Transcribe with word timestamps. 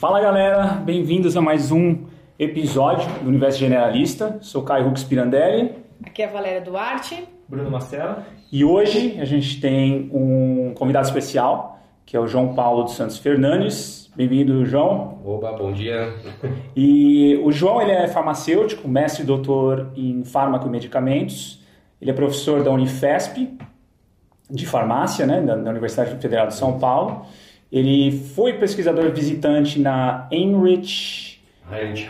Fala 0.00 0.18
galera, 0.18 0.80
bem-vindos 0.82 1.36
a 1.36 1.42
mais 1.42 1.70
um 1.70 2.06
episódio 2.38 3.06
do 3.22 3.28
Universo 3.28 3.58
Generalista. 3.58 4.38
Sou 4.40 4.62
Caio 4.62 4.86
Rux 4.86 5.04
Pirandelli. 5.04 5.74
Aqui 6.02 6.22
é 6.22 6.24
a 6.24 6.30
Valéria 6.30 6.62
Duarte. 6.62 7.28
Bruno 7.46 7.70
Marcelo. 7.70 8.16
E 8.50 8.64
hoje 8.64 9.18
a 9.20 9.26
gente 9.26 9.60
tem 9.60 10.08
um 10.10 10.72
convidado 10.74 11.06
especial, 11.06 11.78
que 12.06 12.16
é 12.16 12.20
o 12.20 12.26
João 12.26 12.54
Paulo 12.54 12.84
dos 12.84 12.94
Santos 12.94 13.18
Fernandes. 13.18 14.10
Bem-vindo, 14.16 14.64
João. 14.64 15.20
Oba, 15.22 15.52
bom 15.52 15.70
dia. 15.70 16.14
E 16.74 17.38
o 17.44 17.52
João 17.52 17.82
ele 17.82 17.92
é 17.92 18.08
farmacêutico, 18.08 18.88
mestre 18.88 19.22
e 19.22 19.26
doutor 19.26 19.92
em 19.94 20.24
fármaco 20.24 20.66
e 20.66 20.70
medicamentos. 20.70 21.62
Ele 22.00 22.10
é 22.10 22.14
professor 22.14 22.62
da 22.62 22.70
Unifesp, 22.70 23.54
de 24.50 24.66
farmácia, 24.66 25.26
né, 25.26 25.42
da, 25.42 25.56
da 25.56 25.70
Universidade 25.70 26.18
Federal 26.22 26.46
de 26.46 26.54
São 26.54 26.78
Paulo. 26.78 27.26
Ele 27.72 28.10
foi 28.10 28.54
pesquisador 28.54 29.10
visitante 29.12 29.78
na 29.78 30.26
Heinrich 30.30 31.38
Heinrich 31.70 32.08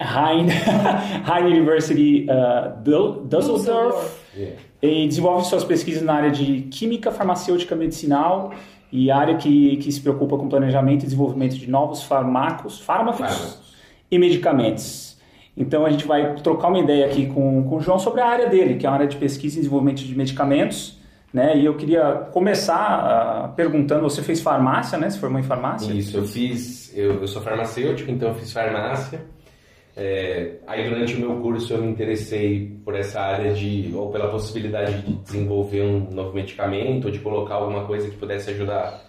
Hein. 0.00 0.46
University 1.50 2.26
uh, 2.28 3.24
Düsseldorf 3.28 4.20
Yeah. 4.36 4.56
e 4.80 5.08
desenvolve 5.08 5.44
suas 5.46 5.64
pesquisas 5.64 6.02
na 6.04 6.14
área 6.14 6.30
de 6.30 6.60
química 6.70 7.10
farmacêutica 7.10 7.74
medicinal 7.74 8.52
e 8.92 9.10
área 9.10 9.34
que, 9.36 9.76
que 9.78 9.90
se 9.90 10.00
preocupa 10.00 10.38
com 10.38 10.48
planejamento 10.48 11.02
e 11.02 11.06
desenvolvimento 11.06 11.56
de 11.56 11.68
novos 11.68 12.04
fármacos, 12.04 12.78
fármacos 12.78 13.18
Fármacos. 13.18 13.74
e 14.08 14.18
medicamentos. 14.20 15.18
Então 15.56 15.84
a 15.84 15.90
gente 15.90 16.06
vai 16.06 16.34
trocar 16.36 16.68
uma 16.68 16.78
ideia 16.78 17.06
aqui 17.06 17.26
com, 17.26 17.64
com 17.64 17.76
o 17.76 17.80
João 17.80 17.98
sobre 17.98 18.20
a 18.20 18.26
área 18.26 18.48
dele, 18.48 18.76
que 18.76 18.86
é 18.86 18.88
a 18.88 18.92
área 18.92 19.08
de 19.08 19.16
pesquisa 19.16 19.56
e 19.56 19.58
desenvolvimento 19.58 19.98
de 19.98 20.16
medicamentos. 20.16 20.99
Né? 21.32 21.58
E 21.58 21.64
eu 21.64 21.76
queria 21.76 22.28
começar 22.32 22.74
ah, 22.76 23.48
perguntando, 23.48 24.02
você 24.02 24.20
fez 24.20 24.40
farmácia, 24.40 24.98
né? 24.98 25.08
Você 25.08 25.18
formou 25.18 25.38
em 25.38 25.44
farmácia? 25.44 25.92
Isso, 25.92 26.16
eu 26.16 26.24
fiz, 26.24 26.92
eu, 26.96 27.20
eu 27.20 27.28
sou 27.28 27.40
farmacêutico, 27.40 28.10
então 28.10 28.30
eu 28.30 28.34
fiz 28.34 28.52
farmácia. 28.52 29.20
É, 29.96 30.56
aí 30.66 30.88
durante 30.88 31.14
o 31.14 31.20
meu 31.20 31.40
curso 31.40 31.74
eu 31.74 31.82
me 31.82 31.88
interessei 31.88 32.80
por 32.84 32.94
essa 32.94 33.20
área 33.20 33.52
de, 33.52 33.90
ou 33.94 34.10
pela 34.10 34.30
possibilidade 34.30 35.02
de 35.02 35.14
desenvolver 35.14 35.82
um 35.82 36.10
novo 36.10 36.34
medicamento, 36.34 37.06
ou 37.06 37.10
de 37.10 37.18
colocar 37.18 37.56
alguma 37.56 37.84
coisa 37.84 38.08
que 38.08 38.16
pudesse 38.16 38.50
ajudar 38.50 39.02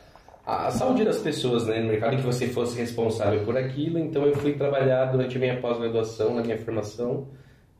a, 0.45 0.71
saúde 0.71 1.03
das 1.05 1.19
pessoas 1.19 1.65
né, 1.65 1.79
no 1.79 1.87
mercado, 1.87 2.17
que 2.17 2.23
você 2.23 2.47
fosse 2.47 2.77
responsável 2.77 3.43
por 3.45 3.57
aquilo. 3.57 3.99
Então 3.99 4.25
eu 4.25 4.35
fui 4.35 4.53
trabalhar 4.53 5.05
durante 5.05 5.37
a 5.37 5.39
minha 5.39 5.57
pós-graduação, 5.61 6.35
na 6.35 6.41
minha 6.41 6.57
formação, 6.57 7.27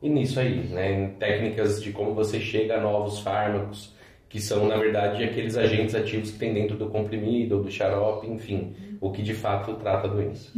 e 0.00 0.08
nisso 0.08 0.40
aí, 0.40 0.68
né, 0.68 0.92
em 0.92 1.08
técnicas 1.10 1.82
de 1.82 1.92
como 1.92 2.14
você 2.14 2.40
chega 2.40 2.76
a 2.76 2.80
novos 2.80 3.20
fármacos, 3.20 3.94
que 4.32 4.40
são, 4.40 4.66
na 4.66 4.76
verdade, 4.78 5.22
aqueles 5.22 5.56
agentes 5.58 5.94
ativos 5.94 6.30
que 6.30 6.38
tem 6.38 6.54
dentro 6.54 6.74
do 6.76 6.86
comprimido 6.88 7.58
ou 7.58 7.62
do 7.62 7.70
xarope, 7.70 8.26
enfim, 8.26 8.72
o 8.98 9.10
que 9.12 9.22
de 9.22 9.34
fato 9.34 9.74
trata 9.74 10.06
a 10.08 10.10
doença. 10.10 10.50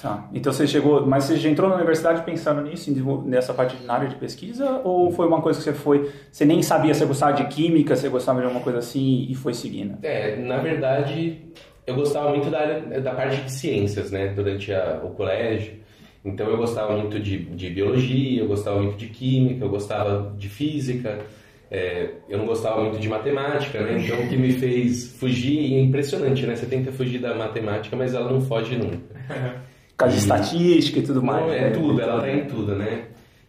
Tá. 0.00 0.26
Então 0.32 0.50
você 0.52 0.66
chegou, 0.66 1.06
mas 1.06 1.24
você 1.24 1.36
já 1.36 1.50
entrou 1.50 1.68
na 1.68 1.76
universidade 1.76 2.22
pensando 2.22 2.62
nisso, 2.62 2.90
nessa 3.26 3.52
parte 3.52 3.76
na 3.84 3.92
área 3.94 4.08
de 4.08 4.14
pesquisa, 4.16 4.80
ou 4.82 5.12
foi 5.12 5.26
uma 5.26 5.42
coisa 5.42 5.58
que 5.58 5.64
você 5.64 5.74
foi, 5.74 6.10
você 6.32 6.46
nem 6.46 6.62
sabia 6.62 6.94
se 6.94 7.04
gostava 7.04 7.34
de 7.34 7.44
química, 7.48 7.94
se 7.94 8.08
gostava 8.08 8.38
de 8.40 8.46
alguma 8.46 8.62
coisa 8.64 8.78
assim 8.78 9.26
e 9.28 9.34
foi 9.34 9.52
seguindo? 9.52 9.98
É, 10.02 10.36
na 10.36 10.56
verdade, 10.56 11.42
eu 11.86 11.94
gostava 11.94 12.30
muito 12.30 12.48
da, 12.50 12.60
área, 12.60 13.00
da 13.02 13.12
parte 13.12 13.42
de 13.42 13.52
ciências, 13.52 14.10
né, 14.10 14.28
durante 14.28 14.72
a- 14.72 15.00
o 15.04 15.10
colégio. 15.10 15.74
Então 16.24 16.48
eu 16.48 16.56
gostava 16.56 16.96
muito 16.96 17.20
de, 17.20 17.38
de 17.38 17.68
biologia, 17.70 18.40
eu 18.40 18.48
gostava 18.48 18.80
muito 18.80 18.96
de 18.96 19.08
química, 19.08 19.64
eu 19.64 19.68
gostava 19.68 20.34
de 20.38 20.48
física. 20.48 21.18
É, 21.70 22.10
eu 22.28 22.36
não 22.36 22.46
gostava 22.46 22.82
muito 22.82 22.98
de 22.98 23.08
matemática, 23.08 23.80
né? 23.80 24.02
Então 24.02 24.20
o 24.20 24.28
que 24.28 24.36
me 24.36 24.52
fez 24.52 25.12
fugir, 25.18 25.60
e 25.60 25.76
é 25.76 25.80
impressionante, 25.80 26.44
né? 26.44 26.56
Você 26.56 26.66
tenta 26.66 26.90
fugir 26.90 27.20
da 27.20 27.34
matemática, 27.34 27.96
mas 27.96 28.12
ela 28.12 28.30
não 28.30 28.40
foge 28.40 28.76
nunca. 28.76 28.98
Por 29.90 29.96
causa 29.96 30.14
de 30.14 30.20
estatística 30.20 30.98
e 30.98 31.02
tudo 31.02 31.22
mais. 31.22 31.46
Não, 31.46 31.52
é 31.52 31.60
né? 31.60 31.70
tudo, 31.70 32.00
ela 32.00 32.20
tá 32.20 32.30
em 32.30 32.44
tudo, 32.46 32.74
né? 32.74 33.04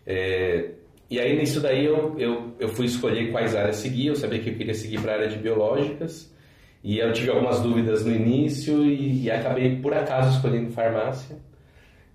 É, 0.06 0.70
e 1.10 1.20
aí 1.20 1.36
nisso 1.36 1.60
daí 1.60 1.86
eu, 1.86 2.16
eu, 2.20 2.54
eu 2.60 2.70
fui 2.70 2.86
escolher 2.86 3.32
quais 3.32 3.56
áreas 3.56 3.78
seguir, 3.78 4.08
eu 4.08 4.16
sabia 4.16 4.40
que 4.40 4.50
eu 4.50 4.56
queria 4.56 4.74
seguir 4.74 5.00
para 5.02 5.14
a 5.14 5.16
área 5.16 5.28
de 5.28 5.38
biológicas, 5.38 6.32
e 6.84 7.00
eu 7.00 7.12
tive 7.14 7.32
algumas 7.32 7.60
dúvidas 7.60 8.06
no 8.06 8.14
início 8.14 8.86
e, 8.86 9.24
e 9.24 9.32
acabei 9.32 9.78
por 9.78 9.94
acaso 9.94 10.36
escolhendo 10.36 10.72
farmácia. 10.72 11.38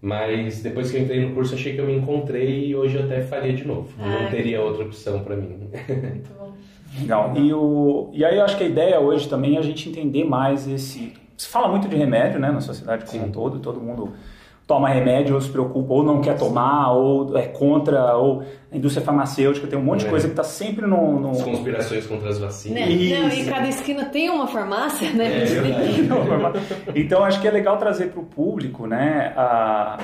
Mas 0.00 0.62
depois 0.62 0.90
que 0.90 0.96
eu 0.98 1.02
entrei 1.02 1.20
no 1.26 1.34
curso 1.34 1.54
achei 1.54 1.72
que 1.74 1.80
eu 1.80 1.86
me 1.86 1.94
encontrei 1.96 2.66
e 2.66 2.76
hoje 2.76 2.96
eu 2.96 3.04
até 3.04 3.22
faria 3.22 3.52
de 3.52 3.66
novo. 3.66 3.88
Não 3.98 4.26
Ah. 4.26 4.30
teria 4.30 4.60
outra 4.62 4.84
opção 4.84 5.20
para 5.24 5.36
mim. 5.36 5.48
Muito 5.70 6.30
bom. 6.38 6.52
Legal. 7.00 7.32
E, 7.36 7.52
o, 7.52 8.10
e 8.12 8.24
aí 8.24 8.36
eu 8.36 8.44
acho 8.44 8.56
que 8.56 8.64
a 8.64 8.66
ideia 8.68 9.00
hoje 9.00 9.28
também 9.28 9.56
é 9.56 9.58
a 9.58 9.62
gente 9.62 9.88
entender 9.88 10.24
mais 10.24 10.68
esse. 10.68 11.12
Se 11.36 11.48
fala 11.48 11.68
muito 11.68 11.88
de 11.88 11.96
remédio, 11.96 12.38
né, 12.38 12.50
na 12.50 12.60
sociedade 12.60 13.04
como 13.10 13.26
um 13.26 13.30
todo, 13.30 13.58
todo 13.58 13.80
mundo 13.80 14.12
toma 14.66 14.88
remédio 14.88 15.34
ou 15.36 15.40
se 15.40 15.48
preocupa, 15.48 15.94
ou 15.94 16.02
não 16.02 16.20
quer 16.20 16.36
tomar, 16.36 16.90
ou 16.92 17.38
é 17.38 17.46
contra, 17.46 18.16
ou 18.16 18.42
a 18.72 18.76
indústria 18.76 19.04
farmacêutica 19.04 19.66
tem 19.68 19.78
um 19.78 19.82
monte 19.82 20.00
de 20.00 20.06
É. 20.06 20.10
coisa 20.10 20.26
que 20.26 20.32
está 20.32 20.42
sempre 20.42 20.86
no. 20.86 21.20
no... 21.20 21.30
As 21.30 21.42
conspirações 21.42 22.06
contra 22.06 22.28
as 22.28 22.38
vacinas. 22.40 22.80
Né? 22.80 22.86
Não, 22.86 23.28
Isso. 23.28 23.40
e 23.40 23.44
cada 23.44 23.68
esquina 23.68 24.04
tem 24.06 24.28
uma 24.28 24.48
farmácia, 24.48 25.12
né? 25.12 25.44
É 25.44 26.98
então 26.98 27.24
acho 27.24 27.40
que 27.40 27.46
é 27.46 27.50
legal 27.50 27.76
trazer 27.78 28.06
para 28.10 28.20
o 28.20 28.24
público, 28.24 28.86
né, 28.86 29.32
a- 29.36 29.98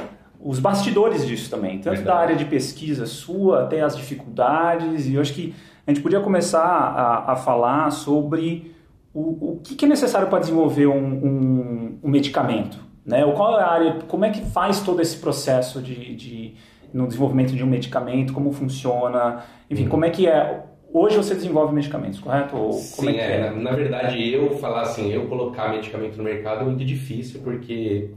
os 0.45 0.59
bastidores 0.59 1.25
disso 1.27 1.49
também, 1.51 1.79
tanto 1.79 1.97
Verdade. 1.97 2.05
da 2.05 2.17
área 2.17 2.37
de 2.37 2.45
pesquisa 2.45 3.07
sua 3.07 3.63
até 3.63 3.81
as 3.81 3.97
dificuldades. 3.97 5.07
E 5.09 5.15
eu 5.15 5.21
acho 5.21 5.33
que 5.35 5.55
a 5.87 5.91
gente 5.93 6.03
podia 6.03 6.21
começar 6.21 6.61
a, 6.65 7.33
a 7.33 7.37
falar 7.37 7.91
sobre 7.93 8.75
o, 9.15 9.21
o 9.53 9.61
que, 9.63 9.75
que 9.77 9.85
é 9.85 9.89
necessário 9.89 10.27
para 10.29 10.41
desenvolver 10.41 10.87
um, 10.89 10.97
um- 10.97 11.99
um 12.03 12.11
medicamento, 12.11 12.79
né? 13.05 13.25
Ou 13.25 13.33
qual 13.33 13.59
é 13.59 13.63
a 13.63 13.69
área, 13.69 13.93
como 14.09 14.25
é 14.25 14.31
que 14.31 14.41
faz 14.47 14.81
todo 14.81 15.01
esse 15.03 15.17
processo 15.17 15.81
de, 15.83 16.15
de- 16.15 16.55
no 16.93 17.07
desenvolvimento 17.07 17.55
de 17.55 17.65
um 17.65 17.67
medicamento, 17.67 18.33
como 18.33 18.53
funciona, 18.53 19.43
enfim, 19.71 19.85
Uhum. 19.85 19.89
como 19.89 20.05
é 20.05 20.11
que 20.11 20.27
é. 20.27 20.65
Hoje 20.95 21.17
você 21.17 21.35
desenvolve 21.35 21.75
medicamentos, 21.75 22.21
correto? 22.21 22.55
Ou 22.55 22.69
como 22.71 22.81
Sim, 22.81 23.09
é 23.11 23.13
que 23.15 23.19
é, 23.21 23.37
é? 23.37 23.51
Na, 23.51 23.57
na 23.71 23.73
verdade, 23.73 24.31
eu 24.31 24.59
falar 24.59 24.83
assim, 24.83 25.11
eu 25.11 25.27
colocar 25.27 25.71
medicamento 25.71 26.17
no 26.19 26.25
mercado 26.25 26.61
é 26.61 26.65
muito 26.65 26.85
difícil 26.85 27.41
porque 27.43 28.11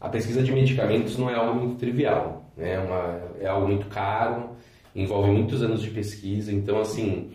a 0.00 0.08
pesquisa 0.08 0.40
de 0.42 0.52
medicamentos 0.52 1.18
não 1.18 1.28
é 1.28 1.34
algo 1.34 1.58
muito 1.58 1.74
trivial, 1.76 2.44
né? 2.56 2.74
É, 2.74 2.78
uma, 2.78 3.20
é 3.40 3.46
algo 3.48 3.66
muito 3.66 3.86
caro, 3.86 4.50
envolve 4.94 5.28
muitos 5.30 5.60
anos 5.62 5.82
de 5.82 5.90
pesquisa, 5.90 6.52
então 6.52 6.80
assim, 6.80 7.30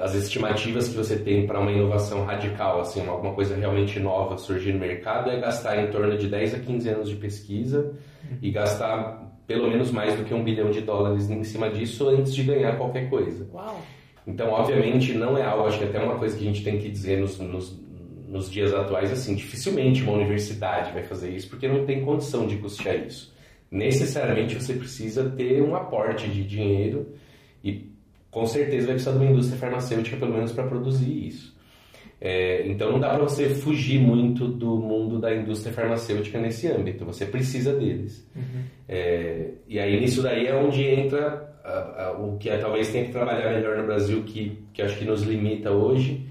as 0.00 0.14
estimativas 0.14 0.88
que 0.88 0.96
você 0.96 1.16
tem 1.16 1.46
para 1.46 1.60
uma 1.60 1.72
inovação 1.72 2.24
radical, 2.24 2.80
assim, 2.80 3.06
alguma 3.06 3.34
coisa 3.34 3.56
realmente 3.56 3.98
nova 4.00 4.36
surgir 4.36 4.72
no 4.72 4.78
mercado 4.78 5.30
é 5.30 5.40
gastar 5.40 5.82
em 5.82 5.90
torno 5.90 6.16
de 6.16 6.28
10 6.28 6.54
a 6.54 6.58
15 6.58 6.88
anos 6.88 7.08
de 7.08 7.16
pesquisa 7.16 7.94
e 8.42 8.50
gastar 8.50 9.24
pelo 9.46 9.68
menos 9.68 9.90
mais 9.90 10.14
do 10.16 10.24
que 10.24 10.32
um 10.32 10.42
bilhão 10.42 10.70
de 10.70 10.80
dólares 10.80 11.28
em 11.30 11.44
cima 11.44 11.70
disso 11.70 12.08
antes 12.08 12.34
de 12.34 12.42
ganhar 12.42 12.76
qualquer 12.76 13.08
coisa. 13.10 13.46
Uau. 13.52 13.80
Então, 14.26 14.50
obviamente, 14.50 15.12
não 15.12 15.36
é 15.36 15.42
algo, 15.42 15.66
acho 15.66 15.78
que 15.78 15.84
até 15.84 15.98
uma 16.00 16.16
coisa 16.16 16.36
que 16.36 16.42
a 16.42 16.46
gente 16.46 16.64
tem 16.64 16.78
que 16.78 16.88
dizer 16.88 17.20
nos, 17.20 17.38
nos, 17.38 17.78
nos 18.26 18.50
dias 18.50 18.72
atuais, 18.72 19.12
assim, 19.12 19.34
dificilmente 19.34 20.02
uma 20.02 20.14
universidade 20.14 20.92
vai 20.92 21.02
fazer 21.02 21.30
isso, 21.30 21.48
porque 21.48 21.68
não 21.68 21.84
tem 21.84 22.04
condição 22.04 22.46
de 22.46 22.56
custear 22.56 22.96
isso. 22.96 23.34
Necessariamente 23.70 24.54
você 24.54 24.74
precisa 24.74 25.28
ter 25.30 25.60
um 25.62 25.74
aporte 25.74 26.28
de 26.28 26.42
dinheiro 26.44 27.14
e 27.62 27.93
com 28.34 28.44
certeza 28.46 28.86
vai 28.86 28.94
precisar 28.96 29.12
de 29.12 29.18
uma 29.24 29.30
indústria 29.30 29.58
farmacêutica, 29.58 30.16
pelo 30.16 30.32
menos, 30.34 30.52
para 30.52 30.64
produzir 30.64 31.26
isso. 31.28 31.54
É, 32.20 32.66
então 32.66 32.90
não 32.92 32.98
dá 33.00 33.10
para 33.10 33.22
você 33.22 33.50
fugir 33.50 34.00
muito 34.00 34.46
do 34.48 34.76
mundo 34.76 35.18
da 35.18 35.34
indústria 35.34 35.72
farmacêutica 35.72 36.40
nesse 36.40 36.66
âmbito, 36.68 37.04
você 37.04 37.26
precisa 37.26 37.72
deles. 37.74 38.26
É, 38.88 39.50
e 39.68 39.78
aí 39.78 40.00
nisso 40.00 40.22
daí 40.22 40.46
é 40.46 40.54
onde 40.54 40.82
entra 40.84 41.54
a- 41.64 42.06
a- 42.06 42.12
o 42.18 42.36
que 42.38 42.48
é, 42.50 42.58
talvez 42.58 42.90
tenha 42.90 43.04
que 43.04 43.12
trabalhar 43.12 43.52
melhor 43.54 43.76
no 43.78 43.84
Brasil, 43.86 44.22
que, 44.24 44.58
que 44.72 44.82
acho 44.82 44.98
que 44.98 45.04
nos 45.04 45.22
limita 45.22 45.70
hoje, 45.70 46.26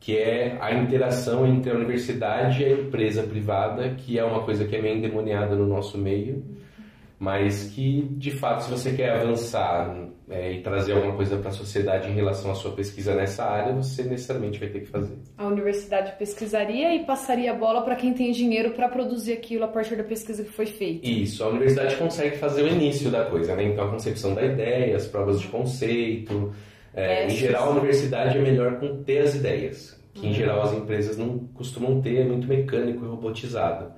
que 0.00 0.16
é 0.16 0.56
a 0.60 0.72
interação 0.74 1.46
entre 1.46 1.70
a 1.70 1.74
universidade 1.74 2.62
e 2.62 2.66
a 2.66 2.70
empresa 2.72 3.22
privada, 3.22 3.90
que 3.96 4.18
é 4.18 4.24
uma 4.24 4.42
coisa 4.42 4.64
que 4.66 4.74
é 4.76 4.82
meio 4.82 4.96
endemoniada 4.96 5.54
no 5.56 5.66
nosso 5.66 5.96
meio, 5.98 6.42
mas 7.18 7.64
que 7.74 8.02
de 8.12 8.30
fato 8.30 8.64
se 8.64 8.70
você 8.70 8.92
quer 8.92 9.10
avançar 9.10 10.07
é, 10.30 10.52
e 10.52 10.62
trazer 10.62 10.92
alguma 10.92 11.14
coisa 11.14 11.36
para 11.38 11.48
a 11.48 11.52
sociedade 11.52 12.10
em 12.10 12.14
relação 12.14 12.50
à 12.50 12.54
sua 12.54 12.72
pesquisa 12.72 13.14
nessa 13.14 13.44
área, 13.44 13.72
você 13.72 14.02
necessariamente 14.02 14.58
vai 14.58 14.68
ter 14.68 14.80
que 14.80 14.86
fazer. 14.86 15.16
A 15.36 15.46
universidade 15.46 16.12
pesquisaria 16.18 16.94
e 16.94 17.04
passaria 17.04 17.50
a 17.50 17.54
bola 17.54 17.82
para 17.82 17.96
quem 17.96 18.12
tem 18.12 18.30
dinheiro 18.32 18.72
para 18.72 18.88
produzir 18.88 19.32
aquilo 19.32 19.64
a 19.64 19.68
partir 19.68 19.96
da 19.96 20.04
pesquisa 20.04 20.44
que 20.44 20.50
foi 20.50 20.66
feita. 20.66 21.06
Isso, 21.06 21.42
a 21.42 21.48
universidade 21.48 21.96
consegue 21.96 22.36
fazer 22.36 22.62
o 22.62 22.68
início 22.68 23.10
da 23.10 23.24
coisa, 23.24 23.56
né? 23.56 23.64
Então 23.64 23.86
a 23.86 23.90
concepção 23.90 24.34
da 24.34 24.44
ideia, 24.44 24.96
as 24.96 25.06
provas 25.06 25.40
de 25.40 25.48
conceito. 25.48 26.52
É, 26.94 27.24
em 27.24 27.28
Testes. 27.28 27.40
geral, 27.40 27.68
a 27.68 27.70
universidade 27.70 28.38
é 28.38 28.40
melhor 28.40 28.78
com 28.80 29.02
ter 29.02 29.18
as 29.18 29.34
ideias, 29.34 29.98
que 30.12 30.26
em 30.26 30.32
geral 30.32 30.62
as 30.62 30.72
empresas 30.72 31.16
não 31.16 31.38
costumam 31.54 32.00
ter, 32.00 32.18
é 32.18 32.24
muito 32.24 32.46
mecânico 32.46 33.04
e 33.04 33.08
robotizado. 33.08 33.92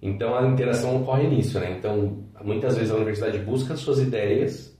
Então 0.00 0.36
a 0.36 0.46
interação 0.46 1.02
ocorre 1.02 1.26
nisso, 1.26 1.58
né? 1.58 1.76
Então 1.78 2.24
muitas 2.42 2.76
vezes 2.76 2.90
a 2.90 2.96
universidade 2.96 3.38
busca 3.38 3.76
suas 3.76 3.98
ideias 3.98 4.71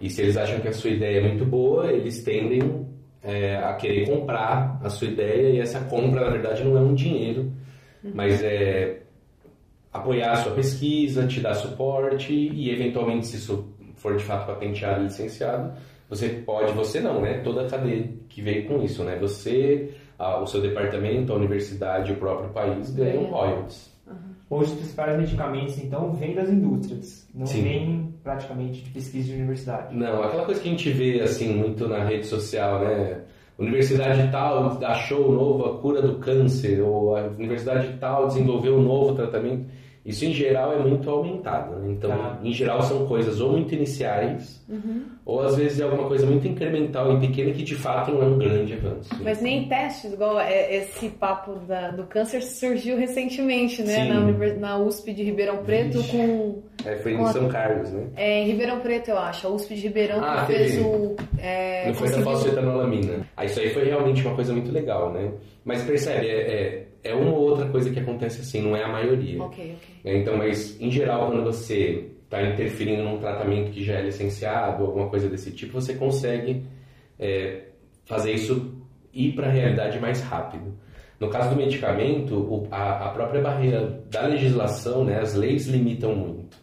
e 0.00 0.10
se 0.10 0.22
eles 0.22 0.36
acham 0.36 0.60
que 0.60 0.68
a 0.68 0.72
sua 0.72 0.90
ideia 0.90 1.18
é 1.18 1.28
muito 1.28 1.44
boa, 1.44 1.90
eles 1.90 2.22
tendem 2.22 2.86
é, 3.22 3.56
a 3.56 3.74
querer 3.74 4.06
comprar 4.06 4.78
a 4.82 4.88
sua 4.88 5.08
ideia 5.08 5.50
e 5.50 5.60
essa 5.60 5.80
compra 5.80 6.24
na 6.24 6.30
verdade 6.30 6.62
não 6.64 6.76
é 6.76 6.80
um 6.80 6.94
dinheiro, 6.94 7.52
mas 8.14 8.42
é 8.42 9.02
apoiar 9.92 10.32
a 10.32 10.36
sua 10.36 10.52
pesquisa, 10.52 11.26
te 11.26 11.40
dar 11.40 11.54
suporte 11.54 12.32
e, 12.32 12.70
eventualmente, 12.70 13.26
se 13.26 13.36
isso 13.36 13.74
for 13.96 14.16
de 14.16 14.22
fato 14.22 14.46
patenteado 14.46 15.00
e 15.00 15.04
licenciado, 15.04 15.72
você 16.08 16.28
pode, 16.28 16.72
você 16.72 17.00
não, 17.00 17.20
né? 17.20 17.38
Toda 17.38 17.62
a 17.62 17.68
cadeia 17.68 18.08
que 18.28 18.40
veio 18.40 18.66
com 18.66 18.82
isso, 18.82 19.02
né? 19.02 19.16
Você, 19.18 19.94
a, 20.18 20.40
o 20.40 20.46
seu 20.46 20.60
departamento, 20.60 21.32
a 21.32 21.36
universidade, 21.36 22.12
o 22.12 22.16
próprio 22.16 22.50
país 22.50 22.90
ganham 22.90 23.24
royalties. 23.24 23.95
Hoje, 24.48 24.70
os 24.70 24.78
principais 24.78 25.18
medicamentos, 25.18 25.76
então, 25.82 26.12
vêm 26.12 26.34
das 26.34 26.48
indústrias, 26.48 27.28
não 27.34 27.46
Sim. 27.46 27.62
vêm 27.62 28.14
praticamente 28.22 28.82
de 28.82 28.90
pesquisa 28.90 29.26
de 29.28 29.34
universidade. 29.34 29.94
Não, 29.96 30.22
aquela 30.22 30.44
coisa 30.44 30.60
que 30.60 30.68
a 30.68 30.70
gente 30.70 30.90
vê 30.90 31.20
assim 31.20 31.52
muito 31.52 31.88
na 31.88 32.04
rede 32.04 32.26
social, 32.26 32.80
né? 32.80 33.22
Universidade 33.58 34.30
tal 34.30 34.78
achou 34.84 35.32
novo 35.32 35.64
a 35.64 35.78
cura 35.80 36.02
do 36.02 36.16
câncer, 36.16 36.80
ou 36.80 37.16
a 37.16 37.22
universidade 37.22 37.96
tal 37.98 38.28
desenvolveu 38.28 38.76
um 38.76 38.82
novo 38.82 39.14
tratamento. 39.14 39.66
Isso 40.06 40.24
em 40.24 40.32
geral 40.32 40.72
é 40.72 40.78
muito 40.78 41.10
aumentado. 41.10 41.74
Né? 41.80 41.90
Então, 41.92 42.10
Tá. 42.10 42.38
em 42.42 42.52
geral 42.52 42.80
são 42.82 43.06
coisas 43.06 43.40
ou 43.40 43.50
muito 43.50 43.74
iniciais, 43.74 44.64
ou 45.24 45.40
às 45.40 45.56
vezes 45.56 45.80
é 45.80 45.82
alguma 45.84 46.06
coisa 46.06 46.24
muito 46.24 46.46
incremental 46.46 47.12
e 47.16 47.20
pequena 47.26 47.50
que 47.52 47.64
de 47.64 47.74
fato 47.74 48.12
não 48.12 48.22
é 48.22 48.26
um 48.26 48.38
grande 48.38 48.72
avanço. 48.74 49.10
Mas 49.22 49.42
nem 49.42 49.68
testes, 49.68 50.12
igual 50.12 50.38
é- 50.38 50.76
esse 50.76 51.08
papo 51.08 51.56
da- 51.66 51.90
do 51.90 52.04
câncer 52.04 52.40
surgiu 52.42 52.96
recentemente, 52.96 53.82
né? 53.82 54.04
Na, 54.04 54.20
na 54.54 54.78
USP 54.78 55.12
de 55.12 55.24
Ribeirão 55.24 55.64
Preto, 55.64 55.98
Vixe. 55.98 56.16
com. 56.16 56.62
É, 56.84 56.96
foi 56.98 57.14
em 57.14 57.16
com 57.16 57.24
a- 57.26 57.32
São 57.32 57.48
Carlos, 57.48 57.90
né? 57.90 58.06
É, 58.16 58.42
em 58.42 58.46
Ribeirão 58.46 58.78
Preto, 58.80 59.08
eu 59.10 59.18
acho. 59.18 59.46
A 59.46 59.50
USP 59.50 59.74
de 59.74 59.82
Ribeirão 59.88 60.22
Ah, 60.22 60.44
que 60.46 60.52
fez 60.52 60.78
o. 60.86 61.16
É, 61.38 61.86
não 61.88 61.94
foi 61.94 62.06
conseguiu- 62.08 62.24
falsfetanolamina. 62.26 63.26
Ah, 63.36 63.44
isso 63.44 63.58
aí 63.60 63.70
foi 63.70 63.84
realmente 63.84 64.24
uma 64.24 64.34
coisa 64.36 64.52
muito 64.52 64.70
legal, 64.70 65.12
né? 65.12 65.32
Mas 65.64 65.82
percebe, 65.82 66.28
é, 66.28 66.40
é, 66.40 66.84
é 67.06 67.14
uma 67.14 67.32
ou 67.32 67.50
outra 67.50 67.66
coisa 67.68 67.90
que 67.90 67.98
acontece 68.00 68.40
assim, 68.40 68.60
não 68.62 68.76
é 68.76 68.82
a 68.84 68.88
maioria. 68.88 69.42
Ok, 69.42 69.74
ok. 69.76 69.94
É, 70.04 70.16
Então, 70.18 70.36
mas 70.36 70.80
em 70.80 70.90
geral, 70.90 71.28
quando 71.28 71.44
você 71.44 72.08
está 72.24 72.42
interferindo 72.42 73.02
num 73.02 73.18
tratamento 73.18 73.70
que 73.70 73.84
já 73.84 73.94
é 73.94 74.02
licenciado, 74.02 74.84
alguma 74.84 75.08
coisa 75.08 75.28
desse 75.28 75.50
tipo, 75.52 75.80
você 75.80 75.94
consegue 75.94 76.62
é, 77.18 77.62
fazer 78.04 78.32
isso 78.32 78.74
ir 79.12 79.32
para 79.32 79.46
a 79.46 79.50
realidade 79.50 79.98
mais 79.98 80.20
rápido. 80.22 80.74
No 81.18 81.28
caso 81.30 81.50
do 81.50 81.56
medicamento, 81.56 82.34
o- 82.34 82.68
a, 82.70 83.06
a 83.06 83.08
própria 83.10 83.40
barreira 83.40 84.02
da 84.10 84.26
legislação, 84.26 85.04
né, 85.04 85.18
as 85.20 85.34
leis 85.34 85.66
limitam 85.66 86.14
muito. 86.14 86.56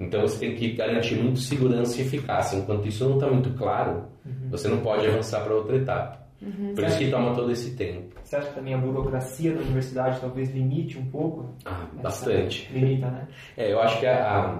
Então 0.00 0.22
você 0.22 0.38
tem 0.40 0.56
que 0.56 0.72
garantir 0.72 1.14
muito 1.14 1.38
segurança 1.38 1.98
e 1.98 2.04
eficácia. 2.04 2.56
Enquanto 2.56 2.88
isso 2.88 3.04
não 3.08 3.14
está 3.14 3.28
muito 3.28 3.50
claro, 3.50 4.06
você 4.50 4.66
não 4.66 4.78
pode 4.80 5.06
avançar 5.06 5.44
para 5.44 5.54
outra 5.54 5.76
etapa. 5.76 6.21
Por 6.74 6.84
isso 6.84 6.98
que 6.98 7.10
toma 7.10 7.34
todo 7.34 7.50
esse 7.52 7.76
tempo. 7.76 8.14
Você 8.22 8.36
acha 8.36 8.48
que 8.48 8.54
também 8.54 8.74
a 8.74 8.78
burocracia 8.78 9.52
da 9.52 9.60
universidade 9.60 10.20
talvez 10.20 10.50
limite 10.50 10.98
um 10.98 11.06
pouco? 11.06 11.54
Ah, 11.64 11.86
bastante. 12.02 12.68
Limita, 12.72 13.06
né? 13.10 13.28
É, 13.56 13.72
eu 13.72 13.80
acho 13.80 14.00
que 14.00 14.06
a, 14.06 14.38
a, 14.38 14.58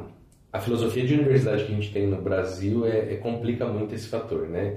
a 0.52 0.60
filosofia 0.60 1.04
de 1.06 1.14
universidade 1.14 1.64
que 1.64 1.72
a 1.72 1.74
gente 1.74 1.92
tem 1.92 2.06
no 2.06 2.20
Brasil 2.22 2.86
é, 2.86 3.14
é- 3.14 3.16
complica 3.16 3.66
muito 3.66 3.94
esse 3.94 4.08
fator, 4.08 4.48
né? 4.48 4.76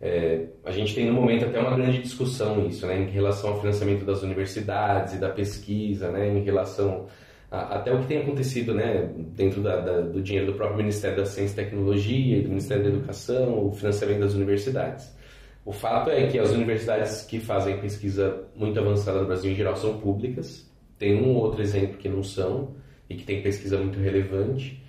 É, 0.00 0.46
a 0.64 0.72
gente 0.72 0.94
tem 0.94 1.06
no 1.06 1.12
momento 1.12 1.44
até 1.44 1.60
uma 1.60 1.76
grande 1.76 2.02
discussão 2.02 2.66
isso, 2.66 2.84
né, 2.88 2.98
em 3.02 3.06
relação 3.08 3.50
ao 3.50 3.60
financiamento 3.60 4.04
das 4.04 4.20
universidades 4.24 5.14
e 5.14 5.18
da 5.18 5.28
pesquisa, 5.28 6.10
né, 6.10 6.28
em 6.28 6.42
relação 6.42 7.06
a, 7.48 7.76
até 7.76 7.92
o 7.94 8.00
que 8.00 8.08
tem 8.08 8.18
acontecido, 8.18 8.74
né, 8.74 9.08
dentro 9.16 9.62
da, 9.62 9.76
da- 9.80 10.00
do 10.00 10.20
dinheiro 10.20 10.48
do 10.50 10.54
próprio 10.54 10.78
Ministério 10.78 11.16
da 11.18 11.24
Ciência 11.24 11.52
e 11.60 11.64
Tecnologia 11.64 12.38
e 12.38 12.42
do 12.42 12.48
Ministério 12.48 12.82
da 12.82 12.88
Educação, 12.90 13.68
o 13.68 13.72
financiamento 13.72 14.18
das 14.20 14.34
universidades. 14.34 15.16
O 15.64 15.72
fato 15.72 16.10
é 16.10 16.26
que 16.26 16.38
as 16.38 16.50
universidades 16.50 17.22
que 17.22 17.38
fazem 17.38 17.78
pesquisa 17.78 18.44
muito 18.54 18.78
avançada 18.78 19.20
no 19.20 19.26
Brasil 19.26 19.52
em 19.52 19.54
geral 19.54 19.76
são 19.76 19.98
públicas. 19.98 20.68
Tem 20.98 21.14
um 21.14 21.30
ou 21.30 21.42
outro 21.42 21.62
exemplo 21.62 21.98
que 21.98 22.08
não 22.08 22.22
são 22.22 22.74
e 23.08 23.14
que 23.14 23.24
tem 23.24 23.42
pesquisa 23.42 23.78
muito 23.78 23.98
relevante. 23.98 24.82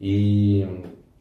E, 0.00 0.66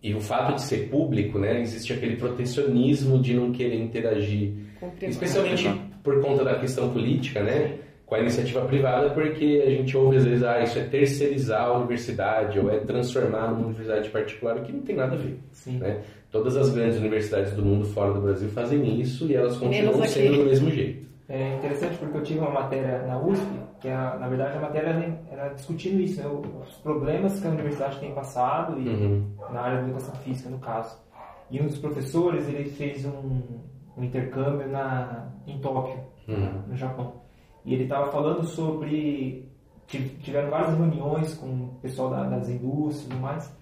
e 0.04 0.14
o 0.14 0.20
fato 0.20 0.56
de 0.56 0.62
ser 0.62 0.90
público, 0.90 1.40
né, 1.40 1.62
existe 1.62 1.94
aquele 1.94 2.18
protecionismo 2.18 3.20
de 3.20 3.34
não 3.34 3.52
querer 3.52 3.80
interagir, 3.80 4.54
Com 4.80 4.88
o 4.88 4.92
privado. 4.92 5.12
especialmente 5.12 5.82
por 6.04 6.22
conta 6.22 6.44
da 6.44 6.56
questão 6.60 6.92
política, 6.92 7.42
né, 7.42 7.80
com 8.06 8.16
a 8.16 8.20
iniciativa 8.20 8.62
privada, 8.66 9.10
porque 9.10 9.64
a 9.66 9.70
gente 9.70 9.98
ouve 9.98 10.18
às 10.18 10.26
vezes, 10.26 10.44
ah, 10.44 10.62
isso 10.62 10.80
é 10.80 10.84
terceirizar 10.84 11.64
a 11.64 11.74
universidade 11.78 12.60
ou 12.60 12.70
é 12.70 12.80
transformar 12.80 13.52
numa 13.52 13.68
universidade 13.68 14.10
particular, 14.10 14.58
o 14.58 14.62
que 14.62 14.72
não 14.72 14.82
tem 14.82 14.96
nada 14.96 15.16
a 15.16 15.18
ver. 15.18 15.38
Sim. 15.52 15.78
Né? 15.78 16.02
Todas 16.38 16.56
as 16.58 16.70
grandes 16.70 16.98
universidades 17.00 17.54
do 17.54 17.64
mundo 17.66 17.86
fora 17.86 18.14
do 18.14 18.22
Brasil 18.22 18.48
fazem 18.50 19.00
isso 19.02 19.26
e 19.26 19.36
elas 19.36 19.58
continuam 19.58 20.04
sendo 20.04 20.38
do 20.38 20.46
mesmo 20.46 20.70
jeito. 20.70 21.08
É 21.30 21.56
interessante 21.58 21.98
porque 21.98 22.18
eu 22.18 22.24
tive 22.24 22.40
uma 22.40 22.52
matéria 22.52 23.06
na 23.08 23.20
USP, 23.20 23.46
que 23.82 23.88
a- 23.90 24.18
na 24.20 24.28
verdade 24.30 24.58
a 24.58 24.62
matéria 24.62 24.88
era- 24.90 25.20
era 25.32 25.54
discutindo 25.56 26.00
isso, 26.00 26.22
né? 26.22 26.28
os 26.28 26.74
problemas 26.78 27.40
que 27.40 27.48
a 27.48 27.52
universidade 27.52 28.00
tem 28.00 28.14
passado 28.14 28.80
e 28.80 28.88
Uhum. 28.88 29.26
na 29.52 29.60
área 29.62 29.78
da 29.82 29.84
educação 29.86 30.16
física, 30.18 30.50
no 30.50 30.60
caso. 30.60 30.96
E 31.50 31.60
um 31.60 31.66
dos 31.66 31.78
professores, 31.80 32.48
ele 32.48 32.66
fez 32.70 33.04
um, 33.06 33.42
um 33.98 34.04
intercâmbio 34.04 34.68
na, 34.70 35.28
em 35.48 35.58
Tóquio, 35.60 36.00
Uhum. 36.28 36.62
no 36.70 36.76
Japão. 36.78 37.14
E 37.66 37.74
ele 37.74 37.84
estava 37.84 38.12
falando 38.12 38.44
sobre... 38.46 39.50
tiv- 39.88 40.18
Tiveram 40.22 40.50
várias 40.50 40.78
reuniões 40.78 41.34
com 41.36 41.48
o 41.48 41.80
pessoal 41.82 42.10
da- 42.10 42.24
das 42.30 42.48
indústrias 42.50 43.06
e 43.06 43.10
tudo 43.10 43.20
mais. 43.22 43.58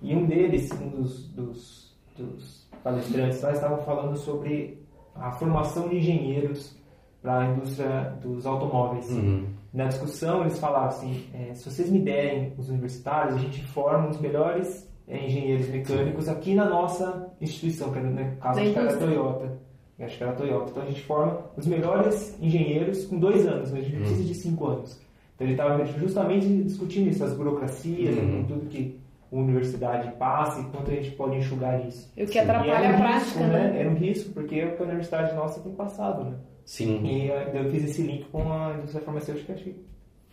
E 0.00 0.14
um 0.14 0.26
deles, 0.26 0.70
um 0.80 0.88
dos, 0.88 1.26
dos, 1.32 1.89
dos 2.20 2.68
palestrantes 2.82 3.40
lá, 3.42 3.52
estavam 3.52 3.78
falando 3.78 4.16
sobre 4.16 4.80
a 5.14 5.30
formação 5.32 5.88
de 5.88 5.96
engenheiros 5.98 6.76
para 7.22 7.40
a 7.40 7.46
indústria 7.52 8.16
dos 8.22 8.46
automóveis. 8.46 9.10
Uhum. 9.10 9.46
Na 9.72 9.86
discussão, 9.86 10.40
eles 10.42 10.58
falavam 10.58 10.88
assim: 10.88 11.24
é, 11.34 11.54
se 11.54 11.70
vocês 11.70 11.90
me 11.90 11.98
derem 12.00 12.52
os 12.58 12.68
universitários, 12.68 13.36
a 13.36 13.38
gente 13.38 13.62
forma 13.66 14.08
os 14.08 14.18
melhores 14.20 14.88
é, 15.06 15.26
engenheiros 15.26 15.68
mecânicos 15.68 16.28
aqui 16.28 16.54
na 16.54 16.68
nossa 16.68 17.28
instituição, 17.40 17.92
que 17.92 17.98
era, 17.98 18.08
no 18.10 18.36
caso 18.36 18.60
acho 18.60 18.72
que 18.72 18.78
era 18.78 18.92
a. 18.92 18.96
Toyota. 18.96 19.58
Eu 19.98 20.06
Acho 20.06 20.16
que 20.16 20.22
era 20.24 20.32
a 20.32 20.36
Toyota. 20.36 20.70
Então 20.70 20.82
a 20.82 20.86
gente 20.86 21.02
forma 21.02 21.38
os 21.56 21.66
melhores 21.66 22.36
engenheiros 22.40 23.04
com 23.04 23.18
dois 23.18 23.46
anos, 23.46 23.70
mas 23.70 23.80
a 23.80 23.82
gente 23.82 23.96
Uhum. 23.96 24.00
precisa 24.02 24.24
de 24.24 24.34
cinco 24.34 24.66
anos. 24.66 24.98
Então 25.34 25.46
ele 25.46 25.54
estava 25.54 25.84
justamente 25.84 26.46
discutindo 26.64 27.08
isso, 27.10 27.22
as 27.24 27.34
burocracias, 27.34 28.16
Uhum. 28.16 28.44
tudo 28.48 28.66
que 28.66 28.98
universidade 29.32 30.10
passa 30.18 30.60
e 30.60 30.64
quanto 30.64 30.90
a 30.90 30.94
gente 30.94 31.10
pode 31.12 31.36
enxugar 31.36 31.86
isso. 31.86 32.12
E 32.16 32.24
o 32.24 32.26
que 32.26 32.38
atrapalha 32.38 32.72
era 32.72 32.92
um 32.92 32.94
a 32.96 32.98
prática, 32.98 33.24
risco, 33.24 33.38
né? 33.40 33.72
Era 33.80 33.88
um 33.90 33.94
risco, 33.94 34.32
porque 34.32 34.56
é 34.56 34.66
o 34.66 34.76
que 34.76 34.82
a 34.82 34.86
universidade 34.86 35.34
nossa 35.34 35.60
tem 35.60 35.72
passado, 35.72 36.24
né? 36.24 36.36
Sim. 36.64 37.04
E 37.04 37.28
eu 37.56 37.70
fiz 37.70 37.84
esse 37.84 38.02
link 38.02 38.24
com 38.30 38.52
a 38.52 38.74
indústria 38.76 39.02
farmacêutica, 39.04 39.54
que 39.54 39.74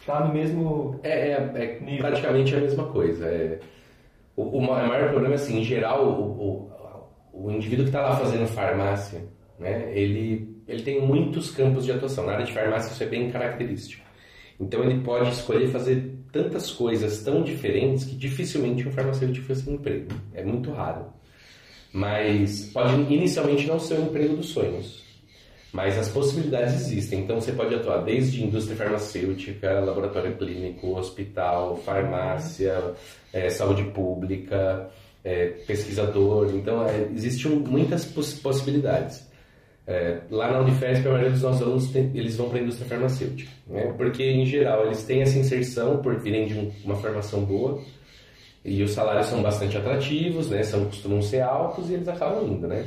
tá 0.06 0.25
no 0.25 0.34
mesmo. 0.34 1.00
É, 1.04 1.30
é- 1.32 1.51
é 1.56 1.80
Nível. 1.80 1.98
praticamente 2.08 2.56
a 2.56 2.60
mesma 2.60 2.86
coisa. 2.86 3.25
É, 3.27 3.60
o, 4.36 4.44
o 4.44 4.62
maior 4.62 5.10
problema 5.10 5.34
é 5.34 5.36
assim, 5.36 5.60
em 5.60 5.63
geral, 5.63 6.06
o, 6.06 6.70
o, 7.34 7.46
o 7.48 7.51
indivíduo 7.51 7.86
que 7.86 7.89
está 7.89 8.01
lá 8.01 8.16
fazendo 8.18 8.48
farmácia, 8.48 9.22
né, 9.60 9.92
ele, 9.94 10.62
ele 10.68 10.84
tem 10.84 11.01
muitos 11.01 11.50
campos 11.51 11.86
de 11.86 11.92
atuação. 11.92 12.25
Na 12.25 12.34
área 12.34 12.46
de 12.46 12.51
farmácia 12.54 12.92
isso 12.92 13.04
é 13.04 13.08
bem 13.08 13.30
característico. 13.32 14.06
Então 14.60 14.84
ele 14.84 15.01
pode 15.01 15.30
escolher 15.30 15.68
fazer 15.68 16.17
tantas 16.32 16.72
coisas 16.72 17.24
tão 17.24 17.42
diferentes 17.44 18.06
que 18.06 18.16
dificilmente 18.16 18.88
um 18.88 18.92
farmacêutico 18.92 19.46
faz 19.48 19.68
um 19.68 19.74
emprego. 19.76 20.08
É 20.34 20.44
muito 20.44 20.72
raro. 20.72 21.06
Mas 21.94 22.70
pode 22.74 22.94
inicialmente 23.14 23.66
não 23.66 23.80
ser 23.80 23.96
o 23.96 24.04
emprego 24.04 24.36
dos 24.36 24.50
sonhos. 24.50 25.04
Mas 25.72 25.98
as 25.98 26.10
possibilidades 26.10 26.76
existem. 26.76 27.20
Então 27.20 27.40
você 27.40 27.52
pode 27.52 27.74
atuar 27.76 28.00
desde 28.04 28.44
indústria 28.44 28.76
farmacêutica, 28.76 29.80
laboratório 29.80 30.36
clínico, 30.38 30.98
hospital, 30.98 31.78
farmácia, 31.78 32.94
eh, 33.34 33.50
saúde 33.50 33.84
pública, 33.92 34.90
eh, 35.24 35.48
pesquisador. 35.68 36.50
Então 36.54 36.88
é, 36.88 37.10
existem 37.14 37.52
muitas 37.52 38.06
poss- 38.06 38.34
possibilidades. 38.40 39.27
É, 39.88 40.17
lá 40.29 40.51
na 40.51 40.60
Unifesp, 40.60 41.08
a 41.08 41.12
maioria 41.12 41.32
dos 41.32 41.41
nossos 41.41 41.62
alunos 41.62 41.88
tem- 41.91 42.12
eles 42.13 42.36
vão 42.36 42.50
para 42.50 42.60
a 42.60 42.62
indústria 42.62 42.89
farmacêutica, 42.89 43.50
né? 43.67 43.94
porque 43.98 44.22
em 44.22 44.46
geral 44.46 44.86
eles 44.86 45.03
têm 45.06 45.22
essa 45.22 45.39
inserção 45.39 46.00
por 46.00 46.20
virem 46.20 46.46
de 46.46 46.56
um- 46.56 46.70
uma 46.84 46.96
formação 46.96 47.46
boa 47.46 47.82
e 48.65 48.84
os 48.84 48.91
salários 48.91 49.27
são 49.27 49.41
bastante 49.41 49.77
atrativos, 49.77 50.50
né? 50.50 50.62
são, 50.63 50.84
costumam 50.86 51.22
ser 51.22 51.39
altos 51.41 51.89
e 51.89 51.94
eles 51.94 52.08
acabam 52.10 52.46
indo. 52.51 52.67
Né? 52.67 52.86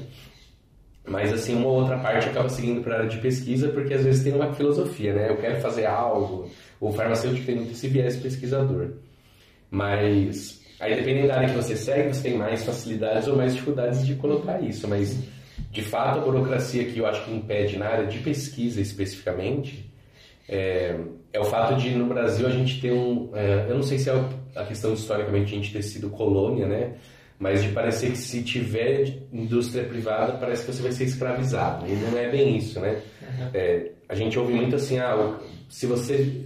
Mas 1.08 1.32
assim, 1.32 1.54
uma 1.56 1.68
outra 1.68 1.96
parte 1.98 2.28
acaba 2.28 2.50
seguindo 2.50 2.82
para 2.82 2.94
a 2.94 2.98
área 2.98 3.08
de 3.08 3.16
pesquisa 3.16 3.70
porque 3.70 3.94
às 3.94 4.04
vezes 4.04 4.22
tem 4.22 4.34
uma 4.34 4.52
filosofia, 4.52 5.14
né? 5.14 5.30
Eu 5.30 5.38
quero 5.38 5.58
fazer 5.62 5.86
algo. 5.86 6.50
O 6.78 6.92
farmacêutico 6.92 7.46
tem 7.46 7.56
muito 7.56 7.72
esse 7.72 7.88
viés 7.88 8.16
pesquisador. 8.16 8.90
Mas 9.70 10.60
aí 10.78 10.94
dependendo 10.94 11.28
da 11.28 11.36
área 11.36 11.48
que 11.48 11.56
você 11.56 11.74
segue, 11.76 12.12
você 12.14 12.28
tem 12.28 12.36
mais 12.38 12.62
facilidades 12.62 13.26
ou 13.26 13.36
mais 13.36 13.54
dificuldades 13.54 14.06
de 14.06 14.14
colocar 14.16 14.60
isso. 14.62 14.86
Mas 14.86 15.16
de 15.70 15.82
fato 15.82 16.18
a 16.18 16.22
burocracia 16.22 16.84
que 16.84 16.98
eu 16.98 17.06
acho 17.06 17.24
que 17.24 17.32
impede 17.32 17.76
na 17.76 17.86
área 17.86 18.06
de 18.06 18.18
pesquisa 18.18 18.80
especificamente 18.80 19.90
é, 20.48 20.96
é 21.32 21.40
o 21.40 21.44
fato 21.44 21.76
de 21.76 21.90
no 21.90 22.06
Brasil 22.06 22.46
a 22.46 22.50
gente 22.50 22.80
ter 22.80 22.92
um. 22.92 23.30
é, 23.34 23.66
eu 23.68 23.76
não 23.76 23.82
sei 23.82 23.98
se 23.98 24.10
é 24.10 24.24
a 24.56 24.64
questão 24.64 24.92
de 24.92 25.00
historicamente 25.00 25.52
a 25.52 25.56
gente 25.56 25.72
ter 25.72 25.82
sido 25.82 26.10
colônia, 26.10 26.66
né? 26.66 26.94
mas 27.40 27.62
de 27.62 27.70
parecer 27.70 28.10
que 28.10 28.18
se 28.18 28.42
tiver 28.42 29.22
indústria 29.32 29.82
privada, 29.82 30.34
parece 30.34 30.66
que 30.66 30.72
você 30.74 30.82
vai 30.82 30.92
ser 30.92 31.04
escravizado. 31.04 31.86
E 31.86 31.92
não 31.92 32.18
é 32.18 32.28
bem 32.28 32.58
isso, 32.58 32.78
né? 32.78 33.00
É, 33.54 33.92
a 34.06 34.14
gente 34.14 34.38
ouve 34.38 34.52
muito 34.52 34.76
assim, 34.76 34.98
ah, 34.98 35.38
se 35.66 35.86
você 35.86 36.42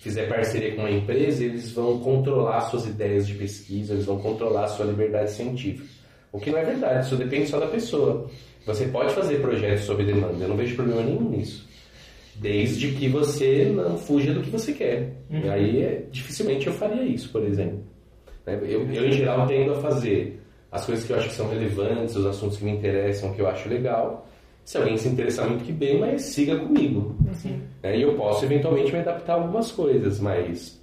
fizer 0.00 0.26
parceria 0.26 0.74
com 0.74 0.80
uma 0.80 0.90
empresa, 0.90 1.44
eles 1.44 1.72
vão 1.72 1.98
controlar 1.98 2.62
suas 2.62 2.86
ideias 2.86 3.26
de 3.26 3.34
pesquisa, 3.34 3.92
eles 3.92 4.06
vão 4.06 4.18
controlar 4.20 4.64
a 4.64 4.68
sua 4.68 4.86
liberdade 4.86 5.32
científica. 5.32 5.86
O 6.32 6.40
que 6.40 6.50
não 6.50 6.58
é 6.58 6.64
verdade, 6.64 7.04
isso 7.04 7.16
depende 7.16 7.50
só 7.50 7.60
da 7.60 7.66
pessoa. 7.66 8.30
Você 8.66 8.86
pode 8.86 9.14
fazer 9.14 9.40
projetos 9.40 9.84
sob 9.84 10.04
demanda, 10.04 10.44
eu 10.44 10.48
não 10.48 10.56
vejo 10.56 10.76
problema 10.76 11.02
nenhum 11.02 11.30
nisso. 11.30 11.66
Desde 12.36 12.92
que 12.92 13.08
você 13.08 13.64
não 13.64 13.98
fuja 13.98 14.32
do 14.32 14.42
que 14.42 14.50
você 14.50 14.72
quer. 14.72 15.14
Uhum. 15.30 15.50
Aí, 15.50 15.82
é, 15.82 16.04
dificilmente 16.10 16.66
eu 16.66 16.72
faria 16.72 17.02
isso, 17.02 17.30
por 17.30 17.42
exemplo. 17.42 17.82
Né? 18.46 18.58
Eu, 18.62 18.90
eu, 18.92 19.06
em 19.06 19.12
geral, 19.12 19.46
tendo 19.46 19.72
a 19.72 19.80
fazer 19.80 20.40
as 20.70 20.84
coisas 20.84 21.04
que 21.04 21.12
eu 21.12 21.16
acho 21.16 21.28
que 21.28 21.34
são 21.34 21.48
relevantes, 21.48 22.14
os 22.14 22.26
assuntos 22.26 22.58
que 22.58 22.64
me 22.64 22.72
interessam, 22.72 23.32
que 23.32 23.40
eu 23.40 23.48
acho 23.48 23.68
legal. 23.68 24.28
Se 24.64 24.76
alguém 24.76 24.96
se 24.96 25.08
interessar 25.08 25.48
muito 25.48 25.64
que 25.64 25.72
bem, 25.72 25.98
mas 25.98 26.22
siga 26.22 26.58
comigo. 26.58 27.16
Uhum. 27.24 27.60
É, 27.82 27.96
e 27.96 28.02
eu 28.02 28.14
posso 28.14 28.44
eventualmente 28.44 28.92
me 28.92 28.98
adaptar 28.98 29.32
a 29.32 29.36
algumas 29.36 29.72
coisas, 29.72 30.20
mas 30.20 30.78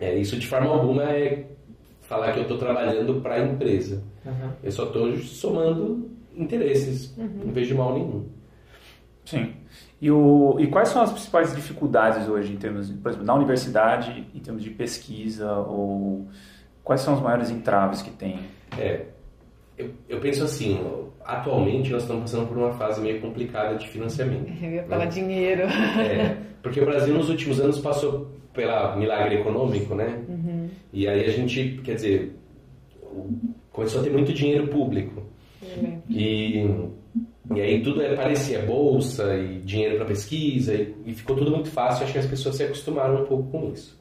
é, 0.00 0.16
isso 0.16 0.36
de 0.36 0.46
forma 0.46 0.70
alguma 0.70 1.04
é 1.04 1.46
falar 2.00 2.32
que 2.32 2.40
eu 2.40 2.42
estou 2.42 2.58
trabalhando 2.58 3.20
para 3.20 3.36
a 3.36 3.44
empresa. 3.44 4.02
Uhum. 4.26 4.50
Eu 4.62 4.72
só 4.72 4.84
estou 4.84 5.16
somando 5.18 6.10
interesses, 6.36 7.16
uhum. 7.16 7.42
não 7.46 7.52
vejo 7.52 7.76
mal 7.76 7.94
nenhum. 7.94 8.24
Sim. 9.24 9.52
E, 10.00 10.10
o, 10.10 10.56
e 10.58 10.66
quais 10.66 10.88
são 10.88 11.02
as 11.02 11.12
principais 11.12 11.54
dificuldades 11.54 12.28
hoje, 12.28 12.52
em 12.52 12.56
termos, 12.56 12.90
por 12.90 13.10
exemplo, 13.10 13.26
na 13.26 13.34
universidade, 13.34 14.26
em 14.34 14.40
termos 14.40 14.62
de 14.62 14.70
pesquisa, 14.70 15.52
ou 15.58 16.26
quais 16.82 17.00
são 17.00 17.14
os 17.14 17.20
maiores 17.20 17.50
entraves 17.50 18.02
que 18.02 18.10
tem? 18.10 18.40
É, 18.76 19.06
eu, 19.78 19.90
eu 20.08 20.20
penso 20.20 20.42
assim, 20.44 20.80
atualmente 21.24 21.92
nós 21.92 22.02
estamos 22.02 22.22
passando 22.22 22.48
por 22.48 22.56
uma 22.56 22.72
fase 22.72 23.00
meio 23.00 23.20
complicada 23.20 23.76
de 23.76 23.88
financiamento. 23.88 24.52
Eu 24.62 24.70
ia 24.70 24.82
falar 24.84 25.04
né? 25.04 25.10
dinheiro. 25.10 25.62
É, 25.62 26.36
porque 26.62 26.80
o 26.80 26.84
Brasil 26.84 27.14
nos 27.14 27.28
últimos 27.28 27.60
anos 27.60 27.78
passou 27.78 28.30
pela 28.52 28.96
milagre 28.96 29.36
econômico, 29.36 29.94
né? 29.94 30.20
Uhum. 30.28 30.68
E 30.92 31.08
aí 31.08 31.24
a 31.24 31.30
gente, 31.30 31.80
quer 31.82 31.94
dizer, 31.94 32.36
começou 33.70 34.00
a 34.00 34.04
ter 34.04 34.10
muito 34.10 34.32
dinheiro 34.32 34.68
público. 34.68 35.22
E, 36.08 36.66
e 37.54 37.60
aí 37.60 37.82
tudo 37.82 38.02
é, 38.02 38.14
parecia 38.14 38.60
bolsa 38.60 39.36
e 39.36 39.58
dinheiro 39.60 39.96
para 39.96 40.06
pesquisa 40.06 40.74
e, 40.74 40.94
e, 41.06 41.14
ficou 41.14 41.36
tudo 41.36 41.50
muito 41.50 41.70
fácil. 41.70 42.04
Acho 42.04 42.12
que 42.12 42.18
as 42.18 42.26
pessoas 42.26 42.56
se 42.56 42.64
acostumaram 42.64 43.22
um 43.22 43.26
pouco 43.26 43.50
com 43.50 43.72
isso. 43.72 44.00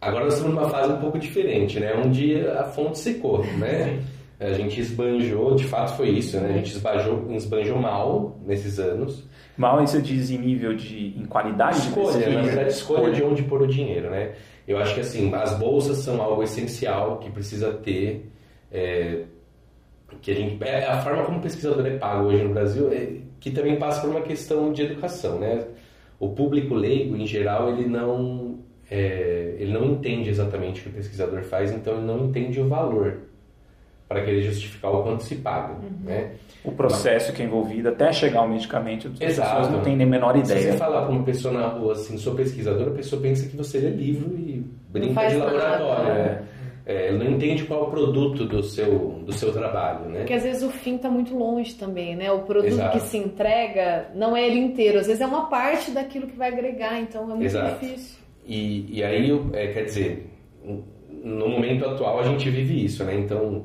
Agora 0.00 0.24
nós 0.24 0.34
estamos 0.34 0.54
numa 0.54 0.68
fase 0.68 0.92
um 0.92 0.98
pouco 0.98 1.18
diferente, 1.18 1.80
né? 1.80 1.94
Um 1.94 2.10
dia 2.10 2.60
a 2.60 2.64
fonte 2.64 2.98
secou, 2.98 3.44
né? 3.44 4.02
A 4.38 4.52
gente 4.52 4.78
esbanjou, 4.78 5.54
de 5.54 5.64
fato 5.64 5.96
foi 5.96 6.10
isso, 6.10 6.38
né? 6.38 6.50
A 6.50 6.52
gente 6.58 6.72
esbanjou, 6.72 7.32
esbanjou 7.32 7.78
mal 7.78 8.38
nesses 8.44 8.78
anos. 8.78 9.24
Mal 9.56 9.82
isso 9.82 10.00
diz 10.02 10.30
em 10.30 10.36
nível 10.36 10.74
de 10.74 11.18
em 11.18 11.24
qualidade 11.24 11.78
escolha, 11.78 12.12
de 12.12 12.18
pesquisa. 12.18 12.36
Na 12.36 12.42
verdade, 12.42 12.68
escolha 12.70 13.12
de 13.12 13.22
onde 13.22 13.42
pôr 13.44 13.62
o 13.62 13.66
dinheiro, 13.66 14.10
né? 14.10 14.32
Eu 14.68 14.78
acho 14.78 14.94
que 14.94 15.00
assim, 15.00 15.32
as 15.34 15.58
bolsas 15.58 15.98
são 15.98 16.20
algo 16.20 16.42
essencial 16.42 17.18
que 17.18 17.30
precisa 17.30 17.72
ter. 17.72 18.30
É, 18.70 19.22
que 20.20 20.30
a 20.30 20.34
gente 20.34 20.62
é 20.64 20.86
a 20.86 21.00
forma 21.02 21.24
como 21.24 21.38
o 21.38 21.42
pesquisador 21.42 21.84
é 21.86 21.96
pago 21.96 22.26
hoje 22.26 22.42
no 22.42 22.50
Brasil 22.52 22.92
é, 22.92 23.18
que 23.40 23.50
também 23.50 23.76
passa 23.76 24.00
por 24.00 24.10
uma 24.10 24.20
questão 24.20 24.72
de 24.72 24.82
educação 24.82 25.38
né 25.38 25.64
o 26.18 26.30
público 26.30 26.74
leigo 26.74 27.16
em 27.16 27.26
geral 27.26 27.70
ele 27.70 27.86
não 27.86 28.58
é, 28.90 29.56
ele 29.58 29.72
não 29.72 29.84
entende 29.84 30.30
exatamente 30.30 30.80
o 30.80 30.84
que 30.84 30.88
o 30.90 30.92
pesquisador 30.92 31.42
faz 31.42 31.72
então 31.72 31.94
ele 31.94 32.06
não 32.06 32.26
entende 32.26 32.60
o 32.60 32.68
valor 32.68 33.18
para 34.08 34.24
querer 34.24 34.42
justificar 34.42 34.92
o 34.92 35.02
quanto 35.02 35.24
se 35.24 35.36
paga 35.36 35.74
uhum. 35.74 36.04
né 36.04 36.32
o 36.64 36.70
processo 36.70 37.32
que 37.32 37.42
é 37.42 37.44
envolvido 37.44 37.88
até 37.88 38.12
chegar 38.12 38.40
ao 38.40 38.48
medicamento 38.48 39.08
as 39.08 39.20
Exato. 39.20 39.50
pessoas 39.50 39.72
não 39.72 39.82
têm 39.82 39.96
nem 39.96 40.06
a 40.06 40.10
menor 40.10 40.36
ideia 40.36 40.60
se 40.60 40.70
você 40.72 40.76
falar 40.76 41.02
para 41.02 41.10
uma 41.10 41.24
pessoa 41.24 41.52
na 41.52 41.66
rua 41.66 41.92
assim 41.92 42.16
sou 42.16 42.34
pesquisador 42.34 42.88
a 42.88 42.92
pessoa 42.92 43.20
pensa 43.20 43.48
que 43.48 43.56
você 43.56 43.78
lê 43.78 43.90
livro 43.90 44.36
e 44.36 44.64
brinca 44.90 45.26
de 45.26 45.36
laboratório 45.36 46.08
nada, 46.08 46.14
né? 46.14 46.42
É, 46.86 47.10
não 47.10 47.32
entende 47.32 47.64
qual 47.64 47.80
é 47.80 47.82
o 47.88 47.90
produto 47.90 48.44
do 48.44 48.62
seu, 48.62 49.20
do 49.24 49.32
seu 49.32 49.52
trabalho, 49.52 50.08
né? 50.08 50.20
Porque 50.20 50.34
às 50.34 50.44
vezes 50.44 50.62
o 50.62 50.70
fim 50.70 50.94
está 50.94 51.10
muito 51.10 51.36
longe 51.36 51.74
também, 51.74 52.14
né? 52.14 52.30
O 52.30 52.42
produto 52.42 52.68
Exato. 52.68 52.96
que 52.96 53.04
se 53.04 53.18
entrega 53.18 54.08
não 54.14 54.36
é 54.36 54.46
ele 54.46 54.60
inteiro, 54.60 55.00
às 55.00 55.08
vezes 55.08 55.20
é 55.20 55.26
uma 55.26 55.48
parte 55.48 55.90
daquilo 55.90 56.28
que 56.28 56.36
vai 56.36 56.48
agregar, 56.48 57.00
então 57.00 57.24
é 57.24 57.26
muito 57.26 57.42
Exato. 57.42 57.84
difícil. 57.84 58.18
E, 58.46 58.98
e 58.98 59.02
aí, 59.02 59.32
é, 59.52 59.66
quer 59.72 59.82
dizer, 59.82 60.30
no 61.24 61.48
momento 61.48 61.84
atual 61.84 62.20
a 62.20 62.22
gente 62.22 62.48
vive 62.48 62.84
isso, 62.84 63.02
né? 63.02 63.18
Então, 63.18 63.64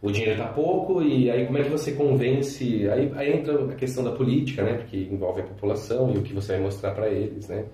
o 0.00 0.10
dinheiro 0.10 0.40
está 0.40 0.46
pouco 0.46 1.02
e 1.02 1.30
aí 1.30 1.44
como 1.44 1.58
é 1.58 1.62
que 1.64 1.68
você 1.68 1.92
convence... 1.92 2.88
Aí, 2.88 3.12
aí 3.14 3.32
entra 3.34 3.66
a 3.66 3.74
questão 3.74 4.02
da 4.02 4.12
política, 4.12 4.62
né? 4.62 4.78
Porque 4.78 4.96
envolve 4.96 5.42
a 5.42 5.44
população 5.44 6.10
e 6.14 6.16
o 6.16 6.22
que 6.22 6.32
você 6.32 6.52
vai 6.52 6.62
mostrar 6.62 6.92
para 6.92 7.10
eles, 7.10 7.48
né? 7.48 7.66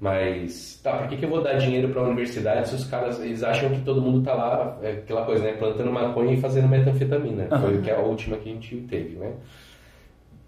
Mas, 0.00 0.80
tá, 0.82 0.92
por 0.92 1.08
que, 1.08 1.16
que 1.16 1.24
eu 1.24 1.28
vou 1.28 1.42
dar 1.42 1.54
dinheiro 1.54 1.88
para 1.88 2.00
a 2.00 2.04
universidade 2.04 2.68
se 2.68 2.74
os 2.76 2.84
caras 2.84 3.20
eles 3.20 3.42
acham 3.42 3.70
que 3.70 3.80
todo 3.80 4.00
mundo 4.00 4.22
tá 4.22 4.32
lá, 4.32 4.78
é 4.80 4.92
aquela 4.92 5.24
coisa, 5.24 5.42
né? 5.42 5.54
Plantando 5.54 5.90
maconha 5.90 6.34
e 6.34 6.40
fazendo 6.40 6.68
metanfetamina. 6.68 7.48
Uhum. 7.50 7.60
Foi 7.60 7.76
o 7.78 7.82
que 7.82 7.90
é 7.90 7.96
a 7.96 8.00
última 8.00 8.36
que 8.36 8.48
a 8.48 8.52
gente 8.52 8.76
teve, 8.88 9.16
né? 9.16 9.32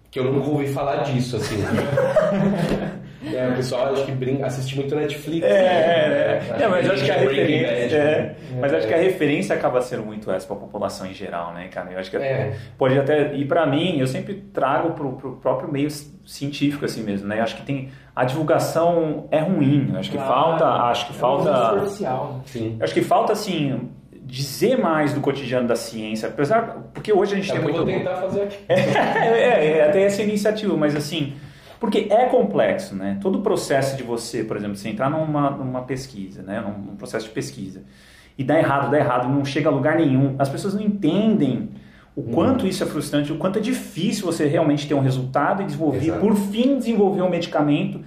Que 0.09 0.19
eu 0.19 0.31
nunca 0.31 0.49
ouvi 0.49 0.67
falar 0.67 1.03
disso, 1.03 1.35
assim. 1.35 1.57
É, 3.23 3.49
o 3.49 3.55
pessoal 3.55 3.93
acho 3.93 4.05
que 4.05 4.11
brinca, 4.11 4.47
assiste 4.47 4.75
muito 4.75 4.95
Netflix. 4.95 5.45
É, 5.45 5.49
né? 5.49 6.59
é, 6.59 6.63
é. 6.63 6.67
mas 6.67 6.89
acho 6.89 7.05
que 7.05 7.11
a 7.11 7.17
referência. 7.17 7.95
É, 7.95 8.35
mas 8.59 8.73
acho 8.73 8.87
que 8.87 8.93
a 8.93 8.97
referência 8.97 9.55
acaba 9.55 9.79
sendo 9.81 10.03
muito 10.03 10.31
essa 10.31 10.47
para 10.47 10.55
a 10.55 10.59
população 10.59 11.05
em 11.05 11.13
geral, 11.13 11.53
né, 11.53 11.67
cara? 11.67 11.91
Eu 11.91 11.99
acho 11.99 12.09
que 12.09 12.17
é. 12.17 12.55
pode 12.77 12.97
até. 12.97 13.35
E 13.35 13.45
para 13.45 13.65
mim, 13.67 13.99
eu 13.99 14.07
sempre 14.07 14.33
trago 14.51 14.91
para 14.93 15.05
o 15.05 15.35
próprio 15.35 15.71
meio 15.71 15.89
científico, 16.25 16.83
assim 16.83 17.03
mesmo, 17.03 17.27
né? 17.27 17.39
Eu 17.39 17.43
acho 17.43 17.55
que 17.55 17.63
tem. 17.63 17.89
A 18.15 18.25
divulgação 18.25 19.27
é 19.31 19.39
ruim. 19.39 19.93
Acho 19.95 20.11
que 20.11 20.17
claro, 20.17 20.33
falta. 20.33 20.65
Acho 20.65 21.07
que 21.07 21.13
é 21.13 21.15
falta. 21.15 21.75
Né? 21.75 22.41
Sim. 22.45 22.77
Acho 22.81 22.93
que 22.93 23.01
falta, 23.01 23.33
assim 23.33 23.89
dizer 24.31 24.77
mais 24.77 25.13
do 25.13 25.19
cotidiano 25.19 25.67
da 25.67 25.75
ciência, 25.75 26.29
apesar 26.29 26.89
porque 26.93 27.11
hoje 27.11 27.33
a 27.33 27.35
gente 27.35 27.51
é 27.51 27.53
tem 27.53 27.61
muito. 27.61 27.79
Eu 27.79 27.85
vou 27.85 27.93
tentar 27.93 28.15
fazer 28.15 28.43
aqui. 28.43 28.57
é, 28.69 28.79
é, 28.79 29.77
é, 29.77 29.89
até 29.89 30.03
essa 30.03 30.21
iniciativa, 30.21 30.75
mas 30.77 30.95
assim, 30.95 31.33
porque 31.81 32.07
é 32.09 32.27
complexo, 32.27 32.95
né? 32.95 33.19
Todo 33.21 33.39
o 33.39 33.41
processo 33.41 33.97
de 33.97 34.03
você, 34.03 34.41
por 34.41 34.55
exemplo, 34.55 34.77
você 34.77 34.87
entrar 34.87 35.09
numa, 35.09 35.51
numa 35.51 35.81
pesquisa, 35.81 36.41
né? 36.43 36.61
Num, 36.61 36.91
num 36.91 36.95
processo 36.95 37.25
de 37.25 37.31
pesquisa, 37.31 37.83
e 38.37 38.43
dá 38.43 38.57
errado, 38.57 38.89
dá 38.89 38.97
errado, 38.97 39.27
não 39.27 39.43
chega 39.43 39.67
a 39.67 39.71
lugar 39.71 39.97
nenhum. 39.97 40.35
As 40.39 40.47
pessoas 40.47 40.73
não 40.73 40.81
entendem 40.81 41.69
o 42.15 42.23
quanto 42.23 42.65
hum. 42.65 42.67
isso 42.67 42.83
é 42.83 42.87
frustrante, 42.87 43.31
o 43.31 43.37
quanto 43.37 43.57
é 43.57 43.61
difícil 43.61 44.25
você 44.25 44.45
realmente 44.45 44.87
ter 44.87 44.93
um 44.93 44.99
resultado 44.99 45.61
e 45.61 45.65
desenvolver, 45.65 46.07
Exato. 46.07 46.19
por 46.19 46.35
fim, 46.35 46.77
desenvolver 46.77 47.21
um 47.21 47.29
medicamento 47.29 48.01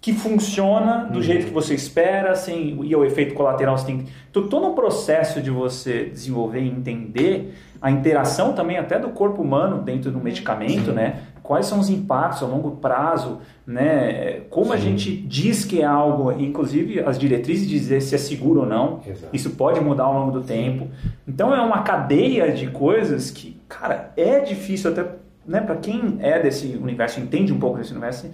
que 0.00 0.12
funciona 0.12 1.06
do 1.06 1.16
uhum. 1.16 1.22
jeito 1.22 1.46
que 1.46 1.52
você 1.52 1.74
espera, 1.74 2.34
sem 2.36 2.78
e 2.84 2.94
o 2.94 3.04
efeito 3.04 3.34
colateral 3.34 3.76
você 3.76 3.86
tem 3.86 4.06
então, 4.30 4.46
todo 4.46 4.68
um 4.68 4.74
processo 4.74 5.42
de 5.42 5.50
você 5.50 6.04
desenvolver 6.04 6.60
e 6.60 6.68
entender 6.68 7.54
a 7.80 7.90
interação 7.90 8.52
também 8.52 8.78
até 8.78 8.98
do 8.98 9.08
corpo 9.08 9.42
humano 9.42 9.82
dentro 9.82 10.10
do 10.10 10.20
medicamento, 10.20 10.86
Sim. 10.86 10.92
né? 10.92 11.22
Quais 11.48 11.64
são 11.64 11.80
os 11.80 11.88
impactos 11.88 12.42
a 12.42 12.46
longo 12.46 12.72
prazo, 12.72 13.40
né? 13.66 14.40
Como 14.50 14.66
Sim. 14.66 14.72
a 14.72 14.76
gente 14.76 15.16
diz 15.16 15.64
que 15.64 15.80
é 15.80 15.84
algo, 15.86 16.30
inclusive 16.30 17.00
as 17.00 17.18
diretrizes 17.18 17.66
dizer 17.66 18.02
se 18.02 18.14
é 18.14 18.18
seguro 18.18 18.60
ou 18.60 18.66
não. 18.66 19.00
Exato. 19.06 19.34
Isso 19.34 19.48
pode 19.52 19.80
mudar 19.80 20.04
ao 20.04 20.12
longo 20.12 20.30
do 20.30 20.42
Sim. 20.42 20.46
tempo. 20.46 20.88
Então 21.26 21.54
é 21.54 21.60
uma 21.62 21.82
cadeia 21.84 22.52
de 22.52 22.66
coisas 22.66 23.30
que, 23.30 23.58
cara, 23.66 24.12
é 24.14 24.40
difícil 24.40 24.90
até, 24.90 25.06
né? 25.46 25.62
Para 25.62 25.76
quem 25.76 26.18
é 26.20 26.38
desse 26.38 26.76
universo, 26.76 27.18
entende 27.18 27.50
um 27.50 27.58
pouco 27.58 27.78
desse 27.78 27.92
universo 27.92 28.30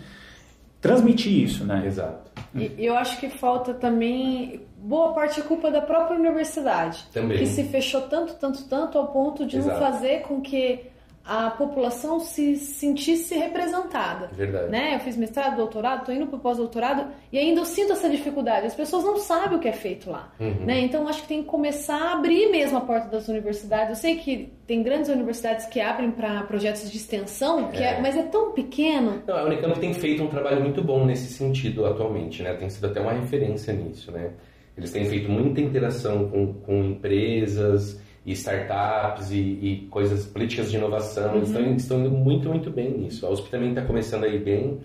transmitir 0.80 1.44
isso, 1.44 1.64
né? 1.64 1.85
Exato. 1.87 2.33
E 2.52 2.75
eu 2.85 2.97
acho 2.97 3.21
que 3.21 3.28
falta 3.28 3.73
também 3.75 4.61
boa 4.76 5.12
parte 5.12 5.38
é 5.38 5.44
culpa 5.44 5.71
da 5.71 5.80
própria 5.80 6.18
universidade, 6.18 7.06
também. 7.12 7.38
que 7.38 7.47
se 7.47 7.62
fechou 7.62 8.00
tanto, 8.02 8.35
tanto, 8.35 8.64
tanto 8.64 8.99
ao 8.99 9.06
ponto 9.06 9.47
de 9.47 9.59
Exato. 9.59 9.80
não 9.80 9.92
fazer 9.92 10.23
com 10.23 10.40
que 10.40 10.92
a 11.25 11.49
população 11.50 12.21
se 12.21 12.57
sentisse 12.57 13.35
representada. 13.35 14.28
Verdade. 14.35 14.71
Né? 14.71 14.95
Eu 14.97 15.00
fiz 15.00 15.16
mestrado, 15.16 15.57
doutorado, 15.57 16.00
estou 16.00 16.14
indo 16.14 16.26
para 16.26 16.37
o 16.37 16.40
pós-doutorado 16.40 17.07
e 17.33 17.38
ainda 17.38 17.62
eu 17.62 17.64
sinto 17.64 17.93
essa 17.93 18.11
dificuldade. 18.11 18.66
As 18.66 18.75
pessoas 18.75 19.04
não 19.04 19.16
sabem 19.16 19.57
o 19.57 19.61
que 19.61 19.66
é 19.66 19.73
feito 19.73 20.11
lá. 20.11 20.31
Uhum. 20.38 20.66
Né? 20.66 20.81
Então 20.81 21.09
acho 21.09 21.23
que 21.23 21.28
tem 21.28 21.43
que 21.43 21.49
começar 21.49 21.97
a 21.97 22.12
abrir 22.12 22.50
mesmo 22.50 22.76
a 22.76 22.83
porta 22.83 23.09
das 23.09 23.26
universidades. 23.28 23.88
Eu 23.88 23.97
sei 23.97 24.16
que 24.16 24.52
tem 24.66 24.83
grandes 24.83 25.09
universidades 25.09 25.64
que 25.64 25.81
abrem 25.81 26.11
para 26.11 26.43
projetos 26.43 26.90
de 26.90 26.97
extensão, 26.99 27.71
é. 27.73 27.95
É, 27.95 28.00
mas 28.02 28.16
é 28.19 28.23
tão 28.25 28.52
pequeno. 28.52 29.23
Não, 29.26 29.37
a 29.37 29.45
Unicamp 29.45 29.81
tem 29.81 29.95
feito 29.95 30.23
um 30.23 30.28
trabalho 30.28 30.61
muito 30.61 30.83
bom 30.83 31.07
nesse 31.07 31.33
sentido 31.33 31.87
atualmente, 31.87 32.43
né? 32.43 32.52
Tem 32.52 32.69
sido 32.69 32.87
até 32.87 33.00
uma 33.00 33.12
referência 33.12 33.73
nisso, 33.73 34.12
né? 34.12 34.31
Eles 34.76 34.90
têm 34.90 35.04
feito 35.07 35.31
muita 35.31 35.61
interação 35.61 36.28
com, 36.28 36.52
com 36.52 36.85
empresas 36.85 38.00
e 38.25 38.33
startups 38.33 39.31
e, 39.31 39.37
e 39.37 39.88
coisas, 39.90 40.26
políticas 40.26 40.71
de 40.71 40.76
inovação. 40.76 41.33
Uhum. 41.33 41.37
Eles 41.37 41.49
estão, 41.49 41.76
estão 41.76 42.00
indo 42.00 42.11
muito, 42.11 42.49
muito 42.49 42.71
bem 42.71 42.90
nisso. 42.90 43.26
A 43.26 43.31
USP 43.31 43.50
também 43.50 43.71
está 43.71 43.83
começando 43.83 44.25
a 44.25 44.28
ir 44.28 44.43
bem, 44.43 44.81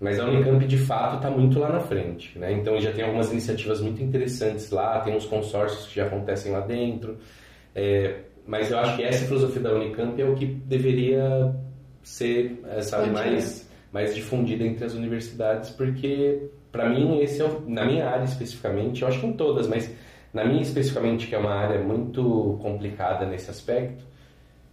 mas 0.00 0.18
a 0.18 0.26
Unicamp, 0.26 0.66
de 0.66 0.78
fato, 0.78 1.16
está 1.16 1.30
muito 1.30 1.58
lá 1.58 1.70
na 1.70 1.80
frente. 1.80 2.38
Né? 2.38 2.52
Então, 2.52 2.80
já 2.80 2.92
tem 2.92 3.04
algumas 3.04 3.30
iniciativas 3.30 3.80
muito 3.80 4.02
interessantes 4.02 4.70
lá, 4.70 5.00
tem 5.00 5.14
uns 5.14 5.26
consórcios 5.26 5.86
que 5.86 5.96
já 5.96 6.06
acontecem 6.06 6.52
lá 6.52 6.60
dentro. 6.60 7.18
É, 7.74 8.20
mas 8.46 8.70
eu 8.70 8.78
acho 8.78 8.96
que 8.96 9.02
essa 9.04 9.24
filosofia 9.26 9.60
da 9.62 9.74
Unicamp 9.74 10.20
é 10.20 10.24
o 10.24 10.34
que 10.34 10.46
deveria 10.46 11.54
ser, 12.02 12.60
eh, 12.68 12.82
sabe, 12.82 13.10
mais, 13.10 13.70
mais 13.92 14.14
difundida 14.14 14.64
entre 14.64 14.84
as 14.84 14.94
universidades, 14.94 15.70
porque 15.70 16.50
para 16.72 16.88
mim 16.88 17.20
esse 17.20 17.40
é 17.40 17.44
o, 17.44 17.62
na 17.68 17.84
minha 17.84 18.08
área 18.08 18.24
especificamente, 18.24 19.02
eu 19.02 19.08
acho 19.08 19.20
que 19.20 19.26
em 19.26 19.32
todas, 19.34 19.68
mas 19.68 19.94
na 20.32 20.44
minha 20.44 20.62
especificamente 20.62 21.26
que 21.26 21.34
é 21.34 21.38
uma 21.38 21.54
área 21.54 21.80
muito 21.82 22.58
complicada 22.62 23.26
nesse 23.26 23.50
aspecto, 23.50 24.04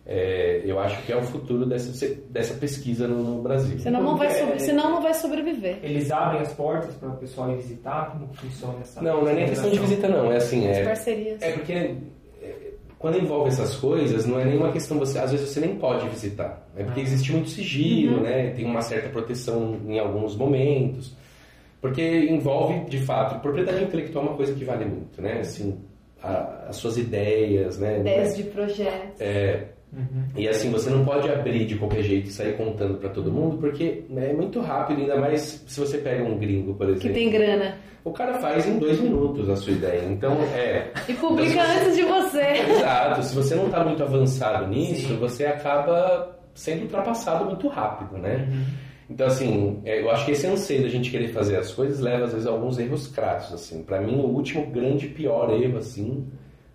é, 0.09 0.61
eu 0.63 0.79
acho 0.79 1.01
que 1.03 1.11
é 1.11 1.17
o 1.17 1.21
futuro 1.21 1.65
dessa, 1.65 2.15
dessa 2.29 2.53
pesquisa 2.53 3.07
no, 3.09 3.21
no 3.21 3.41
Brasil. 3.41 3.77
Senão 3.77 4.01
não, 4.01 4.15
vai 4.15 4.29
sobre, 4.31 4.59
senão 4.59 4.89
não 4.89 5.01
vai 5.01 5.13
sobreviver. 5.13 5.79
Eles 5.83 6.09
abrem 6.11 6.41
as 6.41 6.53
portas 6.53 6.95
para 6.95 7.09
o 7.09 7.17
pessoal 7.17 7.51
ir 7.51 7.57
visitar? 7.57 8.11
Como 8.11 8.33
funciona 8.33 8.75
essa 8.79 9.01
Não, 9.01 9.23
não 9.23 9.29
é 9.29 9.33
nem 9.33 9.47
questão 9.47 9.69
de 9.69 9.77
visita, 9.79 10.07
não. 10.07 10.31
É 10.31 10.37
assim. 10.37 10.69
As 10.69 10.77
é, 10.77 10.83
parcerias. 10.85 11.41
É 11.41 11.51
porque 11.51 11.73
é, 11.73 11.95
quando 12.97 13.19
envolve 13.19 13.49
essas 13.49 13.75
coisas, 13.75 14.25
não 14.25 14.39
é 14.39 14.45
nenhuma 14.45 14.71
questão 14.71 14.97
você. 14.97 15.19
Às 15.19 15.31
vezes 15.31 15.49
você 15.49 15.59
nem 15.59 15.75
pode 15.75 16.07
visitar. 16.07 16.65
É 16.77 16.83
porque 16.83 17.01
existe 17.01 17.33
muito 17.33 17.49
sigilo, 17.49 18.17
Uhum. 18.17 18.23
né? 18.23 18.51
Tem 18.51 18.63
uma 18.63 18.81
certa 18.81 19.09
proteção 19.09 19.77
em 19.85 19.99
alguns 19.99 20.37
momentos. 20.37 21.13
Porque 21.81 22.01
envolve, 22.29 22.79
de 22.89 22.99
fato, 22.99 23.39
propriedade 23.39 23.83
intelectual 23.83 24.25
é 24.25 24.27
uma 24.29 24.35
coisa 24.37 24.53
que 24.53 24.65
vale 24.65 24.85
muito, 24.85 25.21
né? 25.21 25.39
Assim, 25.41 25.77
a- 26.23 26.65
as 26.69 26.75
suas 26.77 26.97
ideias, 26.97 27.77
né? 27.77 27.99
Ideias 27.99 28.35
de 28.35 28.43
projetos. 28.43 29.19
É, 29.21 29.65
E 30.35 30.47
assim, 30.49 30.69
você 30.69 30.89
não 30.89 31.05
pode 31.05 31.29
abrir 31.31 31.65
de 31.65 31.75
qualquer 31.77 32.03
jeito 32.03 32.27
e 32.27 32.31
sair 32.31 32.57
contando 32.57 32.95
para 32.95 33.09
todo 33.09 33.31
mundo, 33.31 33.57
porque 33.57 34.03
né, 34.09 34.31
é 34.31 34.33
muito 34.33 34.59
rápido, 34.59 34.99
ainda 35.01 35.15
mais 35.15 35.63
se 35.65 35.79
você 35.79 35.97
pega 35.99 36.21
um 36.23 36.37
gringo, 36.37 36.73
por 36.73 36.89
exemplo. 36.89 37.07
Que 37.07 37.13
tem 37.13 37.29
grana. 37.29 37.77
O 38.03 38.11
cara 38.11 38.33
faz 38.35 38.67
em 38.67 38.77
dois 38.79 38.99
minutos 38.99 39.49
a 39.49 39.55
sua 39.55 39.71
ideia. 39.73 40.03
Então, 40.05 40.33
é. 40.53 40.91
E 41.07 41.13
publica 41.13 41.61
antes 41.61 41.95
de 41.95 42.03
você. 42.03 42.41
Exato. 42.69 43.23
Se 43.23 43.33
você 43.35 43.55
não 43.55 43.67
está 43.67 43.83
muito 43.83 44.03
avançado 44.03 44.67
nisso, 44.67 45.15
você 45.17 45.45
acaba 45.45 46.37
sendo 46.53 46.81
ultrapassado 46.83 47.45
muito 47.45 47.67
rápido, 47.69 48.17
né? 48.17 48.47
Então, 49.09 49.27
assim, 49.27 49.79
é, 49.85 50.01
eu 50.01 50.11
acho 50.11 50.25
que 50.25 50.31
esse 50.31 50.45
anseio 50.45 50.81
da 50.83 50.89
gente 50.89 51.09
querer 51.09 51.29
fazer 51.29 51.55
as 51.57 51.73
coisas 51.73 51.99
leva, 51.99 52.25
às 52.25 52.31
vezes, 52.33 52.45
a 52.45 52.51
alguns 52.51 52.77
erros 52.77 53.07
crassos, 53.07 53.53
assim. 53.53 53.81
Para 53.83 54.01
mim, 54.01 54.15
o 54.19 54.25
último 54.27 54.65
grande, 54.67 55.07
pior 55.07 55.49
erro, 55.49 55.77
assim, 55.77 56.27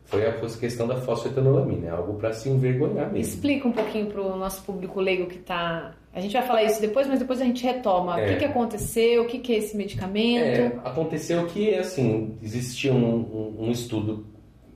foi 0.05 0.27
a 0.27 0.33
questão 0.33 0.87
da 0.87 0.97
fosfetanolamina. 0.97 1.89
É 1.89 1.91
algo 1.91 2.15
para 2.15 2.33
se 2.33 2.49
envergonhar 2.49 3.07
mesmo. 3.13 3.19
Explica 3.19 3.69
um 3.69 3.73
pouquinho 3.73 4.07
pro 4.07 4.35
nosso 4.37 4.63
público 4.65 4.99
leigo 5.01 5.27
que 5.27 5.39
tá. 5.39 5.95
A 6.15 6.21
gente 6.21 6.33
vai 6.33 6.43
falar 6.43 6.63
isso 6.65 6.81
depois, 6.81 7.07
mas 7.07 7.19
depois 7.19 7.41
a 7.41 7.45
gente 7.45 7.63
retoma. 7.65 8.17
O 8.17 8.19
É. 8.19 8.29
que, 8.33 8.37
que 8.37 8.45
aconteceu, 8.47 9.23
o 9.23 9.27
que, 9.27 9.39
que 9.39 9.53
é 9.55 9.59
esse 9.59 9.77
medicamento. 9.77 10.43
É, 10.45 10.73
aconteceu 10.85 11.47
que, 11.47 11.75
assim, 11.75 12.35
existia 12.43 12.93
um, 12.95 13.15
um- 13.17 13.67
um 13.67 13.71
estudo 13.71 14.27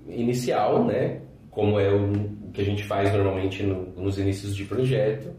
inicial, 0.08 0.84
né? 0.84 1.20
Como 1.50 1.78
é 1.80 1.90
o, 1.90 2.12
o 2.48 2.50
que 2.52 2.60
a 2.60 2.64
gente 2.64 2.84
faz 2.84 3.12
normalmente 3.12 3.62
no- 3.62 3.86
nos 3.96 4.18
inícios 4.18 4.54
de 4.54 4.64
projeto, 4.64 5.30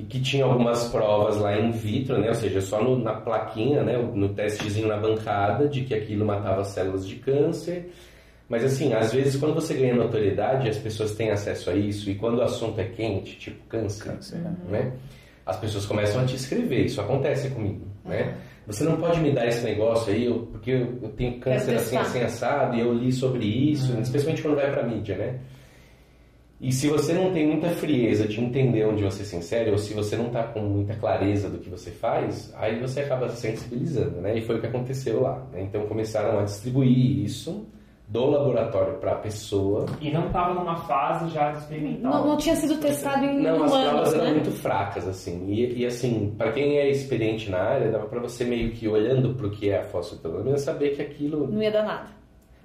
e 0.00 0.04
que 0.04 0.20
tinha 0.20 0.44
algumas 0.44 0.88
provas 0.88 1.36
lá 1.36 1.58
in 1.58 1.70
vitro, 1.70 2.18
né? 2.18 2.28
Ou 2.28 2.34
seja, 2.34 2.60
só 2.60 2.82
no- 2.82 2.98
na 2.98 3.12
plaquinha, 3.14 3.82
né? 3.82 3.96
No 4.14 4.28
testezinho 4.30 4.88
na 4.88 4.96
bancada 4.96 5.68
de 5.68 5.82
que 5.82 5.94
aquilo 5.94 6.24
matava 6.24 6.64
células 6.64 7.06
de 7.06 7.16
câncer. 7.16 7.90
Mas 8.48 8.64
assim, 8.64 8.92
às 8.94 9.12
vezes 9.12 9.36
quando 9.36 9.54
você 9.54 9.74
ganha 9.74 9.94
notoriedade, 9.94 10.68
as 10.68 10.76
pessoas 10.78 11.14
têm 11.14 11.30
acesso 11.30 11.70
a 11.70 11.74
isso, 11.74 12.10
e 12.10 12.14
quando 12.16 12.38
o 12.38 12.42
assunto 12.42 12.80
é 12.80 12.84
quente, 12.84 13.36
tipo 13.38 13.64
câncer, 13.68 14.04
Câncer, 14.12 14.38
né? 14.38 14.54
né? 14.68 14.92
As 15.46 15.56
pessoas 15.56 15.86
começam 15.86 16.20
a 16.22 16.24
te 16.24 16.34
escrever, 16.36 16.84
isso 16.86 17.00
acontece 17.00 17.50
comigo, 17.50 17.86
né? 18.04 18.34
Você 18.66 18.84
não 18.84 18.96
pode 18.96 19.20
me 19.20 19.32
dar 19.32 19.46
esse 19.46 19.64
negócio 19.64 20.12
aí, 20.12 20.24
eu- 20.26 20.48
porque 20.52 20.70
eu 20.72 20.98
eu 21.02 21.08
tenho 21.10 21.38
câncer 21.40 21.74
assim, 21.76 21.96
assim, 21.96 22.20
assado, 22.22 22.76
e 22.76 22.80
eu 22.80 22.92
li 22.92 23.10
sobre 23.12 23.44
isso, 23.44 23.96
especialmente 24.00 24.42
quando 24.42 24.56
vai 24.56 24.70
pra 24.70 24.82
mídia, 24.84 25.16
né? 25.16 25.38
E 26.60 26.70
se 26.72 26.88
você 26.88 27.14
não 27.14 27.32
tem 27.32 27.46
muita 27.46 27.70
frieza 27.70 28.28
de 28.28 28.38
entender 28.38 28.84
onde 28.84 29.02
você 29.02 29.24
se 29.24 29.34
insere, 29.34 29.70
ou 29.70 29.78
se 29.78 29.94
você 29.94 30.14
não 30.14 30.26
está 30.26 30.42
com 30.42 30.60
muita 30.60 30.94
clareza 30.94 31.48
do 31.48 31.58
que 31.58 31.70
você 31.70 31.90
faz, 31.90 32.52
aí 32.54 32.78
você 32.78 33.00
acaba 33.00 33.30
se 33.30 33.40
sensibilizando, 33.40 34.20
né? 34.20 34.36
E 34.36 34.42
foi 34.42 34.56
o 34.56 34.60
que 34.60 34.66
aconteceu 34.66 35.22
lá. 35.22 35.42
né? 35.52 35.62
Então 35.62 35.86
começaram 35.86 36.38
a 36.38 36.42
distribuir 36.42 37.24
isso 37.24 37.66
do 38.06 38.26
laboratório 38.26 38.94
para 38.94 39.12
a 39.12 39.16
pessoa. 39.16 39.86
E 40.00 40.10
não 40.10 40.26
estava 40.26 40.52
numa 40.52 40.74
fase 40.76 41.32
já 41.32 41.52
de 41.52 41.58
experimental. 41.58 42.12
Não, 42.12 42.26
não 42.26 42.36
tinha 42.36 42.56
sido 42.56 42.76
testado 42.78 43.24
em 43.24 43.40
Não, 43.40 43.62
as 43.62 43.70
provas 43.70 44.14
eram 44.14 44.24
né? 44.24 44.30
muito 44.32 44.50
fracas, 44.50 45.06
assim. 45.06 45.46
E, 45.48 45.78
e, 45.78 45.86
assim, 45.86 46.34
para 46.36 46.50
quem 46.50 46.76
é 46.76 46.90
experiente 46.90 47.48
na 47.50 47.58
área, 47.58 47.90
dava 47.90 48.06
para 48.06 48.20
você 48.20 48.44
meio 48.44 48.72
que 48.72 48.88
olhando 48.88 49.32
para 49.34 49.46
o 49.46 49.50
que 49.50 49.70
é 49.70 49.78
a 49.78 49.84
fosfetanolamina 49.84 50.58
saber 50.58 50.96
que 50.96 51.02
aquilo 51.02 51.46
Não 51.46 51.62
ia 51.62 51.70
dar 51.70 51.84
nada. 51.84 52.19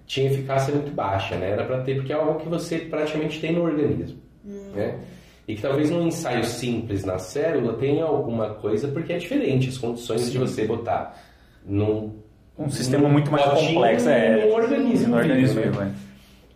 Tinha 0.05 0.31
eficácia 0.31 0.73
muito 0.73 0.91
baixa, 0.91 1.35
né? 1.35 1.51
Era 1.51 1.65
para 1.65 1.81
ter, 1.81 1.95
porque 1.95 2.13
é 2.13 2.15
algo 2.15 2.39
que 2.39 2.47
você 2.49 2.77
praticamente 2.79 3.39
tem 3.39 3.53
no 3.53 3.63
organismo, 3.63 4.19
né? 4.43 4.99
E 5.47 5.55
que 5.55 5.61
talvez 5.61 5.89
num 5.91 6.07
ensaio 6.07 6.43
simples 6.43 7.03
na 7.05 7.17
célula 7.19 7.73
tenha 7.73 8.03
alguma 8.03 8.55
coisa, 8.55 8.87
porque 8.87 9.13
é 9.13 9.17
diferente 9.17 9.69
as 9.69 9.77
condições 9.77 10.31
de 10.31 10.37
você 10.37 10.65
botar 10.65 11.17
num 11.65 12.13
Um 12.57 12.69
sistema 12.69 13.07
muito 13.07 13.31
mais 13.31 13.45
complexo, 13.45 14.09
é. 14.09 14.45
num 14.45 14.53
organismo, 14.53 15.09
No 15.09 15.17
organismo 15.17 15.61
vivo, 15.61 15.71
vivo, 15.71 15.83
né? 15.83 15.95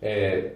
é. 0.02 0.52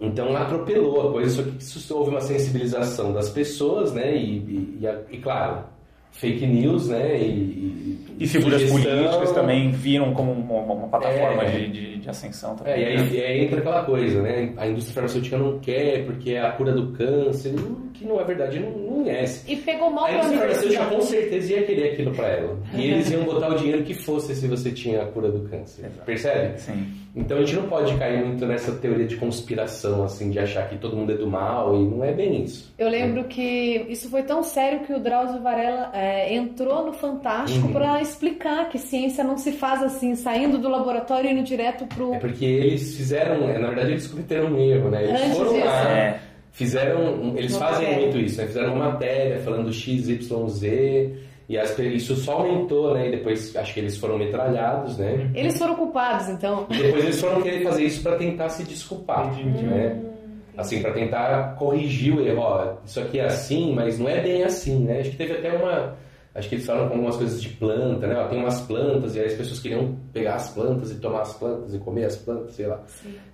Então 0.00 0.36
atropelou 0.36 1.08
a 1.08 1.12
coisa, 1.12 1.42
só 1.42 1.50
que 1.50 1.56
isso 1.62 1.96
houve 1.96 2.10
uma 2.10 2.20
sensibilização 2.20 3.12
das 3.12 3.30
pessoas, 3.30 3.92
né? 3.92 4.14
E, 4.16 4.38
e, 4.38 4.78
e, 4.82 5.16
e, 5.16 5.18
claro, 5.18 5.64
fake 6.12 6.46
news, 6.46 6.88
né? 6.88 7.16
E, 7.18 7.98
E 8.20 8.26
figuras 8.26 8.62
sugestão. 8.62 8.96
políticas 8.98 9.32
também 9.32 9.70
viram 9.70 10.12
como 10.12 10.32
uma, 10.32 10.72
uma 10.74 10.88
plataforma 10.88 11.44
É. 11.44 11.50
de, 11.50 11.68
de, 11.68 11.96
de 11.98 12.10
ascensão 12.10 12.56
também. 12.56 12.72
É, 12.74 12.80
e 12.80 12.84
aí, 12.96 13.14
e 13.16 13.20
aí 13.22 13.44
entra 13.44 13.60
aquela 13.60 13.84
coisa, 13.84 14.20
né? 14.22 14.52
A 14.56 14.66
indústria 14.66 14.94
farmacêutica 14.94 15.38
não 15.38 15.58
quer 15.60 16.04
porque 16.04 16.32
é 16.32 16.40
a 16.42 16.50
cura 16.52 16.72
do 16.72 16.88
câncer, 16.92 17.54
que 17.94 18.04
não 18.04 18.20
é 18.20 18.24
verdade, 18.24 18.58
não, 18.58 18.70
não 18.70 19.08
é. 19.08 19.24
E 19.46 19.56
pegou 19.56 19.90
mal 19.90 20.06
A 20.06 20.08
pra 20.08 20.16
indústria 20.18 20.40
farmacêutica 20.40 20.84
com 20.86 21.00
certeza 21.02 21.52
ia 21.52 21.62
querer 21.62 21.92
aquilo 21.92 22.10
pra 22.12 22.26
ela. 22.26 22.56
E 22.74 22.90
eles 22.90 23.08
iam 23.10 23.22
botar 23.22 23.50
o 23.50 23.54
dinheiro 23.54 23.84
que 23.84 23.94
fosse 23.94 24.34
se 24.34 24.48
você 24.48 24.72
tinha 24.72 25.02
a 25.02 25.06
cura 25.06 25.30
do 25.30 25.48
câncer. 25.48 25.82
Exato. 25.86 26.04
Percebe? 26.04 26.58
Sim. 26.60 26.86
Então 27.14 27.38
a 27.38 27.40
gente 27.40 27.54
não 27.56 27.68
pode 27.68 27.94
cair 27.96 28.24
muito 28.24 28.44
nessa 28.46 28.72
teoria 28.72 29.06
de 29.06 29.16
conspiração, 29.16 30.04
assim, 30.04 30.30
de 30.30 30.38
achar 30.38 30.68
que 30.68 30.76
todo 30.76 30.96
mundo 30.96 31.12
é 31.12 31.16
do 31.16 31.26
mal, 31.26 31.74
e 31.74 31.84
não 31.84 32.04
é 32.04 32.12
bem 32.12 32.42
isso. 32.44 32.72
Eu 32.78 32.88
lembro 32.88 33.24
que 33.24 33.86
isso 33.88 34.08
foi 34.10 34.22
tão 34.22 34.42
sério 34.42 34.80
que 34.80 34.92
o 34.92 35.00
Drauzio 35.00 35.40
Varela 35.42 35.90
é, 35.94 36.07
entrou 36.34 36.86
no 36.86 36.92
Fantástico 36.92 37.66
Uhum. 37.66 37.72
pra 37.72 38.00
explicar 38.00 38.68
que 38.68 38.78
ciência 38.78 39.22
não 39.24 39.36
se 39.36 39.52
faz 39.52 39.82
assim, 39.82 40.14
saindo 40.14 40.58
do 40.58 40.68
laboratório 40.68 41.28
e 41.30 41.32
indo 41.32 41.42
direto 41.42 41.86
pro. 41.86 42.14
É 42.14 42.18
porque 42.18 42.44
eles 42.44 42.96
fizeram, 42.96 43.48
é, 43.48 43.58
na 43.58 43.68
verdade 43.68 43.92
eles 43.92 44.06
cometeram 44.06 44.46
um 44.48 44.58
erro, 44.58 44.90
né? 44.90 45.04
Eles 45.04 45.20
Antes 45.22 45.36
foram 45.36 45.52
disso. 45.52 45.64
lá, 45.66 45.88
É. 45.90 46.20
fizeram, 46.52 47.34
eles 47.36 47.52
Uma 47.56 47.66
fazem 47.66 47.86
matéria. 47.86 48.02
muito 48.06 48.18
isso, 48.18 48.40
né? 48.40 48.46
Fizeram 48.46 48.74
uma 48.74 48.90
matéria 48.90 49.38
falando 49.38 49.72
X, 49.72 50.08
Y, 50.08 50.48
Z, 50.48 51.14
e 51.48 51.56
as, 51.58 51.78
isso 51.78 52.14
só 52.16 52.32
aumentou, 52.40 52.94
né? 52.94 53.08
E 53.08 53.10
depois 53.12 53.56
acho 53.56 53.72
que 53.72 53.80
eles 53.80 53.96
foram 53.96 54.18
metralhados, 54.18 54.98
né? 54.98 55.30
Eles 55.34 55.56
foram 55.58 55.74
culpados, 55.76 56.28
então. 56.28 56.66
E 56.70 56.76
depois 56.76 57.04
eles 57.04 57.20
foram 57.20 57.40
querer 57.40 57.62
fazer 57.62 57.84
isso 57.84 58.02
para 58.02 58.16
tentar 58.16 58.48
se 58.50 58.64
desculpar, 58.64 59.32
Entendi. 59.40 59.64
né? 59.64 59.96
Assim, 60.58 60.82
para 60.82 60.92
tentar 60.92 61.54
corrigir 61.56 62.12
o 62.14 62.20
erro. 62.20 62.40
Ó, 62.40 62.74
isso 62.84 62.98
aqui 63.00 63.20
é 63.20 63.26
assim, 63.26 63.72
mas 63.72 63.98
não 63.98 64.08
é 64.08 64.20
bem 64.20 64.42
assim, 64.42 64.80
né? 64.80 64.98
Acho 65.00 65.10
que 65.10 65.16
teve 65.16 65.34
até 65.34 65.52
uma... 65.52 65.94
Acho 66.34 66.48
que 66.48 66.56
eles 66.56 66.66
falaram 66.66 66.88
com 66.88 66.94
algumas 66.94 67.16
coisas 67.16 67.40
de 67.40 67.48
planta, 67.48 68.06
né? 68.06 68.16
Ó, 68.16 68.28
tem 68.28 68.38
umas 68.38 68.60
plantas, 68.62 69.14
e 69.16 69.20
aí 69.20 69.26
as 69.26 69.34
pessoas 69.34 69.60
queriam 69.60 69.96
pegar 70.12 70.34
as 70.34 70.50
plantas 70.50 70.90
e 70.92 70.96
tomar 70.96 71.22
as 71.22 71.32
plantas 71.34 71.74
e 71.74 71.78
comer 71.78 72.04
as 72.04 72.16
plantas, 72.16 72.54
sei 72.54 72.66
lá. 72.66 72.80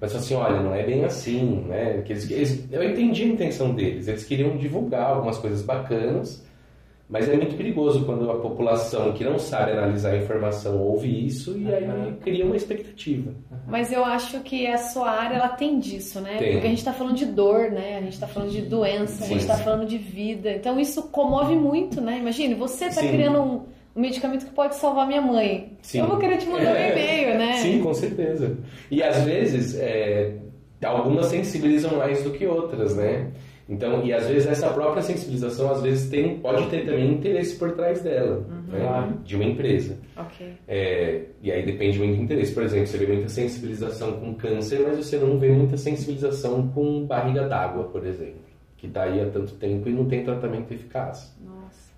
Mas 0.01 0.13
falou 0.13 0.25
assim, 0.25 0.35
olha, 0.35 0.61
não 0.63 0.75
é 0.75 0.83
bem 0.85 1.05
assim, 1.05 1.65
né? 1.67 2.03
Que 2.05 2.13
eles, 2.13 2.31
eles- 2.31 2.65
eu 2.71 2.83
entendi 2.83 3.23
a 3.25 3.27
intenção 3.27 3.75
deles. 3.75 4.07
Eles 4.07 4.25
queriam 4.25 4.57
divulgar 4.57 5.11
algumas 5.11 5.39
coisas 5.39 5.63
bacanas, 5.63 6.44
mas 7.15 7.29
é 7.29 7.37
muito 7.37 7.55
perigoso 7.55 8.05
quando 8.05 8.29
a 8.29 8.35
população 8.41 9.13
que 9.13 9.23
não 9.23 9.39
sabe 9.39 9.71
analisar 9.71 10.15
a 10.15 10.17
informação 10.17 10.81
ouve 10.83 11.27
isso 11.27 11.57
e 11.57 11.73
aí 11.73 12.13
cria 12.21 12.45
uma 12.45 12.57
expectativa. 12.57 13.31
Mas 13.69 13.93
eu 13.93 14.05
acho 14.05 14.41
que 14.41 14.67
a 14.67 14.77
sua 14.77 15.13
área 15.13 15.37
ela 15.37 15.51
tem 15.51 15.79
disso, 15.79 16.21
né? 16.21 16.39
Tem. 16.39 16.53
Porque 16.55 16.67
a 16.67 16.71
gente 16.71 16.79
está 16.81 16.93
falando 16.93 17.15
de 17.15 17.27
dor, 17.27 17.71
né? 17.71 17.99
A 17.99 18.01
gente 18.01 18.15
está 18.15 18.27
falando 18.27 18.51
de 18.51 18.63
doença, 18.63 19.23
a 19.23 19.29
gente 19.29 19.43
Sim. 19.45 19.49
está 19.49 19.57
falando 19.63 19.87
de 19.87 19.97
vida. 19.97 20.51
Então 20.55 20.81
isso 20.81 21.05
comove 21.05 21.55
muito, 21.55 22.01
né? 22.01 22.19
Imagine, 22.19 22.55
você 22.55 22.87
está 22.87 23.01
Sim. 23.01 23.13
criando 23.13 23.39
um, 23.39 23.63
um 23.95 24.01
medicamento 24.01 24.47
que 24.47 24.53
pode 24.53 24.75
salvar 24.75 25.07
minha 25.07 25.23
mãe. 25.23 25.71
Sim. 25.83 26.01
Eu 26.01 26.09
vou 26.09 26.19
querer 26.19 26.39
te 26.39 26.49
mandar 26.49 26.73
um 26.73 26.77
É. 26.77 26.91
e-mail, 26.91 27.39
né? 27.39 27.53
Sim, 27.59 27.81
com 27.81 27.95
certeza. 27.95 28.59
E 28.91 29.01
às 29.05 29.23
vezes, 29.23 29.79
é, 29.79 30.33
algumas 30.85 31.27
sensibilizam 31.27 31.97
mais 31.97 32.25
do 32.25 32.33
que 32.33 32.45
outras, 32.45 32.97
né? 32.97 33.31
Então, 33.69 34.05
e 34.05 34.13
às 34.13 34.27
vezes 34.27 34.47
essa 34.47 34.69
própria 34.69 35.03
sensibilização, 35.03 35.71
às 35.71 35.81
vezes 35.81 36.11
tem, 36.11 36.39
pode 36.39 36.69
ter 36.69 36.85
também 36.85 37.13
interesse 37.13 37.57
por 37.57 37.73
trás 37.73 38.03
dela, 38.03 38.45
né? 38.69 38.81
Claro. 38.81 39.15
de 39.25 39.37
uma 39.37 39.45
empresa. 39.45 39.99
Ok. 40.17 40.47
É, 40.69 41.23
e 41.43 41.51
aí 41.51 41.65
depende 41.65 41.99
muito 41.99 42.17
do 42.17 42.23
interesse. 42.25 42.53
Por 42.53 42.63
exemplo, 42.63 42.87
você 42.87 42.99
vê 42.99 43.07
muita 43.07 43.29
sensibilização 43.29 44.13
com 44.21 44.35
câncer, 44.35 44.81
mas 44.87 44.99
você 44.99 45.17
não 45.17 45.39
vê 45.39 45.49
muita 45.51 45.79
sensibilização 45.79 46.69
com 46.69 47.07
barriga 47.07 47.49
d'água, 47.49 47.85
por 47.85 48.07
exemplo, 48.07 48.43
que 48.77 48.87
está 48.87 49.05
aí 49.05 49.21
há 49.23 49.27
tanto 49.31 49.55
tempo 49.55 49.89
e 49.89 49.93
não 49.93 50.05
tem 50.05 50.23
tratamento 50.25 50.71
eficaz. 50.75 51.35
Nossa. 51.43 51.91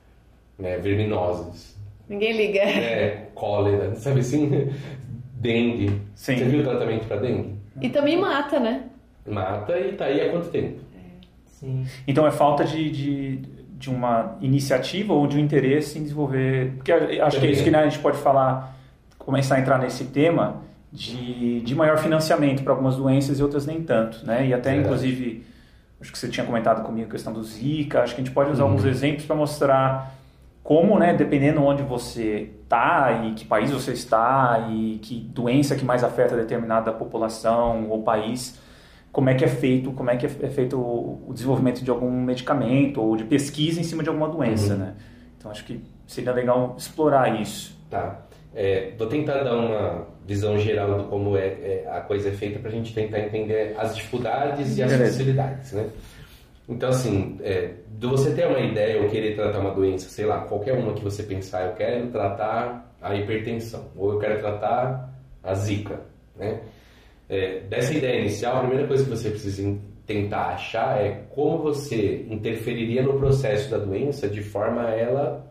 Né? 0.57 0.79
Verminoses, 0.79 1.77
Ninguém 2.09 2.37
liga. 2.37 2.61
é, 2.61 3.27
cólera, 3.35 3.93
sabe 3.97 4.21
assim? 4.21 4.71
Dengue. 5.35 6.01
Sim. 6.15 6.37
Você 6.37 6.45
viu 6.45 6.61
o 6.61 6.63
tratamento 6.63 7.07
para 7.07 7.17
dengue? 7.17 7.57
E 7.83 7.89
também 7.89 8.17
mata, 8.17 8.61
né? 8.61 8.85
Mata 9.27 9.77
e 9.79 9.93
tá 9.95 10.05
aí 10.05 10.21
há 10.21 10.31
quanto 10.31 10.49
tempo? 10.51 10.86
Sim. 11.59 11.87
Então 12.07 12.27
é 12.27 12.31
falta 12.31 12.65
de, 12.65 12.91
de, 12.91 13.37
de, 13.79 13.91
uma 13.91 14.37
iniciativa 14.41 15.13
ou 15.13 15.27
de 15.27 15.37
um 15.37 15.41
interesse 15.41 15.99
em 15.99 16.03
desenvolver. 16.03 16.75
Porque 16.77 16.93
acho 16.93 17.41
que 17.41 17.47
é 17.47 17.51
isso 17.51 17.65
que 17.65 17.71
né, 17.71 17.79
a 17.79 17.89
gente 17.89 17.99
pode 17.99 18.19
falar, 18.19 18.77
começar 19.19 19.57
a 19.57 19.61
entrar 19.61 19.79
nesse 19.79 20.05
tema 20.05 20.63
de, 20.93 21.61
de 21.61 21.75
maior 21.75 21.99
financiamento 21.99 22.63
para 22.63 22.73
algumas 22.73 22.97
doenças 22.97 23.39
e 23.39 23.43
outras 23.43 23.67
nem 23.67 23.83
tanto, 23.83 24.25
né? 24.25 24.47
E 24.47 24.55
até, 24.55 24.75
é 24.75 24.81
inclusive, 24.81 25.45
acho 26.01 26.13
que 26.13 26.19
você 26.19 26.29
tinha 26.29 26.45
comentado 26.45 26.85
comigo 26.85 27.09
a 27.09 27.11
questão 27.11 27.33
do 27.33 27.43
Zika, 27.43 28.03
acho 28.03 28.15
que 28.15 28.21
a 28.21 28.25
gente 28.25 28.35
pode 28.35 28.51
usar 28.51 28.65
uhum. 28.65 28.71
alguns 28.71 28.85
exemplos 28.85 29.25
para 29.25 29.37
mostrar 29.37 30.15
como, 30.63 30.99
né, 30.99 31.15
dependendo 31.15 31.63
onde 31.63 31.83
você 31.83 32.51
está 32.63 33.25
e 33.25 33.35
que 33.35 33.45
país 33.45 33.71
você 33.71 33.93
está 33.93 34.67
e 34.69 34.99
que 35.01 35.21
doença 35.21 35.77
que 35.77 35.85
mais 35.85 36.03
afeta 36.03 36.37
determinada 36.37 36.93
população 36.93 37.89
ou 37.89 38.03
país, 38.03 38.59
como 39.17 39.31
é 39.31 39.35
que 39.35 39.47
é 39.47 39.49
feito, 39.49 39.93
como 39.93 40.11
é 40.11 40.17
que 40.19 40.27
é 40.27 40.51
feito 40.51 40.79
o 40.79 41.33
desenvolvimento 41.33 41.83
de 41.83 41.91
algum 41.91 42.11
medicamento 42.11 43.01
ou 43.01 43.17
de 43.17 43.25
pesquisa 43.25 43.81
em 43.81 43.83
cima 43.83 44.03
de 44.03 44.11
alguma 44.11 44.29
doença, 44.29 44.75
uhum. 44.75 44.81
né? 44.81 44.95
Então 45.39 45.51
acho 45.51 45.65
que 45.65 45.83
seria 46.07 46.33
legal 46.33 46.75
explorar 46.77 47.41
isso. 47.41 47.75
Tá. 47.89 48.21
É, 48.55 48.93
vou 48.99 49.07
tentar 49.07 49.43
dar 49.43 49.57
uma 49.57 50.07
visão 50.27 50.59
geral 50.59 50.99
de 50.99 51.05
como 51.05 51.35
é, 51.35 51.47
é 51.47 51.89
a 51.91 52.03
coisa 52.03 52.29
é 52.29 52.33
feita 52.33 52.59
para 52.59 52.69
a 52.69 52.73
gente 52.73 52.93
tentar 52.93 53.21
entender 53.21 53.75
as 53.79 53.97
dificuldades 53.97 54.77
e 54.77 54.83
as 54.83 54.93
facilidades, 54.93 55.73
né? 55.73 55.89
Então, 56.69 56.91
assim, 56.91 57.39
é, 57.43 57.71
de 57.89 58.07
você 58.07 58.35
ter 58.35 58.47
uma 58.47 58.61
ideia 58.61 59.01
ou 59.01 59.09
querer 59.09 59.35
tratar 59.35 59.61
uma 59.61 59.71
doença, 59.71 60.11
sei 60.11 60.27
lá, 60.27 60.41
qualquer 60.41 60.75
uma 60.75 60.93
que 60.93 61.03
você 61.03 61.23
pensar, 61.23 61.65
eu 61.65 61.73
quero 61.73 62.09
tratar 62.09 62.95
a 63.01 63.15
hipertensão, 63.15 63.87
ou 63.97 64.13
eu 64.13 64.19
quero 64.19 64.39
tratar 64.41 65.11
a 65.43 65.55
zika, 65.55 66.01
né? 66.37 66.61
É, 67.29 67.61
dessa 67.61 67.93
ideia 67.93 68.21
inicial, 68.21 68.57
a 68.57 68.61
primeira 68.61 68.87
coisa 68.87 69.05
que 69.05 69.11
você 69.11 69.31
precisa 69.31 69.77
tentar 70.07 70.51
achar 70.51 71.01
é 71.01 71.25
como 71.31 71.59
você 71.59 72.25
interferiria 72.31 73.03
no 73.03 73.15
processo 73.15 73.71
da 73.71 73.79
doença 73.79 74.29
de 74.29 74.41
forma 74.43 74.83
a 74.83 74.91
ela 74.91 75.47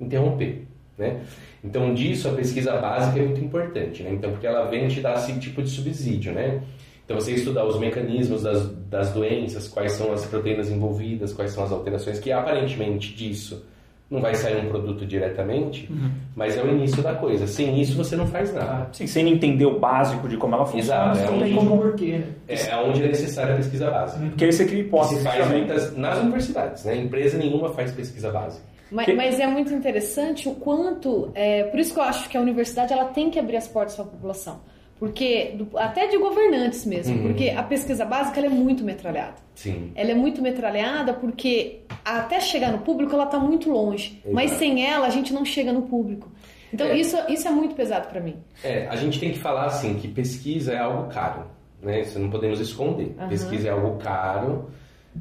interromper, 0.00 0.62
né? 0.96 1.20
Então, 1.62 1.92
disso, 1.92 2.28
a 2.28 2.32
pesquisa 2.32 2.76
básica 2.78 3.18
é 3.18 3.22
muito 3.22 3.40
importante, 3.40 4.02
né? 4.02 4.10
Então, 4.12 4.30
porque 4.30 4.46
ela 4.46 4.66
vem 4.66 4.88
te 4.88 5.00
dar 5.00 5.14
esse 5.16 5.38
tipo 5.38 5.62
de 5.62 5.68
subsídio, 5.68 6.32
né? 6.32 6.62
Então, 7.04 7.18
você 7.18 7.32
estudar 7.32 7.66
os 7.66 7.78
mecanismos 7.78 8.42
das, 8.42 8.70
das 8.88 9.12
doenças, 9.12 9.68
quais 9.68 9.92
são 9.92 10.12
as 10.12 10.24
proteínas 10.24 10.70
envolvidas, 10.70 11.32
quais 11.32 11.50
são 11.50 11.64
as 11.64 11.72
alterações, 11.72 12.18
que 12.18 12.30
aparentemente 12.32 13.14
disso 13.14 13.64
não 14.10 14.20
vai 14.22 14.34
sair 14.34 14.64
um 14.64 14.68
produto 14.68 15.04
diretamente, 15.04 15.86
uhum. 15.92 16.10
mas 16.34 16.56
é 16.56 16.62
o 16.62 16.68
início 16.68 17.02
da 17.02 17.14
coisa. 17.14 17.46
Sem 17.46 17.78
isso, 17.78 17.94
você 17.94 18.16
não 18.16 18.26
faz 18.26 18.54
nada. 18.54 18.88
Sim, 18.92 19.06
sem 19.06 19.28
entender 19.28 19.66
o 19.66 19.78
básico 19.78 20.26
de 20.26 20.36
como 20.38 20.54
ela 20.54 20.64
funciona. 20.64 21.12
Exato. 21.12 21.18
É 21.18 21.30
onde, 21.30 21.54
como 21.54 21.78
porquê. 21.78 22.22
É, 22.48 22.54
é 22.54 22.76
onde 22.76 23.02
é 23.02 23.08
necessária 23.08 23.52
a 23.52 23.56
pesquisa 23.58 23.90
básica. 23.90 24.24
Porque 24.26 24.44
aí 24.46 24.52
você 24.52 24.64
cria 24.64 24.80
hipóteses. 24.80 25.18
Se 25.18 25.24
faz 25.24 25.50
muitas, 25.50 25.96
nas 25.96 26.18
universidades, 26.20 26.84
né? 26.84 26.96
Empresa 26.96 27.36
nenhuma 27.36 27.68
faz 27.70 27.92
pesquisa 27.92 28.30
básica. 28.30 28.64
Mas, 28.90 29.04
que... 29.04 29.12
mas, 29.12 29.38
é 29.38 29.46
muito 29.46 29.74
interessante 29.74 30.48
o 30.48 30.54
quanto. 30.54 31.30
É, 31.34 31.64
por 31.64 31.78
isso 31.78 31.92
que 31.92 32.00
eu 32.00 32.04
acho 32.04 32.30
que 32.30 32.36
a 32.38 32.40
universidade 32.40 32.94
ela 32.94 33.04
tem 33.06 33.28
que 33.30 33.38
abrir 33.38 33.58
as 33.58 33.68
portas 33.68 33.94
para 33.94 34.04
a 34.06 34.08
população. 34.08 34.60
Porque, 34.98 35.54
até 35.76 36.08
de 36.08 36.18
governantes 36.18 36.84
mesmo, 36.84 37.16
uhum. 37.16 37.22
porque 37.28 37.50
a 37.50 37.62
pesquisa 37.62 38.04
básica 38.04 38.40
é 38.40 38.48
muito 38.48 38.82
metralhada. 38.82 39.36
Sim. 39.54 39.92
Ela 39.94 40.10
é 40.10 40.14
muito 40.14 40.42
metralhada 40.42 41.14
porque 41.14 41.80
até 42.04 42.40
chegar 42.40 42.72
no 42.72 42.78
público 42.78 43.14
ela 43.14 43.24
está 43.24 43.38
muito 43.38 43.70
longe. 43.70 44.18
Exato. 44.20 44.34
Mas 44.34 44.52
sem 44.52 44.84
ela 44.84 45.06
a 45.06 45.10
gente 45.10 45.32
não 45.32 45.44
chega 45.44 45.72
no 45.72 45.82
público. 45.82 46.28
Então 46.72 46.86
é. 46.88 46.96
isso, 46.96 47.16
isso 47.28 47.46
é 47.46 47.50
muito 47.50 47.74
pesado 47.74 48.08
para 48.08 48.20
mim. 48.20 48.36
É, 48.62 48.88
a 48.88 48.96
gente 48.96 49.20
tem 49.20 49.32
que 49.32 49.38
falar 49.38 49.66
assim 49.66 49.94
que 49.94 50.08
pesquisa 50.08 50.72
é 50.72 50.78
algo 50.78 51.08
caro, 51.12 51.46
né? 51.82 52.00
Isso 52.00 52.18
não 52.18 52.28
podemos 52.28 52.60
esconder. 52.60 53.14
Uhum. 53.18 53.28
Pesquisa 53.28 53.68
é 53.68 53.70
algo 53.70 53.98
caro, 53.98 54.68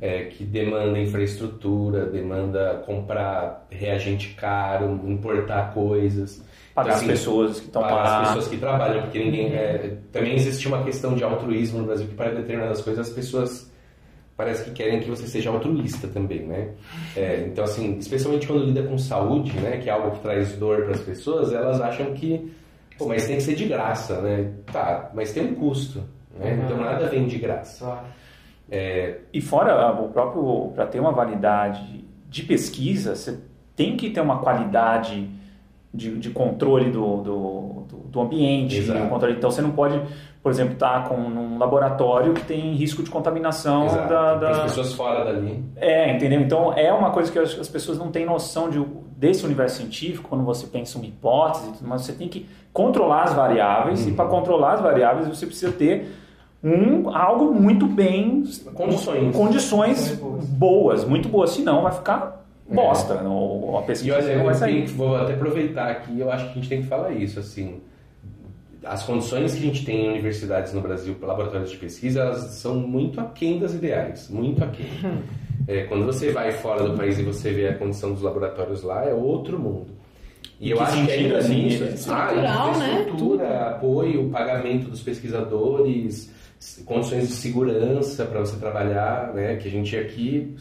é, 0.02 0.24
que 0.26 0.44
demanda 0.44 1.00
infraestrutura, 1.00 2.06
demanda 2.06 2.84
comprar 2.86 3.66
reagente 3.70 4.30
caro, 4.36 5.00
importar 5.06 5.74
coisas. 5.74 6.44
Pagar 6.78 6.94
assim, 6.94 7.06
as 7.06 7.12
pessoas 7.12 7.60
que 7.60 7.66
estão 7.66 7.82
lá. 7.82 8.22
as 8.22 8.28
pessoas 8.28 8.48
que 8.50 8.58
trabalham, 8.58 9.02
porque 9.02 9.18
ninguém. 9.18 9.52
É, 9.52 9.98
também 10.12 10.36
existe 10.36 10.68
uma 10.68 10.84
questão 10.84 11.16
de 11.16 11.24
altruísmo 11.24 11.80
no 11.80 11.86
Brasil, 11.86 12.06
que 12.06 12.13
para 12.13 12.30
determinadas 12.30 12.84
coisas 12.84 13.08
as 13.08 13.12
pessoas 13.12 13.72
parece 14.36 14.63
que 14.66 14.70
querem 14.70 15.00
que 15.00 15.10
você 15.10 15.26
seja 15.26 15.50
altruísta 15.50 16.08
também, 16.08 16.46
né? 16.46 16.70
É, 17.16 17.48
então, 17.48 17.63
assim, 17.63 17.98
especialmente 17.98 18.46
quando 18.46 18.63
lida 18.63 18.84
com 18.84 18.96
saúde, 18.96 19.60
né, 19.60 19.78
que 19.78 19.90
é 19.90 19.92
algo 19.92 20.12
que 20.12 20.20
traz 20.20 20.56
dor 20.56 20.84
para 20.84 20.92
as 20.92 21.00
pessoas, 21.02 21.52
elas 21.52 21.82
acham 21.82 22.13
que, 22.13 22.54
pô, 22.96 23.08
mas 23.08 23.26
tem 23.26 23.38
que 23.38 23.42
ser 23.42 23.56
de 23.56 23.66
graça, 23.66 24.22
né? 24.22 24.52
Tá, 24.72 25.10
mas 25.16 25.34
tem 25.34 25.48
um 25.48 25.56
custo, 25.56 26.04
né? 26.40 26.54
Uhum. 26.54 26.63
Então 26.63 26.78
nada 26.78 27.08
vem 27.08 27.26
de 27.26 27.40
graça. 27.40 28.04
É... 28.70 29.22
E 29.34 29.42
fora 29.42 30.00
o 30.00 30.10
próprio, 30.10 30.72
para 30.76 30.86
ter 30.86 31.00
uma 31.00 31.12
validade 31.12 32.06
de 32.30 32.44
pesquisa, 32.44 33.16
você 33.16 33.40
tem 33.76 33.98
que 33.98 34.12
ter 34.12 34.22
uma 34.22 34.38
qualidade 34.38 35.28
de, 35.97 36.17
de 36.17 36.29
controle 36.29 36.91
do, 36.91 37.17
do, 37.17 37.86
do 38.05 38.21
ambiente. 38.21 38.81
Controle, 39.10 39.36
então 39.36 39.49
você 39.49 39.62
não 39.62 39.71
pode, 39.71 39.99
por 40.43 40.51
exemplo, 40.51 40.73
estar 40.73 41.03
tá 41.03 41.10
com 41.10 41.15
um 41.15 41.57
laboratório 41.57 42.33
que 42.33 42.45
tem 42.45 42.73
risco 42.73 43.01
de 43.01 43.10
contaminação 43.10 43.88
da, 43.88 44.36
da... 44.36 44.49
As 44.51 44.62
pessoas 44.62 44.93
fora 44.93 45.25
dali. 45.25 45.63
É, 45.75 46.15
entendeu? 46.15 46.39
Então 46.39 46.71
é 46.73 46.93
uma 46.93 47.10
coisa 47.10 47.31
que 47.31 47.39
as, 47.39 47.67
pessoas 47.67 47.97
não 47.97 48.12
têm 48.12 48.25
noção 48.25 48.69
de, 48.69 48.79
desse 49.17 49.43
universo 49.43 49.77
científico, 49.77 50.29
quando 50.29 50.43
você 50.43 50.67
pensa 50.67 50.97
uma 50.99 51.07
hipótese, 51.07 51.71
mas 51.81 52.03
você 52.03 52.13
tem 52.13 52.27
que 52.27 52.47
controlar 52.71 53.23
as 53.23 53.33
variáveis, 53.33 54.03
uhum. 54.03 54.12
e 54.12 54.13
para 54.13 54.25
controlar 54.25 54.73
as 54.73 54.81
variáveis 54.81 55.27
você 55.27 55.47
precisa 55.47 55.71
ter 55.71 56.13
um, 56.63 57.10
algo 57.15 57.53
muito 57.53 57.88
bem. 57.88 58.43
Condições. 58.73 59.36
Condições 59.36 60.12
boas, 60.49 61.03
muito 61.03 61.27
boas, 61.27 61.49
senão 61.51 61.81
vai 61.81 61.91
ficar 61.91 62.37
bosta. 62.69 63.15
É. 63.15 63.23
No, 63.23 63.77
a 63.77 63.82
pesquisa 63.84 64.19
e 64.19 64.36
olha, 64.36 64.43
vai 64.43 64.56
sair. 64.56 64.86
vou 64.88 65.15
até 65.15 65.34
aproveitar 65.34 65.89
aqui, 65.89 66.19
eu 66.19 66.32
acho 66.32 66.45
que 66.45 66.51
a 66.51 66.53
gente 66.56 66.69
tem 66.69 66.82
que 66.82 66.88
falar 66.88 67.12
isso, 67.12 67.39
assim. 67.39 67.82
As 68.84 69.03
condições 69.03 69.53
que 69.53 69.60
a 69.60 69.62
gente 69.62 69.86
tem 69.86 70.06
em 70.06 70.10
universidades 70.10 70.73
no 70.73 70.82
Brasil 70.82 71.15
para 71.15 71.27
laboratórios 71.27 71.71
de 71.71 71.77
pesquisa, 71.77 72.21
elas 72.21 72.41
são 72.51 72.75
muito 72.75 73.19
aquém 73.19 73.60
das 73.60 73.73
ideais, 73.73 74.30
muito 74.30 74.63
aquém. 74.63 74.88
É, 75.69 75.84
quando 75.84 76.06
você 76.06 76.32
vai 76.32 76.53
fora 76.53 76.88
do 76.88 76.95
país 76.95 77.19
e 77.19 77.23
você 77.23 77.51
vê 77.51 77.67
a 77.67 77.77
condição 77.77 78.13
dos 78.13 78.21
laboratórios 78.21 78.84
lá, 78.84 79.03
é 79.03 79.13
outro 79.13 79.60
mundo. 79.60 79.88
E, 80.62 80.71
eu 80.71 80.82
acho 80.82 81.06
que 81.06 81.12
ainda 81.12 81.41
nisso, 81.43 82.10
ah, 82.10 82.73
né? 82.77 82.99
estrutura, 83.01 83.71
apoio, 83.71 84.30
pagamento 84.30 84.89
dos 84.89 85.01
pesquisadores, 85.03 86.32
condições 86.86 87.28
de 87.28 87.34
segurança 87.34 88.26
para 88.26 88.39
você 88.39 88.58
trabalhar, 88.58 89.34
né? 89.34 89.56
Que 89.58 89.67
a 89.67 89.72
gente 89.72 89.96
aqui 89.96 90.56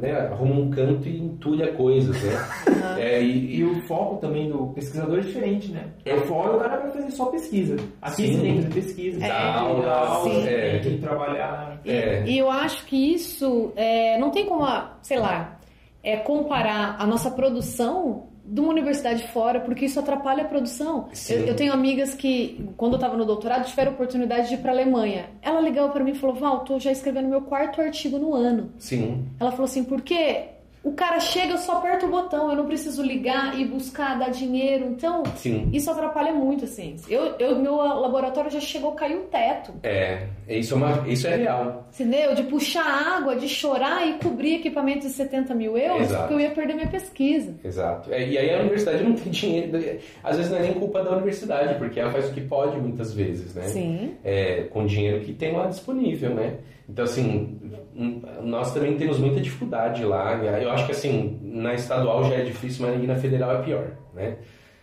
né, 0.00 0.28
arruma 0.30 0.54
um 0.56 0.70
canto 0.70 1.08
e 1.08 1.18
entulha 1.18 1.72
coisas, 1.72 2.20
né? 2.22 2.48
é, 2.98 3.22
e, 3.22 3.56
e, 3.56 3.64
o 3.64 3.80
foco 3.82 4.16
também 4.16 4.48
do 4.48 4.68
pesquisador 4.68 5.18
é 5.18 5.22
diferente, 5.22 5.70
né? 5.70 5.88
É 6.04 6.16
fora 6.18 6.56
o 6.56 6.60
cara 6.60 6.78
vai 6.78 6.90
fazer 6.90 7.10
só 7.10 7.26
pesquisa. 7.26 7.76
Aqui 8.02 8.26
sim. 8.26 8.32
você 8.32 8.40
tem 8.40 8.56
que 8.56 8.62
fazer 8.62 8.74
pesquisa, 8.74 9.24
é, 9.24 9.30
aula, 9.30 9.92
aula 9.92 10.48
é. 10.48 10.78
tem 10.78 10.96
que 10.96 11.02
trabalhar. 11.02 11.80
E, 11.84 11.90
é. 11.90 12.24
e, 12.26 12.38
eu 12.38 12.50
acho 12.50 12.84
que 12.86 13.14
isso 13.14 13.72
é, 13.76 14.18
não 14.18 14.30
tem 14.30 14.46
como, 14.46 14.66
sei 15.02 15.18
lá, 15.18 15.60
é 16.02 16.16
comparar 16.16 16.96
a 16.98 17.06
nossa 17.06 17.30
produção 17.30 18.29
de 18.44 18.60
uma 18.60 18.70
universidade 18.70 19.26
fora, 19.28 19.60
porque 19.60 19.84
isso 19.84 19.98
atrapalha 20.00 20.44
a 20.44 20.48
produção. 20.48 21.08
Eu, 21.28 21.46
eu, 21.46 21.56
tenho 21.56 21.72
amigas 21.72 22.14
que, 22.14 22.68
quando 22.76 22.92
eu 22.92 22.96
estava 22.96 23.16
no 23.16 23.24
doutorado, 23.24 23.66
tiveram 23.66 23.92
oportunidade 23.92 24.48
de 24.48 24.54
ir 24.54 24.58
para 24.58 24.72
a 24.72 24.74
Alemanha. 24.74 25.30
Ela 25.42 25.60
ligou 25.60 25.88
para 25.90 26.02
mim 26.02 26.12
e 26.12 26.14
falou: 26.14 26.36
Val, 26.36 26.60
tô 26.64 26.78
já 26.78 26.90
escrevendo 26.90 27.28
meu 27.28 27.42
quarto 27.42 27.80
artigo 27.80 28.18
no 28.18 28.34
ano. 28.34 28.72
Sim. 28.78 29.26
Ela 29.38 29.50
falou 29.50 29.64
assim: 29.64 29.84
por 29.84 30.02
quê? 30.02 30.48
O 30.82 30.92
cara 30.92 31.20
chega, 31.20 31.52
eu 31.52 31.58
só 31.58 31.76
aperto 31.76 32.06
o 32.06 32.08
botão, 32.08 32.50
eu 32.50 32.56
não 32.56 32.64
preciso 32.64 33.02
ligar 33.02 33.58
e 33.60 33.66
buscar, 33.66 34.18
dar 34.18 34.30
dinheiro. 34.30 34.86
Então, 34.86 35.22
Sim. 35.36 35.68
isso 35.72 35.90
atrapalha 35.90 36.32
muito 36.32 36.64
a 36.64 36.68
ciência. 36.68 37.12
Eu, 37.12 37.34
eu, 37.38 37.58
meu 37.58 37.76
laboratório 37.76 38.50
já 38.50 38.60
chegou 38.60 38.92
a 38.92 38.94
cair 38.94 39.16
o 39.16 39.24
teto. 39.24 39.74
É, 39.82 40.26
isso 40.48 40.72
é, 40.72 40.76
uma, 40.78 41.08
isso 41.08 41.26
é 41.26 41.36
real. 41.36 41.86
Entendeu? 41.92 42.34
De 42.34 42.44
puxar 42.44 42.82
água, 42.82 43.36
de 43.36 43.46
chorar 43.46 44.08
e 44.08 44.14
cobrir 44.14 44.54
equipamentos 44.54 45.08
de 45.08 45.12
70 45.14 45.54
mil 45.54 45.76
euros, 45.76 46.02
Exato. 46.02 46.22
porque 46.22 46.34
eu 46.34 46.40
ia 46.40 46.50
perder 46.50 46.74
minha 46.74 46.88
pesquisa. 46.88 47.54
Exato. 47.62 48.10
É, 48.10 48.26
e 48.26 48.38
aí 48.38 48.54
a 48.54 48.60
universidade 48.60 49.04
não 49.04 49.12
tem 49.12 49.28
dinheiro. 49.30 50.00
Às 50.24 50.38
vezes 50.38 50.50
não 50.50 50.58
é 50.58 50.62
nem 50.62 50.72
culpa 50.72 51.02
da 51.02 51.10
universidade, 51.10 51.74
porque 51.74 52.00
ela 52.00 52.10
faz 52.10 52.30
o 52.30 52.32
que 52.32 52.40
pode 52.40 52.78
muitas 52.78 53.12
vezes, 53.12 53.54
né? 53.54 53.64
Sim. 53.64 54.14
É, 54.24 54.62
com 54.70 54.86
dinheiro 54.86 55.20
que 55.20 55.34
tem 55.34 55.52
lá 55.54 55.66
disponível, 55.66 56.34
né? 56.34 56.54
Então, 56.90 57.04
assim, 57.04 57.58
nós 58.42 58.74
também 58.74 58.96
temos 58.96 59.18
muita 59.18 59.40
dificuldade 59.40 60.04
lá. 60.04 60.34
Eu 60.34 60.70
acho 60.70 60.86
que, 60.86 60.92
assim, 60.92 61.38
na 61.42 61.74
estadual 61.74 62.24
já 62.24 62.34
é 62.34 62.42
difícil, 62.42 62.86
mas 62.86 63.02
na 63.06 63.14
federal 63.14 63.56
é 63.56 63.62
pior, 63.62 63.92
né? 64.12 64.36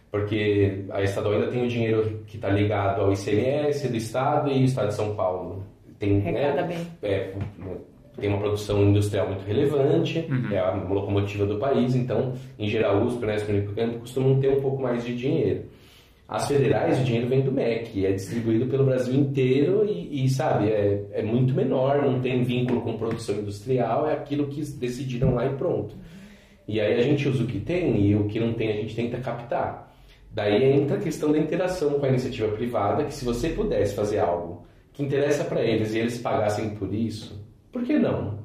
Porque 0.10 0.86
a 0.90 1.04
estadual 1.04 1.36
ainda 1.36 1.48
tem 1.48 1.66
o 1.66 1.68
dinheiro 1.68 2.24
que 2.26 2.38
está 2.38 2.50
ligado 2.50 3.02
ao 3.02 3.12
ICMS 3.12 3.90
do 3.90 3.98
estado 3.98 4.50
e 4.50 4.62
o 4.62 4.66
estado 4.66 4.88
de 4.88 4.94
São 4.94 5.16
Paulo 5.16 5.64
tem, 6.00 6.14
né, 6.22 6.64
bem. 6.64 6.88
É, 7.04 7.34
tem 8.20 8.30
uma 8.30 8.40
produção 8.40 8.82
industrial 8.84 9.28
muito 9.28 9.46
relevante, 9.46 10.26
uhum. 10.30 10.52
é 10.52 10.60
a 10.60 10.72
locomotiva 10.72 11.46
do 11.46 11.58
país, 11.58 11.94
então, 11.94 12.34
em 12.58 12.68
geral, 12.68 13.04
os 13.04 13.14
USP, 13.16 13.26
né, 13.26 13.36
os 13.36 14.00
costumam 14.00 14.40
ter 14.40 14.50
um 14.50 14.62
pouco 14.62 14.82
mais 14.82 15.04
de 15.04 15.16
dinheiro. 15.16 15.66
As 16.28 16.46
federais, 16.46 17.00
o 17.00 17.04
dinheiro 17.06 17.30
vem 17.30 17.42
do 17.42 17.54
MEC, 17.54 18.06
é 18.06 18.12
distribuído 18.12 18.66
pelo 18.66 18.84
Brasil 18.84 19.16
inteiro 19.16 19.86
e, 19.86 20.26
e, 20.26 20.30
sabe, 20.30 20.68
é, 20.70 21.06
é 21.14 21.24
muito 21.24 21.54
menor, 21.54 22.02
não 22.02 22.20
tem 22.20 22.44
vínculo 22.44 22.82
com 22.82 22.98
produção 22.98 23.36
industrial, 23.36 24.06
é 24.06 24.14
aquilo 24.14 24.48
que 24.48 24.62
decidiram 24.74 25.36
lá 25.36 25.46
e 25.46 25.56
pronto. 25.56 25.96
E 26.68 26.82
aí 26.82 26.96
a 26.96 27.02
gente 27.02 27.30
usa 27.30 27.44
o 27.44 27.48
que 27.48 27.62
tem 27.62 28.06
e 28.06 28.14
o 28.14 28.26
que 28.26 28.42
não 28.42 28.54
tem 28.54 28.70
a 28.70 28.74
gente 28.74 28.94
tenta 28.94 29.18
captar. 29.20 29.96
Daí 30.30 30.66
entra 30.74 30.98
a 30.98 31.00
questão 31.00 31.32
da 31.32 31.38
interação 31.38 31.98
com 31.98 32.06
a 32.06 32.10
iniciativa 32.10 32.50
privada, 32.50 33.06
que 33.06 33.14
se 33.14 33.24
você 33.24 33.50
pudesse 33.50 33.96
fazer 33.96 34.20
algo 34.20 34.68
que 34.92 35.02
interessa 35.02 35.46
para 35.46 35.62
eles 35.62 35.94
e 35.94 36.00
eles 36.00 36.18
pagassem 36.18 36.72
por 36.72 36.94
isso, 36.94 37.42
por 37.72 37.84
que 37.84 37.98
não? 37.98 38.40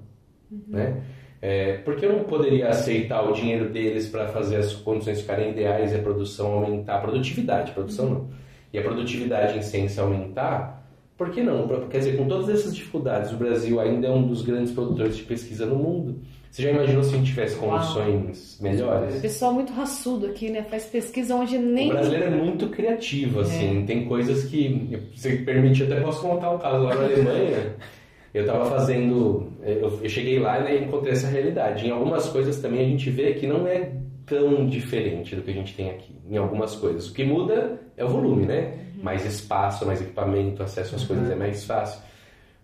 Uhum. 0.51 0.63
Né? 0.69 1.03
É, 1.43 1.79
por 1.79 1.97
que 1.97 2.07
eu 2.07 2.13
não 2.13 2.23
poderia 2.23 2.69
aceitar 2.69 3.21
o 3.29 3.33
dinheiro 3.33 3.69
deles 3.69 4.09
para 4.09 4.29
fazer 4.29 4.57
as 4.57 4.73
condições 4.75 5.21
ficarem 5.21 5.51
ideais 5.51 5.93
e 5.93 5.97
a 5.97 5.99
produção 5.99 6.53
aumentar? 6.53 6.95
A 6.95 7.01
produtividade, 7.01 7.73
produção 7.73 8.09
não. 8.09 8.29
E 8.73 8.79
a 8.79 8.83
produtividade 8.83 9.59
em 9.59 9.63
ciência 9.63 10.05
aumentar, 10.05 10.87
por 11.19 11.31
que 11.31 11.43
não? 11.43 11.69
Quer 11.89 11.99
dizer, 11.99 12.17
com 12.17 12.27
todas 12.27 12.49
essas 12.49 12.75
dificuldades, 12.75 13.33
o 13.33 13.37
Brasil 13.37 13.81
ainda 13.81 14.07
é 14.07 14.11
um 14.11 14.23
dos 14.23 14.43
grandes 14.43 14.73
produtores 14.73 15.17
de 15.17 15.25
pesquisa 15.25 15.67
no 15.67 15.75
mundo. 15.75 16.21
Você 16.49 16.63
já 16.63 16.71
imaginou 16.71 17.03
se 17.03 17.15
a 17.15 17.19
gente 17.19 17.31
tivesse 17.31 17.57
condições 17.57 18.59
Uau. 18.61 18.71
melhores? 18.71 19.19
O 19.19 19.21
pessoal 19.21 19.53
muito 19.53 19.73
raçudo 19.73 20.27
aqui, 20.27 20.49
né? 20.49 20.63
Faz 20.63 20.85
pesquisa 20.85 21.35
onde 21.35 21.59
nem. 21.59 21.91
O 21.91 21.95
brasileiro 21.95 22.27
é 22.27 22.31
muito 22.31 22.69
criativo, 22.69 23.41
assim. 23.41 23.83
É. 23.83 23.87
Tem 23.87 24.05
coisas 24.05 24.45
que, 24.45 25.11
se 25.17 25.39
permite, 25.39 25.83
até 25.83 26.01
posso 26.01 26.21
contar 26.21 26.51
um 26.51 26.59
caso 26.59 26.85
lá 26.85 26.95
na 26.95 27.05
Alemanha. 27.05 27.75
Eu 28.35 28.43
estava 28.43 28.65
fazendo, 28.65 29.53
eu, 29.63 29.99
eu, 30.03 30.09
cheguei 30.09 30.39
lá 30.39 30.59
né, 30.61 30.77
e 30.77 30.85
encontrei 30.85 31.13
essa 31.13 31.29
realidade. 31.29 31.87
Em 31.87 31.91
algumas 31.91 32.29
coisas 32.29 32.59
também 32.61 32.81
a 32.81 32.89
gente 32.89 33.11
vê 33.11 33.35
que 33.35 33.47
não 33.47 33.67
é 33.67 33.93
tão 34.25 34.67
diferente 34.67 35.37
do 35.37 35.43
que 35.43 35.51
a 35.51 35.55
gente 35.55 35.75
tem 35.75 35.91
aqui, 35.91 36.15
em 36.31 36.39
algumas 36.39 36.75
coisas. 36.75 37.09
O 37.09 37.13
que 37.13 37.25
muda 37.25 37.79
é 37.95 38.05
o 38.05 38.09
volume, 38.09 38.47
né? 38.47 38.79
Uhum. 38.97 39.03
Mais 39.03 39.27
espaço, 39.27 39.85
mais 39.85 40.01
equipamento, 40.01 40.63
acesso 40.63 40.97
às 40.97 41.05
coisas 41.05 41.31
é 41.31 41.35
mais 41.35 41.65
fácil. 41.65 42.01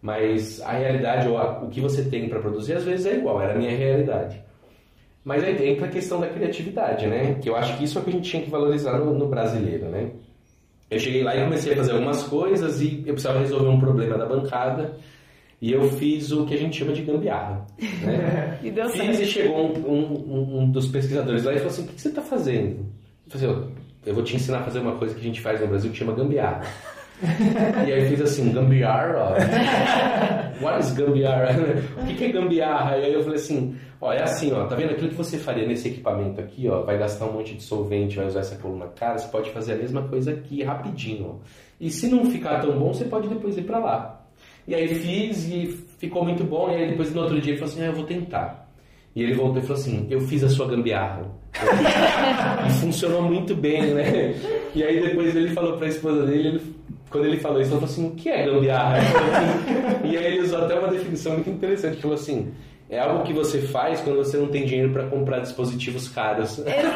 Mas 0.00 0.62
a 0.62 0.72
realidade, 0.72 1.28
ou 1.28 1.36
a, 1.36 1.60
o 1.62 1.68
que 1.68 1.80
você 1.80 2.02
tem 2.04 2.28
para 2.28 2.40
produzir, 2.40 2.74
às 2.74 2.84
vezes 2.84 3.04
é 3.04 3.16
igual, 3.16 3.42
era 3.42 3.52
a 3.52 3.58
minha 3.58 3.76
realidade. 3.76 4.40
Mas 5.22 5.44
aí 5.44 5.68
entra 5.68 5.86
a 5.86 5.90
questão 5.90 6.18
da 6.18 6.28
criatividade, 6.28 7.06
né? 7.06 7.34
Que 7.42 7.50
eu 7.50 7.56
acho 7.56 7.76
que 7.76 7.84
isso 7.84 7.98
é 7.98 8.00
o 8.00 8.04
que 8.04 8.10
a 8.10 8.12
gente 8.14 8.30
tinha 8.30 8.42
que 8.42 8.48
valorizar 8.48 8.98
no, 8.98 9.12
no 9.12 9.28
brasileiro, 9.28 9.86
né? 9.86 10.12
Eu 10.90 10.98
cheguei 10.98 11.22
lá 11.22 11.36
e 11.36 11.44
comecei 11.44 11.74
a 11.74 11.76
fazer 11.76 11.92
algumas 11.92 12.22
coisas 12.22 12.80
e 12.80 13.02
eu 13.04 13.12
precisava 13.12 13.40
resolver 13.40 13.68
um 13.68 13.78
problema 13.78 14.16
da 14.16 14.24
bancada 14.24 14.96
e 15.60 15.72
eu 15.72 15.90
fiz 15.90 16.30
o 16.30 16.46
que 16.46 16.54
a 16.54 16.56
gente 16.56 16.78
chama 16.78 16.92
de 16.92 17.02
gambiarra. 17.02 17.66
Né? 17.80 18.58
e 18.62 18.70
deu 18.70 18.88
fiz 18.90 19.02
certo. 19.02 19.22
e 19.22 19.26
chegou 19.26 19.66
um, 19.66 19.92
um, 19.92 20.60
um, 20.60 20.70
dos 20.70 20.86
pesquisadores 20.86 21.44
lá 21.44 21.52
e 21.52 21.56
falou 21.56 21.72
assim: 21.72 21.82
o 21.82 21.86
que 21.88 22.00
você 22.00 22.08
está 22.08 22.22
fazendo? 22.22 22.86
Eu 23.26 23.38
falei, 23.38 23.68
eu 24.06 24.14
vou 24.14 24.22
te 24.22 24.36
ensinar 24.36 24.60
a 24.60 24.62
fazer 24.62 24.78
uma 24.78 24.96
coisa 24.96 25.14
que 25.14 25.20
a 25.20 25.24
gente 25.24 25.40
faz 25.40 25.60
no 25.60 25.66
Brasil 25.66 25.90
que 25.90 25.96
chama 25.96 26.14
gambiarra. 26.14 26.62
e 27.86 27.92
aí 27.92 28.08
fiz 28.08 28.20
assim, 28.20 28.52
gambiarra? 28.52 29.36
What 30.62 30.80
is 30.80 30.92
gambiarra? 30.92 31.52
o 32.00 32.06
que, 32.06 32.14
que 32.14 32.24
é 32.24 32.32
gambiarra? 32.32 32.96
E 32.98 33.04
aí 33.06 33.12
eu 33.12 33.22
falei 33.22 33.36
assim, 33.36 33.76
ó, 34.00 34.12
é 34.12 34.22
assim, 34.22 34.52
ó, 34.52 34.66
tá 34.66 34.76
vendo 34.76 34.92
aquilo 34.92 35.08
que 35.08 35.14
você 35.16 35.36
faria 35.38 35.66
nesse 35.66 35.88
equipamento 35.88 36.40
aqui, 36.40 36.68
ó, 36.68 36.82
vai 36.82 36.96
gastar 36.96 37.26
um 37.26 37.32
monte 37.32 37.54
de 37.54 37.62
solvente, 37.62 38.16
vai 38.16 38.26
usar 38.26 38.40
essa 38.40 38.56
coluna 38.56 38.86
cara, 38.86 39.18
você 39.18 39.28
pode 39.28 39.50
fazer 39.50 39.72
a 39.72 39.76
mesma 39.76 40.02
coisa 40.02 40.30
aqui 40.30 40.62
rapidinho. 40.62 41.26
Ó. 41.26 41.34
E 41.80 41.90
se 41.90 42.08
não 42.08 42.24
ficar 42.24 42.60
tão 42.60 42.78
bom, 42.78 42.92
você 42.92 43.04
pode 43.04 43.28
depois 43.28 43.58
ir 43.58 43.62
para 43.62 43.78
lá. 43.78 44.17
E 44.68 44.74
aí 44.74 44.86
fiz 44.86 45.48
e 45.48 45.66
ficou 45.98 46.22
muito 46.22 46.44
bom. 46.44 46.70
E 46.70 46.74
aí 46.74 46.90
depois 46.90 47.12
no 47.14 47.22
outro 47.22 47.40
dia 47.40 47.52
ele 47.52 47.58
falou 47.58 47.72
assim: 47.72 47.82
ah, 47.82 47.86
eu 47.86 47.94
vou 47.94 48.04
tentar. 48.04 48.70
E 49.16 49.22
ele 49.22 49.32
voltou 49.32 49.62
e 49.62 49.62
falou 49.62 49.80
assim: 49.80 50.06
eu 50.10 50.20
fiz 50.20 50.44
a 50.44 50.48
sua 50.50 50.68
gambiarra. 50.68 51.26
e 52.68 52.70
funcionou 52.74 53.22
muito 53.22 53.56
bem, 53.56 53.94
né? 53.94 54.34
E 54.74 54.84
aí 54.84 55.00
depois 55.00 55.34
ele 55.34 55.48
falou 55.54 55.78
para 55.78 55.86
a 55.86 55.88
esposa 55.88 56.26
dele, 56.26 56.48
ele, 56.48 56.60
quando 57.08 57.24
ele 57.24 57.38
falou 57.38 57.62
isso, 57.62 57.70
ele 57.70 57.80
falou 57.80 57.92
assim: 57.92 58.06
o 58.08 58.10
que 58.10 58.28
é 58.28 58.44
gambiarra? 58.44 58.98
e 60.04 60.18
aí 60.18 60.26
ele 60.26 60.40
usou 60.42 60.58
até 60.58 60.78
uma 60.78 60.88
definição 60.88 61.32
muito 61.32 61.48
interessante: 61.48 61.94
ele 61.94 62.02
falou 62.02 62.16
assim 62.16 62.52
é 62.90 62.98
algo 62.98 63.22
que 63.22 63.34
você 63.34 63.60
faz 63.60 64.00
quando 64.00 64.16
você 64.16 64.38
não 64.38 64.48
tem 64.48 64.64
dinheiro 64.64 64.90
para 64.92 65.06
comprar 65.08 65.40
dispositivos 65.40 66.08
caros. 66.08 66.58
Exatamente! 66.58 66.88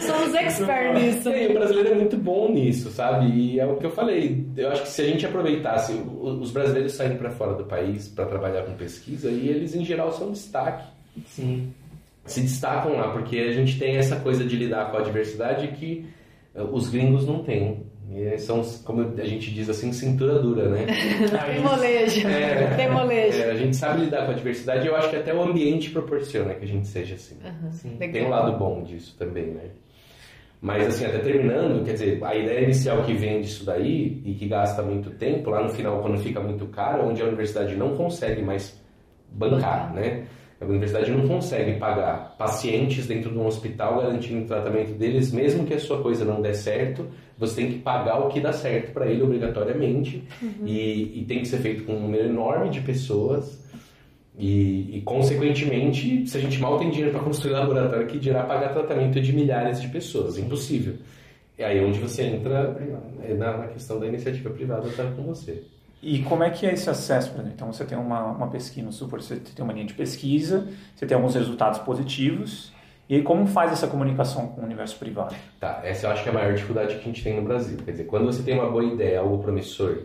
Somos 0.00 0.34
experts 0.34 1.02
nisso. 1.02 1.28
É, 1.28 1.48
o 1.48 1.52
brasileiro 1.52 1.90
é 1.90 1.94
muito 1.94 2.16
bom 2.16 2.50
nisso, 2.50 2.90
sabe? 2.90 3.26
E 3.26 3.60
é 3.60 3.66
o 3.66 3.76
que 3.76 3.84
eu 3.84 3.90
falei. 3.90 4.46
Eu 4.56 4.70
acho 4.70 4.82
que 4.82 4.88
se 4.88 5.02
a 5.02 5.04
gente 5.04 5.26
aproveitasse, 5.26 5.92
os 5.92 6.50
brasileiros 6.50 6.92
saem 6.92 7.18
para 7.18 7.30
fora 7.30 7.52
do 7.54 7.64
país 7.64 8.08
para 8.08 8.24
trabalhar 8.24 8.62
com 8.62 8.72
pesquisa 8.72 9.30
e 9.30 9.48
eles, 9.48 9.74
em 9.74 9.84
geral, 9.84 10.10
são 10.12 10.32
destaque. 10.32 10.84
Sim. 11.26 11.70
Se 12.24 12.40
destacam 12.40 12.96
lá, 12.96 13.10
porque 13.10 13.38
a 13.38 13.52
gente 13.52 13.78
tem 13.78 13.96
essa 13.96 14.16
coisa 14.16 14.44
de 14.44 14.56
lidar 14.56 14.90
com 14.90 14.96
a 14.96 15.02
diversidade 15.02 15.68
que 15.68 16.06
eh, 16.54 16.62
os 16.62 16.88
gringos 16.88 17.26
não 17.26 17.42
têm. 17.42 17.84
E 18.12 18.38
são, 18.38 18.60
como 18.84 19.02
a 19.16 19.24
gente 19.24 19.52
diz 19.52 19.68
assim, 19.70 19.92
cintura 19.92 20.40
dura, 20.40 20.68
né? 20.68 20.86
Tem 21.46 21.60
molejo. 21.60 22.26
É, 22.28 22.74
Tem 22.76 22.90
molejo. 22.90 23.38
É, 23.40 23.50
a 23.52 23.54
gente 23.54 23.76
sabe 23.76 24.04
lidar 24.04 24.26
com 24.26 24.32
a 24.32 24.34
diversidade 24.34 24.84
e 24.84 24.88
eu 24.88 24.96
acho 24.96 25.10
que 25.10 25.16
até 25.16 25.32
o 25.32 25.40
ambiente 25.40 25.90
proporciona 25.90 26.54
que 26.54 26.64
a 26.64 26.68
gente 26.68 26.88
seja 26.88 27.14
assim. 27.14 27.36
Uhum, 27.44 27.96
Tem 27.98 28.26
um 28.26 28.28
lado 28.28 28.58
bom 28.58 28.82
disso 28.82 29.14
também, 29.16 29.46
né? 29.46 29.70
Mas 30.60 30.88
assim, 30.88 31.06
até 31.06 31.18
terminando, 31.18 31.84
quer 31.84 31.92
dizer, 31.92 32.22
a 32.22 32.34
ideia 32.34 32.64
inicial 32.64 33.02
que 33.04 33.14
vem 33.14 33.40
disso 33.40 33.64
daí 33.64 34.20
e 34.26 34.34
que 34.34 34.46
gasta 34.46 34.82
muito 34.82 35.10
tempo, 35.10 35.48
lá 35.48 35.62
no 35.62 35.70
final, 35.70 36.02
quando 36.02 36.18
fica 36.18 36.40
muito 36.40 36.66
caro, 36.66 37.08
onde 37.08 37.22
a 37.22 37.24
universidade 37.24 37.74
não 37.76 37.96
consegue 37.96 38.42
mais 38.42 38.78
bancar, 39.30 39.94
né? 39.94 40.24
A 40.60 40.64
universidade 40.66 41.10
não 41.10 41.26
consegue 41.26 41.78
pagar 41.78 42.36
pacientes 42.36 43.06
dentro 43.06 43.30
de 43.30 43.38
um 43.38 43.46
hospital 43.46 44.02
garantindo 44.02 44.44
o 44.44 44.46
tratamento 44.46 44.92
deles, 44.92 45.32
mesmo 45.32 45.64
que 45.64 45.72
a 45.72 45.78
sua 45.78 46.02
coisa 46.02 46.22
não 46.22 46.42
dê 46.42 46.52
certo, 46.52 47.06
você 47.38 47.62
tem 47.62 47.72
que 47.72 47.78
pagar 47.78 48.18
o 48.18 48.28
que 48.28 48.40
dá 48.40 48.52
certo 48.52 48.92
para 48.92 49.06
ele 49.06 49.22
obrigatoriamente 49.22 50.22
uhum. 50.42 50.66
e, 50.66 51.20
e, 51.20 51.24
tem 51.26 51.40
que 51.40 51.48
ser 51.48 51.58
feito 51.58 51.84
com 51.84 51.94
um 51.94 52.00
número 52.00 52.26
enorme 52.26 52.68
de 52.68 52.82
pessoas 52.82 53.58
e, 54.38 54.98
e, 54.98 55.02
consequentemente, 55.02 56.26
se 56.26 56.36
a 56.36 56.40
gente 56.40 56.58
mal 56.60 56.78
tem 56.78 56.90
dinheiro 56.90 57.12
para 57.12 57.22
construir 57.22 57.52
laboratório, 57.52 58.06
que 58.06 58.18
dirá 58.18 58.42
pagar 58.42 58.72
tratamento 58.72 59.18
de 59.18 59.32
milhares 59.32 59.80
de 59.80 59.88
pessoas, 59.88 60.38
impossível. 60.38 60.94
É 61.56 61.64
aí 61.64 61.84
onde 61.84 61.98
você 61.98 62.22
entra 62.22 62.76
é 63.22 63.34
na, 63.34 63.56
na 63.56 63.66
questão 63.68 63.98
da 63.98 64.06
iniciativa 64.06 64.50
privada 64.50 64.88
estar 64.88 65.10
com 65.14 65.22
você. 65.24 65.62
E 66.02 66.22
como 66.22 66.42
é 66.42 66.50
que 66.50 66.66
é 66.66 66.72
esse 66.72 66.88
acesso? 66.88 67.32
Então 67.54 67.72
você 67.72 67.84
tem 67.84 67.98
uma, 67.98 68.24
uma 68.24 68.48
pesquisa, 68.48 68.90
supor, 68.90 69.20
você 69.20 69.36
tem 69.36 69.62
uma 69.62 69.72
linha 69.72 69.84
de 69.84 69.94
pesquisa, 69.94 70.66
você 70.94 71.06
tem 71.06 71.14
alguns 71.14 71.34
resultados 71.34 71.78
positivos, 71.80 72.72
e 73.08 73.16
aí 73.16 73.22
como 73.22 73.46
faz 73.46 73.72
essa 73.72 73.86
comunicação 73.86 74.48
com 74.48 74.62
o 74.62 74.64
universo 74.64 74.96
privado? 74.96 75.34
Tá, 75.58 75.80
essa 75.84 76.06
eu 76.06 76.10
acho 76.10 76.22
que 76.22 76.28
é 76.28 76.32
a 76.32 76.34
maior 76.34 76.54
dificuldade 76.54 76.94
que 76.94 77.00
a 77.00 77.04
gente 77.04 77.22
tem 77.22 77.36
no 77.36 77.42
Brasil. 77.42 77.76
Quer 77.84 77.90
dizer, 77.90 78.04
quando 78.04 78.26
você 78.26 78.42
tem 78.42 78.54
uma 78.54 78.70
boa 78.70 78.84
ideia, 78.84 79.20
algo 79.20 79.42
promissor, 79.42 80.04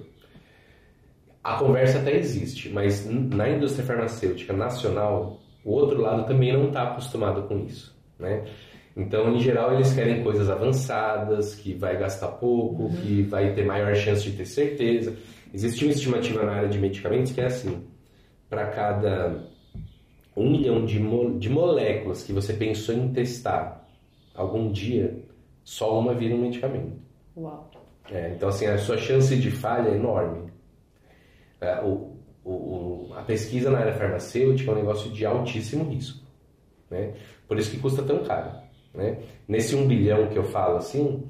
a 1.41 1.53
conversa 1.57 1.99
até 1.99 2.15
existe, 2.15 2.69
mas 2.69 3.05
na 3.09 3.47
indústria 3.47 3.85
farmacêutica 3.85 4.51
nacional, 4.51 5.39
o 5.63 5.71
outro 5.71 6.01
lado 6.01 6.25
também 6.25 6.51
não 6.51 6.67
está 6.67 6.83
acostumado 6.83 7.43
com 7.43 7.59
isso, 7.59 7.95
né? 8.19 8.43
Então, 8.97 9.33
em 9.35 9.39
geral, 9.39 9.73
eles 9.73 9.93
querem 9.93 10.23
coisas 10.23 10.49
avançadas, 10.49 11.53
que 11.53 11.73
vai 11.73 11.97
gastar 11.97 12.29
pouco, 12.29 12.83
uhum. 12.83 12.95
que 12.95 13.23
vai 13.23 13.53
ter 13.53 13.65
maior 13.65 13.93
chance 13.93 14.23
de 14.23 14.31
ter 14.31 14.45
certeza. 14.45 15.15
Existe 15.53 15.85
uma 15.85 15.93
estimativa 15.93 16.43
na 16.43 16.53
área 16.53 16.69
de 16.69 16.77
medicamentos 16.77 17.31
que 17.31 17.41
é 17.41 17.45
assim: 17.45 17.87
para 18.49 18.67
cada 18.67 19.47
um 20.35 20.49
milhão 20.49 20.85
de, 20.85 20.99
mo 20.99 21.39
de 21.39 21.49
moléculas 21.49 22.23
que 22.23 22.33
você 22.33 22.53
pensou 22.53 22.93
em 22.93 23.13
testar 23.13 23.87
algum 24.33 24.71
dia, 24.71 25.23
só 25.63 25.97
uma 25.99 26.13
vira 26.13 26.35
um 26.35 26.41
medicamento. 26.41 26.99
Uau! 27.37 27.71
É, 28.11 28.33
então, 28.35 28.49
assim, 28.49 28.65
a 28.67 28.77
sua 28.77 28.97
chance 28.97 29.35
de 29.35 29.49
falha 29.49 29.89
é 29.89 29.95
enorme. 29.95 30.51
É, 31.59 31.81
o, 31.81 32.15
o, 32.43 33.13
a 33.15 33.23
pesquisa 33.23 33.71
na 33.71 33.79
área 33.79 33.93
farmacêutica 33.93 34.69
é 34.69 34.73
um 34.73 34.77
negócio 34.77 35.11
de 35.11 35.25
altíssimo 35.25 35.89
risco. 35.89 36.23
Né? 36.89 37.13
Por 37.47 37.57
isso 37.57 37.71
que 37.71 37.79
custa 37.79 38.03
tão 38.03 38.23
caro. 38.23 38.51
Né? 38.93 39.19
Nesse 39.47 39.75
um 39.75 39.87
bilhão 39.87 40.27
que 40.27 40.37
eu 40.37 40.43
falo 40.43 40.77
assim, 40.77 41.27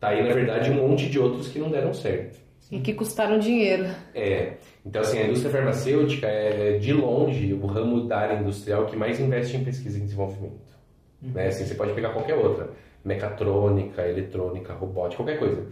tá 0.00 0.08
aí, 0.08 0.26
na 0.26 0.34
verdade, 0.34 0.70
um 0.70 0.88
monte 0.88 1.08
de 1.08 1.18
outros 1.18 1.48
que 1.48 1.58
não 1.58 1.70
deram 1.70 1.94
certo. 1.94 2.38
E 2.70 2.80
que 2.80 2.92
custaram 2.92 3.38
dinheiro. 3.38 3.86
É. 4.14 4.54
Então, 4.84 5.00
assim, 5.00 5.18
a 5.18 5.24
indústria 5.24 5.50
farmacêutica 5.50 6.26
é, 6.26 6.78
de 6.78 6.92
longe, 6.92 7.54
o 7.54 7.66
ramo 7.66 8.06
da 8.06 8.18
área 8.18 8.38
industrial 8.38 8.86
que 8.86 8.96
mais 8.96 9.18
investe 9.18 9.56
em 9.56 9.64
pesquisa 9.64 9.96
e 9.96 10.00
desenvolvimento. 10.02 10.76
Uhum. 11.22 11.30
Né? 11.32 11.46
Assim, 11.46 11.64
você 11.64 11.74
pode 11.74 11.92
pegar 11.94 12.10
qualquer 12.10 12.34
outra. 12.34 12.70
Mecatrônica, 13.04 14.06
eletrônica, 14.06 14.74
robótica, 14.74 15.22
qualquer 15.22 15.38
coisa. 15.38 15.66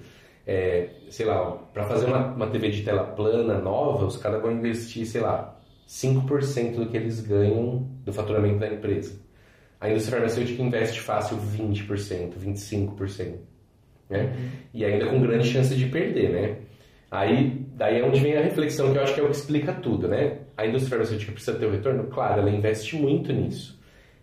É, 0.46 0.88
sei 1.11 1.26
lá, 1.26 1.52
para 1.74 1.85
fazer 1.85 2.06
uma, 2.06 2.28
uma 2.28 2.46
TV 2.46 2.70
de 2.70 2.82
tela 2.82 3.04
plana 3.04 3.59
nova, 3.59 4.06
os 4.06 4.16
caras 4.16 4.40
vão 4.40 4.52
investir, 4.52 5.04
sei 5.06 5.20
lá, 5.20 5.59
5% 5.87 6.76
do 6.76 6.87
que 6.87 6.96
eles 6.96 7.20
ganham 7.20 7.87
do 8.04 8.12
faturamento 8.12 8.59
da 8.59 8.68
empresa. 8.68 9.20
A 9.80 9.90
indústria 9.90 10.18
farmacêutica 10.18 10.62
investe 10.62 11.00
fácil 11.00 11.37
20%, 11.37 12.32
25%. 12.38 13.35
Né? 14.09 14.22
Uhum. 14.22 14.48
E 14.72 14.85
ainda 14.85 15.06
com 15.06 15.20
grande 15.20 15.48
chance 15.48 15.74
de 15.74 15.87
perder, 15.87 16.30
né? 16.30 16.56
Aí, 17.16 17.64
daí 17.74 18.00
é 18.00 18.05
onde 18.05 18.20
vem 18.20 18.37
a 18.37 18.42
reflexão, 18.42 18.92
que 18.92 18.98
eu 18.98 19.02
acho 19.02 19.14
que 19.14 19.20
é 19.20 19.22
o 19.22 19.26
que 19.26 19.37
explica 19.37 19.72
tudo, 19.72 20.07
né? 20.07 20.40
A 20.55 20.66
indústria 20.66 20.90
farmacêutica 20.90 21.33
precisa 21.33 21.59
ter 21.59 21.64
o 21.64 21.70
um 21.70 21.72
retorno? 21.72 22.05
Claro, 22.09 22.42
ela 22.42 22.50
investe 22.50 22.94
muito 22.94 23.33
nisso. 23.33 23.81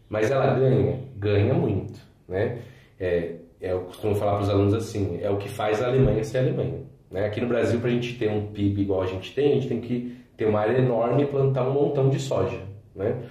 Mas 0.08 0.30
ela 0.30 0.54
ganha? 0.54 1.00
Ganha 1.18 1.56
muito, 1.56 2.00
né? 2.30 2.60
É, 3.00 3.38
é, 3.60 3.74
eu 3.74 3.80
costumo 3.82 4.14
falar 4.14 4.34
para 4.34 4.44
os 4.44 4.50
alunos 4.50 4.76
assim, 4.76 5.18
é 5.24 5.30
o 5.32 5.38
que 5.38 5.50
faz 5.50 5.82
a 5.82 5.88
Alemanha 5.88 6.24
ser 6.24 6.38
a 6.38 6.42
Alemanha. 6.42 6.82
Né? 7.10 7.26
Aqui 7.26 7.42
no 7.42 7.48
Brasil, 7.48 7.80
para 7.80 7.90
a 7.90 7.94
gente 7.94 8.16
ter 8.16 8.30
um 8.30 8.52
PIB 8.52 8.84
igual 8.84 9.02
a 9.02 9.08
gente 9.08 9.34
tem, 9.34 9.54
a 9.54 9.56
gente 9.56 9.68
tem 9.68 9.82
que 9.82 10.16
ter 10.38 10.46
uma 10.46 10.60
área 10.60 10.78
enorme 10.78 11.24
e 11.24 11.26
plantar 11.26 11.68
um 11.68 11.74
montão 11.74 12.10
de 12.10 12.20
soja. 12.20 12.60
Né? 12.96 13.24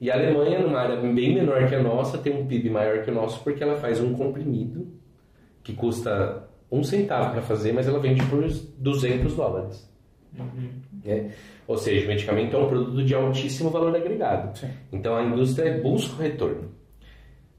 E 0.00 0.08
a 0.08 0.14
Alemanha, 0.14 0.60
numa 0.60 0.78
área 0.78 0.94
bem 0.94 1.34
menor 1.34 1.66
que 1.66 1.74
a 1.74 1.82
nossa, 1.82 2.16
tem 2.16 2.32
um 2.32 2.46
PIB 2.46 2.70
maior 2.70 3.02
que 3.02 3.10
o 3.10 3.14
nosso 3.14 3.42
porque 3.42 3.60
ela 3.60 3.76
faz 3.76 4.00
um 4.00 4.14
comprimido 4.14 4.86
que 5.64 5.72
custa 5.72 6.48
um 6.70 6.82
centavo 6.82 7.32
para 7.32 7.42
fazer, 7.42 7.72
mas 7.72 7.88
ela 7.88 7.98
vende 7.98 8.24
por 8.26 8.42
200 8.78 9.34
dólares. 9.34 9.90
Uhum. 10.38 10.70
É? 11.04 11.30
Ou 11.66 11.76
seja, 11.76 12.04
o 12.04 12.08
medicamento 12.08 12.56
é 12.56 12.58
um 12.58 12.68
produto 12.68 13.04
de 13.04 13.14
altíssimo 13.14 13.70
valor 13.70 13.94
agregado. 13.94 14.58
Sim. 14.58 14.70
Então 14.92 15.16
a 15.16 15.22
indústria 15.22 15.80
busca 15.80 16.14
o 16.14 16.18
retorno. 16.18 16.70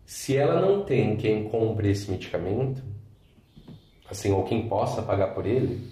Se 0.06 0.36
ela 0.36 0.62
não 0.62 0.84
tem 0.84 1.15
quem 1.15 1.47
compre 1.50 1.91
esse 1.91 2.10
medicamento, 2.10 2.82
assim, 4.10 4.32
ou 4.32 4.43
quem 4.43 4.67
possa 4.67 5.02
pagar 5.02 5.28
por 5.28 5.45
ele, 5.45 5.88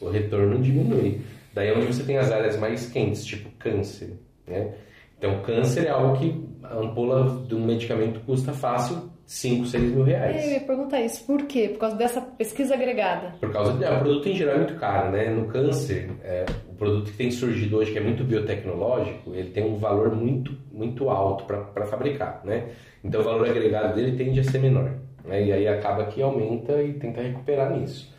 o 0.00 0.08
retorno 0.08 0.60
diminui. 0.60 1.20
Daí 1.52 1.68
é 1.68 1.76
onde 1.76 1.86
você 1.86 2.04
tem 2.04 2.18
as 2.18 2.30
áreas 2.30 2.56
mais 2.58 2.90
quentes, 2.90 3.24
tipo 3.24 3.50
câncer, 3.58 4.18
né? 4.46 4.74
Então, 5.18 5.42
câncer 5.42 5.86
é 5.86 5.88
algo 5.88 6.18
que 6.18 6.46
a 6.62 6.76
ampola 6.76 7.44
de 7.46 7.54
um 7.54 7.64
medicamento 7.64 8.20
custa 8.20 8.52
fácil 8.52 9.10
5, 9.26 9.66
6 9.66 9.82
mil 9.92 10.04
reais. 10.04 10.36
É, 10.36 10.46
eu 10.46 10.52
ia 10.52 10.60
perguntar 10.60 11.00
isso. 11.00 11.24
Por 11.24 11.42
quê? 11.42 11.68
Por 11.68 11.80
causa 11.80 11.96
dessa 11.96 12.20
pesquisa 12.20 12.74
agregada? 12.74 13.34
Por 13.40 13.52
causa 13.52 13.72
de, 13.72 13.84
o 13.84 13.98
produto 13.98 14.28
em 14.28 14.36
geral 14.36 14.54
é 14.54 14.58
muito 14.58 14.76
caro, 14.76 15.10
né? 15.10 15.28
No 15.28 15.46
câncer, 15.46 16.10
é, 16.22 16.46
o 16.68 16.74
produto 16.74 17.10
que 17.10 17.16
tem 17.16 17.30
surgido 17.32 17.76
hoje, 17.76 17.90
que 17.90 17.98
é 17.98 18.00
muito 18.00 18.22
biotecnológico, 18.22 19.34
ele 19.34 19.50
tem 19.50 19.64
um 19.64 19.76
valor 19.78 20.14
muito, 20.14 20.56
muito 20.70 21.10
alto 21.10 21.44
para 21.44 21.86
fabricar, 21.86 22.40
né? 22.44 22.68
Então, 23.02 23.20
o 23.20 23.24
valor 23.24 23.50
agregado 23.50 23.96
dele 23.96 24.16
tende 24.16 24.38
a 24.38 24.44
ser 24.44 24.60
menor. 24.60 24.94
Né? 25.24 25.46
E 25.46 25.52
aí 25.52 25.66
acaba 25.66 26.06
que 26.06 26.22
aumenta 26.22 26.80
e 26.80 26.92
tenta 26.92 27.20
recuperar 27.20 27.76
nisso. 27.76 28.14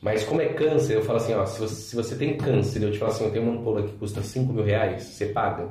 Mas 0.00 0.22
como 0.22 0.40
é 0.40 0.46
câncer, 0.46 0.94
eu 0.94 1.02
falo 1.02 1.18
assim, 1.18 1.34
ó, 1.34 1.44
se 1.44 1.58
você, 1.58 1.74
se 1.74 1.96
você 1.96 2.16
tem 2.16 2.36
câncer, 2.36 2.80
eu 2.80 2.92
te 2.92 2.98
falo 2.98 3.10
assim, 3.10 3.24
eu 3.24 3.32
tenho 3.32 3.44
uma 3.44 3.60
ampola 3.60 3.82
que 3.82 3.92
custa 3.96 4.22
5 4.22 4.52
mil 4.52 4.62
reais, 4.62 5.02
você 5.02 5.26
paga? 5.26 5.68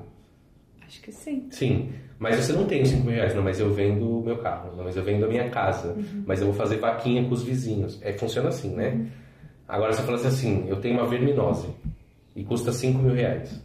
Acho 0.86 1.02
que 1.02 1.12
sim. 1.14 1.48
Sim. 1.52 1.94
Mas 2.20 2.36
você 2.36 2.54
não 2.54 2.66
tem 2.66 2.84
5 2.84 3.04
mil 3.04 3.14
reais, 3.14 3.36
não, 3.36 3.44
mas 3.44 3.60
eu 3.60 3.72
vendo 3.72 4.20
o 4.20 4.24
meu 4.24 4.38
carro, 4.38 4.76
não, 4.76 4.84
mas 4.84 4.98
eu 4.98 5.04
vendo 5.04 5.26
a 5.26 5.28
minha 5.28 5.50
casa, 5.50 5.90
uhum. 5.90 6.24
mas 6.26 6.40
eu 6.40 6.48
vou 6.48 6.56
fazer 6.56 6.78
vaquinha 6.78 7.24
com 7.24 7.32
os 7.32 7.44
vizinhos. 7.44 8.00
É, 8.02 8.14
funciona 8.14 8.50
assim, 8.50 8.76
né? 8.76 8.90
Uhum. 8.90 9.08
Agora 9.68 9.94
você 9.94 10.02
fala 10.02 10.18
assim, 10.18 10.66
eu 10.68 10.78
tenho 10.78 10.98
uma 10.98 11.06
verminose 11.06 11.68
e 12.36 12.44
custa 12.44 12.72
5 12.72 12.98
mil 13.00 13.14
reais. 13.14 13.64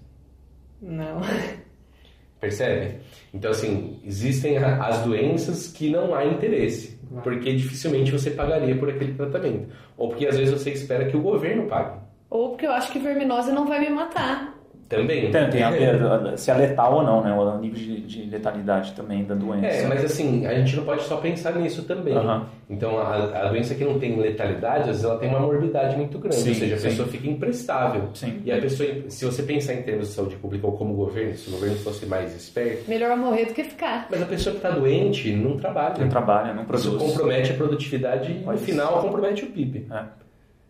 Não. 0.81 1.21
Percebe? 2.41 2.99
Então, 3.33 3.53
assim, 3.53 4.01
existem 4.05 4.59
as 4.59 4.99
doenças 5.05 5.69
que 5.69 5.88
não 5.88 6.12
há 6.12 6.27
interesse, 6.27 6.99
porque 7.23 7.55
dificilmente 7.55 8.11
você 8.11 8.33
pagaria 8.33 8.77
por 8.77 8.91
aquele 8.91 9.15
tratamento. 9.15 9.69
Ou 9.97 10.09
porque 10.09 10.27
às 10.27 10.37
vezes 10.37 10.53
você 10.53 10.73
espera 10.73 11.07
que 11.07 11.17
o 11.17 11.23
governo 11.23 11.69
pague. 11.69 12.01
Ou 12.29 12.51
porque 12.51 12.67
eu 12.67 12.73
acho 12.73 12.91
que 12.91 12.99
verminose 12.99 13.53
não 13.53 13.67
vai 13.67 13.79
me 13.79 13.91
matar. 13.91 14.59
Também. 14.96 15.31
Tem, 15.31 15.50
tem 15.50 15.62
a 15.62 15.70
ver 15.70 16.38
se 16.38 16.50
é 16.50 16.55
letal 16.55 16.96
ou 16.96 17.02
não, 17.02 17.22
né? 17.22 17.33
O 17.33 17.59
nível 17.59 17.78
de, 17.78 18.00
de, 18.02 18.31
letalidade 18.31 18.92
também 18.92 19.24
da 19.24 19.35
doença. 19.35 19.66
É, 19.66 19.87
mas 19.87 20.05
assim, 20.05 20.46
a 20.46 20.55
gente 20.55 20.76
não 20.76 20.85
pode 20.85 21.02
só 21.05 21.16
pensar 21.16 21.55
nisso 21.55 21.85
também. 21.85 22.16
Uhum. 22.16 22.42
Então, 22.68 22.98
a, 22.98 23.14
a, 23.24 23.48
doença 23.48 23.74
que 23.74 23.85
não 23.85 23.98
tem 23.98 24.18
letalidade, 24.18 24.81
às 24.81 24.87
vezes 24.87 25.05
ela 25.05 25.18
tem 25.18 25.28
uma 25.28 25.40
morbidade 25.40 25.96
muito 25.96 26.18
grande, 26.18 26.37
sim, 26.37 26.50
ou 26.50 26.55
seja, 26.55 26.74
a 26.74 26.78
sim. 26.78 26.88
pessoa 26.88 27.09
fica 27.09 27.28
imprestável. 27.28 28.11
Sim. 28.14 28.42
E 28.44 28.52
a 28.52 28.61
pessoa, 28.61 28.88
se 29.09 29.24
você 29.24 29.42
pensar 29.42 29.74
em 29.74 29.83
termos 29.83 30.09
de 30.09 30.14
saúde 30.14 30.37
pública 30.37 30.66
ou 30.66 30.74
como 30.74 30.94
governo, 30.94 31.35
se 31.37 31.48
o 31.48 31.52
governo 31.52 31.76
fosse 31.76 32.07
mais 32.07 32.35
esperto... 32.35 32.88
Melhor 32.88 33.16
morrer 33.16 33.46
do 33.46 33.55
que 33.55 33.64
ficar. 33.64 34.07
Mas 34.11 34.22
a 34.22 34.26
pessoa 34.26 34.52
que 34.52 34.59
está 34.59 34.70
doente 34.70 35.31
não 35.33 35.57
trabalha. 35.57 35.96
Não 35.98 36.09
trabalha, 36.09 36.55
não 36.55 36.64
produz. 36.64 36.87
Isso 36.87 36.98
compromete 36.98 37.52
a 37.52 37.55
produtividade 37.55 38.33
e, 38.33 38.44
no 38.44 38.59
final, 38.59 39.00
compromete 39.00 39.44
o 39.44 39.48
PIB. 39.48 39.87
É. 39.90 40.22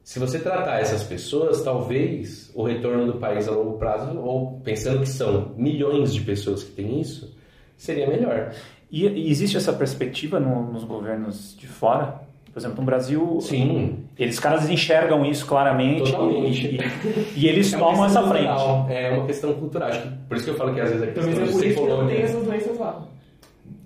Se 0.04 0.18
você 0.18 0.38
tratar 0.38 0.80
essas 0.80 1.04
pessoas, 1.04 1.62
talvez 1.62 2.50
o 2.54 2.64
retorno 2.64 3.06
do 3.06 3.18
país 3.18 3.46
a 3.46 3.52
longo 3.52 3.78
prazo, 3.78 4.18
ou 4.18 4.60
pensando 4.64 5.00
que 5.00 5.08
são 5.08 5.52
milhões 5.56 6.12
de 6.12 6.20
pessoas 6.22 6.64
que 6.64 6.72
têm 6.72 7.00
isso, 7.00 7.36
seria 7.76 8.06
melhor. 8.06 8.52
E, 8.90 9.06
e 9.06 9.30
existe 9.30 9.56
essa 9.56 9.72
perspectiva 9.72 10.40
no, 10.40 10.72
nos 10.72 10.84
governos 10.84 11.56
de 11.56 11.68
fora? 11.68 12.20
Por 12.52 12.58
exemplo, 12.58 12.80
no 12.80 12.84
Brasil, 12.84 13.38
Sim. 13.40 14.04
eles 14.18 14.38
caras 14.38 14.68
enxergam 14.68 15.24
isso 15.24 15.46
claramente 15.46 16.12
e, 16.14 16.78
e, 17.34 17.48
eles 17.48 17.72
é 17.72 17.78
tomam 17.78 18.04
essa 18.04 18.20
cultural. 18.20 18.84
frente. 18.84 18.98
É 18.98 19.10
uma 19.10 19.26
questão 19.26 19.54
cultural. 19.54 19.90
Por 20.28 20.36
isso 20.36 20.44
que 20.44 20.50
eu 20.50 20.56
falo 20.56 20.74
que 20.74 20.80
às 20.80 20.90
vezes 20.90 21.02
a 21.02 21.06
questão 21.06 21.32
Talvez 21.32 21.48
é 21.48 21.52
por 21.52 21.64
isso 21.64 21.80
que 21.80 21.88
não 21.88 22.06
tem 22.06 22.20
essas 22.20 22.44
doenças 22.44 22.78
lá. 22.78 23.08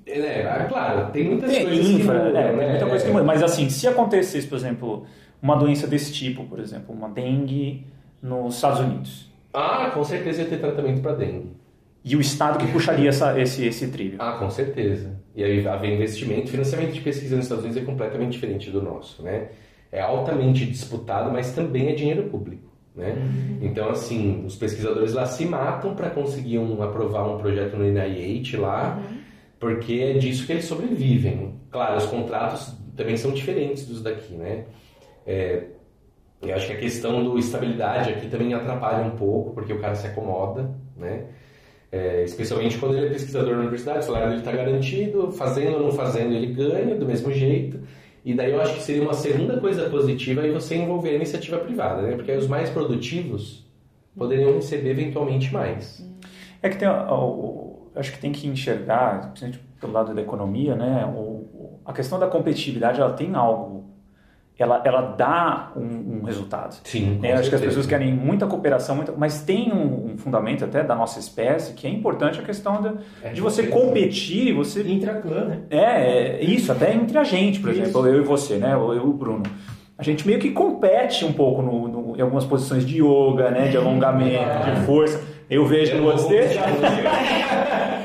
É, 0.05 0.19
é, 0.19 0.67
claro, 0.69 1.11
tem 1.13 1.25
muitas 1.25 1.51
tem 1.51 1.65
coisas 1.65 1.87
infra, 1.87 2.19
que 2.19 2.27
mudam, 2.27 2.41
é, 2.41 2.45
né? 2.45 2.59
tem 2.59 2.71
muita 2.71 2.87
coisa 2.87 3.05
que 3.05 3.13
muda. 3.13 3.25
Mas 3.25 3.43
assim, 3.43 3.69
se 3.69 3.87
acontecesse, 3.87 4.47
por 4.49 4.57
exemplo, 4.57 5.07
uma 5.47 5.55
doença 5.55 5.87
desse 5.87 6.13
tipo, 6.13 6.45
por 6.45 6.59
exemplo, 6.59 6.93
uma 6.93 7.09
dengue 7.09 7.87
nos 8.21 8.57
Estados 8.57 8.81
Unidos. 8.81 9.31
Ah, 9.55 9.93
com 9.95 10.03
certeza 10.03 10.43
ia 10.43 10.49
ter 10.49 10.59
tratamento 10.59 11.01
para 11.01 11.13
dengue. 11.15 11.53
E 12.05 12.17
o 12.17 12.21
Estado 12.21 12.59
que 12.59 12.71
puxaria 12.73 13.09
essa, 13.09 13.41
esse, 13.41 13.65
esse 13.65 13.89
trilho. 13.89 14.17
Ah, 14.19 14.33
com 14.33 14.51
certeza. 14.51 15.17
E 15.37 15.45
aí 15.45 15.67
haver 15.67 15.95
investimento, 15.95 16.51
financiamento 16.51 16.93
de 16.93 17.01
pesquisa 17.01 17.37
nos 17.37 17.45
Estados 17.45 17.65
Unidos 17.65 17.81
é 17.81 17.87
completamente 17.87 18.33
diferente 18.33 18.71
do 18.71 18.83
nosso, 18.83 19.23
né? 19.23 19.49
É 19.93 20.01
altamente 20.01 20.67
disputado, 20.67 21.31
mas 21.31 21.53
também 21.53 21.89
é 21.91 21.95
dinheiro 21.95 22.25
público, 22.25 22.69
né? 22.95 23.15
Uhum. 23.17 23.59
Então, 23.63 23.89
assim, 23.89 24.45
os 24.45 24.57
pesquisadores 24.57 25.15
lá 25.15 25.27
se 25.27 25.47
matam 25.47 25.95
para 25.95 26.11
conseguir 26.11 26.59
um, 26.59 26.83
aprovar 26.83 27.25
um 27.29 27.39
projeto 27.39 27.77
no 27.77 27.85
NIH 27.85 28.59
lá, 28.59 28.99
uhum. 28.99 29.19
porque 29.61 29.95
é 29.95 30.13
disso 30.15 30.45
que 30.45 30.53
eles 30.53 30.65
sobrevivem. 30.65 31.55
Claro, 31.71 31.99
os 31.99 32.07
contratos 32.07 32.75
também 32.97 33.17
são 33.17 33.31
diferentes 33.31 33.87
dos 33.87 34.03
daqui, 34.03 34.35
né? 34.35 34.65
É, 35.27 35.65
eu 36.43 36.55
acho 36.55 36.67
que 36.67 36.73
a 36.73 36.77
questão 36.77 37.25
do 37.25 37.39
estabilidade 37.39 38.11
aqui 38.11 38.29
também 38.29 38.55
atrapalha 38.55 39.05
um 39.05 39.17
pouco, 39.17 39.53
porque 39.53 39.73
o 39.73 39.81
cara 39.81 39.95
se 39.95 40.07
acomoda, 40.07 40.71
né? 40.97 41.25
É, 41.91 42.25
especialmente 42.25 42.79
quando 42.79 42.97
ele 42.97 43.07
é 43.07 43.11
pesquisador 43.11 43.55
na 43.55 43.61
universidade, 43.61 44.01
o 44.01 44.03
salário 44.03 44.29
dele 44.29 44.41
está 44.41 44.53
garantido, 44.53 45.33
fazendo 45.33 45.77
ou 45.77 45.83
não 45.85 45.93
fazendo 45.93 46.33
ele 46.35 46.49
ganha 46.49 46.95
do 46.95 47.07
mesmo 47.07 47.33
jeito. 47.33 47.81
E 48.25 48.35
daí 48.35 48.53
eu 48.53 48.61
acho 48.61 48.75
que 48.75 48.83
seria 48.83 49.03
uma 49.03 49.15
segunda 49.15 49.59
coisa 49.61 49.89
positiva 49.89 50.43
aí 50.43 50.51
você 50.51 50.77
envolver 50.77 51.11
a 51.11 51.15
iniciativa 51.15 51.59
privada, 51.59 52.03
né? 52.03 52.17
Porque 52.17 52.31
aí 52.31 52.37
os 52.37 52.49
mais 52.49 52.69
produtivos 52.71 53.65
poderiam 54.17 54.53
receber 54.55 54.91
eventualmente 54.91 55.53
mais. 55.53 56.05
É 56.61 56.69
que 56.69 56.77
tem, 56.77 56.89
acho 57.95 58.12
que 58.12 58.19
tem 58.19 58.33
que 58.33 58.49
enxergar, 58.49 59.31
principalmente 59.31 59.61
pelo 59.81 59.93
lado 59.93 60.15
da 60.15 60.21
economia, 60.21 60.75
né? 60.75 61.05
A 61.85 61.93
questão 61.93 62.19
da 62.19 62.27
competitividade 62.27 63.01
ela 63.01 63.12
tem 63.12 63.35
algo 63.35 63.85
ela, 64.59 64.83
ela 64.85 65.03
dá 65.03 65.73
um, 65.77 66.21
um 66.21 66.23
resultado. 66.25 66.77
Sim, 66.83 67.21
é, 67.23 67.33
acho 67.35 67.51
que 67.51 67.55
as 67.55 67.61
pessoas 67.61 67.87
querem 67.87 68.12
muita 68.12 68.47
cooperação, 68.47 68.97
muita, 68.97 69.12
mas 69.12 69.42
tem 69.42 69.71
um, 69.71 70.12
um, 70.12 70.19
fundamento 70.19 70.64
até 70.64 70.83
da 70.83 70.95
nossa 70.95 71.19
espécie 71.19 71.75
que 71.75 71.87
é 71.87 71.90
importante 71.90 72.40
a 72.40 72.42
questão 72.42 72.81
de, 72.81 72.90
é, 73.23 73.33
de 73.33 73.40
você 73.40 73.66
competir, 73.66 74.55
você 74.55 74.83
intraclã, 74.83 75.45
né? 75.45 75.61
É, 75.69 76.38
é, 76.38 76.45
isso 76.45 76.73
até 76.73 76.95
entre 76.95 77.19
a 77.19 77.25
gente, 77.25 77.61
por 77.61 77.71
isso. 77.71 77.83
exemplo, 77.83 78.07
eu 78.07 78.23
e 78.23 78.25
você, 78.25 78.57
né? 78.57 78.73
Eu 78.73 78.95
e 78.95 78.99
o 78.99 79.12
Bruno. 79.12 79.42
A 79.99 80.03
gente 80.03 80.27
meio 80.27 80.38
que 80.38 80.51
compete 80.51 81.25
um 81.25 81.33
pouco 81.33 81.62
no, 81.62 81.88
no, 81.88 82.16
em 82.16 82.21
algumas 82.21 82.45
posições 82.45 82.85
de 82.87 83.03
yoga, 83.03 83.51
né? 83.51 83.69
De 83.69 83.77
alongamento, 83.77 84.64
de 84.64 84.71
ah. 84.71 84.83
força. 84.87 85.36
Eu 85.49 85.65
vejo 85.65 85.97
no 85.97 86.07
outro 86.07 86.27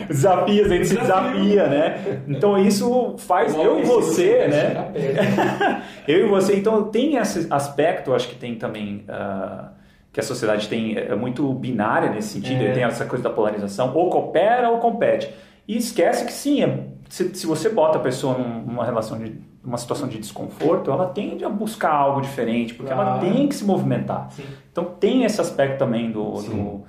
desafia, 0.08 0.66
a 0.66 0.68
gente 0.68 0.88
se 0.88 0.98
desafia, 0.98 1.68
né? 1.68 2.22
Então 2.28 2.58
isso 2.58 3.16
faz 3.18 3.56
eu 3.56 3.80
e 3.80 3.84
você, 3.84 4.48
né? 4.48 5.84
eu 6.08 6.26
e 6.26 6.30
você, 6.30 6.56
então 6.56 6.84
tem 6.84 7.16
esse 7.16 7.48
aspecto, 7.50 8.14
acho 8.14 8.28
que 8.28 8.36
tem 8.36 8.56
também 8.56 9.06
uh, 9.08 9.70
que 10.12 10.20
a 10.20 10.24
sociedade 10.24 10.68
tem 10.68 10.98
é 10.98 11.16
muito 11.16 11.52
binária 11.54 12.10
nesse 12.10 12.30
sentido, 12.30 12.64
é. 12.64 12.72
tem 12.74 12.84
essa 12.84 13.06
coisa 13.06 13.24
da 13.24 13.30
polarização, 13.30 13.96
ou 13.96 14.10
coopera 14.10 14.70
ou 14.70 14.78
compete. 14.78 15.30
E 15.68 15.78
esquece 15.78 16.26
que 16.26 16.34
sim, 16.34 16.64
é, 16.64 16.86
se, 17.10 17.34
se, 17.34 17.46
você 17.46 17.70
bota 17.70 17.98
a 17.98 18.02
pessoa 18.02 18.38
numa 18.38 18.84
relação 18.84 19.18
de 19.18 19.40
uma 19.64 19.78
situação 19.78 20.08
de 20.08 20.18
desconforto, 20.18 20.92
ela 20.92 21.08
tende 21.08 21.46
a 21.46 21.50
buscar 21.50 21.92
algo 21.92 22.20
diferente, 22.20 22.74
porque 22.74 22.92
ela 22.92 23.20
tem 23.20 23.48
que 23.48 23.56
se 23.56 23.64
movimentar. 23.64 24.32
Sim. 24.32 24.44
Então 24.72 24.86
tem 25.00 25.24
esse 25.24 25.40
aspecto 25.40 25.78
também 25.78 26.12
do, 26.12 26.24
do 26.42 26.81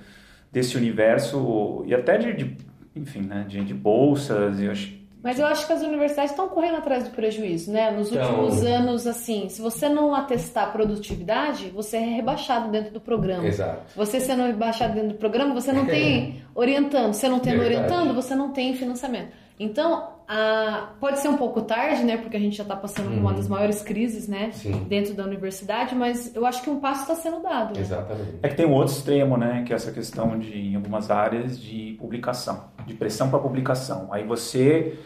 desse 0.53 0.77
universo 0.77 1.83
e 1.87 1.95
até 1.95 2.19
de, 2.19 2.33
de 2.35 2.57
enfim, 2.95 3.23
né, 3.23 3.45
de, 3.49 3.65
de 3.65 3.75
bolsas 3.75 4.61
e 4.61 4.69
acho 4.69 5.03
mas 5.23 5.39
eu 5.39 5.47
acho 5.47 5.67
que 5.69 5.73
as 5.73 5.83
universidades 5.83 6.33
estão 6.33 6.49
correndo 6.49 6.79
atrás 6.79 7.05
do 7.05 7.11
prejuízo, 7.11 7.71
né? 7.71 7.93
Nos 7.93 8.11
então... 8.11 8.41
últimos 8.41 8.65
anos, 8.65 9.07
assim, 9.07 9.49
se 9.49 9.63
você 9.63 9.89
não 9.89 10.13
atestar 10.13 10.73
produtividade, 10.73 11.71
você 11.71 11.99
é 11.99 12.01
rebaixado 12.01 12.73
dentro 12.73 12.93
do 12.93 13.01
programa. 13.01 13.47
Exato. 13.47 13.93
Você 13.95 14.19
sendo 14.19 14.43
rebaixado 14.43 14.95
dentro 14.95 15.11
do 15.11 15.15
programa, 15.15 15.55
você 15.55 15.73
não 15.73 15.87
tem 15.87 16.43
orientando. 16.55 17.13
Você 17.13 17.29
não 17.29 17.39
tem 17.39 17.57
orientando, 17.57 18.13
você 18.13 18.35
não 18.35 18.51
tem 18.51 18.75
financiamento. 18.75 19.33
Então, 19.61 20.12
a, 20.29 20.89
pode 21.01 21.19
ser 21.19 21.29
um 21.29 21.37
pouco 21.37 21.63
tarde, 21.63 22.03
né? 22.05 22.17
Porque 22.17 22.37
a 22.37 22.41
gente 22.41 22.57
já 22.57 22.63
está 22.63 22.75
passando 22.77 23.09
por 23.11 23.19
uma 23.19 23.31
uhum. 23.31 23.37
das 23.37 23.49
maiores 23.49 23.83
crises, 23.83 24.29
né? 24.29 24.51
Sim. 24.53 24.85
Dentro 24.89 25.15
da 25.15 25.25
universidade, 25.25 25.95
mas 25.95 26.35
eu 26.35 26.47
acho 26.47 26.63
que 26.63 26.71
um 26.71 26.81
passo 26.81 27.03
está 27.03 27.15
sendo 27.15 27.41
dado. 27.43 27.75
Né? 27.75 27.81
Exatamente. 27.81 28.39
É 28.43 28.49
que 28.49 28.55
tem 28.55 28.67
um 28.67 28.73
outro 28.73 28.93
extremo, 28.95 29.37
né? 29.37 29.63
Que 29.67 29.73
é 29.73 29.77
essa 29.77 29.93
questão 29.93 30.39
de, 30.39 30.57
em 30.57 30.77
algumas 30.77 31.11
áreas, 31.11 31.59
de 31.61 31.97
publicação, 32.01 32.65
de 32.87 32.95
pressão 32.95 33.29
para 33.29 33.39
publicação. 33.39 34.09
Aí 34.11 34.25
você 34.25 34.99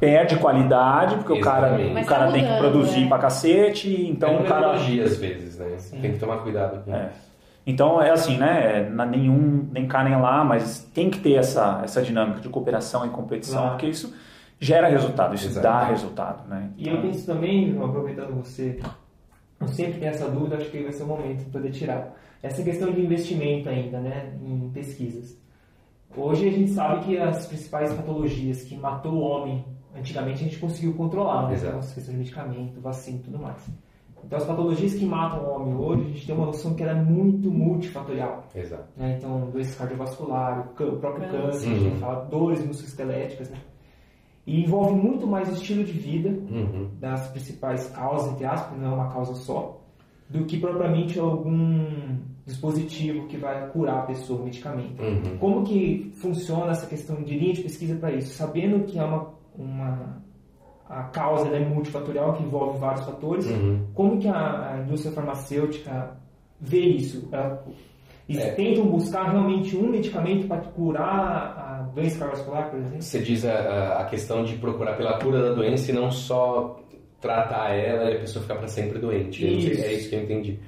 perde 0.00 0.36
qualidade, 0.38 1.16
porque 1.16 1.38
Exatamente. 1.38 1.90
o 1.90 1.94
Mas 1.94 2.06
cara, 2.08 2.20
o 2.22 2.24
cara 2.24 2.26
tá 2.26 2.32
tem 2.32 2.42
que 2.44 2.50
mudando, 2.52 2.70
produzir 2.72 3.04
é. 3.04 3.08
pra 3.08 3.18
cacete, 3.18 4.06
então 4.10 4.30
é 4.30 4.40
o 4.40 4.44
cara. 4.44 4.60
tecnologia 4.68 5.04
às 5.04 5.16
vezes, 5.16 5.58
né? 5.58 5.76
Tem 6.00 6.12
que 6.12 6.18
tomar 6.18 6.38
cuidado 6.38 6.82
com 6.84 6.94
É. 6.94 7.10
isso. 7.14 7.34
Então 7.66 8.02
é 8.02 8.10
assim, 8.10 8.36
né? 8.36 8.88
na- 8.90 9.06
Nenhum, 9.06 9.68
nem 9.72 9.86
cá 9.86 10.04
nem 10.04 10.20
lá, 10.20 10.44
mas 10.44 10.80
tem 10.94 11.08
que 11.10 11.18
ter 11.18 11.34
essa, 11.34 11.80
essa 11.82 12.02
dinâmica 12.02 12.40
de 12.40 12.48
cooperação 12.48 13.06
e 13.06 13.08
competição, 13.10 13.58
Claro. 13.62 13.70
porque 13.76 13.86
isso 13.86 14.14
gera 14.64 14.88
resultado, 14.88 15.34
isso 15.34 15.48
Exato. 15.48 15.62
dá 15.66 15.84
resultado, 15.84 16.48
né? 16.48 16.70
E 16.76 16.88
eu 16.88 17.00
penso 17.02 17.26
também, 17.26 17.76
aproveitando 17.82 18.34
você, 18.34 18.78
eu 19.60 19.68
sempre 19.68 19.98
tenho 20.00 20.10
essa 20.10 20.28
dúvida, 20.30 20.56
acho 20.56 20.70
que 20.70 20.82
vai 20.82 20.92
ser 20.92 21.02
o 21.02 21.06
momento 21.06 21.38
de 21.44 21.50
poder 21.50 21.70
tirar. 21.70 22.12
Essa 22.42 22.62
questão 22.62 22.90
de 22.92 23.00
investimento 23.00 23.68
ainda, 23.68 23.98
né, 24.00 24.32
em 24.42 24.70
pesquisas. 24.70 25.36
Hoje 26.16 26.48
a 26.48 26.52
gente 26.52 26.70
sabe 26.70 27.04
que 27.04 27.18
as 27.18 27.46
principais 27.46 27.92
patologias 27.92 28.62
que 28.62 28.76
matou 28.76 29.12
o 29.14 29.20
homem, 29.20 29.64
antigamente 29.96 30.40
a 30.42 30.44
gente 30.48 30.58
conseguiu 30.58 30.94
controlar, 30.94 31.48
né? 31.48 31.54
Exato. 31.54 31.76
Então, 31.78 31.94
questão 31.94 32.12
de 32.12 32.18
medicamento, 32.18 32.80
vacina 32.80 33.18
e 33.18 33.22
tudo 33.22 33.38
mais. 33.38 33.66
Então 34.24 34.38
as 34.38 34.44
patologias 34.46 34.94
que 34.94 35.04
matam 35.04 35.40
o 35.44 35.54
homem 35.54 35.74
hoje, 35.74 36.02
a 36.02 36.08
gente 36.08 36.26
tem 36.26 36.34
uma 36.34 36.46
noção 36.46 36.74
que 36.74 36.82
ela 36.82 36.92
é 36.92 37.02
muito 37.02 37.50
multifatorial. 37.50 38.44
Exato. 38.54 38.84
né? 38.96 39.16
Então, 39.18 39.50
doença 39.50 39.76
cardiovascular, 39.78 40.60
o 40.70 40.96
próprio 40.96 41.28
Câncer. 41.28 41.42
câncer, 41.42 41.66
a 41.68 41.72
Uhum. 41.72 41.78
gente 41.80 41.98
fala 41.98 42.24
dores 42.26 42.64
musculoesqueléticas, 42.66 43.50
né? 43.50 43.58
E 44.46 44.62
envolve 44.62 44.94
muito 44.94 45.26
mais 45.26 45.48
o 45.48 45.52
estilo 45.52 45.84
de 45.84 45.92
vida 45.92 46.28
Uhum. 46.28 46.88
das 47.00 47.28
principais 47.28 47.88
causas, 47.90 48.32
entre 48.32 48.44
aspas, 48.44 48.78
não 48.78 48.92
é 48.92 48.94
uma 48.94 49.08
causa 49.12 49.34
só, 49.34 49.80
do 50.28 50.44
que 50.44 50.58
propriamente 50.58 51.18
algum 51.18 51.86
dispositivo 52.46 53.26
que 53.26 53.36
vai 53.38 53.68
curar 53.70 54.00
a 54.00 54.06
pessoa, 54.06 54.40
um 54.40 54.44
medicamento. 54.44 55.02
Uhum. 55.02 55.38
Como 55.38 55.64
que 55.64 56.12
funciona 56.16 56.72
essa 56.72 56.86
questão 56.86 57.22
de 57.22 57.38
linha 57.38 57.54
de 57.54 57.62
pesquisa 57.62 57.94
para 57.96 58.12
isso? 58.12 58.34
Sabendo 58.34 58.84
que 58.84 58.98
é 58.98 59.04
uma, 59.04 59.30
uma 59.56 60.22
a 60.88 61.04
causa 61.04 61.48
é 61.48 61.60
multifatorial, 61.66 62.34
que 62.34 62.42
envolve 62.42 62.78
vários 62.78 63.04
fatores, 63.06 63.46
Uhum. 63.46 63.86
como 63.94 64.18
que 64.18 64.28
a, 64.28 64.74
a 64.74 64.80
indústria 64.82 65.12
farmacêutica 65.12 66.16
vê 66.60 66.80
isso? 66.80 67.26
Ela, 67.32 67.64
eles 68.28 68.42
É. 68.42 68.50
tentam 68.52 68.86
buscar 68.86 69.30
realmente 69.30 69.76
um 69.76 69.88
medicamento 69.88 70.46
para 70.46 70.58
curar 70.62 71.58
a 71.58 71.82
doença 71.94 72.18
cardiovascular, 72.18 72.70
por 72.70 72.78
exemplo? 72.78 73.02
Você 73.02 73.18
diz 73.20 73.44
a, 73.44 74.00
a 74.00 74.04
questão 74.06 74.44
de 74.44 74.56
procurar 74.56 74.96
pela 74.96 75.18
cura 75.18 75.42
da 75.42 75.54
doença 75.54 75.90
e 75.90 75.94
não 75.94 76.10
só 76.10 76.80
tratar 77.20 77.74
ela 77.74 78.10
e 78.10 78.16
a 78.16 78.20
pessoa 78.20 78.42
ficar 78.42 78.56
para 78.56 78.68
sempre 78.68 78.98
doente. 78.98 79.46
Isso. 79.46 79.82
É 79.82 79.92
isso 79.92 80.08
que 80.10 80.14
eu 80.16 80.22
entendi. 80.22 80.58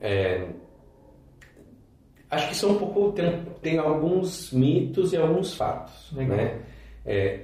É, 0.00 0.46
acho 2.30 2.48
que 2.50 2.64
é 2.64 2.68
um 2.68 2.74
pouco. 2.76 3.12
Tem, 3.12 3.40
tem 3.60 3.78
alguns 3.78 4.52
mitos 4.52 5.12
e 5.12 5.16
alguns 5.16 5.54
fatos. 5.54 6.12
Legal. 6.12 6.36
Né? 6.36 6.60
É, 7.06 7.40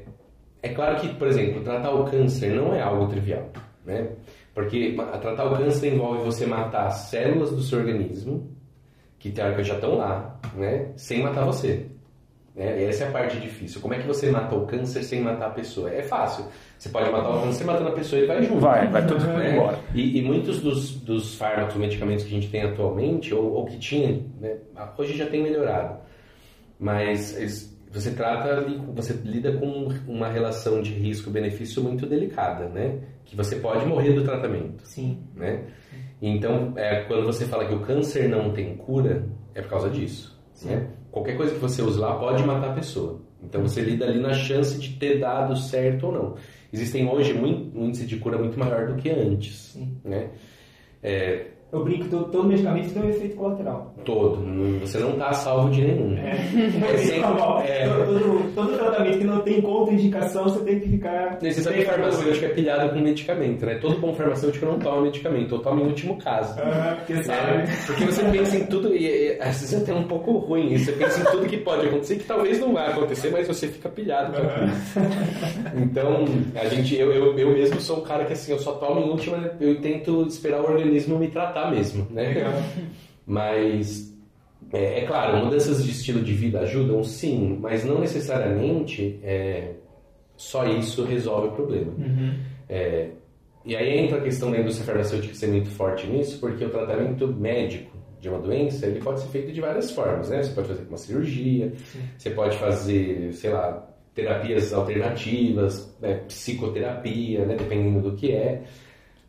é 0.62 0.68
claro 0.70 1.00
que, 1.00 1.08
por 1.14 1.28
exemplo, 1.28 1.62
tratar 1.62 1.92
o 1.92 2.04
câncer 2.04 2.54
não 2.54 2.74
é 2.74 2.80
algo 2.80 3.06
trivial. 3.08 3.48
Né? 3.84 4.08
Porque 4.54 4.96
tratar 5.20 5.44
o 5.52 5.56
câncer 5.56 5.94
envolve 5.94 6.24
você 6.24 6.46
matar 6.46 6.90
células 6.90 7.50
do 7.52 7.62
seu 7.62 7.78
organismo, 7.78 8.50
que 9.18 9.30
teoricamente 9.30 9.68
já 9.68 9.74
estão 9.74 9.96
lá, 9.96 10.38
né? 10.54 10.88
sem 10.96 11.22
matar 11.22 11.44
você. 11.44 11.86
Né? 12.54 12.84
Essa 12.84 13.04
é 13.04 13.08
a 13.08 13.12
parte 13.12 13.38
difícil. 13.38 13.80
Como 13.80 13.94
é 13.94 13.98
que 13.98 14.06
você 14.06 14.30
mata 14.30 14.54
o 14.54 14.66
câncer 14.66 15.04
sem 15.04 15.20
matar 15.20 15.46
a 15.46 15.50
pessoa? 15.50 15.90
É 15.90 16.02
fácil. 16.02 16.44
Você 16.76 16.88
pode 16.88 17.10
matar 17.10 17.30
o 17.30 17.42
câncer 17.42 17.64
matando 17.64 17.88
a 17.88 17.92
pessoa 17.92 18.20
e 18.20 18.26
vai 18.26 18.42
junto. 18.42 18.60
Vai, 18.60 18.88
vai 18.88 19.06
tudo 19.06 19.24
né? 19.26 19.54
embora. 19.54 19.78
E, 19.94 20.18
e 20.18 20.22
muitos 20.22 20.60
dos, 20.60 20.92
dos 20.96 21.36
fármacos, 21.36 21.76
medicamentos 21.76 22.24
que 22.24 22.30
a 22.30 22.34
gente 22.34 22.50
tem 22.50 22.62
atualmente, 22.62 23.32
ou, 23.32 23.52
ou 23.52 23.64
que 23.64 23.78
tinha, 23.78 24.20
né? 24.40 24.56
hoje 24.96 25.16
já 25.16 25.26
tem 25.26 25.42
melhorado. 25.42 25.98
Mas 26.78 27.36
eles- 27.36 27.77
você 27.92 28.10
trata, 28.12 28.48
ali- 28.56 28.80
você 28.94 29.12
lida 29.24 29.52
com 29.52 29.88
uma 30.06 30.28
relação 30.28 30.80
de 30.82 30.92
risco-benefício 30.92 31.82
muito 31.82 32.06
delicada, 32.06 32.68
né? 32.68 32.98
Que 33.24 33.34
você 33.36 33.56
pode 33.56 33.86
morrer 33.86 34.12
do 34.12 34.22
tratamento 34.24 34.82
Sim. 34.86 35.18
né? 35.34 35.64
Então, 36.20 36.72
é, 36.76 37.02
quando 37.04 37.24
você 37.24 37.44
fala 37.46 37.66
que 37.66 37.74
o 37.74 37.80
câncer 37.80 38.28
não 38.28 38.50
tem 38.52 38.76
cura, 38.76 39.26
é 39.54 39.62
por 39.62 39.70
causa 39.70 39.88
disso, 39.88 40.38
né? 40.64 40.88
Qualquer 41.10 41.36
coisa 41.36 41.54
que 41.54 41.60
você 41.60 41.80
use 41.82 41.98
lá 41.98 42.16
pode 42.18 42.42
matar 42.44 42.70
a 42.70 42.74
pessoa. 42.74 43.20
Então, 43.42 43.62
você 43.62 43.80
lida 43.80 44.04
ali 44.04 44.20
na 44.20 44.32
chance 44.34 44.78
de 44.78 44.96
ter 44.96 45.18
dado 45.20 45.56
certo 45.56 46.06
ou 46.06 46.12
não. 46.12 46.34
Existem 46.72 47.08
hoje 47.08 47.32
um 47.32 47.86
índice 47.86 48.04
de 48.04 48.16
cura 48.16 48.36
muito 48.36 48.58
maior 48.58 48.88
do 48.88 48.96
que 48.96 49.08
antes, 49.08 49.70
Sim. 49.72 49.96
né? 50.04 50.30
É, 51.02 51.46
Eu 51.70 51.84
brinco 51.84 52.04
que 52.04 52.08
todo, 52.10 52.24
todo 52.30 52.48
medicamento 52.48 52.94
tem 52.94 53.02
um 53.02 53.10
efeito 53.10 53.36
colateral. 53.36 53.92
todo. 54.02 54.38
Você 54.80 54.96
não 54.98 55.10
está 55.12 55.34
salvo 55.34 55.68
de 55.70 55.82
nenhum. 55.82 56.16
É, 56.16 56.34
sempre- 56.96 57.20
é. 57.68 57.86
todo, 58.06 58.54
todo 58.54 58.72
tratamento 58.78 59.18
que 59.18 59.24
não 59.24 59.40
tem 59.40 59.60
contraindicação, 59.60 60.44
você 60.44 60.60
tem 60.64 60.80
que 60.80 60.88
ficar. 60.88 61.36
Você 61.38 61.52
sabe 61.60 61.78
que 61.80 61.84
farmacêutico 61.84 62.44
é 62.46 62.48
pilhado 62.48 62.88
com 62.94 63.00
medicamento, 63.00 63.66
né? 63.66 63.74
Todo 63.74 63.98
bom 63.98 64.14
farmacêutico 64.14 64.64
não 64.64 64.78
toma 64.78 65.02
medicamento, 65.02 65.52
ou 65.56 65.58
toma 65.58 65.82
em 65.82 65.84
último 65.88 66.16
caso. 66.16 66.58
Ah, 66.58 66.94
porque 66.96 67.12
É, 67.12 67.22
sabe. 67.22 67.62
porque 67.86 68.04
você 68.06 68.24
pensa 68.24 68.56
em 68.56 68.64
tudo 68.64 68.94
e, 68.94 69.04
e 69.06 69.32
às 69.38 69.60
vezes 69.60 69.74
é 69.74 69.76
até 69.76 69.92
um 69.92 70.04
pouco 70.04 70.38
ruim. 70.38 70.74
Você 70.78 70.92
pensa 70.92 71.20
em 71.20 71.24
tudo 71.24 71.44
que 71.46 71.58
pode 71.58 71.86
acontecer 71.86 72.16
que 72.16 72.24
talvez 72.24 72.58
não 72.60 72.72
vai 72.72 72.90
acontecer, 72.90 73.30
mas 73.30 73.46
você 73.46 73.68
fica 73.68 73.90
pilhado 73.90 74.32
com 74.32 74.38
aquilo. 74.38 75.82
Então, 75.82 76.24
a 76.54 76.64
gente, 76.68 76.96
eu, 76.96 77.12
eu, 77.12 77.38
eu 77.38 77.50
mesmo 77.50 77.78
sou 77.78 77.98
um 77.98 78.02
cara 78.02 78.24
que 78.24 78.32
assim, 78.32 78.52
eu 78.52 78.58
só 78.58 78.72
tomo 78.72 79.00
em 79.00 79.10
última, 79.10 79.50
eu 79.60 79.78
tento 79.82 80.22
esperar 80.26 80.62
o 80.62 80.64
organismo 80.70 81.18
me 81.18 81.28
tratar 81.28 81.57
mesmo, 81.66 82.06
né? 82.10 82.28
Legal. 82.28 82.52
Mas 83.26 84.08
é, 84.72 85.00
é 85.00 85.06
claro, 85.06 85.44
mudanças 85.44 85.84
de 85.84 85.90
estilo 85.90 86.20
de 86.22 86.32
vida 86.32 86.60
ajudam, 86.60 87.02
sim, 87.04 87.58
mas 87.60 87.84
não 87.84 88.00
necessariamente 88.00 89.18
é, 89.22 89.72
só 90.36 90.66
isso 90.66 91.04
resolve 91.04 91.48
o 91.48 91.52
problema. 91.52 91.92
Uhum. 91.92 92.34
É, 92.68 93.08
e 93.64 93.76
aí 93.76 93.98
entra 93.98 94.18
a 94.18 94.20
questão 94.20 94.50
da 94.50 94.58
indústria 94.58 94.86
farmacêutica 94.86 95.34
ser 95.34 95.48
muito 95.48 95.70
forte 95.70 96.06
nisso, 96.06 96.38
porque 96.40 96.64
o 96.64 96.70
tratamento 96.70 97.26
médico 97.28 97.96
de 98.20 98.28
uma 98.28 98.38
doença 98.38 98.86
ele 98.86 99.00
pode 99.00 99.20
ser 99.20 99.28
feito 99.28 99.52
de 99.52 99.60
várias 99.60 99.90
formas, 99.90 100.30
né? 100.30 100.42
Você 100.42 100.52
pode 100.52 100.68
fazer 100.68 100.82
com 100.82 100.88
uma 100.88 100.98
cirurgia, 100.98 101.72
você 102.16 102.30
pode 102.30 102.56
fazer, 102.58 103.32
sei 103.34 103.50
lá, 103.50 103.86
terapias 104.14 104.72
alternativas, 104.72 105.94
né? 106.00 106.14
psicoterapia, 106.26 107.44
né? 107.44 107.56
dependendo 107.56 108.10
do 108.10 108.16
que 108.16 108.32
é. 108.32 108.62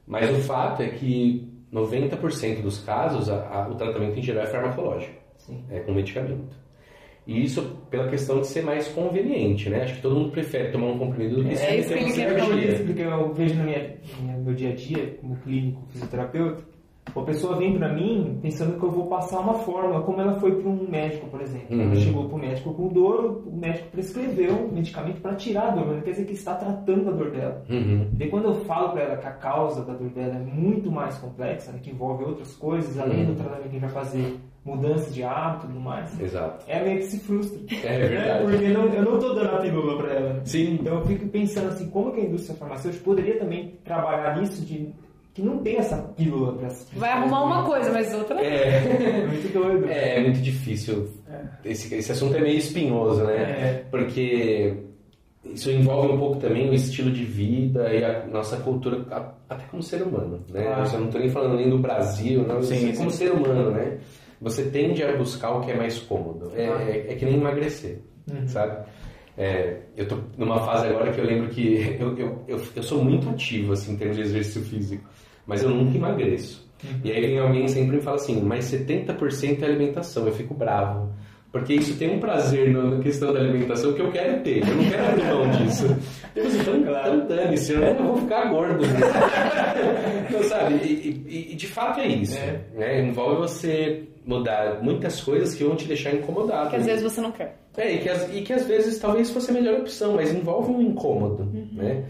Mas 0.07 0.30
o 0.32 0.41
fato 0.41 0.82
é 0.82 0.88
que 0.88 1.48
90% 1.72 2.61
dos 2.61 2.80
casos 2.80 3.30
a- 3.30 3.47
a- 3.47 3.67
o 3.70 3.76
tratamento 3.76 4.17
em 4.17 4.22
geral 4.22 4.43
é 4.43 4.47
farmacológico, 4.47 5.13
Sim. 5.38 5.63
é 5.70 5.80
com 5.80 5.91
medicamento. 5.93 6.57
E 7.28 7.43
isso 7.43 7.61
pela 7.91 8.07
questão 8.07 8.41
de 8.41 8.47
ser 8.47 8.63
mais 8.63 8.88
conveniente, 8.88 9.70
né? 9.70 9.84
Acho 9.84 9.95
que 9.97 10.01
todo 10.01 10.15
mundo 10.15 10.32
prefere 10.32 10.72
tomar 10.72 10.88
um 10.88 10.97
comprimido 10.97 11.36
do 11.36 11.43
que 11.43 11.49
É 11.53 11.78
isso 11.78 11.89
que 11.89 13.01
Eu 13.01 13.09
eu 13.11 13.34
vejo 13.34 13.53
no 13.55 13.63
meu 14.43 14.53
dia 14.55 14.72
a 14.72 14.76
dia, 14.76 15.17
como 15.22 15.36
clínico 15.38 15.84
fisioterapeuta, 15.91 16.63
a 17.16 17.22
pessoa 17.22 17.57
vem 17.57 17.78
pra 17.78 17.93
mim 17.93 18.39
pensando 18.41 18.78
que 18.80 18.84
eu 18.86 18.91
vou 18.91 19.07
passar 19.07 19.39
uma 19.39 19.53
fórmula, 19.55 20.01
como 20.01 20.20
ela 20.22 20.39
foi 20.39 20.55
para 20.62 20.70
um 20.70 20.88
médico, 20.89 21.28
por 21.28 21.41
exemplo. 21.41 21.76
Uhum. 21.76 21.82
Ela 21.84 21.95
chegou 21.95 22.26
para 22.28 22.36
o 22.36 22.39
médico 22.39 22.74
com 22.74 22.88
dor, 22.89 23.43
o 23.47 23.55
médico 23.55 23.89
prescreveu 23.91 24.53
um 24.68 24.72
medicamento 24.72 25.22
para 25.22 25.36
tirar 25.36 25.68
a 25.70 25.72
dor, 25.72 25.86
mas 25.88 25.95
não 25.97 26.01
quer 26.03 26.12
dizer 26.12 26.26
que 26.26 26.34
está 26.34 26.55
tratando 26.55 27.10
a 27.10 27.14
dor 27.14 27.32
dela. 27.32 27.64
Uhum. 27.70 28.07
E 28.20 28.28
quando 28.28 28.45
eu 28.45 28.55
falo 28.66 28.89
para 28.91 29.01
ela 29.03 29.18
que 29.18 29.28
a 29.28 29.32
causa 29.34 29.84
da 29.86 29.93
dor 29.93 30.10
dela 30.10 30.36
é 30.36 30.39
muito 30.39 30.91
mais 30.91 31.18
complexa, 31.18 31.72
né, 31.72 31.80
que 31.82 31.91
envolve 31.91 32.24
outras 32.24 32.55
coisas, 32.55 32.97
além 32.99 33.20
Uhum. 33.20 33.26
do 33.34 33.36
tratamento 33.36 33.62
que 33.64 33.68
a 33.68 33.72
gente 33.72 33.82
vai 33.82 33.89
fazer, 33.89 34.39
mudança 34.66 35.10
de 35.12 35.24
hábito 35.24 35.66
e 35.66 35.70
tudo 35.70 35.80
mais, 35.80 36.20
Exato. 36.20 36.66
é 36.68 36.84
meio 36.84 36.97
que 36.97 37.03
se 37.05 37.20
frustra. 37.22 37.60
É 37.84 37.97
verdade. 38.07 38.43
Porque 38.43 38.68
não, 38.70 38.86
eu 38.86 39.03
não 39.03 39.16
estou 39.16 39.34
dando 39.34 39.55
a 39.55 39.57
pílula 39.60 39.97
para 39.97 40.14
ela. 40.14 40.34
né? 40.34 40.41
Sim. 40.43 40.74
Então 40.80 40.95
eu 40.99 41.05
fico 41.05 41.28
pensando 41.30 41.70
assim, 41.70 41.89
como 41.89 42.12
que 42.12 42.20
a 42.22 42.24
indústria 42.26 42.55
farmacêutica 42.57 43.03
poderia 43.03 43.39
também 43.39 43.76
trabalhar 43.84 44.38
nisso 44.39 44.64
de 44.66 44.93
que 45.39 45.45
não 45.45 45.57
tem 45.59 45.77
essa 45.77 45.97
pílula 46.17 46.53
para 46.57 46.69
Vai 46.95 47.09
arrumar 47.11 47.43
uma 47.43 47.63
coisa, 47.65 47.91
mas 47.91 48.13
outra. 48.13 48.39
É, 48.41 48.77
É 49.23 49.25
muito 49.27 49.53
doido. 49.53 49.89
é, 49.89 50.17
é 50.17 50.23
muito 50.23 50.39
difícil. 50.41 51.09
Esse, 51.63 51.93
esse 51.95 52.11
assunto 52.11 52.35
é 52.35 52.41
meio 52.41 52.57
espinhoso, 52.57 53.23
né? 53.23 53.35
É. 53.35 53.83
Porque 53.89 54.73
isso 55.45 55.71
envolve 55.71 56.13
um 56.13 56.17
pouco 56.17 56.37
também 56.37 56.69
o 56.69 56.73
estilo 56.73 57.11
de 57.11 57.23
vida 57.23 57.93
e 57.93 58.03
a 58.03 58.25
nossa 58.27 58.57
cultura, 58.57 59.05
até 59.49 59.63
como 59.71 59.81
ser 59.81 60.01
humano, 60.03 60.41
né? 60.51 60.63
Claro. 60.63 60.89
Eu 60.93 60.99
não 60.99 61.05
estou 61.07 61.21
nem 61.21 61.29
falando 61.29 61.55
nem 61.55 61.69
do 61.69 61.77
Brasil, 61.79 62.45
não, 62.47 62.61
Sim, 62.61 62.93
como 62.93 63.09
sim. 63.09 63.17
ser 63.17 63.31
humano, 63.31 63.71
né? 63.71 63.97
Você 64.41 64.63
tende 64.69 65.03
a 65.03 65.15
buscar 65.17 65.51
o 65.51 65.61
que 65.61 65.71
é 65.71 65.75
mais 65.75 65.99
cômodo. 65.99 66.51
É, 66.55 66.67
Claro. 66.67 66.81
é, 66.83 66.97
é 67.11 67.15
que 67.15 67.25
nem 67.25 67.35
emagrecer, 67.35 67.99
Uhum. 68.31 68.47
sabe? 68.47 68.85
É, 69.41 69.77
eu 69.95 70.05
tô 70.05 70.17
numa 70.37 70.59
fase 70.65 70.87
agora 70.87 71.13
que 71.13 71.21
eu 71.21 71.25
lembro 71.25 71.47
que 71.49 71.95
eu, 71.97 72.17
eu, 72.17 72.43
eu, 72.45 72.61
eu 72.75 72.83
sou 72.83 73.01
muito 73.01 73.29
ativo, 73.29 73.71
assim, 73.71 73.93
em 73.93 73.95
termos 73.95 74.17
de 74.17 74.23
exercício 74.23 74.61
físico, 74.63 75.09
mas 75.47 75.63
eu 75.63 75.69
nunca 75.69 75.97
emagreço. 75.97 76.67
E 77.03 77.09
aí 77.11 77.21
vem 77.21 77.39
alguém 77.39 77.65
sempre 77.69 77.95
me 77.95 78.01
fala 78.01 78.17
assim, 78.17 78.41
mas 78.41 78.65
70% 78.65 79.61
é 79.61 79.65
alimentação, 79.65 80.25
eu 80.27 80.33
fico 80.33 80.53
bravo. 80.53 81.09
Porque 81.51 81.73
isso 81.73 81.97
tem 81.97 82.15
um 82.15 82.19
prazer 82.19 82.69
na 82.69 82.99
questão 83.01 83.33
da 83.33 83.39
alimentação 83.39 83.93
que 83.93 84.01
eu 84.01 84.11
quero 84.11 84.43
ter, 84.43 84.59
eu 84.59 84.75
não 84.75 84.89
quero 84.89 85.05
abrir 85.07 85.23
mão 85.25 85.49
disso. 85.51 85.85
Eu 86.35 86.45
assim, 86.45 86.59
então, 86.59 86.75
então 86.77 87.27
dane-se, 87.27 87.73
eu 87.73 87.95
não 87.95 88.07
vou 88.09 88.17
ficar 88.17 88.45
gordo. 88.49 88.83
então, 90.29 90.43
sabe, 90.43 90.75
e, 90.75 91.23
e- 91.27 91.51
e 91.53 91.55
de 91.55 91.65
fato 91.67 91.99
é 91.99 92.07
isso. 92.07 92.37
É. 92.37 92.59
Né? 92.75 93.01
Envolve 93.01 93.37
você 93.37 94.03
mudar 94.23 94.81
muitas 94.83 95.19
coisas 95.21 95.55
que 95.55 95.63
vão 95.63 95.75
te 95.75 95.87
deixar 95.87 96.13
incomodado. 96.13 96.69
Que 96.69 96.75
às 96.75 96.85
vezes 96.85 97.01
você 97.03 97.19
não 97.19 97.31
quer. 97.31 97.59
É, 97.78 97.93
e 97.93 97.99
que, 97.99 98.09
as, 98.09 98.34
e 98.34 98.41
que 98.41 98.51
às 98.53 98.65
vezes 98.65 98.99
talvez 98.99 99.30
fosse 99.30 99.51
a 99.51 99.53
melhor 99.53 99.80
opção, 99.80 100.15
mas 100.15 100.34
envolve 100.34 100.72
um 100.72 100.82
incômodo, 100.82 101.43
Uhum. 101.43 101.67
né? 101.74 102.03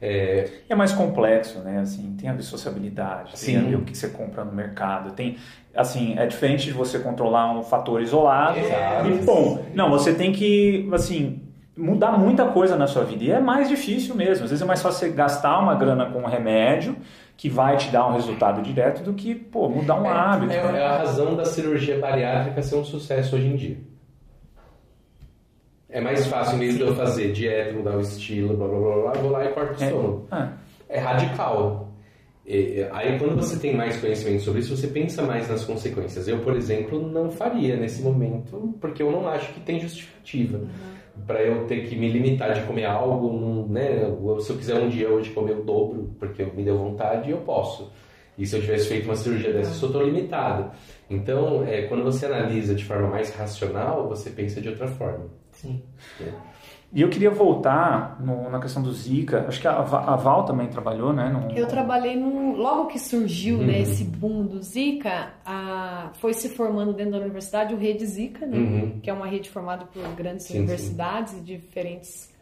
É, 0.00 0.48
É 0.68 0.74
mais 0.74 0.92
complexo, 0.92 1.60
né? 1.60 1.80
Assim, 1.80 2.14
tem 2.20 2.28
a 2.28 2.34
ver 2.34 2.42
sociabilidade, 2.42 3.30
tem 3.32 3.58
Sim. 3.58 3.68
ver 3.70 3.76
o 3.76 3.80
que 3.82 3.96
você 3.96 4.08
compra 4.08 4.44
no 4.44 4.52
mercado, 4.52 5.12
tem 5.12 5.36
assim, 5.74 6.14
é 6.18 6.26
diferente 6.26 6.64
de 6.66 6.72
você 6.72 6.98
controlar 6.98 7.50
um 7.58 7.62
fator 7.62 8.00
isolado. 8.02 8.58
Exato. 8.58 9.08
E, 9.08 9.12
bom, 9.24 9.64
não, 9.74 9.90
você 9.90 10.14
tem 10.14 10.32
que, 10.32 10.88
assim, 10.92 11.40
mudar 11.76 12.12
muita 12.12 12.46
coisa 12.46 12.76
na 12.76 12.86
sua 12.86 13.04
vida 13.04 13.24
e 13.24 13.30
é 13.30 13.40
mais 13.40 13.68
difícil 13.68 14.14
mesmo. 14.14 14.44
Às 14.44 14.50
vezes 14.50 14.62
é 14.62 14.66
mais 14.66 14.80
fácil 14.80 15.00
você 15.08 15.14
gastar 15.14 15.58
uma 15.58 15.74
grana 15.74 16.06
com 16.06 16.20
um 16.20 16.26
remédio 16.26 16.96
que 17.36 17.48
vai 17.50 17.76
te 17.76 17.90
dar 17.90 18.06
um 18.08 18.12
resultado 18.14 18.62
direto 18.62 19.02
do 19.02 19.12
que, 19.12 19.34
pô, 19.34 19.68
mudar 19.68 20.00
um 20.00 20.08
hábito. 20.08 20.52
é, 20.52 20.72
né? 20.72 20.78
é 20.80 20.86
a 20.86 20.98
razão 20.98 21.34
da 21.36 21.44
cirurgia 21.44 21.98
bariátrica 21.98 22.62
ser 22.62 22.76
um 22.76 22.84
sucesso 22.84 23.36
hoje 23.36 23.46
em 23.48 23.56
dia. 23.56 23.76
É 25.96 26.00
mais 26.02 26.26
fácil, 26.26 26.56
em 26.56 26.58
vez 26.58 26.74
de 26.76 26.82
eu 26.82 26.94
fazer 26.94 27.32
dieta, 27.32 27.72
mudar 27.72 27.96
o 27.96 28.02
estilo, 28.02 28.54
blá 28.54 28.68
blá 28.68 28.78
blá 28.78 28.96
blá, 28.96 29.12
eu 29.14 29.22
vou 29.22 29.30
lá 29.30 29.44
e 29.46 29.48
corto 29.48 29.80
o 29.80 29.82
estômago. 29.82 30.26
Ah, 30.30 30.52
é 30.90 30.98
radical. 30.98 31.88
E, 32.46 32.86
aí 32.92 33.18
quando 33.18 33.34
você 33.34 33.58
tem 33.58 33.74
mais 33.74 33.98
conhecimento 33.98 34.42
sobre 34.42 34.60
isso, 34.60 34.76
você 34.76 34.88
pensa 34.88 35.22
mais 35.22 35.48
nas 35.48 35.64
consequências. 35.64 36.28
Eu, 36.28 36.40
por 36.40 36.54
exemplo, 36.54 37.00
não 37.00 37.30
faria 37.30 37.78
nesse 37.78 38.02
momento, 38.02 38.74
porque 38.78 39.02
eu 39.02 39.10
não 39.10 39.26
acho 39.26 39.50
que 39.54 39.60
tem 39.60 39.80
justificativa. 39.80 40.60
Para 41.26 41.42
eu 41.42 41.64
ter 41.64 41.88
que 41.88 41.96
me 41.96 42.12
limitar 42.12 42.52
de 42.52 42.60
comer 42.66 42.84
algo, 42.84 43.66
né? 43.66 44.00
Se 44.40 44.50
eu 44.50 44.56
quiser 44.58 44.78
um 44.78 44.90
dia 44.90 45.08
hoje 45.08 45.30
comer 45.30 45.52
o 45.52 45.62
dobro, 45.62 46.14
porque 46.18 46.44
me 46.44 46.62
deu 46.62 46.76
vontade, 46.76 47.30
eu 47.30 47.38
posso. 47.38 47.90
E 48.36 48.46
se 48.46 48.54
eu 48.54 48.60
tivesse 48.60 48.88
feito 48.88 49.06
uma 49.06 49.16
cirurgia 49.16 49.50
dessa, 49.50 49.70
eu 49.70 49.74
só 49.76 49.86
estou 49.86 50.02
limitado. 50.02 50.72
Então, 51.08 51.64
é, 51.64 51.86
quando 51.86 52.04
você 52.04 52.26
analisa 52.26 52.74
de 52.74 52.84
forma 52.84 53.08
mais 53.08 53.34
racional, 53.34 54.06
você 54.10 54.28
pensa 54.28 54.60
de 54.60 54.68
outra 54.68 54.86
forma. 54.86 55.24
Sim. 55.56 55.82
E 56.92 57.02
eu 57.02 57.10
queria 57.10 57.30
voltar 57.30 58.16
no- 58.20 58.48
na 58.48 58.60
questão 58.60 58.80
do 58.82 58.92
Zika. 58.92 59.44
Acho 59.48 59.60
que 59.60 59.66
a, 59.66 59.72
a 59.78 60.16
Val 60.16 60.44
também 60.44 60.68
trabalhou, 60.68 61.12
né? 61.12 61.28
num- 61.28 61.50
Eu 61.54 61.66
trabalhei 61.66 62.14
num. 62.16 62.54
Logo 62.56 62.86
que 62.86 62.98
surgiu 62.98 63.58
Uhum. 63.58 63.66
né, 63.66 63.80
esse 63.80 64.04
boom 64.04 64.44
do 64.46 64.62
Zika, 64.62 65.30
a- 65.44 66.10
foi 66.14 66.32
se 66.32 66.48
formando 66.50 66.92
dentro 66.92 67.12
da 67.12 67.18
universidade 67.18 67.74
o 67.74 67.76
Rede 67.76 68.06
Zika, 68.06 68.46
né, 68.46 68.56
Uhum. 68.56 69.00
que 69.02 69.10
é 69.10 69.12
uma 69.12 69.26
rede 69.26 69.50
formada 69.50 69.84
por 69.86 70.02
grandes 70.14 70.46
Sim, 70.46 70.58
universidades 70.58 71.34
e 71.34 71.40
diferentes 71.40 72.34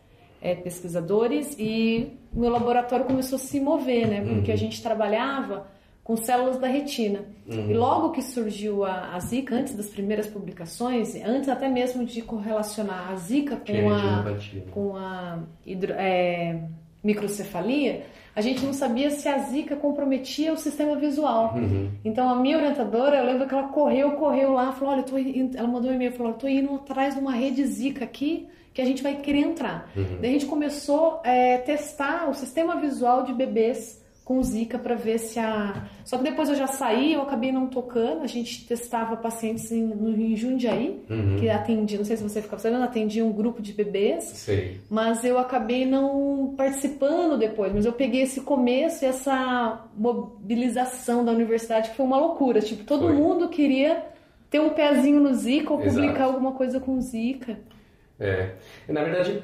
é, 0.42 0.54
pesquisadores. 0.54 1.56
E 1.58 2.18
o 2.32 2.40
meu 2.40 2.50
laboratório 2.50 3.06
começou 3.06 3.36
a 3.36 3.40
se 3.40 3.58
mover, 3.58 4.06
né, 4.06 4.20
porque 4.20 4.50
Uhum. 4.50 4.54
a 4.54 4.58
gente 4.58 4.82
trabalhava 4.82 5.66
com 6.04 6.16
células 6.16 6.58
da 6.58 6.66
retina. 6.68 7.20
Uhum. 7.48 7.70
E 7.70 7.74
logo 7.74 8.10
que 8.10 8.20
surgiu 8.22 8.84
a, 8.84 9.14
a 9.14 9.18
Zika, 9.20 9.54
antes 9.54 9.74
das 9.74 9.86
primeiras 9.86 10.26
publicações, 10.26 11.14
antes 11.24 11.48
até 11.48 11.66
mesmo 11.68 12.04
de 12.04 12.20
correlacionar 12.22 13.10
a 13.10 13.16
Zika 13.16 13.56
Que 13.56 13.72
é 13.72 13.82
com 13.82 13.90
a, 13.90 13.96
retinopatia. 13.98 14.64
com 14.70 14.96
a 14.96 15.38
hidro- 15.66 15.94
é, 15.94 16.60
microcefalia, 17.02 18.02
a 18.34 18.40
gente 18.40 18.64
não 18.64 18.72
sabia 18.72 19.10
se 19.10 19.28
a 19.28 19.38
zika 19.38 19.76
comprometia 19.76 20.52
o 20.52 20.56
sistema 20.56 20.96
visual. 20.96 21.54
Uhum. 21.54 21.90
Então 22.04 22.28
a 22.28 22.34
minha 22.34 22.56
orientadora, 22.56 23.18
eu 23.18 23.24
lembro 23.26 23.46
que 23.46 23.54
ela 23.54 23.68
correu, 23.68 24.12
correu 24.12 24.52
lá, 24.52 24.72
falou, 24.72 24.92
olha, 24.94 25.00
eu 25.00 25.04
tô 25.04 25.16
indo, 25.18 25.56
ela 25.56 25.68
mandou 25.68 25.90
um 25.90 25.94
e-mail, 25.94 26.12
falou, 26.12 26.32
tô 26.32 26.48
indo 26.48 26.74
atrás 26.74 27.14
de 27.14 27.20
uma 27.20 27.32
rede 27.32 27.64
zika 27.66 28.04
aqui 28.04 28.48
que 28.72 28.82
a 28.82 28.84
gente 28.84 29.02
vai 29.02 29.16
querer 29.16 29.38
entrar. 29.40 29.88
Uhum. 29.96 30.18
Daí 30.20 30.30
a 30.30 30.32
gente 30.32 30.46
começou 30.46 31.20
a 31.24 31.58
testar 31.58 32.28
o 32.28 32.34
sistema 32.34 32.74
visual 32.80 33.22
de 33.22 33.32
bebês 33.32 34.02
com 34.24 34.42
zika 34.42 34.78
para 34.78 34.94
ver 34.94 35.18
se 35.18 35.38
a... 35.38 35.84
Só 36.02 36.16
que 36.16 36.24
depois 36.24 36.48
eu 36.48 36.54
já 36.54 36.66
saí, 36.66 37.12
eu 37.12 37.20
acabei 37.20 37.52
não 37.52 37.66
tocando, 37.66 38.22
a 38.22 38.26
gente 38.26 38.66
testava 38.66 39.16
pacientes 39.18 39.70
em, 39.70 39.82
no, 39.82 40.10
em 40.18 40.34
Jundiaí, 40.34 41.04
Uhum. 41.10 41.36
que 41.38 41.50
atendia, 41.50 41.98
não 41.98 42.06
sei 42.06 42.16
se 42.16 42.22
você 42.22 42.40
ficava 42.40 42.60
sabendo, 42.62 42.84
atendia 42.84 43.22
um 43.22 43.30
grupo 43.32 43.60
de 43.60 43.72
bebês 43.74 44.24
Sei. 44.24 44.80
mas 44.88 45.22
eu 45.24 45.38
acabei 45.38 45.84
não 45.84 46.54
participando 46.56 47.36
depois. 47.38 47.70
Mas 47.74 47.84
eu 47.84 47.92
peguei 47.92 48.22
esse 48.22 48.40
começo 48.40 49.04
e 49.04 49.08
essa 49.08 49.84
mobilização 49.96 51.24
da 51.24 51.30
universidade 51.32 51.90
que 51.90 51.96
foi 51.96 52.06
uma 52.06 52.18
loucura. 52.18 52.60
Tipo, 52.60 52.84
todo 52.84 53.04
Foi. 53.04 53.12
mundo 53.12 53.48
queria 53.48 54.04
ter 54.50 54.60
um 54.60 54.70
pezinho 54.70 55.20
no 55.20 55.34
Zika 55.34 55.72
ou 55.72 55.80
Exato. 55.82 55.94
publicar 56.00 56.24
alguma 56.24 56.52
coisa 56.52 56.80
com 56.80 56.98
Zika. 57.00 57.58
É. 58.18 58.52
Na 58.88 59.02
verdade, 59.02 59.42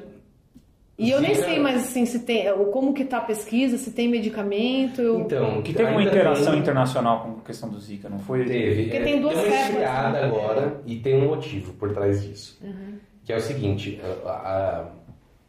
E 1.01 1.09
eu 1.11 1.19
nem 1.21 1.33
sei 1.35 1.59
mais 1.59 1.77
assim 1.83 2.05
se 2.05 2.19
tem, 2.19 2.45
como 2.71 2.93
que 2.93 3.03
tá 3.05 3.17
a 3.17 3.21
pesquisa, 3.21 3.77
se 3.77 3.91
tem 3.91 4.07
medicamento. 4.07 5.01
Eu... 5.01 5.19
Então, 5.21 5.61
Que 5.61 5.73
teve 5.73 5.89
uma 5.89 5.99
ainda 5.99 6.11
interação 6.11 6.51
tem- 6.51 6.59
internacional 6.61 7.19
com 7.21 7.39
a 7.39 7.43
questão 7.45 7.69
do 7.69 7.79
Zika, 7.79 8.07
não 8.09 8.19
foi? 8.19 8.45
Teve. 8.45 8.83
Porque 8.83 8.97
é, 8.97 9.01
tem 9.03 9.19
duas 9.21 9.33
uma 9.35 9.43
cepas, 9.43 9.73
né? 9.79 10.23
agora 10.23 10.81
e 10.85 10.95
tem 10.97 11.15
um 11.15 11.27
motivo 11.27 11.73
por 11.73 11.91
trás 11.93 12.23
disso. 12.23 12.57
Uhum. 12.63 12.95
Que 13.25 13.33
é 13.33 13.37
o 13.37 13.41
seguinte, 13.41 13.99
a- 14.25 14.29
a- 14.29 14.85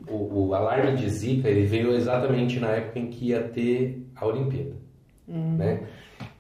o, 0.09 0.49
o 0.49 0.55
alarme 0.55 0.97
de 0.97 1.09
Zika 1.09 1.49
ele 1.49 1.65
veio 1.67 1.95
exatamente 1.95 2.59
na 2.59 2.69
época 2.71 2.99
em 2.99 3.07
que 3.07 3.27
ia 3.29 3.41
ter 3.43 4.05
a 4.17 4.27
Olimpíada. 4.27 4.75
Uhum. 5.29 5.57
Né? 5.57 5.81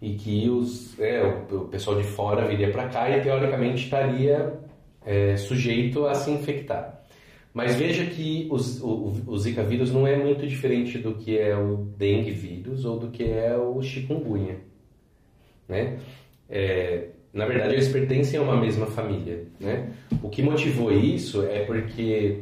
E 0.00 0.14
que 0.14 0.48
os, 0.50 0.98
é, 0.98 1.22
o, 1.50 1.56
o 1.56 1.68
pessoal 1.68 1.96
de 1.96 2.02
fora 2.04 2.46
viria 2.46 2.70
para 2.72 2.88
cá 2.88 3.08
e 3.10 3.20
teoricamente 3.20 3.84
estaria 3.84 4.54
é, 5.06 5.36
sujeito 5.36 6.06
a 6.06 6.14
se 6.14 6.30
infectar. 6.30 6.91
Mas 7.54 7.74
veja 7.76 8.06
que 8.06 8.48
os, 8.50 8.80
o, 8.82 9.12
o 9.26 9.38
Zika 9.38 9.62
vírus 9.62 9.92
não 9.92 10.06
é 10.06 10.16
muito 10.16 10.46
diferente 10.46 10.98
do 10.98 11.14
que 11.14 11.36
é 11.38 11.54
o 11.56 11.86
dengue 11.98 12.30
vírus 12.30 12.84
ou 12.84 12.98
do 12.98 13.08
que 13.08 13.24
é 13.24 13.56
o 13.56 13.80
chikungunya. 13.82 14.56
Né? 15.68 15.98
É, 16.48 17.08
na 17.32 17.44
verdade, 17.46 17.74
eles 17.74 17.88
pertencem 17.88 18.38
a 18.38 18.42
uma 18.42 18.56
mesma 18.58 18.86
família. 18.86 19.44
Né? 19.60 19.90
O 20.22 20.28
que 20.30 20.42
motivou 20.42 20.90
isso 20.90 21.42
é 21.42 21.64
porque 21.64 22.38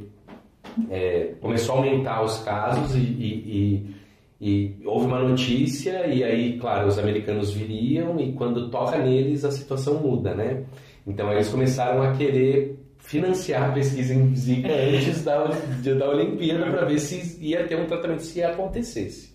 é, 0.89 1.35
começou 1.41 1.75
a 1.75 1.79
aumentar 1.79 2.23
os 2.23 2.39
casos 2.45 2.95
e, 2.95 3.01
e- 3.01 3.85
e- 3.91 4.01
e 4.43 4.87
houve 4.87 5.07
uma 5.07 5.23
notícia 5.23 6.07
e 6.07 6.25
aí, 6.25 6.59
claro, 6.59 6.89
os 6.89 6.99
americanos 6.99 7.53
viriam 7.53 8.19
e 8.19 8.33
quando 8.33 8.71
toca 8.71 8.97
neles 8.97 9.45
a 9.45 9.51
situação 9.51 10.01
muda, 10.01 10.35
né? 10.35 10.65
Então 11.07 11.31
eles 11.33 11.49
começaram 11.49 12.01
a 12.03 12.13
querer 12.13 12.80
financiar 13.11 13.71
a 13.71 13.73
pesquisa 13.73 14.15
em 14.15 14.37
Zika 14.37 14.69
antes 14.73 15.25
da, 15.25 15.45
da 15.45 16.11
Olimpíada 16.11 16.71
para 16.71 16.85
ver 16.85 17.01
se 17.01 17.37
ia 17.45 17.67
ter 17.67 17.75
um 17.77 17.85
tratamento, 17.87 18.23
se 18.23 18.41
acontecesse. 18.41 19.35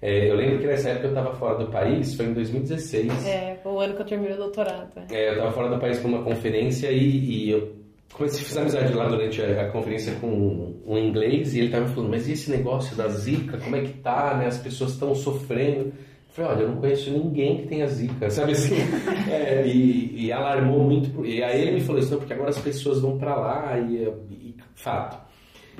É, 0.00 0.30
eu 0.30 0.34
lembro 0.34 0.60
que 0.60 0.66
nessa 0.66 0.88
época 0.88 1.08
eu 1.08 1.10
estava 1.10 1.34
fora 1.34 1.58
do 1.58 1.70
país, 1.70 2.14
foi 2.14 2.26
em 2.26 2.32
2016. 2.32 3.26
É, 3.26 3.58
foi 3.62 3.72
o 3.72 3.78
ano 3.80 3.94
que 3.94 4.00
eu 4.00 4.06
terminei 4.06 4.32
o 4.32 4.38
doutorado. 4.38 4.88
é. 5.10 5.28
Eu 5.28 5.32
estava 5.34 5.52
fora 5.52 5.68
do 5.68 5.78
país 5.78 5.98
para 5.98 6.08
uma 6.08 6.22
conferência 6.22 6.90
e, 6.90 7.18
e 7.18 7.50
eu 7.50 7.76
comecei 8.14 8.40
a 8.40 8.44
fazer 8.44 8.60
amizade 8.60 8.94
lá 8.94 9.06
durante 9.06 9.42
a, 9.42 9.62
a 9.62 9.68
conferência 9.70 10.14
com 10.14 10.28
um, 10.28 10.82
um 10.86 10.96
inglês 10.98 11.54
e 11.54 11.58
ele 11.58 11.66
estava 11.66 11.86
me 11.86 11.94
falando, 11.94 12.10
mas 12.10 12.26
e 12.26 12.32
esse 12.32 12.50
negócio 12.50 12.96
da 12.96 13.08
zika, 13.08 13.58
como 13.58 13.76
é 13.76 13.82
que 13.82 13.92
tá, 13.98 14.38
né? 14.38 14.46
As 14.46 14.56
pessoas 14.56 14.92
estão 14.92 15.14
sofrendo. 15.14 15.92
Eu 16.32 16.34
falei, 16.34 16.50
olha, 16.50 16.62
eu 16.62 16.68
não 16.70 16.76
conheço 16.76 17.10
ninguém 17.10 17.58
que 17.58 17.66
tenha 17.66 17.86
zika, 17.86 18.30
sabe 18.30 18.52
assim? 18.52 18.76
É, 19.30 19.66
e, 19.66 20.26
e 20.26 20.32
alarmou 20.32 20.80
muito. 20.80 21.24
E 21.24 21.42
aí 21.42 21.62
ele 21.62 21.72
me 21.72 21.80
falou 21.80 22.00
isso, 22.00 22.10
não, 22.10 22.18
porque 22.18 22.32
agora 22.32 22.50
as 22.50 22.58
pessoas 22.58 23.00
vão 23.00 23.18
para 23.18 23.34
lá 23.34 23.78
e, 23.78 24.08
e 24.30 24.54
fato. 24.74 25.18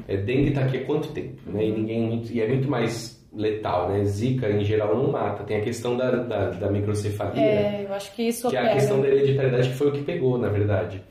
É, 0.09 0.17
dengue 0.17 0.53
tá 0.53 0.63
aqui 0.63 0.79
há 0.79 0.85
quanto 0.85 1.09
tempo, 1.09 1.39
né? 1.47 1.67
E 1.67 1.73
ninguém 1.73 2.07
muito, 2.07 2.33
e 2.33 2.41
é 2.41 2.49
muito 2.49 2.69
mais 2.69 3.23
letal, 3.33 3.91
né? 3.91 4.05
Zika 4.05 4.51
em 4.51 4.65
geral 4.65 4.97
não 4.97 5.11
mata. 5.11 5.45
Tem 5.45 5.59
a 5.59 5.61
questão 5.61 5.97
da, 5.97 6.11
da, 6.11 6.51
da 6.51 6.71
microcefalia 6.71 7.43
É, 7.43 7.87
eu 7.87 7.93
acho 7.93 8.15
que 8.15 8.23
isso 8.23 8.49
que 8.49 8.57
é 8.57 8.61
a 8.61 8.73
questão 8.75 9.01
da 9.01 9.09
hereditariedade 9.09 9.71
que 9.71 9.75
foi 9.75 9.89
o 9.89 9.93
que 9.93 10.03
pegou, 10.03 10.39
na 10.39 10.49
verdade. 10.49 11.03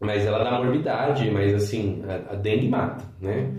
Mas 0.00 0.24
ela 0.24 0.42
dá 0.44 0.58
morbidade, 0.58 1.30
mas 1.30 1.52
assim, 1.54 2.02
a, 2.06 2.32
a 2.32 2.36
dengue 2.36 2.68
mata, 2.68 3.04
né? 3.20 3.52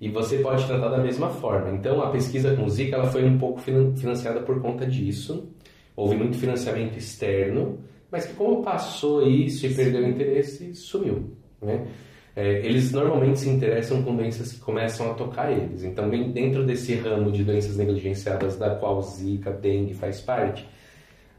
E 0.00 0.08
você 0.10 0.38
pode 0.38 0.66
tratar 0.66 0.88
da 0.88 0.98
mesma 0.98 1.30
forma. 1.30 1.70
Então, 1.70 2.02
a 2.02 2.10
pesquisa 2.10 2.54
com 2.54 2.68
Zika 2.68 2.96
ela 2.96 3.06
foi 3.06 3.24
um 3.24 3.38
pouco 3.38 3.60
finan- 3.60 3.94
financiada 3.96 4.40
por 4.40 4.60
conta 4.60 4.86
disso. 4.86 5.48
Houve 5.94 6.16
muito 6.16 6.36
financiamento 6.36 6.98
externo, 6.98 7.78
mas 8.10 8.26
que 8.26 8.34
como 8.34 8.62
passou 8.62 9.26
isso 9.26 9.66
e 9.66 9.74
perdeu 9.74 10.02
o 10.02 10.08
interesse, 10.08 10.74
sumiu, 10.74 11.30
né? 11.62 11.86
É, 12.34 12.58
eles 12.66 12.92
normalmente 12.92 13.38
se 13.40 13.48
interessam 13.48 14.02
com 14.02 14.14
doenças 14.14 14.52
que 14.52 14.60
começam 14.60 15.10
a 15.10 15.14
tocar 15.14 15.50
eles. 15.50 15.82
Então, 15.82 16.10
dentro 16.10 16.66
desse 16.66 16.94
ramo 16.96 17.32
de 17.32 17.42
doenças 17.42 17.78
negligenciadas, 17.78 18.58
da 18.58 18.74
qual 18.74 19.00
Zika, 19.00 19.50
dengue 19.50 19.94
faz 19.94 20.20
parte, 20.20 20.68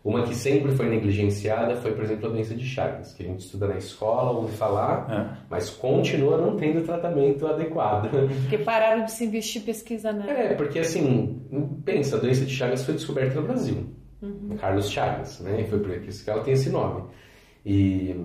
uma 0.04 0.24
que 0.24 0.34
sempre 0.36 0.72
foi 0.72 0.88
negligenciada 0.90 1.76
foi, 1.76 1.92
por 1.94 2.04
exemplo, 2.04 2.28
a 2.28 2.32
doença 2.32 2.56
de 2.56 2.66
Chagas, 2.66 3.14
que 3.14 3.24
a 3.24 3.26
gente 3.26 3.42
estuda 3.42 3.68
na 3.68 3.78
escola, 3.78 4.32
ouve 4.32 4.56
falar, 4.56 5.08
É. 5.12 5.38
mas 5.50 5.70
continua 5.70 6.38
não 6.38 6.56
tendo 6.56 6.86
tratamento 6.86 7.46
adequado. 7.46 8.10
Porque 8.42 8.58
pararam 8.60 9.04
de 9.06 9.12
se 9.12 9.26
investir 9.26 9.62
em 9.62 9.66
pesquisa 9.66 10.14
né? 10.14 10.26
É, 10.30 10.54
porque 10.54 10.80
assim, 10.80 11.42
pensa, 11.84 12.16
a 12.16 12.20
doença 12.20 12.46
de 12.46 12.54
Chagas 12.54 12.86
foi 12.86 12.94
descoberta 12.94 13.36
no 13.42 13.48
Brasil. 13.48 13.86
Carlos 14.60 14.90
Chagas, 14.90 15.40
né? 15.42 15.62
E 15.62 15.68
foi 15.68 15.80
por 15.80 15.92
isso 15.92 16.24
que 16.24 16.30
ela 16.30 16.42
tem 16.44 16.54
esse 16.54 16.70
nome. 16.70 17.04
E, 17.66 18.16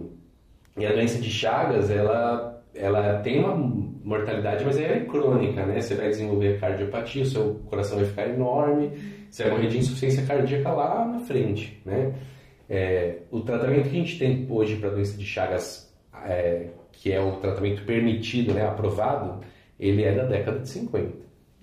e 0.79 0.87
a 0.87 0.93
doença 0.93 1.19
de 1.19 1.29
Chagas, 1.31 1.91
ela, 1.91 2.63
ela 2.75 3.19
tem 3.19 3.41
uma 3.45 3.92
mortalidade, 4.03 4.65
mas 4.65 4.79
ela 4.79 4.97
é 4.97 5.01
crônica, 5.01 5.65
né? 5.65 5.81
Você 5.81 5.95
vai 5.95 6.09
desenvolver 6.09 6.59
cardiopatia, 6.59 7.23
o 7.23 7.27
seu 7.27 7.55
coração 7.67 7.99
vai 7.99 8.07
ficar 8.07 8.29
enorme, 8.29 8.93
você 9.31 9.45
vai 9.45 9.53
morrer 9.53 9.69
de 9.69 9.79
insuficiência 9.79 10.25
cardíaca 10.27 10.71
lá 10.73 11.07
na 11.07 11.21
frente, 11.21 11.81
né? 11.85 12.13
É, 12.69 13.19
o 13.31 13.41
tratamento 13.41 13.89
que 13.89 13.97
a 13.97 14.01
gente 14.01 14.19
tem 14.19 14.47
hoje 14.49 14.77
para 14.77 14.91
doença 14.91 15.17
de 15.17 15.25
Chagas 15.25 15.93
é, 16.25 16.69
que 16.93 17.13
é 17.13 17.21
o 17.21 17.33
tratamento 17.37 17.85
permitido, 17.85 18.55
né, 18.55 18.67
aprovado, 18.67 19.41
ele 19.79 20.05
é 20.05 20.15
da 20.15 20.25
década 20.25 20.61
de 20.61 20.69
50. 20.69 21.13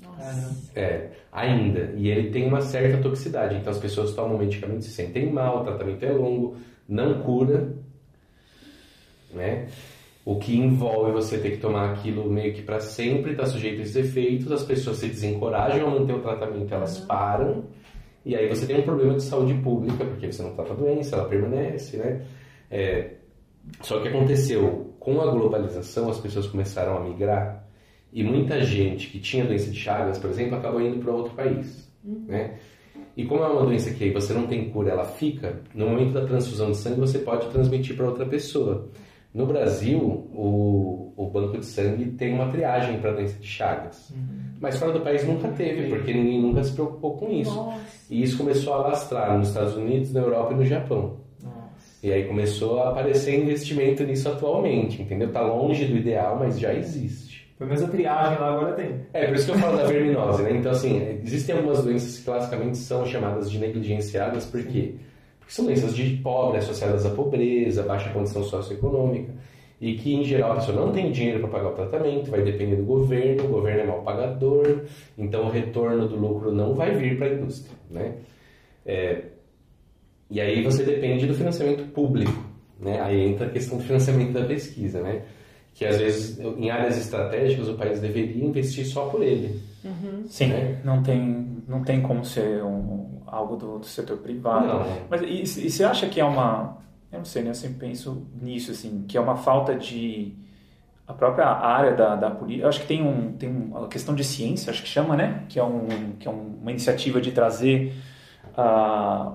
Nossa. 0.01 0.71
É, 0.75 1.11
ainda. 1.31 1.93
E 1.95 2.09
ele 2.09 2.29
tem 2.29 2.45
uma 2.45 2.61
certa 2.61 2.97
toxicidade. 2.97 3.55
Então 3.55 3.71
as 3.71 3.79
pessoas 3.79 4.13
tomam 4.13 4.37
medicamento, 4.37 4.83
se 4.83 4.91
sentem 4.91 5.31
mal, 5.31 5.61
o 5.61 5.63
tratamento 5.63 6.03
é 6.03 6.11
longo, 6.11 6.57
não 6.87 7.21
cura, 7.21 7.73
né? 9.33 9.67
O 10.29 10.35
que 10.35 10.55
envolve 10.55 11.11
você 11.11 11.39
ter 11.39 11.53
que 11.53 11.57
tomar 11.57 11.89
aquilo 11.89 12.29
meio 12.29 12.53
que 12.53 12.61
para 12.61 12.79
sempre, 12.79 13.31
está 13.31 13.47
sujeito 13.47 13.79
a 13.79 13.81
esses 13.81 13.95
efeitos, 13.95 14.51
as 14.51 14.61
pessoas 14.61 14.97
se 14.97 15.07
desencorajam 15.07 15.87
a 15.87 15.89
manter 15.89 16.13
o 16.13 16.19
tratamento, 16.19 16.71
elas 16.71 16.99
param, 16.99 17.63
e 18.23 18.35
aí 18.35 18.47
você 18.47 18.67
tem 18.67 18.77
um 18.77 18.83
problema 18.83 19.15
de 19.15 19.23
saúde 19.23 19.55
pública, 19.55 20.05
porque 20.05 20.31
você 20.31 20.43
não 20.43 20.53
trata 20.53 20.73
a 20.73 20.75
doença, 20.75 21.15
ela 21.15 21.27
permanece, 21.27 21.97
né? 21.97 22.27
É, 22.69 23.13
só 23.81 23.99
que 24.01 24.07
aconteceu, 24.07 24.93
com 24.99 25.19
a 25.19 25.31
globalização, 25.31 26.11
as 26.11 26.19
pessoas 26.19 26.45
começaram 26.45 26.95
a 26.97 26.99
migrar, 26.99 27.67
e 28.13 28.23
muita 28.23 28.61
gente 28.61 29.07
que 29.07 29.19
tinha 29.19 29.43
doença 29.43 29.71
de 29.71 29.79
Chagas, 29.79 30.19
por 30.19 30.29
exemplo, 30.29 30.57
acabou 30.59 30.79
indo 30.79 30.99
para 30.99 31.11
outro 31.11 31.33
país, 31.33 31.91
né? 32.03 32.59
E 33.17 33.25
como 33.25 33.43
é 33.43 33.47
uma 33.47 33.65
doença 33.65 33.91
que 33.91 34.03
aí 34.03 34.13
você 34.13 34.31
não 34.31 34.45
tem 34.45 34.69
cura, 34.69 34.91
ela 34.91 35.05
fica, 35.05 35.59
no 35.73 35.87
momento 35.87 36.13
da 36.13 36.23
transfusão 36.23 36.69
de 36.69 36.77
sangue 36.77 36.99
você 36.99 37.17
pode 37.17 37.49
transmitir 37.49 37.95
para 37.95 38.05
outra 38.05 38.27
pessoa. 38.27 38.87
No 39.33 39.45
Brasil, 39.45 39.99
o, 40.33 41.13
o 41.15 41.29
banco 41.29 41.57
de 41.59 41.65
sangue 41.65 42.05
tem 42.11 42.33
uma 42.33 42.49
triagem 42.49 42.99
para 42.99 43.11
doença 43.11 43.37
de 43.39 43.47
Chagas. 43.47 44.11
Mas 44.59 44.77
fora 44.77 44.91
do 44.91 45.01
país 45.01 45.25
nunca 45.25 45.47
teve, 45.49 45.87
porque 45.87 46.13
ninguém 46.13 46.41
nunca 46.41 46.63
se 46.63 46.73
preocupou 46.73 47.15
com 47.15 47.31
isso. 47.31 47.53
Nossa. 47.53 47.79
E 48.09 48.23
isso 48.23 48.37
começou 48.37 48.73
a 48.73 48.77
alastrar 48.77 49.37
nos 49.37 49.49
Estados 49.49 49.75
Unidos, 49.75 50.11
na 50.11 50.21
Europa 50.21 50.53
e 50.53 50.55
no 50.55 50.65
Japão. 50.65 51.17
Nossa. 51.43 51.59
E 52.01 52.11
aí 52.11 52.25
começou 52.25 52.81
a 52.81 52.89
aparecer 52.89 53.39
investimento 53.39 54.03
nisso 54.03 54.27
atualmente, 54.29 55.01
entendeu? 55.01 55.31
Tá 55.31 55.41
longe 55.41 55.85
do 55.85 55.95
ideal, 55.95 56.37
mas 56.39 56.59
já 56.59 56.73
existe. 56.73 57.53
Pelo 57.57 57.69
menos 57.69 57.83
a 57.83 57.87
triagem 57.87 58.39
lá 58.39 58.53
agora 58.53 58.73
tem. 58.73 59.01
É, 59.13 59.27
por 59.27 59.35
isso 59.35 59.45
que 59.45 59.51
eu 59.51 59.59
falo 59.59 59.77
da 59.77 59.83
verminose, 59.83 60.41
né? 60.41 60.53
Então, 60.55 60.71
assim, 60.71 61.19
existem 61.23 61.55
algumas 61.55 61.83
doenças 61.83 62.17
que 62.17 62.23
classicamente 62.23 62.77
são 62.77 63.05
chamadas 63.05 63.51
de 63.51 63.59
negligenciadas, 63.59 64.45
por 64.45 64.63
quê? 64.63 64.95
Porque 65.49 65.55
são 65.55 65.65
doenças 65.65 65.95
de 65.95 66.17
pobre, 66.17 66.59
associadas 66.59 67.07
à 67.07 67.09
pobreza, 67.09 67.81
baixa 67.81 68.11
condição 68.11 68.43
socioeconômica, 68.43 69.33
e 69.81 69.95
que, 69.95 70.13
em 70.13 70.23
geral, 70.23 70.51
a 70.51 70.55
pessoa 70.57 70.79
não 70.79 70.91
tem 70.91 71.11
dinheiro 71.11 71.39
para 71.39 71.49
pagar 71.49 71.69
o 71.69 71.73
tratamento, 71.73 72.29
vai 72.29 72.43
depender 72.43 72.75
do 72.75 72.83
governo, 72.83 73.45
o 73.45 73.47
governo 73.47 73.81
é 73.81 73.85
mal 73.85 74.03
pagador, 74.03 74.81
então 75.17 75.47
o 75.47 75.49
retorno 75.49 76.07
do 76.07 76.15
lucro 76.15 76.51
não 76.51 76.75
vai 76.75 76.95
vir 76.95 77.17
para 77.17 77.27
a 77.27 77.33
indústria, 77.33 77.75
né? 77.89 78.13
É, 78.85 79.23
e 80.29 80.39
aí 80.39 80.61
você 80.61 80.83
depende 80.83 81.25
do 81.25 81.33
financiamento 81.33 81.83
público, 81.93 82.45
né? 82.79 83.01
Aí 83.01 83.19
entra 83.19 83.47
a 83.47 83.49
questão 83.49 83.79
do 83.79 83.83
financiamento 83.83 84.33
da 84.33 84.43
pesquisa, 84.43 85.01
né? 85.01 85.23
Que 85.73 85.83
às 85.83 85.97
vezes 85.97 86.39
em 86.39 86.69
áreas 86.69 86.95
estratégicas 86.95 87.67
o 87.69 87.73
país 87.73 87.99
deveria 87.99 88.45
investir 88.45 88.85
só 88.85 89.07
por 89.07 89.23
ele. 89.23 89.59
Sim, 90.27 90.49
né? 90.49 90.79
não, 90.83 91.01
tem, 91.01 91.47
não 91.67 91.83
tem 91.83 92.01
como 92.01 92.23
ser 92.23 92.63
um, 92.63 93.08
algo 93.31 93.55
do, 93.55 93.79
do 93.79 93.85
setor 93.85 94.17
privado. 94.17 94.67
Não. 94.67 94.85
Mas 95.09 95.21
e, 95.21 95.41
e 95.65 95.69
você 95.69 95.83
acha 95.83 96.07
que 96.07 96.19
é 96.19 96.25
uma. 96.25 96.77
Eu 97.11 97.19
não 97.19 97.25
sei, 97.25 97.41
né? 97.43 97.49
Eu 97.49 97.55
sempre 97.55 97.87
penso 97.87 98.27
nisso, 98.41 98.71
assim, 98.71 99.03
que 99.07 99.17
é 99.17 99.21
uma 99.21 99.35
falta 99.35 99.75
de. 99.75 100.33
A 101.07 101.13
própria 101.13 101.47
área 101.47 101.95
da, 101.95 102.15
da 102.15 102.29
política. 102.29 102.65
Eu 102.65 102.69
acho 102.69 102.81
que 102.81 102.87
tem, 102.87 103.01
um, 103.01 103.33
tem 103.33 103.49
uma 103.49 103.87
questão 103.87 104.13
de 104.13 104.23
ciência, 104.23 104.69
acho 104.69 104.83
que 104.83 104.87
chama, 104.89 105.15
né? 105.15 105.43
Que 105.49 105.57
é, 105.57 105.63
um, 105.63 105.87
que 106.19 106.27
é 106.27 106.31
um- 106.31 106.57
uma 106.61 106.69
iniciativa 106.69 107.19
de 107.19 107.31
trazer 107.31 107.95
ah, 108.55 109.33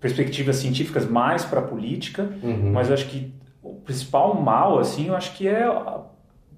perspectivas 0.00 0.56
científicas 0.56 1.06
mais 1.08 1.44
para 1.44 1.60
a 1.60 1.62
política, 1.62 2.28
Uhum. 2.42 2.72
mas 2.72 2.88
eu 2.88 2.94
acho 2.94 3.06
que 3.08 3.32
o 3.62 3.74
principal 3.74 4.34
mal, 4.40 4.78
assim, 4.80 5.06
eu 5.08 5.14
acho 5.16 5.32
que 5.36 5.46
é 5.46 5.64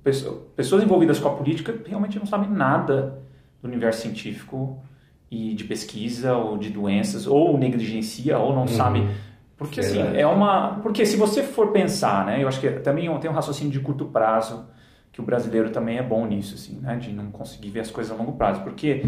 pessoa- 0.02 0.42
pessoas 0.56 0.82
envolvidas 0.82 1.18
com 1.18 1.28
a 1.28 1.32
política 1.34 1.74
realmente 1.86 2.18
não 2.18 2.24
sabem 2.26 2.48
nada 2.50 3.18
do 3.62 3.68
universo 3.68 4.00
científico 4.02 4.82
e 5.30 5.54
de 5.54 5.64
pesquisa 5.64 6.36
ou 6.36 6.56
de 6.56 6.70
doenças, 6.70 7.26
ou 7.26 7.58
negligencia, 7.58 8.38
ou 8.38 8.54
não 8.54 8.66
sabe. 8.66 9.08
Porque 9.56 9.80
assim, 9.80 9.94
Verdade. 9.94 10.20
é 10.20 10.26
uma. 10.26 10.80
Porque 10.82 11.06
se 11.06 11.16
você 11.16 11.42
for 11.42 11.72
pensar, 11.72 12.26
né? 12.26 12.42
Eu 12.42 12.48
acho 12.48 12.60
que 12.60 12.68
também 12.70 13.08
tem 13.18 13.30
um 13.30 13.34
raciocínio 13.34 13.72
de 13.72 13.80
curto 13.80 14.06
prazo, 14.06 14.66
que 15.12 15.20
o 15.20 15.24
brasileiro 15.24 15.70
também 15.70 15.98
é 15.98 16.02
bom 16.02 16.26
nisso, 16.26 16.54
assim, 16.54 16.78
né? 16.80 16.96
De 16.96 17.12
não 17.12 17.30
conseguir 17.30 17.70
ver 17.70 17.80
as 17.80 17.90
coisas 17.90 18.12
a 18.12 18.16
longo 18.16 18.32
prazo. 18.32 18.62
Porque 18.62 19.06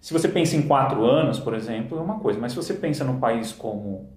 se 0.00 0.12
você 0.12 0.28
pensa 0.28 0.56
em 0.56 0.62
quatro 0.62 1.04
anos, 1.04 1.38
por 1.38 1.54
exemplo, 1.54 1.98
é 1.98 2.00
uma 2.00 2.18
coisa, 2.18 2.38
mas 2.38 2.52
se 2.52 2.56
você 2.56 2.74
pensa 2.74 3.04
num 3.04 3.18
país 3.18 3.52
como 3.52 4.08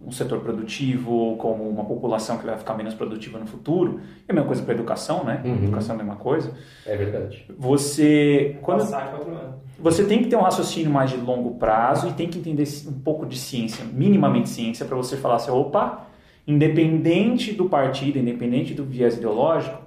um 0.00 0.12
setor 0.12 0.40
produtivo, 0.40 1.10
ou 1.12 1.36
como 1.36 1.68
uma 1.68 1.84
população 1.84 2.38
que 2.38 2.46
vai 2.46 2.56
ficar 2.56 2.74
menos 2.74 2.94
produtiva 2.94 3.38
no 3.38 3.46
futuro, 3.46 4.00
é 4.28 4.32
a 4.32 4.34
mesma 4.34 4.46
coisa 4.46 4.62
para 4.62 4.72
a 4.72 4.76
educação, 4.76 5.24
né? 5.24 5.42
Uhum. 5.44 5.56
Educação 5.56 5.96
é 5.96 6.00
a 6.00 6.02
mesma 6.04 6.16
coisa. 6.16 6.52
É 6.86 6.96
verdade. 6.96 7.44
Você. 7.58 8.56
Quando, 8.62 8.80
Passar 8.80 9.10
quatro 9.10 9.30
anos. 9.30 9.54
você 9.78 10.04
tem 10.04 10.22
que 10.22 10.28
ter 10.28 10.36
um 10.36 10.42
raciocínio 10.42 10.90
mais 10.90 11.10
de 11.10 11.16
longo 11.16 11.56
prazo 11.56 12.08
e 12.08 12.12
tem 12.12 12.28
que 12.28 12.38
entender 12.38 12.64
um 12.86 13.00
pouco 13.00 13.26
de 13.26 13.36
ciência, 13.36 13.84
minimamente 13.84 14.48
ciência, 14.48 14.86
para 14.86 14.96
você 14.96 15.16
falar 15.16 15.36
assim, 15.36 15.50
opa, 15.50 16.06
independente 16.46 17.52
do 17.52 17.68
partido, 17.68 18.18
independente 18.18 18.74
do 18.74 18.84
viés 18.84 19.16
ideológico, 19.16 19.82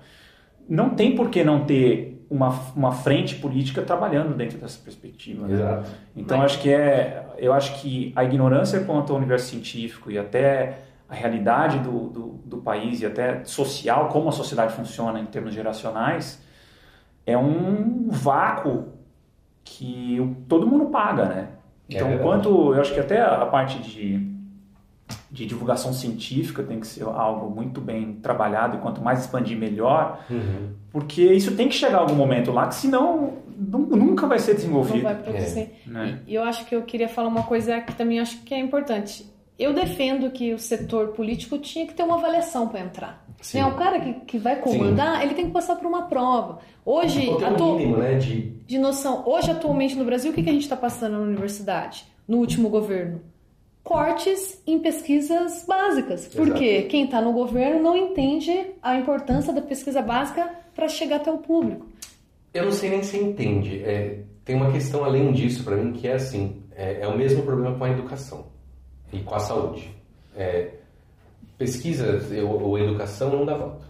não 0.67 0.89
tem 0.89 1.15
por 1.15 1.29
que 1.29 1.43
não 1.43 1.63
ter 1.65 2.10
uma, 2.31 2.49
uma 2.73 2.91
frente 2.93 3.35
política 3.35 3.81
trabalhando 3.81 4.33
dentro 4.33 4.57
dessa 4.57 4.79
perspectiva. 4.81 5.45
né? 5.45 5.53
Exato. 5.53 5.89
Então 6.15 6.41
acho 6.41 6.59
que 6.61 6.71
é, 6.73 7.25
eu 7.37 7.51
acho 7.51 7.79
que 7.81 8.13
a 8.15 8.23
ignorância 8.23 8.79
quanto 8.85 9.11
ao 9.11 9.17
universo 9.19 9.47
científico 9.47 10.09
e 10.09 10.17
até 10.17 10.77
a 11.09 11.13
realidade 11.13 11.79
do, 11.79 12.07
do, 12.07 12.27
do 12.45 12.57
país 12.59 13.01
e 13.01 13.05
até 13.05 13.43
social, 13.43 14.07
como 14.07 14.29
a 14.29 14.31
sociedade 14.31 14.71
funciona 14.73 15.19
em 15.19 15.25
termos 15.25 15.53
geracionais, 15.53 16.41
é 17.25 17.37
um 17.37 18.07
vácuo 18.09 18.93
que 19.65 20.17
todo 20.47 20.65
mundo 20.65 20.85
paga, 20.85 21.25
né? 21.25 21.47
É 21.89 21.95
Então, 21.95 22.07
verdade. 22.07 22.27
quanto 22.29 22.73
eu 22.73 22.79
acho 22.79 22.93
que 22.93 22.99
até 23.01 23.19
a 23.21 23.45
parte 23.45 23.77
de, 23.79 24.30
de 25.31 25.45
divulgação 25.45 25.93
científica 25.93 26.61
tem 26.61 26.79
que 26.79 26.85
ser 26.87 27.03
algo 27.03 27.49
muito 27.55 27.79
bem 27.79 28.13
trabalhado 28.21 28.75
e 28.77 28.79
quanto 28.81 29.01
mais 29.01 29.21
expandir 29.21 29.57
melhor, 29.57 30.19
Uhum. 30.29 30.71
porque 30.91 31.23
isso 31.23 31.55
tem 31.55 31.69
que 31.69 31.75
chegar 31.75 31.99
a 31.99 32.01
algum 32.01 32.15
momento 32.15 32.51
lá, 32.51 32.67
que 32.67 32.75
senão 32.75 33.33
nu- 33.57 33.87
nunca 33.95 34.27
vai 34.27 34.39
ser 34.39 34.51
Não 34.51 34.57
desenvolvido. 34.57 35.03
vai 35.03 35.15
produzir. 35.15 35.69
né? 35.87 36.19
E 36.27 36.35
eu 36.35 36.43
acho 36.43 36.65
que 36.65 36.75
eu 36.75 36.81
queria 36.81 37.07
falar 37.07 37.29
uma 37.29 37.43
coisa 37.43 37.79
que 37.79 37.95
também 37.95 38.19
acho 38.19 38.39
que 38.43 38.53
é 38.53 38.59
importante. 38.59 39.25
Eu 39.57 39.73
defendo 39.73 40.29
que 40.31 40.53
o 40.53 40.59
setor 40.59 41.09
político 41.09 41.57
tinha 41.59 41.85
que 41.87 41.93
ter 41.93 42.03
uma 42.03 42.15
avaliação 42.17 42.67
para 42.67 42.79
entrar. 42.81 43.25
Sim. 43.41 43.59
Né? 43.59 43.65
O 43.67 43.75
cara 43.75 43.99
que, 43.99 44.13
que 44.25 44.37
vai 44.37 44.55
comandar, 44.57 45.23
ele 45.23 45.33
tem 45.33 45.45
que 45.45 45.51
passar 45.51 45.75
por 45.75 45.87
uma 45.87 46.03
prova. 46.03 46.59
Hoje, 46.85 47.29
atu- 47.43 47.75
mínimo, 47.75 47.97
né? 47.97 48.15
De... 48.15 48.41
de 48.67 48.77
noção, 48.77 49.23
hoje 49.25 49.49
atualmente 49.51 49.95
no 49.95 50.03
Brasil, 50.03 50.31
o 50.31 50.33
que, 50.35 50.43
que 50.43 50.49
a 50.49 50.53
gente 50.53 50.63
está 50.63 50.75
passando 50.75 51.13
na 51.13 51.19
universidade, 51.19 52.05
no 52.27 52.37
último 52.37 52.69
governo? 52.69 53.21
Cortes 53.83 54.61
em 54.65 54.79
pesquisas 54.79 55.65
básicas. 55.67 56.27
Exato. 56.27 56.37
Porque 56.37 56.83
quem 56.83 57.05
está 57.05 57.19
no 57.19 57.33
governo 57.33 57.81
não 57.81 57.97
entende 57.97 58.67
a 58.81 58.95
importância 58.95 59.51
da 59.51 59.61
pesquisa 59.61 60.01
básica 60.01 60.49
para 60.75 60.87
chegar 60.87 61.17
até 61.17 61.31
o 61.31 61.39
público. 61.39 61.85
Eu 62.53 62.65
não 62.65 62.71
sei 62.71 62.89
nem 62.89 63.03
se 63.03 63.17
entende. 63.17 63.83
É, 63.83 64.19
tem 64.45 64.55
uma 64.55 64.71
questão 64.71 65.03
além 65.03 65.31
disso 65.31 65.63
para 65.63 65.75
mim 65.75 65.93
que 65.93 66.07
é 66.07 66.13
assim: 66.13 66.61
é, 66.75 67.01
é 67.01 67.07
o 67.07 67.17
mesmo 67.17 67.43
problema 67.43 67.77
com 67.77 67.83
a 67.83 67.89
educação 67.89 68.45
e 69.11 69.19
com 69.19 69.35
a 69.35 69.39
saúde. 69.39 69.89
É, 70.35 70.71
pesquisa 71.57 72.19
ou, 72.43 72.61
ou 72.61 72.79
educação 72.79 73.29
não 73.31 73.45
dá 73.45 73.55
voto. 73.55 73.85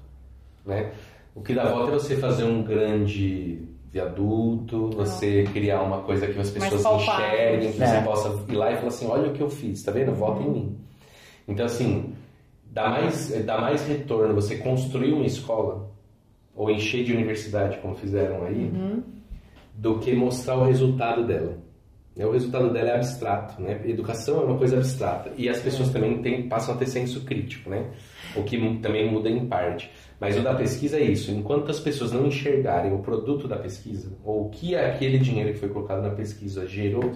Né? 0.65 0.91
O 1.33 1.41
que 1.41 1.53
dá 1.53 1.65
voto 1.69 1.89
é 1.89 1.93
você 1.93 2.17
fazer 2.17 2.43
um 2.43 2.61
grande 2.61 3.67
viaduto, 3.91 4.89
você 4.91 5.43
criar 5.51 5.81
uma 5.81 5.99
coisa 6.01 6.27
que 6.27 6.39
as 6.39 6.49
pessoas 6.49 6.85
enxerguem, 7.01 7.73
que 7.73 7.83
É. 7.83 7.87
você 7.87 8.01
possa 8.05 8.51
ir 8.51 8.55
lá 8.55 8.71
e 8.71 8.75
falar 8.77 8.87
assim: 8.87 9.07
olha 9.07 9.29
o 9.29 9.33
que 9.33 9.41
eu 9.41 9.49
fiz, 9.49 9.83
tá 9.83 9.91
vendo? 9.91 10.13
Vota 10.13 10.41
em 10.41 10.49
mim. 10.49 10.77
Então, 11.47 11.65
assim, 11.65 12.13
dá 12.65 12.89
mais, 12.89 13.29
dá 13.45 13.59
mais 13.59 13.85
retorno 13.85 14.33
você 14.33 14.57
construir 14.57 15.11
uma 15.11 15.25
escola 15.25 15.91
ou 16.55 16.69
encher 16.69 17.03
de 17.03 17.13
universidade, 17.13 17.77
como 17.79 17.95
fizeram 17.95 18.45
aí, 18.45 18.71
do 19.73 19.99
que 19.99 20.13
mostrar 20.13 20.57
o 20.57 20.65
resultado 20.65 21.25
dela. 21.25 21.57
Né, 22.15 22.25
O 22.25 22.31
resultado 22.31 22.71
dela 22.73 22.89
é 22.89 22.95
abstrato, 22.95 23.61
né? 23.61 23.81
Educação 23.85 24.41
é 24.41 24.45
uma 24.45 24.57
coisa 24.57 24.77
abstrata. 24.77 25.31
E 25.37 25.47
as 25.47 25.59
pessoas 25.59 25.89
também 25.89 26.21
têm, 26.21 26.47
passam 26.47 26.75
a 26.75 26.77
ter 26.77 26.85
senso 26.87 27.21
crítico, 27.21 27.69
né? 27.69 27.85
O 28.35 28.43
que 28.43 28.57
também 28.79 29.09
muda 29.09 29.29
em 29.29 29.45
parte. 29.47 29.89
Mas 30.21 30.37
o 30.37 30.41
da 30.41 30.53
pesquisa 30.53 30.97
é 30.97 31.03
isso. 31.03 31.31
Enquanto 31.31 31.71
as 31.71 31.79
pessoas 31.79 32.11
não 32.11 32.27
enxergarem 32.27 32.93
o 32.93 32.99
produto 32.99 33.47
da 33.47 33.57
pesquisa, 33.57 34.11
ou 34.23 34.45
o 34.45 34.49
que 34.49 34.75
aquele 34.75 35.17
dinheiro 35.17 35.51
que 35.51 35.57
foi 35.59 35.67
colocado 35.69 36.03
na 36.03 36.11
pesquisa 36.11 36.67
gerou, 36.67 37.13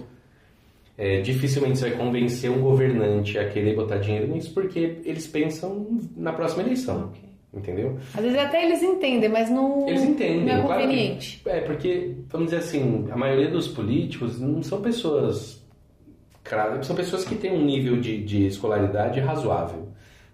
é, 0.98 1.20
dificilmente 1.20 1.78
você 1.78 1.90
vai 1.90 1.98
convencer 1.98 2.50
um 2.50 2.60
governante 2.60 3.38
a 3.38 3.48
querer 3.48 3.76
botar 3.76 3.98
dinheiro 3.98 4.26
nisso, 4.26 4.52
porque 4.52 4.96
eles 5.04 5.26
pensam 5.26 6.00
na 6.16 6.32
próxima 6.32 6.62
eleição. 6.64 7.12
Entendeu? 7.54 7.96
Às 8.12 8.22
vezes 8.22 8.36
até 8.38 8.64
eles 8.66 8.82
entendem, 8.82 9.30
mas 9.30 9.48
não, 9.48 9.88
Eles 9.88 10.02
entendem, 10.02 10.44
não 10.44 10.52
é 10.56 10.62
claro 10.62 10.80
que- 10.82 10.86
conveniente. 10.88 11.42
é, 11.46 11.60
porque, 11.60 12.14
vamos 12.28 12.46
dizer 12.48 12.58
assim, 12.58 13.06
a 13.10 13.16
maioria 13.16 13.48
dos 13.48 13.66
políticos 13.68 14.38
não 14.40 14.62
são 14.62 14.82
pessoas. 14.82 15.64
São 16.82 16.94
pessoas 16.94 17.24
que 17.24 17.34
têm 17.34 17.52
um 17.52 17.64
nível 17.64 17.98
de, 18.00 18.22
de 18.22 18.46
escolaridade 18.46 19.20
razoável 19.20 19.88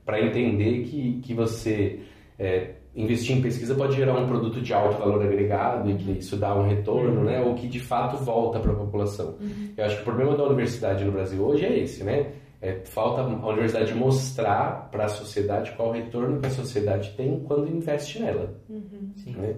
para 0.05 0.21
entender 0.21 0.83
que, 0.85 1.21
que 1.23 1.33
você 1.33 2.01
é, 2.43 2.71
investir 2.95 3.37
em 3.37 3.41
pesquisa 3.41 3.75
pode 3.75 3.95
gerar 3.95 4.15
um 4.15 4.27
produto 4.27 4.61
de 4.61 4.75
alto 4.75 4.99
valor 4.99 5.23
agregado 5.25 5.89
e 5.89 5.95
que 5.95 6.11
isso 6.19 6.37
dá 6.37 6.55
um 6.55 6.67
retorno, 6.67 7.21
uhum. 7.21 7.25
né? 7.25 7.41
Ou 7.41 7.55
que 7.55 7.69
de 7.69 7.79
fato 7.79 8.17
volta 8.17 8.59
para 8.59 8.73
a 8.73 8.75
população. 8.75 9.37
Uhum. 9.41 9.73
Eu 9.77 9.85
acho 9.85 9.97
que 9.97 10.03
o 10.03 10.05
problema 10.05 10.37
da 10.37 10.45
universidade 10.45 11.05
no 11.05 11.13
Brasil 11.13 11.43
hoje 11.43 11.65
é 11.65 11.79
esse, 11.79 12.03
né? 12.03 12.33
É, 12.61 12.81
falta 12.85 13.23
a 13.23 13.49
universidade 13.49 13.95
mostrar 13.95 14.89
para 14.91 15.07
a 15.07 15.09
sociedade 15.09 15.73
qual 15.73 15.89
o 15.89 15.93
retorno 15.93 16.41
que 16.41 16.47
a 16.47 16.51
sociedade 16.51 17.13
tem 17.17 17.41
quando 17.41 17.69
investe 17.69 18.21
nela. 18.21 18.55
Uhum. 18.69 19.13
Né? 19.27 19.57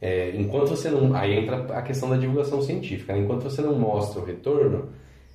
É, 0.00 0.36
enquanto 0.36 0.68
você 0.68 0.90
não. 0.90 1.14
Aí 1.14 1.38
entra 1.38 1.56
a 1.74 1.82
questão 1.82 2.08
da 2.08 2.16
divulgação 2.16 2.62
científica. 2.62 3.14
Né? 3.14 3.20
Enquanto 3.20 3.42
você 3.44 3.60
não 3.60 3.78
mostra 3.78 4.22
o 4.22 4.24
retorno, 4.24 4.88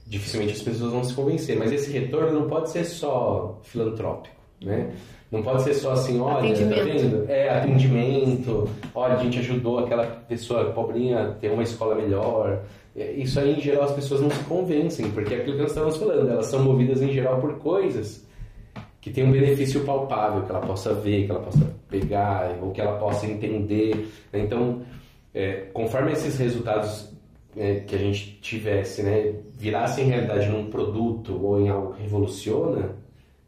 dificilmente 0.07 0.53
as 0.53 0.61
pessoas 0.61 0.91
vão 0.91 1.03
se 1.03 1.13
convencer. 1.13 1.57
Mas 1.57 1.71
esse 1.71 1.91
retorno 1.91 2.39
não 2.39 2.47
pode 2.47 2.69
ser 2.69 2.85
só 2.85 3.59
filantrópico. 3.63 4.34
Né? 4.61 4.91
Não 5.31 5.41
pode 5.41 5.63
ser 5.63 5.73
só 5.73 5.91
assim, 5.91 6.19
olha, 6.19 6.53
tá 6.53 6.83
vendo? 6.83 7.29
É, 7.29 7.49
atendimento, 7.49 8.69
olha, 8.93 9.15
a 9.15 9.23
gente 9.23 9.39
ajudou 9.39 9.79
aquela 9.79 10.05
pessoa 10.05 10.71
pobrinha 10.71 11.23
a 11.23 11.31
ter 11.31 11.51
uma 11.51 11.63
escola 11.63 11.95
melhor. 11.95 12.63
Isso 12.95 13.39
aí, 13.39 13.57
em 13.57 13.61
geral, 13.61 13.83
as 13.83 13.91
pessoas 13.91 14.21
não 14.21 14.29
se 14.29 14.43
convencem, 14.45 15.11
porque 15.11 15.33
é 15.33 15.37
aquilo 15.37 15.55
que 15.57 15.61
nós 15.63 15.71
estamos 15.71 15.97
falando, 15.97 16.29
elas 16.29 16.45
são 16.45 16.63
movidas, 16.63 17.01
em 17.01 17.11
geral, 17.11 17.41
por 17.41 17.55
coisas 17.57 18.25
que 19.01 19.11
tem 19.11 19.23
um 19.23 19.31
benefício 19.31 19.83
palpável, 19.83 20.43
que 20.43 20.49
ela 20.49 20.61
possa 20.61 20.91
ver, 20.93 21.25
que 21.25 21.31
ela 21.31 21.41
possa 21.41 21.75
pegar, 21.87 22.57
ou 22.59 22.71
que 22.71 22.81
ela 22.81 22.97
possa 22.97 23.27
entender. 23.27 24.09
Então, 24.33 24.81
é, 25.31 25.67
conforme 25.73 26.13
esses 26.13 26.39
resultados 26.39 27.13
é, 27.55 27.81
que 27.81 27.93
a 27.93 27.99
gente 27.99 28.39
tivesse, 28.41 29.03
né, 29.03 29.33
virassem 29.53 30.05
realidade 30.05 30.49
num 30.49 30.71
produto 30.71 31.39
ou 31.39 31.61
em 31.61 31.69
algo 31.69 31.93
que 31.93 32.01
revoluciona, 32.01 32.95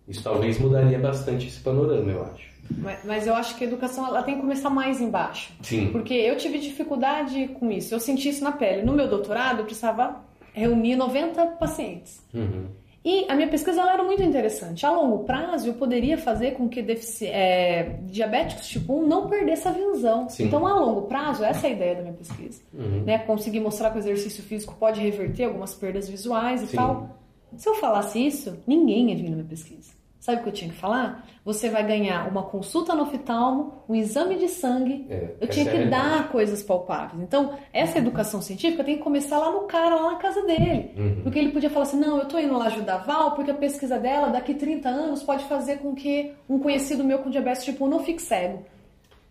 isso 0.07 0.23
talvez 0.23 0.59
mudaria 0.59 0.97
bastante 0.97 1.47
esse 1.47 1.59
panorama, 1.59 2.11
eu 2.11 2.23
acho. 2.23 2.47
Mas, 2.77 2.99
mas, 3.05 3.27
eu 3.27 3.33
acho 3.33 3.55
que 3.55 3.63
a 3.63 3.67
educação 3.67 4.05
ela 4.05 4.21
tem 4.23 4.35
que 4.35 4.41
começar 4.41 4.69
mais 4.69 4.99
embaixo. 4.99 5.53
Sim. 5.61 5.87
Porque 5.91 6.13
eu 6.13 6.35
tive 6.35 6.59
dificuldade 6.59 7.47
com 7.59 7.71
isso. 7.71 7.93
Eu 7.93 7.99
senti 7.99 8.29
isso 8.29 8.43
na 8.43 8.51
pele. 8.51 8.83
No 8.83 8.93
meu 8.93 9.07
doutorado, 9.07 9.59
eu 9.59 9.65
precisava 9.65 10.21
reunir 10.53 10.95
90 10.95 11.45
pacientes. 11.51 12.21
Uhum. 12.33 12.65
E 13.05 13.25
a 13.29 13.35
minha 13.35 13.47
pesquisa 13.47 13.79
ela 13.79 13.93
era 13.93 14.03
muito 14.03 14.21
interessante. 14.21 14.85
A 14.85 14.91
longo 14.91 15.23
prazo, 15.23 15.69
eu 15.69 15.75
poderia 15.75 16.17
fazer 16.17 16.51
com 16.51 16.67
que 16.67 16.85
é, 17.21 17.99
diabéticos 18.03 18.67
tipo 18.67 19.01
1 19.01 19.07
não 19.07 19.29
perdesse 19.29 19.65
a 19.65 19.71
visão. 19.71 20.27
Sim. 20.27 20.45
Então, 20.45 20.67
a 20.67 20.73
longo 20.77 21.03
prazo, 21.03 21.41
essa 21.43 21.67
é 21.67 21.69
a 21.69 21.73
ideia 21.73 21.95
da 21.95 22.01
minha 22.01 22.13
pesquisa. 22.13 22.61
Uhum. 22.73 23.03
Né? 23.05 23.19
Conseguir 23.19 23.61
mostrar 23.61 23.91
que 23.91 23.97
o 23.97 23.99
exercício 23.99 24.43
físico 24.43 24.75
pode 24.77 24.99
reverter 24.99 25.45
algumas 25.45 25.73
perdas 25.73 26.09
visuais 26.09 26.63
e 26.63 26.67
Sim. 26.67 26.75
tal. 26.75 27.17
Se 27.55 27.69
eu 27.69 27.75
falasse 27.75 28.19
isso, 28.19 28.57
ninguém 28.67 29.09
ia 29.09 29.15
vir 29.15 29.29
na 29.29 29.37
minha 29.37 29.47
pesquisa. 29.47 29.96
Sabe 30.27 30.41
o 30.41 30.43
que 30.43 30.49
eu 30.49 30.53
tinha 30.53 30.69
que 30.69 30.75
falar? 30.75 31.25
Você 31.45 31.69
vai 31.69 31.87
ganhar 31.87 32.29
uma 32.29 32.43
consulta 32.43 32.93
no 32.93 33.03
oftalmo, 33.03 33.81
um 33.87 33.95
exame 33.95 34.35
de 34.35 34.49
sangue. 34.49 35.07
É, 35.09 35.35
eu 35.39 35.47
tinha 35.47 35.63
que 35.63 35.77
é 35.77 35.85
dar 35.85 36.29
coisas 36.29 36.61
palpáveis. 36.61 37.23
Então, 37.23 37.57
essa 37.71 37.97
educação 37.97 38.41
científica 38.41 38.83
tem 38.83 38.97
que 38.97 39.03
começar 39.03 39.39
lá 39.39 39.49
no 39.49 39.61
cara, 39.61 39.95
lá 39.95 40.11
na 40.11 40.17
casa 40.17 40.41
dele. 40.45 40.91
Uhum. 40.97 41.21
Porque 41.23 41.39
ele 41.39 41.53
podia 41.53 41.69
falar 41.69 41.83
assim: 41.83 41.97
não, 41.97 42.17
eu 42.17 42.25
tô 42.25 42.37
indo 42.39 42.57
lá 42.57 42.65
ajudar 42.65 42.95
a 42.95 42.97
Val, 42.97 43.35
porque 43.35 43.51
a 43.51 43.53
pesquisa 43.53 43.97
dela, 43.97 44.27
daqui 44.27 44.53
30 44.53 44.89
anos, 44.89 45.23
pode 45.23 45.45
fazer 45.45 45.77
com 45.77 45.95
que 45.95 46.33
um 46.49 46.59
conhecido 46.59 47.05
meu 47.05 47.19
com 47.19 47.29
diabetes 47.29 47.63
tipo 47.63 47.85
1 47.85 47.87
não 47.87 48.03
fique 48.03 48.21
cego. 48.21 48.65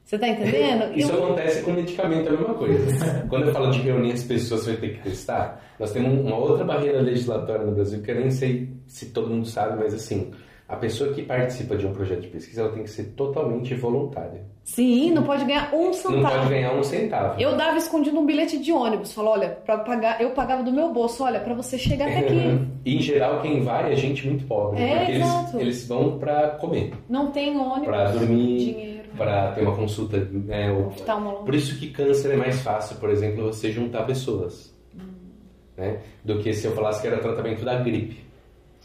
Você 0.03 0.18
tá 0.18 0.28
entendendo? 0.28 0.92
Isso 0.97 1.12
eu... 1.12 1.24
acontece 1.24 1.62
com 1.62 1.72
medicamento, 1.72 2.26
é 2.26 2.28
a 2.30 2.38
mesma 2.38 2.55
coisa. 2.55 3.26
Quando 3.28 3.49
eu 3.49 3.53
falo 3.53 3.70
de 3.70 3.80
reunir 3.80 4.12
as 4.12 4.24
pessoas 4.24 4.64
vai 4.64 4.76
ter 4.76 4.97
que 4.97 5.03
testar, 5.03 5.62
nós 5.78 5.92
temos 5.92 6.18
uma 6.24 6.38
outra 6.38 6.64
barreira 6.64 7.03
legislatória 7.03 7.66
no 7.66 7.72
Brasil 7.72 8.01
que 8.01 8.11
eu 8.11 8.18
nem 8.18 8.30
sei 8.30 8.70
se 8.86 9.11
todo 9.11 9.28
mundo 9.28 9.47
sabe, 9.47 9.76
mas 9.76 9.92
assim, 9.92 10.32
a 10.69 10.75
pessoa 10.75 11.12
que 11.12 11.23
participa 11.23 11.77
de 11.77 11.87
um 11.87 11.93
projeto 11.93 12.23
de 12.23 12.29
pesquisa 12.29 12.62
ela 12.62 12.73
tem 12.73 12.83
que 12.83 12.91
ser 12.91 13.05
totalmente 13.12 13.73
voluntária. 13.75 14.45
Sim, 14.64 15.12
não 15.12 15.23
pode 15.23 15.45
ganhar 15.45 15.73
um 15.73 15.93
centavo. 15.93 16.17
Não 16.17 16.29
pode 16.29 16.49
ganhar 16.49 16.75
um 16.75 16.83
centavo. 16.83 17.41
Eu 17.41 17.57
dava 17.57 17.79
escondido 17.79 18.19
um 18.19 18.27
bilhete 18.27 18.59
de 18.59 18.73
ônibus, 18.73 19.12
falou, 19.12 19.35
olha, 19.35 19.51
para 19.64 19.79
pagar, 19.79 20.21
eu 20.21 20.31
pagava 20.31 20.64
do 20.64 20.73
meu 20.73 20.93
bolso, 20.93 21.23
olha, 21.23 21.39
para 21.39 21.55
você 21.55 21.79
chegar 21.79 22.09
até 22.09 22.19
aqui. 22.19 22.59
e 22.85 22.97
em 22.99 23.01
geral 23.01 23.41
quem 23.43 23.62
vai 23.62 23.93
é 23.93 23.95
gente 23.95 24.27
muito 24.27 24.45
pobre, 24.47 24.83
é, 24.83 24.97
porque 24.97 25.12
eles, 25.12 25.55
eles, 25.55 25.87
vão 25.87 26.19
para 26.19 26.49
comer. 26.51 26.93
Não 27.09 27.31
tem 27.31 27.57
ônibus, 27.57 27.87
para 27.87 28.11
dormir, 28.11 28.59
dinheiro, 28.59 29.09
para 29.17 29.53
ter 29.53 29.62
uma 29.62 29.77
consulta, 29.77 30.19
né, 30.19 30.69
Por 31.45 31.55
isso 31.55 31.79
que 31.79 31.91
câncer 31.91 32.33
é 32.33 32.37
mais 32.37 32.61
fácil, 32.62 32.97
por 32.97 33.09
exemplo, 33.11 33.45
você 33.45 33.71
juntar 33.71 34.03
pessoas, 34.03 34.75
hum. 34.97 35.03
né, 35.77 36.01
do 36.25 36.41
que 36.41 36.53
se 36.53 36.67
eu 36.67 36.73
falasse 36.73 37.01
que 37.01 37.07
era 37.07 37.19
tratamento 37.19 37.64
da 37.64 37.77
gripe. 37.77 38.26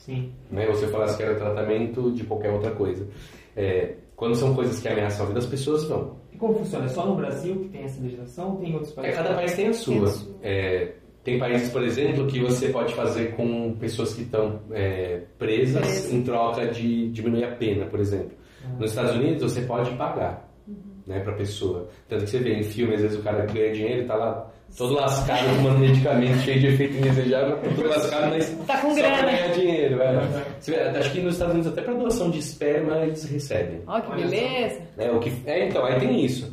Sim. 0.05 0.31
Né? 0.49 0.67
Ou 0.67 0.75
se 0.75 0.83
eu 0.83 0.89
falasse 0.89 1.15
que 1.15 1.23
era 1.23 1.35
tratamento 1.35 2.11
de 2.11 2.23
qualquer 2.23 2.51
outra 2.51 2.71
coisa. 2.71 3.07
É, 3.55 3.95
quando 4.15 4.35
são 4.35 4.53
coisas 4.55 4.79
que 4.79 4.87
ameaçam 4.87 5.25
a 5.25 5.27
vida 5.27 5.39
das 5.39 5.49
pessoas, 5.49 5.83
vão. 5.85 6.17
E 6.31 6.37
como 6.37 6.55
funciona? 6.55 6.85
É 6.85 6.87
só 6.87 7.05
no 7.05 7.15
Brasil 7.15 7.55
que 7.59 7.69
tem 7.69 7.83
essa 7.83 8.01
legislação 8.01 8.51
ou 8.51 8.57
tem 8.57 8.73
outros 8.73 8.91
países? 8.93 9.19
É, 9.19 9.23
cada 9.23 9.35
país 9.35 9.55
tem 9.55 9.67
a 9.67 9.73
sua. 9.73 9.93
Tem, 9.93 10.03
a 10.03 10.07
sua. 10.07 10.35
É, 10.41 10.93
tem 11.23 11.39
países, 11.39 11.69
por 11.69 11.83
exemplo, 11.83 12.25
que 12.25 12.39
você 12.39 12.69
pode 12.69 12.95
fazer 12.95 13.35
com 13.35 13.75
pessoas 13.79 14.13
que 14.15 14.23
estão 14.23 14.59
é, 14.71 15.21
presas 15.37 16.11
em 16.11 16.23
troca 16.23 16.67
de 16.67 17.09
diminuir 17.09 17.43
a 17.43 17.55
pena, 17.55 17.85
por 17.85 17.99
exemplo. 17.99 18.31
Uhum. 18.65 18.79
Nos 18.79 18.89
Estados 18.89 19.15
Unidos, 19.15 19.53
você 19.53 19.61
pode 19.61 19.91
pagar 19.91 20.51
uhum. 20.67 20.75
né, 21.05 21.19
para 21.19 21.33
a 21.33 21.35
pessoa. 21.35 21.89
Tanto 22.09 22.23
que 22.23 22.29
você 22.31 22.39
vê 22.39 22.55
em 22.55 22.63
filme, 22.63 22.95
às 22.95 23.01
vezes 23.01 23.19
o 23.19 23.21
cara 23.21 23.45
ganha 23.45 23.71
dinheiro 23.71 23.99
e 23.99 24.01
está 24.01 24.15
lá 24.15 24.51
todo 24.77 24.93
lascado 24.93 25.55
tomando 25.55 25.79
medicamento 25.79 26.37
cheio 26.39 26.59
de 26.59 26.67
efeito 26.67 26.97
indesejável, 26.97 27.57
todo 27.57 27.87
lascado, 27.87 28.29
mas 28.29 28.49
tá 28.65 28.77
com 28.79 28.89
só 28.89 28.95
grana. 28.95 29.17
pra 29.17 29.31
ganhar 29.31 29.47
dinheiro. 29.49 30.01
É. 30.01 30.97
Acho 30.97 31.11
que 31.11 31.21
nos 31.21 31.33
Estados 31.33 31.53
Unidos 31.53 31.71
até 31.71 31.81
para 31.81 31.93
doação 31.93 32.29
de 32.29 32.39
esperma 32.39 32.97
eles 32.99 33.23
recebem. 33.25 33.81
Ó, 33.87 33.99
que 33.99 34.15
beleza! 34.15 34.81
É, 34.97 35.11
o 35.11 35.19
que, 35.19 35.31
é, 35.45 35.67
então, 35.67 35.85
aí 35.85 35.99
tem 35.99 36.23
isso. 36.23 36.51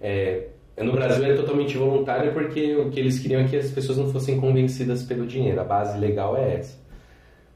É, 0.00 0.46
no 0.78 0.92
Brasil 0.92 1.24
é 1.24 1.34
totalmente 1.34 1.76
voluntário 1.76 2.32
porque 2.32 2.74
o 2.76 2.90
que 2.90 3.00
eles 3.00 3.18
queriam 3.18 3.42
é 3.42 3.44
que 3.44 3.56
as 3.56 3.70
pessoas 3.70 3.98
não 3.98 4.10
fossem 4.10 4.40
convencidas 4.40 5.02
pelo 5.02 5.26
dinheiro. 5.26 5.60
A 5.60 5.64
base 5.64 5.98
legal 5.98 6.36
é 6.36 6.56
essa. 6.56 6.78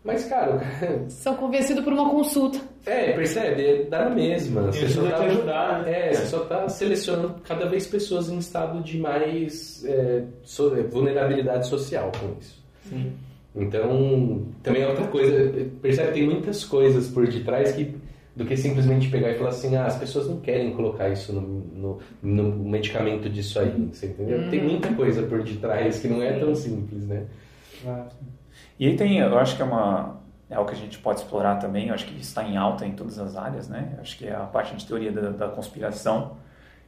Mas, 0.04 0.26
cara, 0.26 0.60
São 1.08 1.34
convencidos 1.34 1.82
por 1.82 1.92
uma 1.92 2.10
consulta. 2.10 2.60
É, 2.84 3.12
percebe? 3.12 3.64
É 3.64 3.82
da 3.84 4.10
mesma. 4.10 4.66
Você 4.66 4.88
só 4.88 5.08
tá, 5.08 5.24
ajudar, 5.24 5.82
né? 5.82 6.10
É, 6.10 6.12
você 6.12 6.26
só 6.26 6.40
tá 6.40 6.68
selecionando 6.68 7.36
cada 7.42 7.66
vez 7.66 7.86
pessoas 7.86 8.28
em 8.28 8.36
estado 8.36 8.82
de 8.82 8.98
mais 8.98 9.82
é, 9.86 10.24
so, 10.42 10.70
vulnerabilidade 10.90 11.66
social 11.66 12.12
com 12.20 12.38
isso. 12.38 12.62
Sim. 12.88 13.12
Então, 13.56 14.46
também 14.62 14.82
é 14.82 14.88
outra 14.88 15.06
coisa. 15.06 15.52
Percebe? 15.80 16.12
Tem 16.12 16.26
muitas 16.26 16.64
coisas 16.64 17.08
por 17.08 17.26
detrás 17.26 17.72
que 17.72 17.94
do 18.36 18.44
que 18.44 18.56
simplesmente 18.56 19.08
pegar 19.10 19.30
e 19.30 19.38
falar 19.38 19.50
assim, 19.50 19.76
ah, 19.76 19.86
as 19.86 19.96
pessoas 19.96 20.28
não 20.28 20.40
querem 20.40 20.72
colocar 20.72 21.08
isso 21.08 21.32
no, 21.32 21.40
no, 21.40 21.98
no 22.20 22.68
medicamento 22.68 23.30
disso 23.30 23.60
aí, 23.60 23.88
você 23.92 24.06
entendeu? 24.06 24.40
Hum. 24.40 24.50
Tem 24.50 24.60
muita 24.60 24.92
coisa 24.94 25.22
por 25.22 25.42
detrás 25.44 26.00
que 26.00 26.08
não 26.08 26.20
é 26.20 26.32
tão 26.32 26.52
simples, 26.52 27.06
né? 27.06 27.24
Claro. 27.80 28.08
E 28.78 28.88
aí 28.88 28.96
tem, 28.96 29.18
eu 29.18 29.38
acho 29.38 29.56
que 29.56 29.62
é 29.62 29.64
uma 29.64 30.22
é 30.50 30.56
algo 30.56 30.68
que 30.68 30.76
a 30.76 30.78
gente 30.78 30.98
pode 30.98 31.20
explorar 31.20 31.56
também, 31.56 31.88
eu 31.88 31.94
acho 31.94 32.04
que 32.06 32.20
está 32.20 32.44
em 32.44 32.56
alta 32.56 32.86
em 32.86 32.92
todas 32.92 33.18
as 33.18 33.36
áreas, 33.36 33.68
né? 33.68 33.94
Eu 33.96 34.02
acho 34.02 34.16
que 34.18 34.26
é 34.26 34.34
a 34.34 34.40
parte 34.40 34.74
de 34.76 34.86
teoria 34.86 35.10
da, 35.10 35.30
da 35.30 35.48
conspiração. 35.48 36.36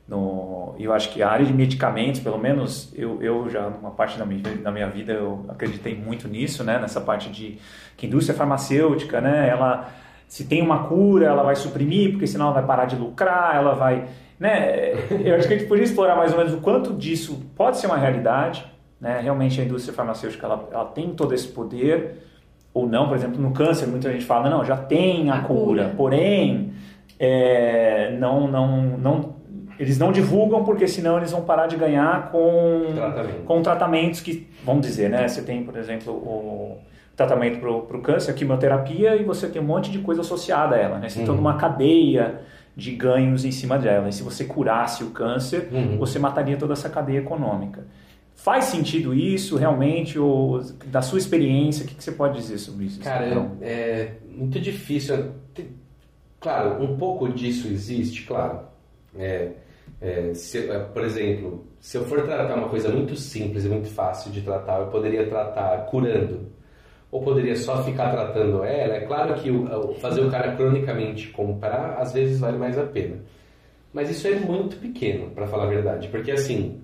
No, 0.07 0.76
eu 0.78 0.93
acho 0.93 1.11
que 1.11 1.20
a 1.20 1.28
área 1.28 1.45
de 1.45 1.53
medicamentos, 1.53 2.20
pelo 2.20 2.39
menos 2.39 2.93
eu, 2.95 3.20
eu 3.20 3.51
já 3.51 3.68
numa 3.68 3.91
parte 3.91 4.16
da 4.16 4.24
minha, 4.24 4.41
da 4.59 4.70
minha 4.70 4.89
vida 4.89 5.12
eu 5.12 5.45
acreditei 5.49 5.97
muito 5.97 6.28
nisso, 6.28 6.62
né? 6.62 6.78
Nessa 6.78 7.01
parte 7.01 7.28
de 7.28 7.59
que 7.97 8.07
a 8.07 8.09
indústria 8.09 8.37
farmacêutica, 8.37 9.20
né? 9.20 9.49
Ela 9.49 9.89
se 10.28 10.45
tem 10.45 10.62
uma 10.62 10.84
cura, 10.84 11.26
ela 11.26 11.43
vai 11.43 11.57
suprimir, 11.57 12.12
porque 12.12 12.26
senão 12.26 12.47
ela 12.47 12.55
vai 12.55 12.66
parar 12.66 12.84
de 12.84 12.97
lucrar, 12.97 13.57
ela 13.57 13.74
vai, 13.74 14.07
né? 14.39 14.93
Eu 15.24 15.37
acho 15.37 15.49
que 15.49 15.55
a 15.55 15.59
gente 15.59 15.68
podia 15.68 15.84
explorar 15.84 16.14
mais 16.14 16.32
ou 16.32 16.39
menos 16.39 16.53
o 16.53 16.59
quanto 16.59 16.93
disso 16.93 17.45
pode 17.57 17.78
ser 17.78 17.87
uma 17.87 17.97
realidade, 17.97 18.64
né? 19.01 19.20
Realmente 19.20 19.61
a 19.61 19.64
indústria 19.64 19.94
farmacêutica 19.94 20.47
ela, 20.47 20.68
ela 20.72 20.84
tem 20.86 21.11
todo 21.11 21.34
esse 21.34 21.49
poder 21.49 22.26
ou 22.76 22.86
não, 22.86 23.09
por 23.09 23.16
exemplo, 23.16 23.40
no 23.40 23.53
câncer, 23.53 23.86
muita 23.86 24.12
gente 24.12 24.26
fala, 24.26 24.51
não, 24.51 24.62
já 24.62 24.76
tem 24.76 25.30
a, 25.30 25.36
a 25.36 25.40
cura, 25.40 25.84
cura, 25.84 25.94
porém, 25.97 26.74
é, 27.18 28.14
não, 28.20 28.47
não, 28.47 28.82
não, 28.99 29.34
eles 29.78 29.99
não 29.99 30.12
divulgam 30.12 30.62
porque 30.62 30.86
senão 30.86 31.16
eles 31.16 31.30
vão 31.30 31.40
parar 31.40 31.68
de 31.68 31.76
ganhar 31.76 32.30
com, 32.30 32.82
Tratamento. 32.94 33.44
com 33.47 33.62
tratamentos 33.62 34.20
que, 34.20 34.47
vamos 34.62 34.86
dizer, 34.86 35.09
né, 35.09 35.26
você 35.26 35.40
tem, 35.40 35.64
por 35.64 35.74
exemplo, 35.78 36.12
o 36.12 36.76
tratamento 37.16 37.61
para 37.61 37.70
o 37.70 38.03
câncer, 38.03 38.32
a 38.32 38.34
quimioterapia, 38.34 39.16
e 39.16 39.24
você 39.24 39.49
tem 39.49 39.62
um 39.62 39.64
monte 39.64 39.90
de 39.90 40.01
coisa 40.01 40.20
associada 40.20 40.76
a 40.76 40.78
ela, 40.78 40.99
né, 40.99 41.09
você 41.09 41.20
uhum. 41.20 41.24
tem 41.24 41.34
toda 41.34 41.40
uma 41.40 41.57
cadeia 41.57 42.42
de 42.76 42.90
ganhos 42.90 43.47
em 43.47 43.53
cima 43.53 43.78
dela, 43.78 44.11
e 44.11 44.12
se 44.12 44.22
você 44.22 44.44
curasse 44.44 45.03
o 45.03 45.12
câncer, 45.12 45.70
uhum. 45.72 45.97
você 45.97 46.18
mataria 46.18 46.59
toda 46.59 46.74
essa 46.74 46.90
cadeia 46.90 47.20
econômica. 47.20 47.86
Faz 48.37 48.66
sentido 48.66 49.14
isso 49.14 49.57
realmente? 49.57 50.18
Ou 50.18 50.61
da 50.87 51.01
sua 51.03 51.18
experiência, 51.18 51.84
o 51.84 51.89
que, 51.89 51.95
que 51.95 52.05
você 52.05 52.12
pode 52.12 52.37
dizer 52.39 52.59
sobre 52.59 52.84
isso? 52.84 53.01
Cara, 53.01 53.28
então? 53.28 53.57
é 53.62 54.12
muito 54.30 54.61
difícil. 54.61 55.32
Claro, 56.39 56.82
um 56.82 56.97
pouco 56.97 57.28
disso 57.30 57.66
existe, 57.66 58.24
claro. 58.24 58.61
É, 59.18 59.53
é, 60.01 60.34
se, 60.34 60.70
é, 60.70 60.78
por 60.78 61.03
exemplo, 61.03 61.66
se 61.80 61.97
eu 61.97 62.05
for 62.05 62.22
tratar 62.22 62.55
uma 62.55 62.68
coisa 62.68 62.91
muito 62.91 63.16
simples 63.16 63.64
e 63.64 63.68
muito 63.68 63.89
fácil 63.89 64.30
de 64.30 64.43
tratar, 64.43 64.80
eu 64.80 64.89
poderia 64.89 65.26
tratar 65.26 65.87
curando. 65.87 66.55
Ou 67.11 67.22
poderia 67.22 67.57
só 67.57 67.82
ficar 67.82 68.11
tratando 68.11 68.62
ela. 68.62 68.97
É 68.97 69.01
claro 69.01 69.34
que 69.34 69.51
o, 69.51 69.95
fazer 69.95 70.20
o 70.20 70.30
cara 70.30 70.55
cronicamente 70.55 71.28
comprar, 71.28 71.97
às 71.99 72.12
vezes 72.12 72.39
vale 72.39 72.59
mais 72.59 72.78
a 72.78 72.84
pena. 72.84 73.16
Mas 73.93 74.11
isso 74.11 74.28
é 74.28 74.34
muito 74.34 74.76
pequeno, 74.76 75.30
para 75.30 75.47
falar 75.47 75.64
a 75.64 75.68
verdade, 75.68 76.09
porque 76.09 76.30
assim, 76.30 76.82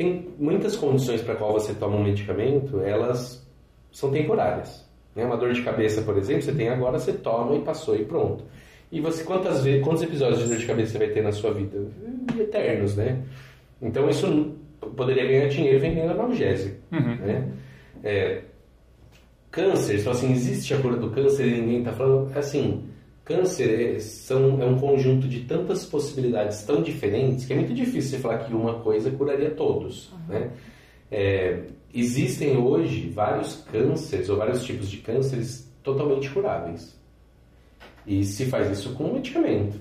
tem 0.00 0.28
muitas 0.38 0.76
condições 0.76 1.20
para 1.20 1.34
qual 1.34 1.52
você 1.52 1.74
toma 1.74 1.94
um 1.94 2.02
medicamento, 2.02 2.80
elas 2.80 3.46
são 3.92 4.10
temporárias. 4.10 4.88
Né? 5.14 5.26
Uma 5.26 5.36
dor 5.36 5.52
de 5.52 5.60
cabeça, 5.60 6.00
por 6.00 6.16
exemplo, 6.16 6.40
você 6.40 6.52
tem 6.52 6.70
agora, 6.70 6.98
você 6.98 7.12
toma 7.12 7.54
e 7.54 7.60
passou 7.60 7.94
e 7.94 8.06
pronto. 8.06 8.42
E 8.90 8.98
você 8.98 9.22
quantas 9.24 9.62
vezes, 9.62 9.84
quantos 9.84 10.02
episódios 10.02 10.38
de 10.38 10.48
dor 10.48 10.56
de 10.56 10.64
cabeça 10.64 10.92
você 10.92 10.98
vai 10.98 11.08
ter 11.08 11.22
na 11.22 11.32
sua 11.32 11.52
vida? 11.52 11.86
Eternos, 12.38 12.96
né? 12.96 13.22
Então 13.82 14.08
isso 14.08 14.54
poderia 14.96 15.26
ganhar 15.26 15.48
dinheiro 15.48 15.78
vendendo 15.78 16.12
analgésico, 16.12 16.76
uhum. 16.90 17.16
né? 17.16 17.48
É, 18.02 18.40
câncer, 19.50 19.98
só 19.98 20.12
assim, 20.12 20.32
existe 20.32 20.72
a 20.72 20.78
cura 20.78 20.96
do 20.96 21.10
câncer 21.10 21.46
e 21.46 21.60
ninguém 21.60 21.78
está 21.80 21.92
falando, 21.92 22.34
assim, 22.38 22.84
câncer 23.30 23.94
é, 23.96 24.00
são, 24.00 24.60
é 24.60 24.66
um 24.66 24.76
conjunto 24.76 25.28
de 25.28 25.40
tantas 25.40 25.86
possibilidades 25.86 26.64
tão 26.64 26.82
diferentes 26.82 27.46
que 27.46 27.52
é 27.52 27.56
muito 27.56 27.72
difícil 27.72 28.10
você 28.10 28.18
falar 28.18 28.38
que 28.38 28.52
uma 28.52 28.80
coisa 28.80 29.08
curaria 29.12 29.50
todos, 29.50 30.10
uhum. 30.12 30.18
né? 30.28 30.50
É, 31.12 31.60
existem 31.94 32.56
hoje 32.56 33.08
vários 33.08 33.64
cânceres 33.70 34.28
ou 34.28 34.36
vários 34.36 34.64
tipos 34.64 34.90
de 34.90 34.98
cânceres 34.98 35.70
totalmente 35.82 36.28
curáveis. 36.30 36.98
E 38.06 38.24
se 38.24 38.46
faz 38.46 38.70
isso 38.70 38.94
com 38.94 39.04
um 39.04 39.14
medicamento. 39.14 39.80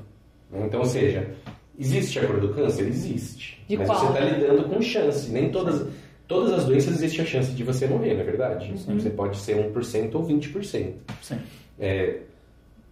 Né? 0.52 0.66
Então, 0.66 0.82
ou 0.82 0.86
seja, 0.86 1.36
existe 1.78 2.20
a 2.20 2.28
cura 2.28 2.40
do 2.40 2.54
câncer? 2.54 2.88
Existe. 2.88 3.64
De 3.68 3.78
mas 3.78 3.88
qual? 3.88 4.00
você 4.00 4.08
está 4.08 4.20
lidando 4.22 4.64
com 4.64 4.82
chance. 4.82 5.32
Nem 5.32 5.52
todas, 5.52 5.88
todas 6.28 6.52
as 6.54 6.66
doenças 6.66 6.96
existe 6.96 7.22
a 7.22 7.26
chance 7.26 7.52
de 7.52 7.64
você 7.64 7.88
morrer, 7.88 8.16
na 8.16 8.22
é 8.22 8.26
verdade. 8.26 8.72
Uhum. 8.72 9.00
Você 9.00 9.10
pode 9.10 9.38
ser 9.38 9.56
1% 9.56 10.16
ou 10.16 10.28
20%. 10.28 10.94
Sim. 11.22 11.40
É, 11.80 12.22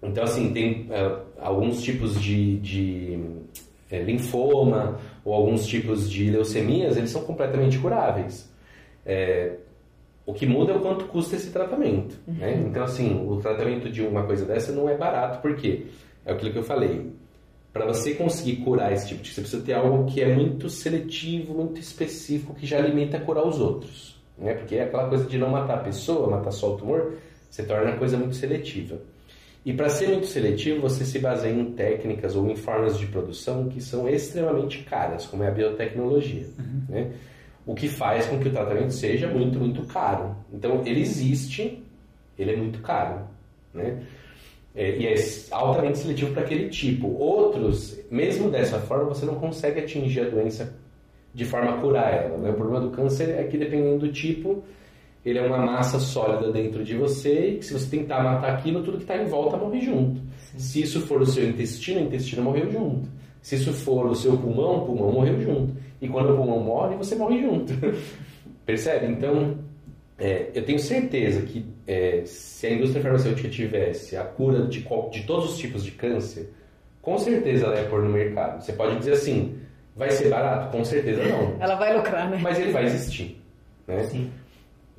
então, 0.02 0.24
assim, 0.24 0.54
tem 0.54 0.88
é, 0.92 1.18
alguns 1.40 1.82
tipos 1.82 2.20
de, 2.22 2.58
de 2.58 3.20
é, 3.90 4.02
linfoma 4.02 5.00
ou 5.26 5.34
alguns 5.34 5.66
tipos 5.66 6.10
de 6.10 6.30
leucemias, 6.30 6.98
eles 6.98 7.10
são 7.10 7.24
completamente 7.24 7.80
curáveis. 7.80 8.50
É, 9.06 9.56
o 10.26 10.34
que 10.34 10.46
muda 10.46 10.74
é 10.74 10.76
o 10.76 10.82
quanto 10.82 11.06
custa 11.06 11.36
esse 11.36 11.52
tratamento. 11.52 12.16
Uhum. 12.28 12.34
Né? 12.34 12.66
Então, 12.68 12.84
assim, 12.84 13.26
o 13.28 13.38
tratamento 13.38 13.90
de 13.90 14.02
uma 14.02 14.24
coisa 14.24 14.46
dessa 14.46 14.72
não 14.72 14.90
é 14.90 14.96
barato, 14.96 15.42
porque 15.42 15.86
é 16.26 16.34
aquilo 16.34 16.52
que 16.52 16.60
eu 16.60 16.64
falei. 16.64 17.12
Para 17.72 17.86
você 17.86 18.14
conseguir 18.14 18.58
curar 18.58 18.92
esse 18.92 19.08
tipo 19.08 19.22
de 19.22 19.30
você 19.32 19.42
precisa 19.42 19.64
ter 19.64 19.74
algo 19.74 20.06
que 20.06 20.22
é 20.22 20.34
muito 20.34 20.70
seletivo, 20.70 21.54
muito 21.54 21.80
específico, 21.80 22.54
que 22.56 22.66
já 22.66 22.78
alimenta 22.78 23.18
a 23.18 23.22
curar 23.22 23.48
os 23.48 23.60
outros. 23.60 24.20
Né? 24.38 24.54
Porque 24.54 24.76
é 24.76 24.84
aquela 24.84 25.08
coisa 25.08 25.26
de 25.26 25.38
não 25.38 25.50
matar 25.50 25.76
a 25.76 25.84
pessoa, 25.84 26.30
matar 26.30 26.52
só 26.52 26.74
o 26.74 26.78
tumor, 26.78 27.14
você 27.50 27.64
torna 27.64 27.92
a 27.92 27.98
coisa 27.98 28.18
muito 28.18 28.36
seletiva. 28.36 29.00
E 29.68 29.74
para 29.74 29.90
ser 29.90 30.08
muito 30.08 30.28
seletivo, 30.28 30.82
você 30.82 31.04
se 31.04 31.20
baseia 31.20 31.54
em 31.54 31.74
técnicas 31.74 32.36
ou 32.36 32.50
em 32.50 32.56
formas 32.56 32.98
de 32.98 33.06
produção 33.06 33.68
que 33.68 33.82
são 33.82 34.08
extremamente 34.08 34.84
caras, 34.84 35.26
como 35.26 35.44
é 35.44 35.50
a 35.50 35.52
biotecnologia. 35.52 36.48
Uhum. 36.58 36.82
Né? 36.88 37.12
o 37.68 37.76
que 37.76 37.90
faz 37.90 38.26
com 38.26 38.40
que 38.40 38.48
o 38.48 38.52
tratamento 38.52 38.94
seja 38.94 39.28
muito, 39.28 39.60
muito 39.60 39.84
caro. 39.84 40.34
Então, 40.54 40.82
ele 40.86 41.02
existe, 41.02 41.84
ele 42.40 42.54
é 42.54 42.56
muito 42.56 42.80
caro, 42.80 43.28
né? 43.74 44.04
É, 44.74 44.96
e 44.96 45.06
é 45.06 45.16
altamente 45.52 45.98
seletivo 45.98 46.32
para 46.32 46.44
aquele 46.44 46.70
tipo. 46.70 47.08
Outros, 47.08 48.00
mesmo 48.10 48.50
dessa 48.50 48.80
forma, 48.80 49.06
você 49.06 49.26
não 49.26 49.36
consegue 49.36 49.82
atingir 49.82 50.22
a 50.22 50.30
doença 50.30 50.74
de 51.34 51.44
forma 51.44 51.76
a 51.76 51.82
curar 51.82 52.14
ela. 52.14 52.38
Né? 52.38 52.52
O 52.52 52.54
problema 52.54 52.80
do 52.80 52.92
câncer 52.92 53.32
é 53.38 53.44
que, 53.44 53.58
dependendo 53.58 54.08
do 54.08 54.14
tipo, 54.14 54.64
ele 55.30 55.40
é 55.40 55.42
uma 55.42 55.58
massa 55.58 56.00
sólida 56.00 56.52
dentro 56.54 56.86
de 56.86 56.96
você 56.96 57.50
e 57.50 57.58
que 57.58 57.66
se 57.66 57.74
você 57.74 57.98
tentar 57.98 58.24
matar 58.24 58.54
aquilo, 58.54 58.82
tudo 58.82 58.98
que 58.98 59.04
está 59.04 59.18
em 59.18 59.26
volta 59.26 59.58
morre 59.58 59.82
junto. 59.82 60.22
Se 60.56 60.82
isso 60.82 61.02
for 61.02 61.22
o 61.22 61.26
seu 61.26 61.50
intestino, 61.50 62.00
o 62.00 62.04
intestino 62.04 62.44
morreu 62.44 62.72
junto. 62.72 63.10
Se 63.42 63.56
isso 63.56 63.74
for 63.74 64.06
o 64.06 64.16
seu 64.16 64.38
pulmão, 64.38 64.78
o 64.78 64.86
pulmão 64.86 65.12
morreu 65.12 65.40
junto. 65.42 65.76
E 66.02 66.08
quando 66.08 66.32
o 66.32 66.38
pulmão 66.38 66.62
morre, 66.62 66.96
você 66.96 67.14
morre 67.16 67.42
junto. 67.42 67.74
Percebe? 68.66 69.08
Então, 69.08 69.58
é, 70.18 70.48
eu 70.54 70.64
tenho 70.64 70.80
certeza 70.80 71.42
que 71.42 71.66
é, 71.86 72.24
se 72.26 72.66
a 72.66 72.72
indústria 72.72 73.04
farmacêutica 73.04 73.50
tivesse 73.50 74.16
a 74.16 74.24
cura 74.24 74.66
de, 74.66 74.80
de 75.12 75.24
todos 75.24 75.52
os 75.52 75.58
tipos 75.58 75.84
de 75.84 75.92
câncer, 75.92 76.50
com 77.02 77.18
certeza 77.18 77.66
ela 77.66 77.76
ia 77.76 77.90
pôr 77.90 78.02
no 78.02 78.10
mercado. 78.10 78.64
Você 78.64 78.72
pode 78.72 78.98
dizer 78.98 79.14
assim, 79.14 79.58
vai 79.94 80.10
ser 80.10 80.30
barato? 80.30 80.72
Com 80.72 80.86
certeza 80.86 81.22
não. 81.24 81.58
Ela 81.60 81.76
vai 81.76 81.96
lucrar, 81.96 82.30
né? 82.30 82.40
Mas 82.42 82.58
ele 82.60 82.72
vai 82.72 82.86
existir. 82.86 83.42
Né? 83.86 84.04
Sim. 84.04 84.32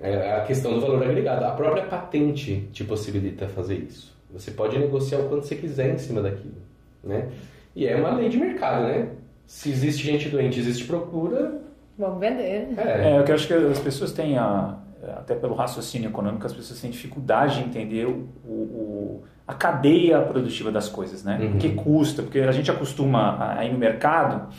É 0.01 0.36
a 0.36 0.40
questão 0.42 0.74
do 0.74 0.80
valor 0.80 1.03
agregado. 1.03 1.44
A 1.44 1.51
própria 1.51 1.84
patente 1.84 2.68
te 2.72 2.84
possibilita 2.84 3.49
fazer 3.49 3.76
isso. 3.76 4.16
Você 4.32 4.51
pode 4.51 4.78
negociar 4.78 5.18
o 5.18 5.28
quanto 5.28 5.46
você 5.46 5.57
quiser 5.57 5.94
em 5.94 5.99
cima 5.99 6.22
daquilo. 6.22 6.62
Né? 7.03 7.28
E 7.74 7.86
é 7.86 7.96
uma 7.96 8.14
lei 8.14 8.28
de 8.28 8.36
mercado, 8.36 8.84
né? 8.84 9.09
se 9.49 9.70
existe 9.70 10.05
gente 10.05 10.28
doente, 10.28 10.61
existe 10.61 10.84
procura. 10.84 11.62
Vamos 11.99 12.20
vender. 12.20 12.68
É, 12.76 13.16
é 13.16 13.24
eu 13.26 13.34
acho 13.34 13.46
que 13.46 13.55
as 13.55 13.80
pessoas 13.80 14.12
têm, 14.12 14.36
a, 14.36 14.76
até 15.16 15.34
pelo 15.34 15.55
raciocínio 15.55 16.11
econômico, 16.11 16.46
as 16.46 16.53
pessoas 16.53 16.78
têm 16.78 16.90
dificuldade 16.90 17.57
de 17.57 17.64
entender 17.64 18.07
o, 18.07 18.28
o 18.46 19.22
a 19.46 19.55
cadeia 19.55 20.20
produtiva 20.20 20.70
das 20.70 20.90
coisas, 20.90 21.24
né? 21.24 21.38
Uhum. 21.40 21.57
O 21.57 21.59
que 21.59 21.70
custa, 21.70 22.22
porque 22.22 22.40
a 22.40 22.53
gente 22.53 22.70
acostuma 22.70 23.57
a 23.57 23.64
ir 23.64 23.72
no 23.72 23.78
mercado 23.78 24.53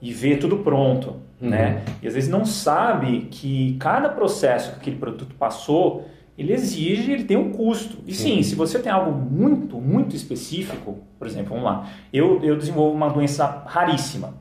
e 0.00 0.12
ver 0.12 0.38
tudo 0.38 0.58
pronto, 0.58 1.16
uhum. 1.40 1.50
né? 1.50 1.82
E 2.02 2.06
às 2.06 2.14
vezes 2.14 2.28
não 2.28 2.44
sabe 2.44 3.28
que 3.30 3.76
cada 3.78 4.08
processo 4.08 4.72
que 4.72 4.76
aquele 4.76 4.96
produto 4.96 5.34
passou 5.34 6.04
ele 6.40 6.54
exige, 6.54 7.12
ele 7.12 7.24
tem 7.24 7.36
um 7.36 7.52
custo. 7.52 7.98
E 8.06 8.14
sim. 8.14 8.36
sim, 8.36 8.42
se 8.42 8.54
você 8.54 8.78
tem 8.78 8.90
algo 8.90 9.12
muito, 9.12 9.76
muito 9.76 10.16
específico, 10.16 10.96
por 11.18 11.26
exemplo, 11.26 11.50
vamos 11.50 11.64
lá, 11.64 11.86
eu, 12.10 12.42
eu 12.42 12.56
desenvolvo 12.56 12.96
uma 12.96 13.10
doença 13.10 13.62
raríssima. 13.66 14.32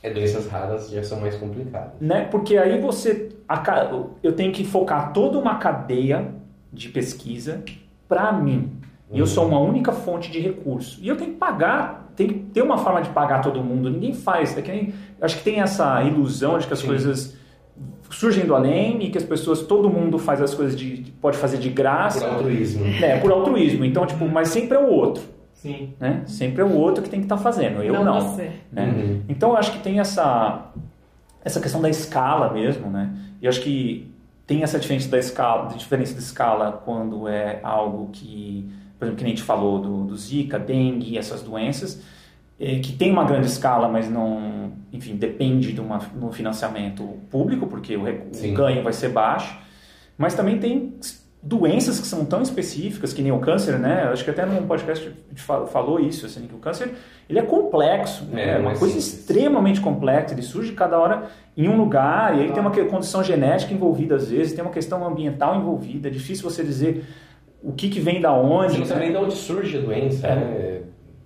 É, 0.00 0.10
doenças 0.10 0.46
raras 0.46 0.90
já 0.90 1.02
são 1.02 1.18
mais 1.18 1.34
complicadas. 1.34 1.94
Né? 2.00 2.22
Porque 2.30 2.56
aí 2.56 2.80
você, 2.80 3.30
eu 4.22 4.32
tenho 4.32 4.52
que 4.52 4.62
focar 4.62 5.12
toda 5.12 5.36
uma 5.38 5.56
cadeia 5.56 6.28
de 6.72 6.88
pesquisa 6.88 7.64
para 8.08 8.32
mim. 8.32 8.70
E 9.12 9.18
eu 9.18 9.26
sou 9.26 9.44
uma 9.44 9.58
única 9.58 9.90
fonte 9.90 10.30
de 10.30 10.38
recurso. 10.38 11.00
E 11.02 11.08
eu 11.08 11.16
tenho 11.16 11.32
que 11.32 11.36
pagar, 11.36 11.99
tem 12.20 12.28
que 12.28 12.34
ter 12.34 12.62
uma 12.62 12.76
forma 12.76 13.00
de 13.00 13.08
pagar 13.08 13.40
todo 13.40 13.64
mundo. 13.64 13.88
Ninguém 13.88 14.12
faz. 14.12 14.56
É 14.56 14.60
que 14.60 14.70
nem, 14.70 14.92
acho 15.22 15.38
que 15.38 15.42
tem 15.42 15.60
essa 15.60 16.02
ilusão 16.02 16.58
de 16.58 16.66
que 16.66 16.72
as 16.72 16.80
Sim. 16.80 16.86
coisas 16.86 17.36
surgem 18.10 18.44
do 18.44 18.54
além 18.54 19.02
e 19.02 19.10
que 19.10 19.16
as 19.16 19.24
pessoas, 19.24 19.62
todo 19.62 19.88
mundo 19.88 20.18
faz 20.18 20.42
as 20.42 20.54
coisas 20.54 20.76
de, 20.76 21.12
pode 21.18 21.38
fazer 21.38 21.56
de 21.56 21.70
graça. 21.70 22.20
Por 22.20 22.34
altruísmo. 22.34 22.86
É, 23.02 23.18
por 23.18 23.32
altruísmo. 23.32 23.84
Então, 23.86 24.04
tipo, 24.04 24.28
mas 24.28 24.48
sempre 24.48 24.76
é 24.76 24.80
o 24.80 24.88
outro. 24.88 25.22
Sim. 25.54 25.94
Né? 25.98 26.22
Sempre 26.26 26.60
é 26.60 26.64
o 26.64 26.74
outro 26.74 27.02
que 27.02 27.08
tem 27.08 27.20
que 27.20 27.24
estar 27.24 27.36
tá 27.36 27.42
fazendo, 27.42 27.82
eu 27.82 27.94
não. 27.94 28.04
não 28.04 28.20
você. 28.20 28.50
Né? 28.70 28.84
Uhum. 28.84 29.22
Então, 29.28 29.50
eu 29.50 29.56
acho 29.56 29.72
que 29.72 29.78
tem 29.78 29.98
essa, 29.98 30.72
essa 31.42 31.58
questão 31.58 31.80
da 31.80 31.88
escala 31.88 32.52
mesmo, 32.52 32.90
né? 32.90 33.14
E 33.40 33.46
eu 33.46 33.48
acho 33.48 33.62
que 33.62 34.12
tem 34.46 34.62
essa 34.62 34.78
diferença 34.78 35.08
da 35.08 35.18
escala, 35.18 35.68
diferença 35.68 36.12
da 36.12 36.20
escala 36.20 36.72
quando 36.84 37.28
é 37.28 37.60
algo 37.62 38.10
que, 38.12 38.70
por 39.00 39.06
exemplo, 39.06 39.16
que 39.16 39.24
nem 39.24 39.32
a 39.32 39.36
gente 39.36 39.46
falou 39.46 39.78
do, 39.78 40.04
do 40.04 40.16
Zika, 40.16 40.58
dengue, 40.58 41.16
essas 41.16 41.40
doenças, 41.40 42.02
é, 42.60 42.78
que 42.80 42.92
tem 42.92 43.10
uma 43.10 43.24
grande 43.24 43.46
escala, 43.46 43.88
mas 43.88 44.10
não, 44.10 44.72
enfim, 44.92 45.16
depende 45.16 45.72
de 45.72 45.80
uma, 45.80 45.98
um 46.20 46.30
financiamento 46.30 47.02
público, 47.30 47.66
porque 47.66 47.96
o, 47.96 48.02
o 48.02 48.52
ganho 48.52 48.82
vai 48.82 48.92
ser 48.92 49.08
baixo. 49.08 49.58
Mas 50.18 50.34
também 50.34 50.58
tem 50.58 50.92
doenças 51.42 51.98
que 51.98 52.06
são 52.06 52.26
tão 52.26 52.42
específicas, 52.42 53.14
que 53.14 53.22
nem 53.22 53.32
o 53.32 53.38
câncer, 53.38 53.78
né? 53.78 54.02
Acho 54.12 54.22
que 54.22 54.28
até 54.28 54.44
num 54.44 54.66
podcast 54.66 55.08
a 55.08 55.10
gente 55.30 55.42
falou 55.42 55.98
isso, 55.98 56.26
assim, 56.26 56.46
que 56.46 56.54
o 56.54 56.58
câncer 56.58 56.92
ele 57.26 57.38
é 57.38 57.42
complexo, 57.42 58.26
né? 58.26 58.50
é, 58.50 58.54
é 58.56 58.58
uma 58.58 58.74
coisa 58.74 58.98
extremamente 58.98 59.80
complexa, 59.80 60.34
ele 60.34 60.42
surge 60.42 60.72
cada 60.72 60.98
hora 60.98 61.30
em 61.56 61.66
um 61.66 61.78
lugar, 61.78 62.36
e 62.36 62.42
aí 62.42 62.52
tem 62.52 62.60
uma 62.60 62.70
condição 62.70 63.24
genética 63.24 63.72
envolvida 63.72 64.16
às 64.16 64.28
vezes, 64.28 64.52
tem 64.52 64.62
uma 64.62 64.70
questão 64.70 65.06
ambiental 65.06 65.56
envolvida, 65.56 66.08
é 66.08 66.10
difícil 66.10 66.44
você 66.44 66.62
dizer 66.62 67.06
o 67.62 67.72
que, 67.72 67.88
que 67.88 68.00
vem 68.00 68.20
da 68.20 68.32
onde. 68.32 68.72
Você 68.72 68.78
não 68.78 68.86
sabe 68.86 69.00
nem 69.00 69.10
de 69.12 69.16
onde 69.16 69.34
surge 69.34 69.78
a 69.78 69.80
doença, 69.80 70.26
é. 70.26 70.34
né? 70.34 70.80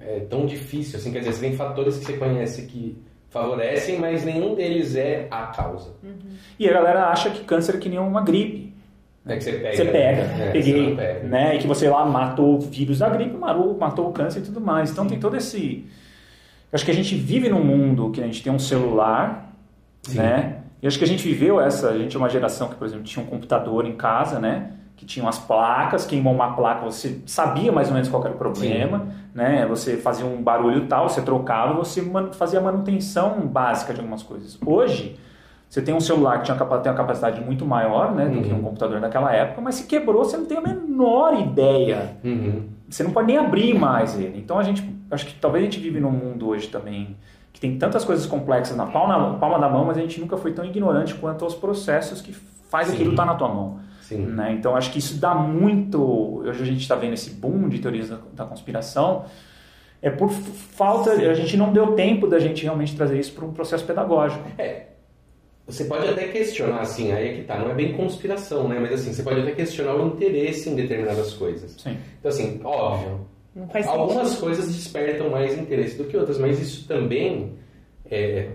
é 0.07 0.20
tão 0.20 0.45
difícil, 0.47 0.99
assim, 0.99 1.11
quer 1.11 1.20
dizer, 1.20 1.32
você 1.32 1.41
tem 1.41 1.57
fatores 1.57 1.97
que 1.97 2.05
você 2.05 2.12
conhece 2.14 2.66
que 2.66 3.03
favorecem, 3.30 3.99
mas 3.99 4.24
nenhum 4.24 4.55
deles 4.55 4.95
é 4.95 5.26
a 5.30 5.47
causa. 5.47 5.91
Uhum. 6.03 6.14
E 6.59 6.68
a 6.68 6.72
galera 6.72 7.07
acha 7.07 7.30
que 7.30 7.43
câncer 7.45 7.76
é 7.76 7.78
que 7.78 7.89
nem 7.89 7.99
uma 7.99 8.22
gripe. 8.22 8.72
É 9.26 9.37
que 9.37 9.43
você 9.43 9.53
pega. 9.53 9.76
Você 9.76 9.85
pega, 9.87 10.22
é, 10.22 10.51
peguei, 10.53 10.91
você 10.91 10.95
pega. 10.95 11.28
né? 11.28 11.57
E 11.57 11.59
que 11.59 11.66
você 11.66 11.89
lá 11.89 12.05
matou 12.05 12.57
o 12.57 12.61
vírus 12.61 12.99
da 12.99 13.09
gripe, 13.09 13.35
matou, 13.35 13.76
matou 13.76 14.09
o 14.11 14.12
câncer 14.12 14.41
e 14.41 14.43
tudo 14.43 14.61
mais. 14.61 14.91
Então 14.91 15.05
Sim. 15.05 15.11
tem 15.11 15.18
todo 15.18 15.37
esse... 15.37 15.85
Eu 16.70 16.76
acho 16.76 16.85
que 16.85 16.91
a 16.91 16.95
gente 16.95 17.14
vive 17.14 17.49
num 17.49 17.64
mundo 17.64 18.11
que 18.11 18.20
a 18.20 18.24
gente 18.26 18.43
tem 18.43 18.53
um 18.53 18.59
celular, 18.59 19.53
Sim. 20.03 20.18
né? 20.18 20.59
E 20.82 20.87
acho 20.87 20.99
que 20.99 21.05
a 21.05 21.09
gente 21.09 21.26
viveu 21.26 21.59
essa... 21.59 21.89
A 21.89 21.99
gente 21.99 22.14
é 22.14 22.18
uma 22.18 22.28
geração 22.28 22.68
que, 22.68 22.74
por 22.74 22.87
exemplo, 22.87 23.05
tinha 23.05 23.24
um 23.24 23.26
computador 23.26 23.87
em 23.87 23.97
casa, 23.97 24.39
né? 24.39 24.72
Que 24.97 25.05
tinham 25.05 25.28
as 25.28 25.38
placas, 25.38 26.07
queimou 26.07 26.32
uma 26.32 26.55
placa, 26.55 26.84
você 26.84 27.20
sabia 27.26 27.72
mais 27.72 27.88
ou 27.88 27.95
menos 27.95 28.09
qual 28.09 28.24
era 28.24 28.34
o 28.34 28.38
problema, 28.38 29.01
Sim. 29.01 29.07
né? 29.34 29.66
Você 29.66 29.97
fazia 29.97 30.24
um 30.24 30.42
barulho 30.42 30.86
tal, 30.86 31.09
você 31.09 31.20
trocava, 31.20 31.74
você 31.74 32.03
fazia 32.32 32.61
manutenção 32.61 33.40
básica 33.47 33.92
de 33.92 34.01
algumas 34.01 34.22
coisas. 34.22 34.59
Hoje, 34.64 35.18
você 35.68 35.82
tem 35.82 35.92
um 35.92 36.01
celular 36.01 36.38
que 36.38 36.45
tinha 36.45 36.57
uma 36.57 36.95
capacidade 36.95 37.40
muito 37.40 37.66
maior 37.66 38.14
né, 38.14 38.26
do 38.26 38.36
uhum. 38.36 38.42
que 38.42 38.53
um 38.53 38.62
computador 38.62 39.01
naquela 39.01 39.32
época, 39.32 39.61
mas 39.61 39.74
se 39.74 39.86
quebrou, 39.86 40.24
você 40.24 40.36
não 40.36 40.47
tem 40.47 40.59
a 40.59 40.61
menor 40.61 41.40
ideia. 41.40 42.16
Uhum. 42.22 42.68
Você 42.88 43.03
não 43.03 43.11
pode 43.11 43.26
nem 43.26 43.38
abrir 43.38 43.74
mais 43.74 44.16
ele. 44.16 44.38
Então, 44.38 44.57
a 44.59 44.62
gente, 44.62 44.88
acho 45.11 45.26
que 45.26 45.34
talvez 45.34 45.62
a 45.62 45.64
gente 45.64 45.80
vive 45.80 45.99
num 45.99 46.12
mundo 46.12 46.49
hoje 46.49 46.68
também 46.68 47.16
que 47.53 47.61
tem 47.61 47.78
tantas 47.78 48.05
coisas 48.05 48.26
complexas 48.26 48.76
na 48.76 48.84
palma, 48.84 49.38
palma 49.38 49.59
da 49.61 49.68
mão, 49.68 49.84
mas 49.84 49.97
a 49.97 50.01
gente 50.01 50.20
nunca 50.20 50.36
foi 50.36 50.53
tão 50.53 50.64
ignorante 50.64 51.14
quanto 51.14 51.45
aos 51.45 51.55
processos 51.55 52.20
que 52.20 52.32
faz 52.32 52.88
Sim. 52.88 52.95
aquilo 52.95 53.11
estar 53.12 53.24
tá 53.24 53.32
na 53.32 53.38
tua 53.38 53.49
mão. 53.49 53.78
Né? 54.12 54.52
Então 54.59 54.76
acho 54.76 54.92
que 54.92 54.98
isso 54.98 55.18
dá 55.18 55.34
muito. 55.34 56.02
Hoje 56.40 56.62
a 56.62 56.66
gente 56.66 56.82
está 56.82 56.94
vendo 56.94 57.14
esse 57.14 57.30
boom 57.30 57.68
de 57.68 57.78
teorias 57.78 58.11
da, 58.11 58.18
da 58.32 58.44
conspiração. 58.44 59.24
É 60.02 60.11
por 60.11 60.30
falta, 60.30 61.16
Sim. 61.16 61.24
a 61.24 61.34
gente 61.34 61.57
não 61.57 61.72
deu 61.72 61.92
tempo 61.92 62.26
da 62.26 62.38
gente 62.38 62.62
realmente 62.62 62.94
trazer 62.94 63.18
isso 63.18 63.32
para 63.32 63.44
um 63.44 63.52
processo 63.52 63.84
pedagógico. 63.84 64.44
É, 64.59 64.88
você 65.66 65.84
pode 65.84 66.07
até 66.07 66.28
questionar, 66.28 66.80
assim, 66.80 67.11
aí 67.11 67.28
é 67.28 67.34
que 67.34 67.42
tá, 67.44 67.59
não 67.59 67.70
é 67.70 67.74
bem 67.74 67.94
conspiração, 67.94 68.68
né? 68.68 68.78
Mas 68.78 68.92
assim, 68.92 69.14
você 69.14 69.22
pode 69.22 69.40
até 69.40 69.52
questionar 69.52 69.94
o 69.94 70.09
interesse 70.09 70.68
em 70.68 70.74
determinadas 70.74 71.32
coisas. 71.32 71.74
Sim. 71.78 71.96
Então, 72.18 72.28
assim, 72.28 72.61
óbvio, 72.62 73.26
algumas 73.86 74.28
sentido. 74.28 74.40
coisas 74.40 74.74
despertam 74.74 75.30
mais 75.30 75.59
interesse 75.59 75.96
do 75.96 76.05
que 76.05 76.16
outras, 76.18 76.38
mas 76.38 76.61
isso 76.61 76.86
também 76.86 77.55
é, 78.11 78.50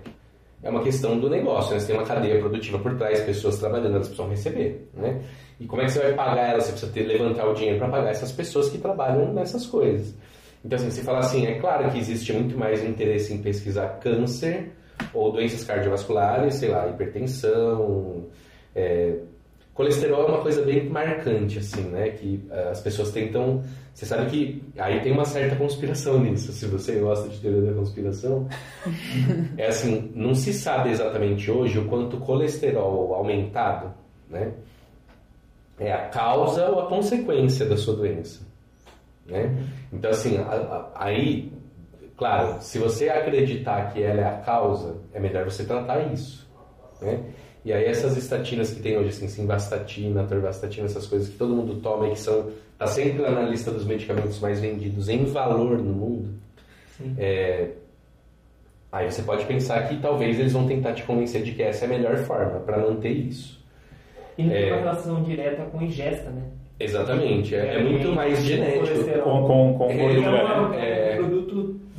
é 0.61 0.69
uma 0.69 0.81
questão 0.81 1.19
do 1.19 1.29
negócio, 1.29 1.73
né? 1.73 1.79
Você 1.79 1.87
tem 1.87 1.95
uma 1.95 2.05
cadeia 2.05 2.39
produtiva 2.39 2.79
por 2.79 2.95
trás, 2.97 3.21
pessoas 3.21 3.57
trabalhando, 3.57 3.95
elas 3.95 4.07
precisam 4.07 4.29
receber, 4.29 4.89
né? 4.93 5.21
E 5.59 5.65
como 5.65 5.81
é 5.81 5.85
que 5.85 5.91
você 5.91 5.99
vai 5.99 6.13
pagar 6.13 6.51
elas? 6.51 6.65
Você 6.65 6.71
precisa 6.71 6.91
ter, 6.91 7.03
levantar 7.03 7.47
o 7.47 7.53
dinheiro 7.53 7.79
para 7.79 7.89
pagar 7.89 8.09
essas 8.11 8.31
pessoas 8.31 8.69
que 8.69 8.77
trabalham 8.77 9.33
nessas 9.33 9.65
coisas. 9.65 10.13
Então, 10.63 10.77
assim, 10.77 10.91
você 10.91 11.01
fala 11.01 11.19
assim, 11.19 11.45
é 11.45 11.59
claro 11.59 11.89
que 11.89 11.97
existe 11.97 12.33
muito 12.33 12.57
mais 12.57 12.83
interesse 12.83 13.33
em 13.33 13.37
pesquisar 13.37 13.99
câncer 13.99 14.71
ou 15.13 15.31
doenças 15.31 15.63
cardiovasculares, 15.63 16.55
sei 16.55 16.69
lá, 16.69 16.87
hipertensão, 16.87 18.27
é, 18.75 19.15
colesterol 19.79 20.23
é 20.23 20.31
uma 20.31 20.41
coisa 20.41 20.61
bem 20.61 20.89
marcante, 20.89 21.59
assim, 21.59 21.83
né? 21.83 22.09
Que 22.09 22.45
uh, 22.51 22.71
as 22.71 22.81
pessoas 22.81 23.11
tentam. 23.11 23.63
Você 23.99 24.05
sabe 24.05 24.29
que 24.29 24.63
aí 24.77 25.01
tem 25.01 25.11
uma 25.11 25.25
certa 25.25 25.57
conspiração 25.57 26.21
nisso. 26.21 26.53
Se 26.53 26.65
você 26.67 26.99
gosta 26.99 27.27
de 27.27 27.37
teoria 27.41 27.69
da 27.69 27.77
conspiração, 27.77 28.47
é 29.57 29.67
assim, 29.67 30.09
não 30.15 30.33
se 30.33 30.53
sabe 30.53 30.89
exatamente 30.89 31.51
hoje 31.51 31.77
o 31.79 31.85
quanto 31.89 32.15
o 32.15 32.21
colesterol 32.21 33.13
aumentado, 33.13 33.93
né? 34.29 34.53
É 35.77 35.91
a 35.91 36.07
causa 36.07 36.69
ou 36.69 36.79
a 36.79 36.87
consequência 36.87 37.65
da 37.65 37.75
sua 37.75 37.93
doença, 37.97 38.39
né? 39.25 39.67
Então 39.91 40.11
assim, 40.11 40.37
a, 40.37 40.43
a, 40.43 40.91
aí 40.95 41.51
Claro, 42.15 42.61
se 42.61 42.79
você 42.79 43.09
acreditar 43.09 43.91
que 43.91 44.01
ela 44.01 44.21
é 44.21 44.25
a 44.25 44.37
causa, 44.37 44.95
é 45.13 45.19
melhor 45.19 45.43
você 45.43 45.65
tratar 45.65 46.13
isso. 46.13 46.49
Né? 47.01 47.21
E 47.65 47.73
aí 47.73 47.83
essas 47.83 48.15
estatinas 48.15 48.71
que 48.71 48.81
tem 48.81 48.97
hoje, 48.97 49.09
assim, 49.09 49.27
simvastatina, 49.27 50.25
torvastatina, 50.25 50.85
essas 50.85 51.05
coisas 51.05 51.27
que 51.27 51.37
todo 51.37 51.53
mundo 51.53 51.81
toma 51.81 52.07
e 52.07 52.11
que 52.11 52.19
são 52.19 52.49
tá 52.79 52.87
sempre 52.87 53.21
lá 53.21 53.29
na 53.29 53.41
lista 53.41 53.69
dos 53.69 53.85
medicamentos 53.85 54.39
mais 54.39 54.61
vendidos 54.61 55.09
em 55.09 55.25
valor 55.25 55.77
no 55.77 55.93
mundo. 55.93 56.29
É, 57.17 57.71
aí 58.91 59.11
você 59.11 59.21
pode 59.21 59.45
pensar 59.45 59.87
que 59.87 59.97
talvez 59.97 60.39
eles 60.39 60.53
vão 60.53 60.65
tentar 60.65 60.93
te 60.93 61.03
convencer 61.03 61.43
de 61.43 61.51
que 61.51 61.61
essa 61.61 61.85
é 61.85 61.87
a 61.87 61.89
melhor 61.89 62.17
forma 62.19 62.61
para 62.61 62.77
manter 62.77 63.11
isso. 63.11 63.59
E 64.37 64.43
não 64.43 64.51
tem 64.51 64.71
uma 64.71 64.79
relação 64.79 65.21
direta 65.23 65.63
com 65.65 65.81
ingesta, 65.81 66.29
né? 66.29 66.43
Exatamente, 66.79 67.53
é, 67.53 67.75
é 67.75 67.83
muito 67.83 68.13
mais 68.13 68.41
genético. 68.41 69.21
Com, 69.21 69.45
com, 69.45 69.73
com 69.77 69.89
é, 69.89 69.95
é, 69.95 70.79
é, 70.79 71.13
é, 71.13 71.15
produto 71.17 71.38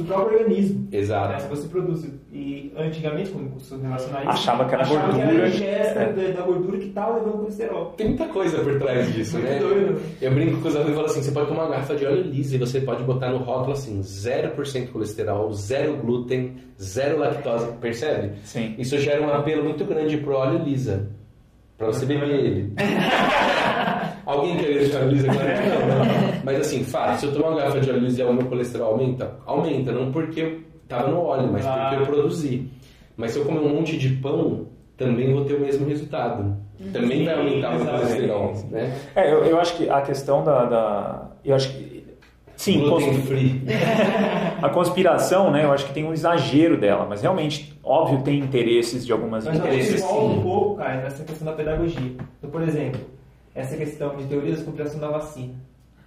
do 0.01 0.05
próprio 0.07 0.38
organismo. 0.38 0.88
Exato. 0.90 1.32
Né? 1.32 1.40
Se 1.40 1.48
você 1.48 1.68
produz. 1.68 2.07
E 2.32 2.72
antigamente, 2.76 3.30
quando 3.30 3.51
costumo 3.51 3.82
relacionar 3.82 4.20
isso, 4.20 4.30
achava 4.30 4.64
que 4.64 4.74
era 4.74 4.82
achava 4.82 5.01
gordura. 5.01 5.26
Que 5.26 5.34
era 5.34 5.44
a 5.44 5.48
ingesta 5.48 6.01
é. 6.01 6.32
da, 6.32 6.42
gordura 6.42 6.78
que 6.78 6.86
estava 6.86 7.14
levando 7.16 7.38
colesterol. 7.38 7.86
Tem 7.96 8.09
muita 8.09 8.26
coisa 8.26 8.59
por 8.59 8.78
trás 8.78 9.12
disso, 9.12 9.38
né? 9.38 9.59
Doido. 9.59 10.01
Eu 10.20 10.32
brinco 10.32 10.61
com 10.61 10.68
os 10.68 10.76
alunos 10.76 10.92
e 10.92 10.94
falo 10.94 11.07
assim: 11.07 11.22
você 11.22 11.32
pode 11.32 11.48
tomar 11.48 11.64
uma 11.64 11.70
garrafa 11.70 11.96
de 11.96 12.07
óleo 12.07 12.22
liso 12.22 12.55
e 12.55 12.59
você 12.59 12.80
pode 12.80 13.05
botar 13.05 13.30
no 13.30 13.38
rótulo 13.38 13.72
assim: 13.72 14.01
0% 14.01 14.88
colesterol, 14.90 15.53
zero 15.53 15.96
glúten, 15.96 16.57
zero 16.80 17.18
lactose. 17.18 17.72
Percebe? 17.80 18.32
Sim. 18.44 18.74
Isso 18.78 18.98
gera 18.98 19.22
um 19.22 19.32
apelo 19.32 19.64
muito 19.64 19.84
grande 19.84 20.16
pro 20.16 20.34
óleo 20.34 20.62
lisa. 20.64 21.09
Pra 21.76 21.86
você 21.86 22.05
beber 22.05 22.28
ele. 22.28 22.74
Alguém 24.26 24.56
quer 24.56 24.66
deixar 24.66 25.00
óleo 25.00 25.10
lisa? 25.10 25.26
Claro 25.26 25.40
que 25.40 25.68
não, 25.68 26.04
né? 26.04 26.40
Mas 26.44 26.60
assim, 26.60 26.84
fato, 26.84 27.20
se 27.20 27.26
eu 27.26 27.32
tomar 27.32 27.48
uma 27.48 27.58
garrafa 27.58 27.80
de 27.80 27.90
óleo 27.90 28.08
e 28.08 28.22
o 28.22 28.32
meu 28.32 28.46
colesterol 28.46 28.92
aumenta? 28.92 29.36
Aumenta, 29.46 29.92
não 29.92 30.12
porque 30.12 30.40
eu 30.40 30.60
tava 30.88 31.08
no 31.08 31.22
óleo, 31.22 31.48
mas 31.52 31.64
porque 31.64 31.96
eu 31.96 32.06
produzi. 32.06 32.68
Mas 33.16 33.32
se 33.32 33.38
eu 33.38 33.44
comer 33.44 33.60
um 33.60 33.68
monte 33.68 33.96
de 33.96 34.08
pão, 34.16 34.66
também 34.96 35.32
vou 35.32 35.44
ter 35.44 35.54
o 35.54 35.60
mesmo 35.60 35.86
resultado. 35.86 36.56
Também 36.92 37.24
vai 37.24 37.34
aumentar 37.34 37.70
o 37.72 37.76
meu 37.76 37.86
colesterol, 37.86 38.54
né? 38.70 38.98
É, 39.14 39.32
eu, 39.32 39.44
eu 39.44 39.60
acho 39.60 39.76
que 39.76 39.88
a 39.88 40.00
questão 40.00 40.42
da... 40.42 40.64
da 40.64 41.30
eu 41.44 41.54
acho 41.54 41.70
que 41.70 41.90
Sim, 42.56 42.80
Gluten 42.80 43.22
free. 43.22 43.62
a 44.60 44.68
conspiração, 44.68 45.50
né? 45.50 45.64
Eu 45.64 45.72
acho 45.72 45.86
que 45.86 45.94
tem 45.94 46.04
um 46.04 46.12
exagero 46.12 46.76
dela, 46.76 47.06
mas 47.08 47.22
realmente, 47.22 47.78
óbvio, 47.82 48.20
tem 48.20 48.38
interesses 48.38 49.06
de 49.06 49.12
algumas 49.12 49.46
mas 49.46 49.56
interesses. 49.56 50.02
Mas 50.02 50.12
um 50.12 50.42
pouco, 50.42 50.76
cara, 50.76 50.96
nessa 50.96 51.24
questão 51.24 51.46
da 51.46 51.54
pedagogia. 51.54 52.12
Então, 52.38 52.50
por 52.50 52.60
exemplo, 52.60 53.00
essa 53.61 53.76
questão 53.76 54.16
de 54.16 54.26
teoria 54.26 54.56
da 54.56 54.64
conspiração 54.64 55.00
da 55.00 55.08
vacina. 55.08 55.54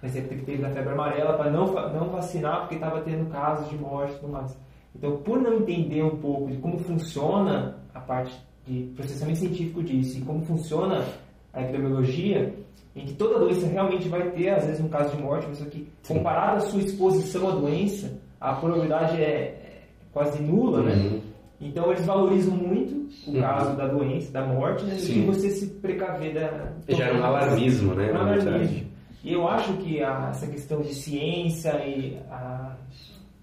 Por 0.00 0.06
exemplo, 0.06 0.36
que 0.36 0.44
teve 0.44 0.62
da 0.62 0.70
febre 0.70 0.92
amarela 0.92 1.34
para 1.34 1.50
não, 1.50 1.66
não 1.66 2.10
vacinar 2.10 2.60
porque 2.60 2.74
estava 2.74 3.00
tendo 3.00 3.30
casos 3.30 3.70
de 3.70 3.76
morte 3.76 4.12
e 4.12 4.18
tudo 4.18 4.32
mais. 4.32 4.56
Então, 4.94 5.16
por 5.18 5.40
não 5.40 5.54
entender 5.54 6.02
um 6.02 6.16
pouco 6.16 6.50
de 6.50 6.58
como 6.58 6.78
funciona 6.78 7.76
a 7.94 8.00
parte 8.00 8.34
de 8.66 8.92
processamento 8.94 9.38
científico 9.38 9.82
disso 9.82 10.18
e 10.18 10.22
como 10.22 10.44
funciona 10.44 11.04
a 11.52 11.62
epidemiologia, 11.62 12.54
em 12.94 13.06
que 13.06 13.14
toda 13.14 13.38
doença 13.38 13.66
realmente 13.66 14.08
vai 14.08 14.30
ter, 14.30 14.50
às 14.50 14.66
vezes, 14.66 14.80
um 14.80 14.88
caso 14.88 15.16
de 15.16 15.22
morte, 15.22 15.46
mas 15.48 15.60
que 15.68 15.88
comparado 16.06 16.58
à 16.58 16.60
sua 16.60 16.80
exposição 16.80 17.48
à 17.48 17.52
doença, 17.52 18.12
a 18.40 18.52
probabilidade 18.54 19.20
é, 19.20 19.24
é 19.24 19.82
quase 20.12 20.40
nula, 20.42 20.82
né? 20.82 20.94
uhum. 20.94 21.20
Então 21.64 21.90
eles 21.90 22.04
valorizam 22.04 22.54
muito 22.54 23.08
o 23.26 23.32
uhum. 23.32 23.40
caso 23.40 23.76
da 23.76 23.88
doença, 23.88 24.30
da 24.30 24.46
morte, 24.46 24.84
né? 24.84 24.96
E 24.96 25.22
você 25.22 25.50
se 25.50 25.66
precaver 25.66 26.34
da. 26.34 26.72
Já 26.88 27.08
é 27.08 27.12
um 27.14 27.24
alarmismo, 27.24 27.94
né? 27.94 28.12
Um 28.12 28.16
alarmismo. 28.16 28.86
E 29.22 29.32
eu 29.32 29.48
acho 29.48 29.72
que 29.78 30.02
a, 30.02 30.28
essa 30.30 30.46
questão 30.46 30.82
de 30.82 30.94
ciência 30.94 31.72
e, 31.86 32.18
a, 32.30 32.76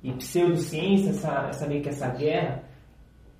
e 0.04 0.12
pseudociência, 0.14 1.10
essa, 1.10 1.48
essa 1.50 1.68
meio 1.68 1.82
que 1.82 1.90
essa 1.90 2.08
guerra, 2.10 2.64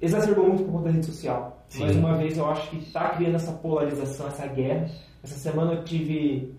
exacerbou 0.02 0.48
muito 0.48 0.64
por 0.64 0.72
conta 0.72 0.86
da 0.86 0.92
rede 0.92 1.06
social. 1.06 1.64
Sim. 1.70 1.84
Mais 1.84 1.96
uma 1.96 2.18
vez, 2.18 2.38
eu 2.38 2.50
acho 2.50 2.70
que 2.72 2.78
está 2.78 3.10
criando 3.10 3.36
essa 3.36 3.52
polarização, 3.52 4.28
essa 4.28 4.48
guerra 4.48 4.90
essa 5.24 5.36
semana 5.36 5.74
eu 5.74 5.84
tive 5.84 6.54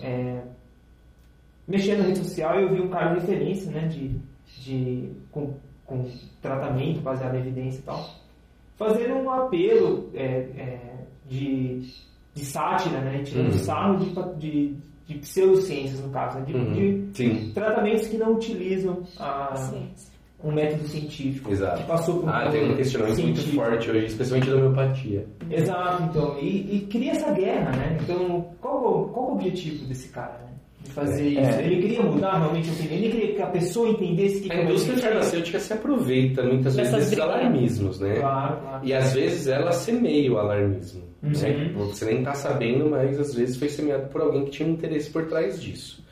é, 0.00 0.42
mexendo 1.68 1.98
na 1.98 2.04
rede 2.06 2.18
social 2.18 2.58
e 2.58 2.62
eu 2.62 2.74
vi 2.74 2.80
um 2.80 2.88
cara 2.88 3.14
de 3.14 3.20
referência, 3.20 3.70
né, 3.70 3.86
de, 3.86 4.18
de, 4.60 5.12
com, 5.30 5.54
com 5.92 6.10
tratamento 6.40 7.00
baseado 7.00 7.34
em 7.34 7.40
evidência 7.40 7.78
e 7.78 7.82
tal, 7.82 8.08
fazendo 8.76 9.14
um 9.14 9.30
apelo 9.30 10.10
é, 10.14 10.24
é, 10.24 10.80
de, 11.28 11.82
de 12.34 12.44
sátira, 12.44 13.00
né, 13.00 13.22
tirando 13.22 13.52
uhum. 13.52 13.58
sarro 13.58 13.96
de, 13.98 14.38
de, 14.38 14.76
de 15.06 15.18
pseudociências, 15.18 16.00
no 16.00 16.10
caso, 16.10 16.38
né, 16.38 16.44
de, 16.46 16.54
uhum. 16.54 17.10
de 17.12 17.52
tratamentos 17.52 18.08
que 18.08 18.16
não 18.16 18.34
utilizam 18.34 19.02
a 19.18 19.54
ciência 19.54 20.12
um 20.44 20.50
método 20.50 20.88
científico 20.88 21.52
Exato. 21.52 21.82
que 21.82 21.88
passou 21.88 22.18
por 22.18 22.28
um 22.28 22.32
Ah, 22.32 22.50
tem 22.50 22.72
um 22.72 22.74
questionamento 22.74 23.14
científico. 23.16 23.54
muito 23.54 23.70
forte 23.70 23.90
hoje, 23.90 24.06
especialmente 24.06 24.50
da 24.50 24.56
homeopatia. 24.56 25.26
Exato, 25.48 26.02
então. 26.02 26.38
E, 26.40 26.76
e 26.76 26.80
cria 26.90 27.12
essa 27.12 27.30
guerra, 27.30 27.70
né? 27.76 27.98
Então, 28.02 28.46
qual, 28.60 29.08
qual 29.08 29.30
o 29.30 29.32
objetivo 29.34 29.86
desse 29.86 30.08
cara, 30.08 30.38
né? 30.44 30.51
De 30.84 30.90
fazer 30.90 31.38
é. 31.38 31.42
isso. 31.42 31.60
Ele 31.60 31.82
queria 31.82 32.02
mudar 32.02 32.38
realmente 32.38 32.68
a 32.68 32.72
opinião, 32.72 32.94
ele 32.94 33.10
queria 33.10 33.34
que 33.34 33.42
a 33.42 33.46
pessoa 33.46 33.88
entendesse 33.88 34.40
que... 34.40 34.52
A 34.52 34.62
indústria 34.62 34.98
farmacêutica 34.98 35.58
se 35.58 35.72
aproveita 35.72 36.42
muitas 36.42 36.76
vezes 36.76 36.92
desses 36.92 37.18
alarmismos, 37.18 38.00
né? 38.00 38.16
Claro, 38.16 38.60
claro. 38.60 38.86
E 38.86 38.92
às 38.92 39.12
vezes 39.12 39.46
ela 39.46 39.72
semeia 39.72 40.32
o 40.32 40.38
alarmismo. 40.38 41.02
Uhum. 41.22 41.30
Né? 41.30 41.72
Você 41.76 42.04
nem 42.06 42.18
está 42.18 42.34
sabendo, 42.34 42.90
mas 42.90 43.18
às 43.18 43.34
vezes 43.34 43.56
foi 43.56 43.68
semeado 43.68 44.08
por 44.08 44.20
alguém 44.20 44.44
que 44.44 44.50
tinha 44.50 44.68
um 44.68 44.72
interesse 44.72 45.10
por 45.10 45.26
trás 45.26 45.60
disso. 45.60 46.02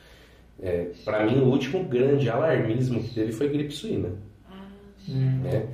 É, 0.62 0.90
para 1.04 1.24
mim, 1.26 1.40
o 1.40 1.46
último 1.46 1.84
grande 1.84 2.28
alarmismo 2.28 3.02
que 3.02 3.14
teve 3.14 3.32
foi 3.32 3.48
gripe 3.48 3.72
suína. 3.72 4.10
Hum. 5.08 5.40
Né? 5.42 5.66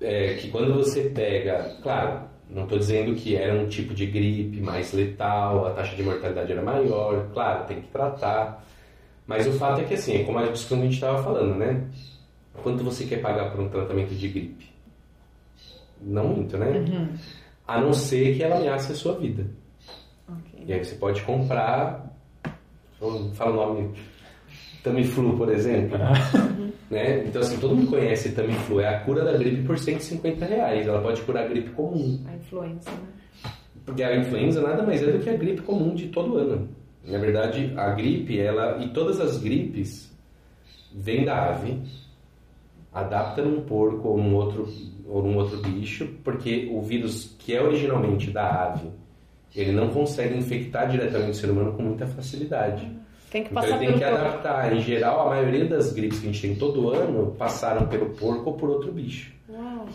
É, 0.00 0.34
que 0.34 0.50
quando 0.50 0.74
você 0.74 1.08
pega, 1.08 1.76
claro, 1.82 2.28
não 2.50 2.64
estou 2.64 2.78
dizendo 2.78 3.14
que 3.14 3.36
era 3.36 3.54
um 3.54 3.66
tipo 3.68 3.94
de 3.94 4.06
gripe 4.06 4.60
mais 4.60 4.92
letal, 4.92 5.66
a 5.66 5.70
taxa 5.70 5.96
de 5.96 6.02
mortalidade 6.02 6.52
era 6.52 6.62
maior, 6.62 7.28
claro, 7.32 7.64
tem 7.66 7.80
que 7.80 7.88
tratar. 7.88 8.64
Mas 9.26 9.46
o 9.46 9.52
fato 9.52 9.80
é 9.80 9.84
que, 9.84 9.94
assim, 9.94 10.20
é 10.20 10.24
como 10.24 10.38
a 10.38 10.44
gente 10.46 10.94
estava 10.94 11.22
falando, 11.22 11.54
né? 11.54 11.84
Quanto 12.62 12.84
você 12.84 13.06
quer 13.06 13.20
pagar 13.20 13.50
por 13.50 13.60
um 13.60 13.68
tratamento 13.68 14.14
de 14.14 14.28
gripe? 14.28 14.70
Não 16.00 16.28
muito, 16.28 16.58
né? 16.58 16.68
Uhum. 16.68 17.08
A 17.66 17.80
não 17.80 17.92
ser 17.94 18.36
que 18.36 18.42
ela 18.42 18.56
ameace 18.56 18.92
a 18.92 18.94
sua 18.94 19.14
vida. 19.18 19.46
Okay. 20.28 20.64
E 20.66 20.72
aí 20.72 20.84
você 20.84 20.94
pode 20.96 21.22
comprar, 21.22 22.14
fala 23.34 23.50
o 23.50 23.54
nome, 23.54 23.94
Tamiflu, 24.84 25.36
por 25.36 25.48
exemplo. 25.48 25.98
né? 26.90 27.24
Então, 27.24 27.40
assim, 27.40 27.58
todo 27.58 27.74
mundo 27.74 27.90
conhece 27.90 28.32
Tamiflu. 28.32 28.80
É 28.80 28.88
a 28.94 29.00
cura 29.00 29.24
da 29.24 29.32
gripe 29.32 29.62
por 29.62 29.78
150 29.78 30.44
reais. 30.44 30.86
Ela 30.86 31.00
pode 31.00 31.22
curar 31.22 31.44
a 31.44 31.48
gripe 31.48 31.70
comum. 31.70 32.22
A 32.28 32.36
influenza, 32.36 32.90
né? 32.90 33.50
Porque 33.84 34.02
a 34.02 34.16
influenza 34.16 34.60
nada 34.62 34.82
mais 34.82 35.02
é 35.02 35.10
do 35.10 35.18
que 35.18 35.30
a 35.30 35.36
gripe 35.36 35.62
comum 35.62 35.94
de 35.94 36.08
todo 36.08 36.36
ano. 36.36 36.68
Na 37.02 37.18
verdade, 37.18 37.72
a 37.76 37.90
gripe, 37.90 38.38
ela 38.38 38.82
e 38.82 38.88
todas 38.90 39.20
as 39.20 39.38
gripes 39.38 40.14
vêm 40.94 41.24
da 41.24 41.50
ave. 41.50 41.82
adapta 42.92 43.42
num 43.42 43.62
porco 43.62 44.08
ou 44.08 44.16
num 44.16 44.34
outro, 44.34 44.68
ou 45.06 45.22
num 45.22 45.36
outro 45.36 45.60
bicho, 45.60 46.08
porque 46.22 46.70
o 46.72 46.80
vírus 46.80 47.34
que 47.38 47.54
é 47.54 47.62
originalmente 47.62 48.30
da 48.30 48.64
ave, 48.64 48.88
ele 49.54 49.72
não 49.72 49.88
consegue 49.88 50.36
infectar 50.36 50.88
diretamente 50.88 51.32
o 51.32 51.34
ser 51.34 51.50
humano 51.50 51.72
com 51.72 51.82
muita 51.82 52.06
facilidade. 52.06 52.88
Tem 53.34 53.42
que 53.42 53.50
Então 53.50 53.60
passar 53.62 53.76
ele 53.76 53.78
tem 53.78 53.86
pelo 53.88 53.98
que 53.98 54.04
adaptar. 54.04 54.72
Em 54.72 54.80
geral, 54.80 55.26
a 55.26 55.30
maioria 55.30 55.64
das 55.64 55.92
gripes 55.92 56.20
que 56.20 56.28
a 56.28 56.30
gente 56.32 56.40
tem 56.40 56.54
todo 56.54 56.90
ano 56.90 57.34
passaram 57.36 57.84
pelo 57.88 58.10
porco 58.10 58.50
ou 58.50 58.56
por 58.56 58.70
outro 58.70 58.92
bicho. 58.92 59.32
Uau. 59.48 59.88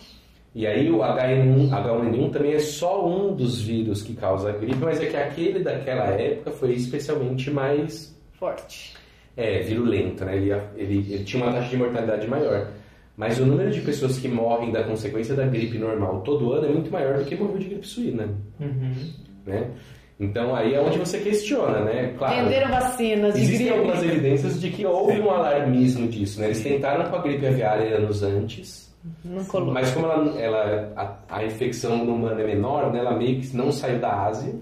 E 0.53 0.67
aí 0.67 0.91
o 0.91 0.97
H1N1, 0.97 1.69
H1N1 1.69 2.31
também 2.33 2.51
é 2.53 2.59
só 2.59 3.07
um 3.07 3.33
dos 3.33 3.61
vírus 3.61 4.01
que 4.03 4.13
causa 4.13 4.49
a 4.49 4.51
gripe, 4.51 4.79
mas 4.83 4.99
é 4.99 5.05
que 5.05 5.15
aquele 5.15 5.59
daquela 5.59 6.05
época 6.07 6.51
foi 6.51 6.73
especialmente 6.73 7.49
mais 7.49 8.13
Forte. 8.33 8.93
é, 9.37 9.59
virulento, 9.59 10.25
né? 10.25 10.35
Ele, 10.35 10.51
ele, 10.75 11.13
ele 11.13 11.23
tinha 11.23 11.41
uma 11.41 11.53
taxa 11.53 11.69
de 11.69 11.77
mortalidade 11.77 12.27
maior. 12.27 12.67
Mas 13.15 13.39
o 13.39 13.45
número 13.45 13.71
de 13.71 13.79
pessoas 13.81 14.17
que 14.19 14.27
morrem 14.27 14.71
da 14.73 14.83
consequência 14.83 15.33
da 15.33 15.45
gripe 15.45 15.77
normal 15.77 16.21
todo 16.21 16.51
ano 16.51 16.65
é 16.65 16.69
muito 16.69 16.91
maior 16.91 17.19
do 17.19 17.23
que 17.25 17.35
morreu 17.37 17.57
de 17.57 17.65
gripe 17.67 17.87
suína, 17.87 18.27
Uhum. 18.59 18.93
né? 19.45 19.69
Então 20.19 20.53
aí 20.53 20.73
é 20.73 20.81
onde 20.81 20.97
você 20.97 21.17
questiona, 21.19 21.79
né? 21.79 22.13
Claro. 22.17 22.43
Venderam 22.43 22.69
vacinas 22.71 23.33
de 23.33 23.39
Existem 23.41 23.67
gripe. 23.67 23.79
algumas 23.79 24.03
evidências 24.03 24.59
de 24.59 24.69
que 24.69 24.85
houve 24.85 25.21
um 25.21 25.31
alarmismo 25.31 26.07
disso, 26.09 26.41
né? 26.41 26.47
Eles 26.47 26.61
tentaram 26.61 27.09
com 27.09 27.15
a 27.15 27.21
gripe 27.21 27.47
aviária 27.47 27.95
anos 27.95 28.21
antes, 28.21 28.93
mas 29.23 29.91
como 29.91 30.07
ela, 30.07 30.37
ela- 30.41 30.91
a, 31.29 31.37
a 31.37 31.45
infecção 31.45 32.03
no 32.03 32.15
humano 32.15 32.41
é 32.41 32.43
menor, 32.45 32.91
né? 32.91 32.99
Ela 32.99 33.15
meio 33.15 33.39
que 33.39 33.55
não 33.55 33.71
saiu 33.71 33.97
da 33.99 34.25
Ásia. 34.25 34.53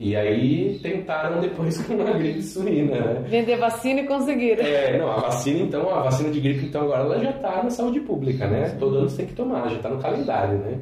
E 0.00 0.14
aí 0.14 0.78
tentaram 0.82 1.40
depois 1.40 1.80
com 1.88 2.00
a 2.02 2.12
gripe 2.12 2.42
suína, 2.42 2.94
né? 3.00 3.24
Vender 3.26 3.56
vacina 3.56 4.00
e 4.02 4.06
conseguiram. 4.06 4.62
É, 4.64 4.98
não, 4.98 5.10
a 5.10 5.16
vacina 5.16 5.60
então, 5.60 5.88
a 5.88 6.02
vacina 6.02 6.28
de 6.30 6.40
gripe 6.40 6.66
então 6.66 6.82
agora 6.82 7.04
ela 7.04 7.18
já 7.18 7.30
está 7.30 7.62
na 7.62 7.70
saúde 7.70 8.00
pública, 8.00 8.46
né? 8.46 8.76
Todo 8.78 8.98
ano 8.98 9.08
você 9.08 9.16
tem 9.16 9.26
que 9.26 9.32
tomar, 9.32 9.66
já 9.70 9.76
está 9.76 9.88
no 9.88 9.98
calendário, 10.00 10.58
né? 10.58 10.78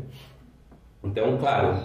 Então, 1.05 1.37
claro, 1.39 1.79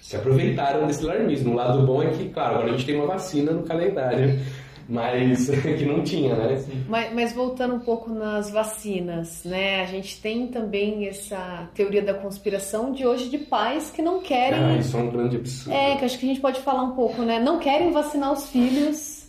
se 0.00 0.16
aproveitaram 0.16 0.86
desse 0.86 1.04
alarmismo. 1.04 1.52
O 1.52 1.56
lado 1.56 1.84
bom 1.86 2.02
é 2.02 2.10
que, 2.10 2.28
claro, 2.28 2.56
agora 2.56 2.70
a 2.70 2.72
gente 2.72 2.86
tem 2.86 2.96
uma 2.96 3.06
vacina 3.06 3.52
no 3.52 3.62
calendário, 3.62 4.40
mas 4.88 5.48
que 5.78 5.84
não 5.84 6.02
tinha, 6.02 6.34
né? 6.34 6.64
Mas, 6.88 7.14
mas 7.14 7.32
voltando 7.32 7.74
um 7.74 7.80
pouco 7.80 8.10
nas 8.10 8.50
vacinas, 8.50 9.42
né? 9.44 9.82
A 9.82 9.86
gente 9.86 10.20
tem 10.20 10.48
também 10.48 11.06
essa 11.06 11.68
teoria 11.74 12.02
da 12.02 12.14
conspiração 12.14 12.92
de 12.92 13.06
hoje 13.06 13.28
de 13.28 13.38
pais 13.38 13.90
que 13.90 14.02
não 14.02 14.20
querem. 14.20 14.58
Ah, 14.58 14.76
isso 14.76 14.96
é 14.96 15.00
um 15.00 15.10
grande 15.10 15.36
absurdo. 15.36 15.76
É, 15.76 15.96
que 15.96 16.04
acho 16.04 16.18
que 16.18 16.26
a 16.26 16.28
gente 16.28 16.40
pode 16.40 16.60
falar 16.60 16.82
um 16.82 16.92
pouco, 16.92 17.22
né? 17.22 17.38
Não 17.38 17.58
querem 17.58 17.92
vacinar 17.92 18.32
os 18.32 18.48
filhos. 18.48 19.20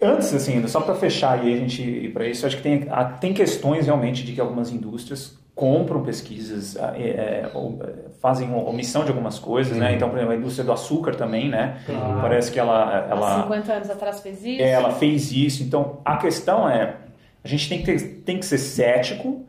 Antes, 0.00 0.34
assim, 0.34 0.66
só 0.68 0.82
para 0.82 0.94
fechar 0.94 1.46
e 1.46 1.54
a 1.54 1.56
gente 1.56 1.80
ir 1.80 2.12
para 2.12 2.28
isso, 2.28 2.44
acho 2.44 2.58
que 2.58 2.62
tem, 2.62 2.86
tem 3.18 3.32
questões 3.32 3.86
realmente 3.86 4.22
de 4.24 4.32
que 4.32 4.40
algumas 4.40 4.70
indústrias 4.70 5.38
compram 5.56 6.02
pesquisas, 6.02 6.76
ah, 6.76 6.92
é, 6.94 7.08
é, 7.08 7.50
é, 7.50 8.08
fazem 8.26 8.52
omissão 8.52 9.04
de 9.04 9.10
algumas 9.10 9.38
coisas, 9.38 9.76
né? 9.76 9.94
Então, 9.94 10.08
por 10.08 10.16
exemplo, 10.16 10.34
a 10.34 10.36
indústria 10.36 10.64
do 10.64 10.72
açúcar 10.72 11.14
também, 11.14 11.48
né? 11.48 11.76
Claro. 11.86 12.20
Parece 12.22 12.50
que 12.50 12.58
ela, 12.58 13.06
Há 13.06 13.08
ela 13.08 13.42
50 13.44 13.72
anos 13.72 13.88
atrás 13.90 14.20
fez 14.20 14.44
isso. 14.44 14.60
é, 14.60 14.70
ela 14.70 14.90
fez 14.90 15.30
isso. 15.30 15.62
Então, 15.62 16.00
a 16.04 16.16
questão 16.16 16.68
é, 16.68 16.96
a 17.44 17.46
gente 17.46 17.68
tem 17.68 17.78
que, 17.78 17.84
ter- 17.84 18.22
tem 18.24 18.38
que 18.40 18.44
ser 18.44 18.58
cético, 18.58 19.46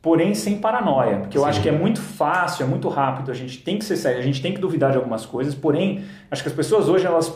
porém 0.00 0.32
sem 0.34 0.56
paranoia, 0.56 1.18
porque 1.18 1.36
eu 1.36 1.42
Sim. 1.42 1.48
acho 1.50 1.60
que 1.60 1.68
é 1.68 1.72
muito 1.72 2.00
fácil, 2.00 2.64
é 2.64 2.66
muito 2.66 2.88
rápido, 2.88 3.30
a 3.30 3.34
gente 3.34 3.58
tem 3.58 3.78
que 3.78 3.84
ser 3.84 3.96
sério, 3.96 4.18
a 4.20 4.22
gente 4.22 4.40
tem 4.40 4.54
que 4.54 4.60
duvidar 4.60 4.90
de 4.90 4.96
algumas 4.96 5.26
coisas, 5.26 5.54
porém, 5.54 6.02
acho 6.30 6.42
que 6.42 6.48
as 6.48 6.54
pessoas 6.54 6.88
hoje, 6.88 7.04
elas 7.04 7.30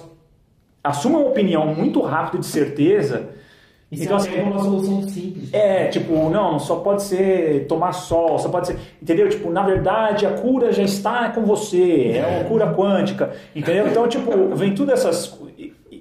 assumem 0.83 1.19
uma 1.19 1.29
opinião 1.29 1.67
muito 1.75 2.01
rápido 2.01 2.41
de 2.41 2.47
certeza, 2.47 3.29
E 3.91 4.05
Então, 4.05 4.19
se 4.19 4.29
assim, 4.29 4.41
uma 4.43 4.59
solução 4.59 5.03
simples. 5.09 5.53
é, 5.53 5.87
tipo, 5.87 6.29
não, 6.29 6.59
só 6.59 6.77
pode 6.77 7.03
ser 7.03 7.67
tomar 7.67 7.93
sol, 7.93 8.39
só 8.39 8.49
pode 8.51 8.67
ser. 8.67 8.79
Entendeu? 9.01 9.29
Tipo, 9.29 9.51
na 9.51 9.63
verdade, 9.63 10.27
a 10.27 10.31
cura 10.33 10.71
já 10.73 10.83
está 10.83 11.31
com 11.31 11.43
você, 11.43 12.13
é 12.17 12.27
uma 12.27 12.45
cura 12.45 12.67
quântica, 12.75 13.33
entendeu? 13.57 13.87
Então, 13.89 14.07
tipo, 14.07 14.55
vem 14.55 14.75
tudo 14.75 14.93
essas. 14.93 15.39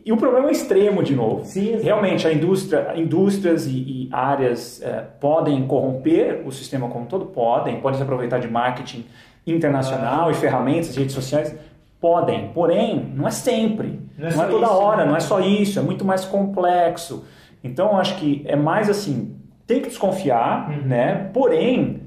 E, 0.06 0.12
o 0.12 0.18
problema 0.18 0.48
é 0.50 0.52
extremo 0.52 1.02
de 1.04 1.16
novo. 1.16 1.46
Sim. 1.46 1.78
Realmente, 1.82 2.26
a 2.28 2.34
indústria, 2.34 2.94
indústrias 2.96 3.66
e, 3.68 3.72
e 3.72 4.10
áreas 4.12 4.82
é, 4.82 5.04
podem 5.20 5.66
corromper 5.68 6.44
o 6.46 6.52
sistema 6.52 6.88
como 6.90 7.04
um 7.06 7.08
todo, 7.08 7.26
podem, 7.26 7.80
podem 7.82 7.98
se 7.98 8.04
aproveitar 8.04 8.40
de 8.40 8.48
marketing 8.50 9.06
internacional 9.46 10.30
e 10.30 10.34
ferramentas, 10.34 10.96
redes 10.96 11.14
sociais. 11.14 11.56
Podem, 12.00 12.50
porém, 12.54 13.12
não 13.16 13.28
é 13.28 13.32
sempre. 13.32 14.00
Não 14.18 14.28
é 14.28 14.34
Não 14.36 14.44
é, 14.44 14.48
toda 14.48 14.66
isso, 14.66 14.76
hora, 14.76 14.98
né? 15.04 15.10
não 15.10 15.16
é 15.16 15.20
só 15.20 15.40
isso, 15.40 15.80
é 15.80 15.82
muito 15.82 16.06
mais 16.06 16.26
complexo. 16.26 17.26
Então, 17.68 17.98
acho 17.98 18.16
que 18.18 18.44
é 18.46 18.56
mais 18.56 18.90
assim, 18.90 19.36
tem 19.66 19.82
que 19.82 19.88
desconfiar, 19.90 20.70
Uhum. 20.70 20.88
né? 20.88 21.30
Porém, 21.34 22.02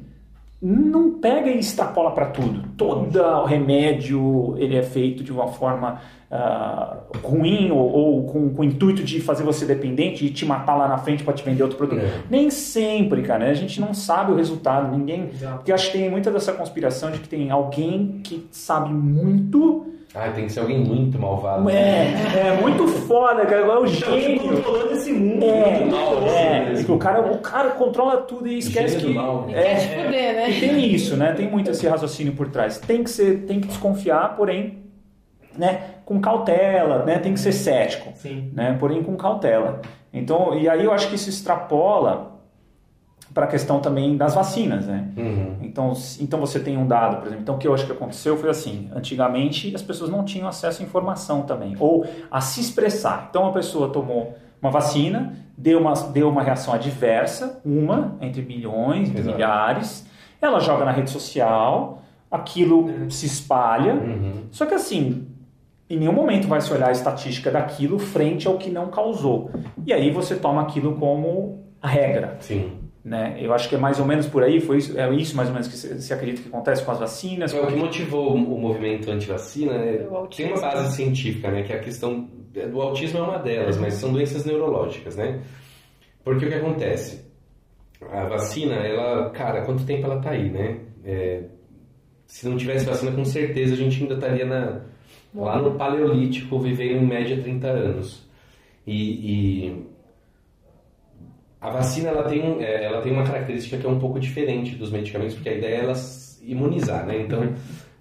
não 0.63 1.13
pega 1.13 1.51
e 1.51 1.59
extrapola 1.59 2.11
para 2.11 2.27
tudo. 2.27 2.63
Todo 2.77 3.45
remédio 3.45 4.55
ele 4.59 4.77
é 4.77 4.83
feito 4.83 5.25
de 5.25 5.33
uma 5.33 5.47
forma 5.49 6.01
ah, 6.31 6.99
ruim 7.25 7.71
ou, 7.71 7.79
ou 7.79 8.25
com, 8.27 8.51
com 8.51 8.61
o 8.61 8.65
intuito 8.65 9.03
de 9.03 9.21
fazer 9.21 9.43
você 9.43 9.65
dependente 9.65 10.25
e 10.27 10.31
te 10.31 10.45
matar 10.45 10.77
lá 10.77 10.87
na 10.87 10.99
frente 10.99 11.25
para 11.25 11.33
te 11.33 11.43
vender 11.43 11.63
outro 11.63 11.79
produto. 11.79 12.01
É. 12.05 12.21
Nem 12.31 12.51
sempre, 12.51 13.23
cara. 13.23 13.47
né? 13.47 13.51
A 13.51 13.55
gente 13.55 13.81
não 13.81 13.95
sabe 13.95 14.33
o 14.33 14.37
resultado. 14.37 14.95
Ninguém. 14.97 15.31
Exato. 15.33 15.57
Porque 15.57 15.73
acho 15.73 15.91
que 15.91 15.99
tem 15.99 16.11
muita 16.11 16.31
dessa 16.31 16.53
conspiração 16.53 17.11
de 17.11 17.21
que 17.21 17.29
tem 17.29 17.51
alguém 17.51 18.21
que 18.23 18.47
sabe 18.51 18.93
muito. 18.93 19.87
Ah, 20.13 20.29
tem 20.31 20.47
que 20.47 20.53
ser 20.53 20.61
alguém 20.61 20.81
muito 20.81 21.19
malvado. 21.19 21.71
É, 21.71 22.13
é 22.49 22.59
muito 22.61 22.87
foda, 22.89 23.47
cara. 23.47 23.61
É 23.61 23.79
o 23.79 23.87
gênio. 23.87 24.41
controlando 24.41 24.93
esse 24.93 25.13
mundo. 25.13 25.45
É, 25.45 25.79
Muito 25.79 25.95
mal, 25.95 26.27
é, 26.27 26.71
assim, 26.73 26.85
que 26.85 26.93
o 26.93 26.99
cara, 26.99 27.21
o 27.33 27.39
cara 27.39 27.71
controla 27.71 28.17
tudo 28.17 28.49
e 28.49 28.59
esquece 28.59 28.99
Gênio 28.99 29.15
que 29.15 29.15
mal. 29.15 29.47
E 29.49 29.55
é, 29.55 29.63
quer 29.63 29.77
te 29.77 29.89
fuder, 29.89 30.35
né? 30.35 30.51
e 30.51 30.61
tem 30.61 30.85
isso, 30.85 31.17
né? 31.17 31.33
Tem 31.33 31.49
muito 31.49 31.71
esse 31.71 31.87
raciocínio 31.87 32.33
por 32.33 32.49
trás. 32.49 32.79
Tem 32.79 33.05
que 33.05 33.11
ser, 33.11 33.43
tem 33.47 33.61
que 33.61 33.69
desconfiar, 33.69 34.35
porém, 34.37 34.79
né, 35.57 35.81
com 36.05 36.21
cautela, 36.21 37.05
né? 37.05 37.19
Tem 37.19 37.33
que 37.33 37.41
ser 37.41 37.53
cético, 37.53 38.11
Sim. 38.17 38.51
né? 38.53 38.77
Porém 38.81 39.05
com 39.05 39.17
cautela. 39.17 39.81
Então, 40.13 40.59
e 40.59 40.69
aí 40.69 40.85
eu 40.85 40.93
acho 40.93 41.09
que 41.09 41.15
isso 41.15 41.29
extrapola 41.29 42.30
para 43.33 43.45
a 43.45 43.49
questão 43.49 43.81
também 43.81 44.16
das 44.16 44.35
vacinas, 44.35 44.87
né? 44.87 45.09
Uhum. 45.16 45.57
Então, 45.62 45.93
então 46.20 46.41
você 46.41 46.59
tem 46.59 46.76
um 46.76 46.87
dado, 46.87 47.18
por 47.18 47.26
exemplo. 47.26 47.43
Então 47.43 47.55
o 47.55 47.59
que 47.59 47.66
eu 47.66 47.74
acho 47.74 47.87
que 47.87 47.93
aconteceu 47.93 48.37
foi 48.37 48.51
assim: 48.51 48.91
antigamente 48.95 49.74
as 49.74 49.83
pessoas 49.83 50.11
não 50.11 50.24
tinham 50.24 50.49
acesso 50.49 50.83
à 50.83 50.85
informação 50.85 51.43
também, 51.43 51.76
ou 51.78 52.07
a 52.31 52.41
se 52.41 52.61
expressar. 52.61 53.28
Então 53.31 53.47
a 53.47 53.53
pessoa 53.53 53.89
tomou 53.89 54.37
uma 54.61 54.70
vacina, 54.70 55.35
deu 55.57 55.78
uma, 55.81 55.95
deu 55.95 56.28
uma 56.28 56.43
reação 56.43 56.74
adversa, 56.74 57.61
uma 57.64 58.16
entre 58.20 58.43
milhões, 58.43 59.09
entre 59.09 59.20
Exato. 59.20 59.37
milhares, 59.37 60.07
ela 60.41 60.59
joga 60.59 60.85
na 60.85 60.91
rede 60.91 61.11
social, 61.11 62.03
aquilo 62.31 63.11
se 63.11 63.26
espalha. 63.26 63.95
Uhum. 63.95 64.33
Só 64.50 64.67
que 64.67 64.75
assim, 64.75 65.26
em 65.88 65.99
nenhum 65.99 66.13
momento 66.13 66.49
vai 66.49 66.61
se 66.61 66.72
olhar 66.72 66.88
a 66.88 66.92
estatística 66.92 67.50
daquilo 67.50 67.99
frente 67.99 68.46
ao 68.46 68.59
que 68.59 68.71
não 68.71 68.88
causou. 68.88 69.50
E 69.87 69.92
aí 69.92 70.11
você 70.11 70.34
toma 70.37 70.63
aquilo 70.63 70.96
como 70.96 71.64
a 71.80 71.88
regra. 71.88 72.37
Sim. 72.41 72.72
Né? 73.03 73.39
Eu 73.41 73.55
acho 73.55 73.68
que 73.68 73.75
é 73.75 73.79
mais 73.79 73.99
ou 73.99 74.05
menos 74.05 74.27
por 74.27 74.43
aí, 74.43 74.61
foi 74.61 74.77
isso, 74.77 74.99
é 74.99 75.11
isso 75.14 75.35
mais 75.35 75.49
ou 75.49 75.55
menos 75.55 75.68
que 75.68 75.77
se, 75.77 76.13
acredita 76.13 76.43
que 76.43 76.49
acontece 76.49 76.85
com 76.85 76.93
as 76.93 76.99
vacinas. 76.99 77.55
É, 77.55 77.61
o 77.61 77.67
que 77.67 77.75
motivou 77.75 78.35
o 78.35 78.59
movimento 78.61 79.11
anti-vacina 79.11 79.72
né, 79.72 80.07
autismo. 80.11 80.53
tem 80.53 80.53
uma 80.53 80.61
base 80.61 80.97
científica, 80.97 81.51
né, 81.51 81.63
que 81.63 81.72
é 81.72 81.77
a 81.77 81.81
questão 81.81 82.29
do 82.53 82.81
autismo 82.81 83.21
é 83.21 83.22
uma 83.22 83.39
delas, 83.39 83.79
mas 83.79 83.95
são 83.95 84.13
doenças 84.13 84.45
neurológicas, 84.45 85.17
né? 85.17 85.41
Porque 86.25 86.47
o 86.47 86.49
que 86.49 86.55
acontece? 86.55 87.25
A 88.11 88.27
vacina, 88.27 88.75
ela, 88.75 89.31
cara, 89.31 89.63
quanto 89.63 89.85
tempo 89.85 90.07
ela 90.07 90.21
tá 90.21 90.31
aí, 90.31 90.51
né? 90.51 90.81
É, 91.05 91.45
se 92.27 92.49
não 92.49 92.57
tivesse 92.57 92.85
vacina, 92.85 93.13
com 93.13 93.25
certeza 93.25 93.75
a 93.75 93.77
gente 93.77 94.03
ainda 94.03 94.14
estaria 94.14 94.45
na, 94.45 94.81
lá 95.35 95.61
no 95.61 95.77
paleolítico, 95.77 96.59
vivendo 96.59 97.03
em 97.03 97.07
média 97.07 97.41
30 97.41 97.67
anos. 97.68 98.29
E, 98.87 99.67
e 99.67 99.87
a 101.61 101.70
vacina 101.70 102.08
ela 102.08 102.22
tem, 102.24 102.62
é, 102.64 102.84
ela 102.84 103.00
tem 103.03 103.12
uma 103.12 103.24
característica 103.24 103.76
que 103.76 103.87
é 103.87 103.88
um 103.88 103.99
pouco 103.99 104.18
diferente 104.18 104.74
dos 104.76 104.91
medicamentos, 104.91 105.34
porque 105.34 105.49
a 105.49 105.54
ideia 105.54 105.74
é 105.76 105.80
ela 105.80 105.92
s- 105.92 106.38
imunizar, 106.45 107.04
né? 107.07 107.20
Então, 107.20 107.53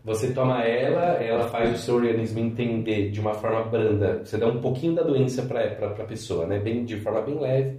você 0.03 0.31
toma 0.31 0.63
ela, 0.63 1.21
ela 1.21 1.49
faz 1.49 1.73
o 1.73 1.77
seu 1.77 1.95
organismo 1.95 2.39
entender 2.39 3.11
de 3.11 3.19
uma 3.19 3.33
forma 3.33 3.63
branda, 3.63 4.21
você 4.23 4.37
dá 4.37 4.47
um 4.47 4.61
pouquinho 4.61 4.93
da 4.95 5.03
doença 5.03 5.41
para 5.43 5.61
a 5.63 6.05
pessoa, 6.05 6.45
né? 6.47 6.57
Bem, 6.59 6.85
de 6.85 6.97
forma 7.01 7.21
bem 7.21 7.37
leve. 7.37 7.77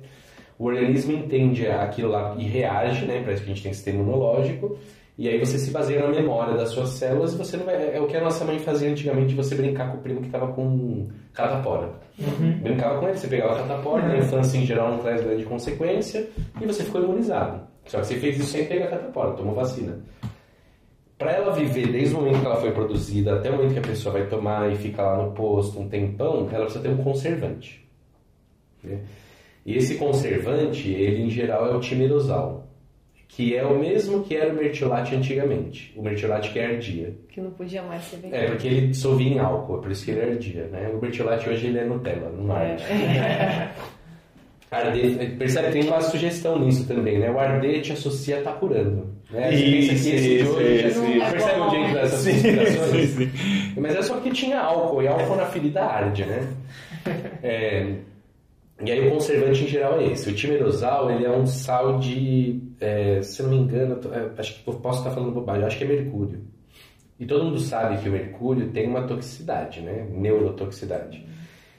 O 0.59 0.66
organismo 0.66 1.12
entende 1.12 1.66
aquilo 1.66 2.11
lá 2.11 2.35
e 2.39 2.44
reage, 2.44 3.07
né? 3.07 3.23
Parece 3.24 3.43
que 3.43 3.51
a 3.51 3.55
gente 3.55 3.62
tem 3.62 3.73
sistema 3.73 4.01
imunológico. 4.02 4.77
E 5.21 5.29
aí 5.29 5.39
você 5.39 5.59
se 5.59 5.71
baseia 5.71 6.01
na 6.01 6.09
memória 6.09 6.55
das 6.57 6.71
suas 6.71 6.89
células 6.89 7.35
e 7.35 7.37
você 7.37 7.55
não 7.59 7.67
vai... 7.67 7.95
É 7.95 8.01
o 8.01 8.07
que 8.07 8.17
a 8.17 8.23
nossa 8.23 8.43
mãe 8.43 8.59
fazia 8.59 8.91
antigamente, 8.91 9.29
de 9.29 9.35
você 9.35 9.55
brincar 9.55 9.93
com 9.93 9.99
o 9.99 10.01
primo 10.01 10.21
que 10.23 10.29
estava 10.29 10.51
com 10.51 11.11
catapora. 11.35 11.91
Brincava 12.63 12.99
com 12.99 13.07
ele, 13.07 13.19
você 13.19 13.29
pegava 13.29 13.57
catapora, 13.57 14.09
na 14.09 14.17
infância 14.17 14.57
em 14.57 14.65
geral 14.65 14.93
não 14.93 14.99
traz 15.01 15.23
grande 15.23 15.45
consequência, 15.45 16.27
e 16.59 16.65
você 16.65 16.85
ficou 16.85 17.03
imunizado. 17.03 17.61
Só 17.85 18.01
que 18.01 18.07
você 18.07 18.15
fez 18.15 18.39
isso 18.39 18.47
sem 18.47 18.65
pegar 18.65 18.87
catapora, 18.87 19.33
tomou 19.33 19.55
vacina. 19.55 20.01
Para 21.19 21.33
ela 21.33 21.53
viver 21.53 21.93
desde 21.93 22.15
o 22.15 22.19
momento 22.21 22.41
que 22.41 22.47
ela 22.47 22.57
foi 22.57 22.73
produzida 22.73 23.37
até 23.37 23.51
o 23.51 23.57
momento 23.57 23.75
que 23.75 23.79
a 23.79 23.83
pessoa 23.83 24.15
vai 24.15 24.27
tomar 24.27 24.73
e 24.73 24.77
fica 24.77 25.03
lá 25.03 25.23
no 25.23 25.33
posto 25.33 25.79
um 25.79 25.87
tempão, 25.87 26.49
ela 26.51 26.65
precisa 26.65 26.83
ter 26.83 26.89
um 26.89 26.97
conservante. 26.97 27.87
né? 28.83 29.01
E 29.67 29.77
esse 29.77 29.97
conservante, 29.97 30.89
ele 30.89 31.25
em 31.25 31.29
geral 31.29 31.71
é 31.71 31.77
o 31.77 31.81
timerosal. 31.81 32.70
Que 33.32 33.57
é 33.57 33.65
o 33.65 33.78
mesmo 33.78 34.23
que 34.24 34.36
era 34.36 34.52
o 34.52 34.57
mertiolate 34.57 35.15
antigamente. 35.15 35.93
O 35.97 36.02
mertiolate 36.02 36.51
que 36.51 36.59
ardia. 36.59 37.15
Que 37.28 37.40
não 37.40 37.51
podia 37.52 37.81
mais 37.82 38.02
ser 38.05 38.16
vendido. 38.16 38.36
É, 38.36 38.47
porque 38.48 38.66
ele 38.66 38.86
dissolvia 38.89 39.28
em 39.35 39.39
álcool, 39.39 39.78
é 39.78 39.82
por 39.82 39.90
isso 39.90 40.05
que 40.05 40.11
ele 40.11 40.20
ardia, 40.32 40.65
né? 40.66 40.90
O 40.93 41.01
mertiolate 41.01 41.48
hoje 41.48 41.69
ele 41.69 41.78
é 41.78 41.85
Nutella, 41.85 42.31
não 42.31 42.52
arde. 42.55 42.82
É. 44.73 44.77
Arder, 44.77 45.36
percebe, 45.36 45.73
tem 45.73 45.82
uma 45.89 46.01
sugestão 46.01 46.57
nisso 46.61 46.86
também, 46.86 47.19
né? 47.19 47.28
O 47.28 47.40
arder 47.40 47.82
te 47.82 47.93
associa 47.93 48.36
a 48.36 48.39
estar 48.39 48.52
curando. 48.52 49.09
Né? 49.28 49.52
Isso, 49.52 50.05
que 50.05 50.16
de 50.16 50.36
isso, 50.39 50.51
hoje- 50.52 50.86
isso, 50.86 51.05
isso. 51.07 51.31
Percebe 51.32 51.61
onde 51.61 51.77
entra 51.77 52.01
essas 52.02 52.20
sim, 52.20 52.32
sim. 52.39 53.31
Mas 53.77 53.97
é 53.97 54.02
só 54.02 54.15
porque 54.15 54.31
tinha 54.31 54.61
álcool, 54.61 55.02
e 55.02 55.09
álcool 55.09 55.35
na 55.36 55.47
ferida 55.47 55.82
arde, 55.82 56.24
né? 56.24 56.48
É, 57.43 57.94
e 58.85 58.93
aí 58.93 59.09
o 59.09 59.11
conservante 59.11 59.65
em 59.65 59.66
geral 59.66 59.98
é 60.01 60.07
esse. 60.07 60.31
O 60.31 60.35
timerosal, 60.35 61.11
ele 61.11 61.24
é 61.24 61.31
um 61.31 61.47
sal 61.47 61.98
de, 61.98 62.61
é, 62.81 63.20
se 63.23 63.43
não 63.43 63.51
me 63.51 63.57
engano, 63.57 64.01
é, 64.12 64.40
acho 64.40 64.62
que 64.62 64.69
eu 64.69 64.74
posso 64.74 65.01
estar 65.01 65.11
falando 65.11 65.32
bobagem, 65.32 65.62
eu 65.62 65.66
acho 65.66 65.78
que 65.78 65.85
é 65.85 65.86
mercúrio. 65.86 66.40
E 67.19 67.27
todo 67.27 67.44
mundo 67.44 67.61
sabe 67.61 67.98
que 67.98 68.09
o 68.09 68.12
mercúrio 68.12 68.70
tem 68.70 68.89
uma 68.89 69.02
toxicidade, 69.02 69.82
né? 69.82 70.07
Neurotoxicidade. 70.11 71.23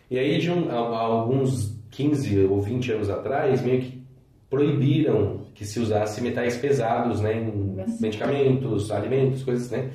E 0.09 0.19
aí, 0.19 0.37
de 0.37 0.51
um, 0.51 0.69
há, 0.69 0.99
alguns 0.99 1.75
15 1.89 2.45
ou 2.45 2.61
20 2.61 2.91
anos 2.91 3.09
atrás, 3.09 3.61
meio 3.63 3.81
que 3.81 4.03
proibiram 4.47 5.41
que 5.55 5.65
se 5.65 5.79
usasse 5.79 6.21
metais 6.21 6.57
pesados 6.57 7.21
né, 7.21 7.41
em 7.41 7.83
medicamentos, 7.99 8.91
alimentos, 8.91 9.43
coisas, 9.43 9.71
né? 9.71 9.89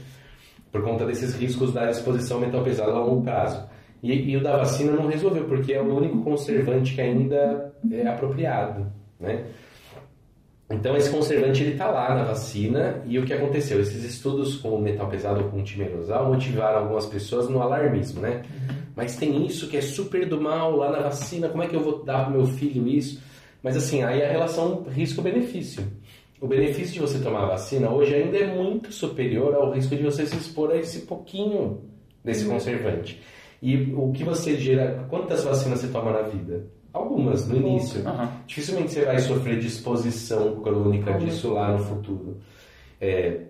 Por 0.72 0.82
conta 0.82 1.06
desses 1.06 1.34
riscos 1.36 1.72
da 1.72 1.90
exposição 1.90 2.38
a 2.38 2.40
metal 2.40 2.64
pesado 2.64 2.90
a 2.90 2.98
longo 2.98 3.22
prazo. 3.22 3.64
E, 4.02 4.12
e 4.12 4.36
o 4.36 4.42
da 4.42 4.56
vacina 4.56 4.92
não 4.92 5.06
resolveu, 5.06 5.44
porque 5.44 5.72
é 5.72 5.80
o 5.80 5.96
único 5.96 6.22
conservante 6.22 6.94
que 6.94 7.00
ainda 7.00 7.72
é 7.92 8.08
apropriado, 8.08 8.92
né? 9.20 9.44
Então 10.68 10.96
esse 10.96 11.10
conservante 11.10 11.62
ele 11.62 11.72
está 11.72 11.88
lá 11.88 12.12
na 12.12 12.24
vacina 12.24 13.00
e 13.06 13.18
o 13.18 13.24
que 13.24 13.32
aconteceu? 13.32 13.80
Esses 13.80 14.02
estudos 14.02 14.56
com 14.56 14.70
o 14.70 14.82
metal 14.82 15.08
pesado 15.08 15.44
ou 15.44 15.48
com 15.48 15.60
o 15.60 15.62
timerosal 15.62 16.26
motivaram 16.26 16.80
algumas 16.80 17.06
pessoas 17.06 17.48
no 17.48 17.62
alarmismo, 17.62 18.20
né? 18.20 18.42
Mas 18.96 19.16
tem 19.16 19.46
isso 19.46 19.68
que 19.68 19.76
é 19.76 19.80
super 19.80 20.28
do 20.28 20.40
mal 20.40 20.74
lá 20.74 20.90
na 20.90 21.00
vacina, 21.00 21.48
como 21.48 21.62
é 21.62 21.68
que 21.68 21.76
eu 21.76 21.82
vou 21.82 22.02
dar 22.02 22.24
pro 22.24 22.34
meu 22.34 22.46
filho 22.46 22.88
isso? 22.88 23.22
Mas 23.62 23.76
assim, 23.76 24.02
aí 24.02 24.22
a 24.24 24.28
relação 24.28 24.84
risco-benefício. 24.88 25.84
O 26.40 26.48
benefício 26.48 26.94
de 26.94 27.00
você 27.00 27.18
tomar 27.20 27.44
a 27.44 27.50
vacina 27.50 27.88
hoje 27.88 28.14
ainda 28.14 28.36
é 28.36 28.46
muito 28.46 28.92
superior 28.92 29.54
ao 29.54 29.72
risco 29.72 29.94
de 29.94 30.02
você 30.02 30.26
se 30.26 30.36
expor 30.36 30.72
a 30.72 30.76
esse 30.76 31.02
pouquinho 31.02 31.82
desse 32.24 32.44
conservante. 32.44 33.22
E 33.62 33.94
o 33.94 34.12
que 34.12 34.24
você 34.24 34.56
gera, 34.56 35.06
quantas 35.08 35.44
vacinas 35.44 35.80
você 35.80 35.88
toma 35.88 36.12
na 36.12 36.22
vida? 36.22 36.66
Algumas, 36.96 37.46
no 37.46 37.56
início. 37.56 38.00
Aham. 38.08 38.30
Dificilmente 38.46 38.92
você 38.92 39.04
vai 39.04 39.18
sofrer 39.18 39.58
de 39.58 39.66
exposição 39.66 40.56
crônica 40.62 41.12
disso 41.18 41.52
lá 41.52 41.72
no 41.72 41.78
futuro. 41.84 42.38
É, 42.98 43.42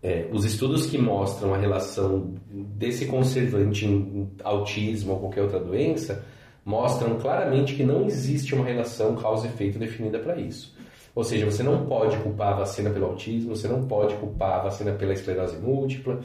é, 0.00 0.28
os 0.32 0.44
estudos 0.44 0.86
que 0.86 0.96
mostram 0.96 1.52
a 1.52 1.58
relação 1.58 2.32
desse 2.48 3.06
conservante 3.06 3.86
em 3.86 4.30
autismo 4.44 5.14
ou 5.14 5.18
qualquer 5.18 5.42
outra 5.42 5.58
doença 5.58 6.24
mostram 6.64 7.18
claramente 7.18 7.74
que 7.74 7.82
não 7.82 8.06
existe 8.06 8.54
uma 8.54 8.64
relação 8.64 9.16
causa 9.16 9.48
e 9.48 9.50
efeito 9.50 9.76
definida 9.76 10.20
para 10.20 10.36
isso. 10.36 10.72
Ou 11.12 11.24
seja, 11.24 11.44
você 11.44 11.64
não 11.64 11.86
pode 11.86 12.16
culpar 12.18 12.52
a 12.52 12.56
vacina 12.58 12.88
pelo 12.90 13.06
autismo, 13.06 13.56
você 13.56 13.66
não 13.66 13.88
pode 13.88 14.14
culpar 14.14 14.60
a 14.60 14.62
vacina 14.62 14.92
pela 14.92 15.12
esclerose 15.12 15.58
múltipla, 15.58 16.20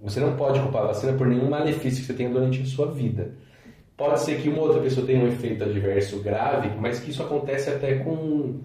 você 0.00 0.20
não 0.20 0.36
pode 0.36 0.60
culpar 0.60 0.84
a 0.84 0.86
vacina 0.88 1.14
por 1.14 1.26
nenhum 1.26 1.50
malefício 1.50 2.02
que 2.02 2.06
você 2.06 2.14
tenha 2.14 2.30
durante 2.30 2.62
a 2.62 2.66
sua 2.66 2.86
vida. 2.86 3.32
Pode 3.98 4.20
ser 4.20 4.40
que 4.40 4.48
uma 4.48 4.62
outra 4.62 4.80
pessoa 4.80 5.04
tenha 5.04 5.24
um 5.24 5.26
efeito 5.26 5.64
adverso 5.64 6.20
grave, 6.20 6.70
mas 6.78 7.00
que 7.00 7.10
isso 7.10 7.20
acontece 7.20 7.68
até 7.68 7.96
com. 7.96 8.60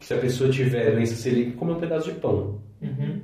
Se 0.00 0.14
a 0.14 0.18
pessoa 0.18 0.50
tiver 0.50 0.90
doença 0.90 1.14
celíaca, 1.14 1.56
comer 1.56 1.74
um 1.74 1.78
pedaço 1.78 2.12
de 2.12 2.18
pão. 2.18 2.58
Uhum. 2.82 3.20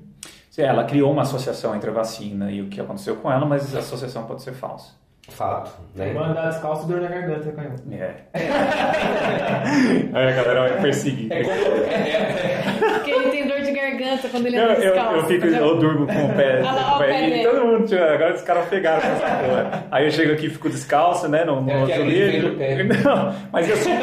Ela 0.56 0.84
criou 0.84 1.12
uma 1.12 1.22
associação 1.22 1.74
entre 1.74 1.90
a 1.90 1.92
vacina 1.92 2.50
e 2.50 2.62
o 2.62 2.68
que 2.68 2.80
aconteceu 2.80 3.16
com 3.16 3.30
ela, 3.30 3.46
mas 3.46 3.74
a 3.74 3.78
associação 3.80 4.24
pode 4.26 4.42
ser 4.42 4.52
falsa. 4.52 4.92
Fato, 5.28 5.70
né? 5.94 6.12
Vou 6.12 6.24
andar 6.24 6.50
descalço 6.50 6.86
dor 6.86 7.00
na 7.00 7.08
garganta, 7.08 7.52
Caio. 7.52 7.74
É. 7.92 8.14
Aí 10.14 10.26
a 10.26 10.30
galera 10.32 10.68
vai 10.68 10.82
perseguir. 10.82 11.30
É 11.30 11.42
como, 11.42 11.54
é, 11.54 12.94
Porque 12.94 13.37
garganta 13.80 14.28
quando 14.28 14.46
ele 14.46 14.56
Eu, 14.58 14.62
anda 14.64 14.72
eu, 14.74 14.80
descalço. 14.80 15.14
eu, 15.16 15.24
fico, 15.24 15.46
entendeu? 15.46 15.66
eu 15.68 15.76
durmo 15.78 16.06
com 16.06 16.24
o 16.26 16.34
pé. 16.34 16.60
Lá, 16.62 16.96
o 16.96 16.98
pé 16.98 17.28
e 17.28 17.42
todo 17.44 17.64
mundo, 17.66 17.86
tio, 17.86 18.02
agora 18.02 18.34
os 18.34 18.42
caras 18.42 18.68
pegaram 18.68 19.00
com 19.00 19.06
essa 19.08 19.26
porra. 19.36 19.84
Aí 19.90 20.04
eu 20.04 20.10
chego 20.10 20.32
aqui 20.32 20.46
e 20.46 20.50
fico 20.50 20.68
descalço, 20.68 21.28
né? 21.28 21.44
No, 21.44 21.60
no 21.60 21.70
É 21.70 21.96
pé. 21.96 22.84
Não, 23.04 23.34
mas 23.52 23.68
eu 23.68 23.76
sinto, 23.76 24.02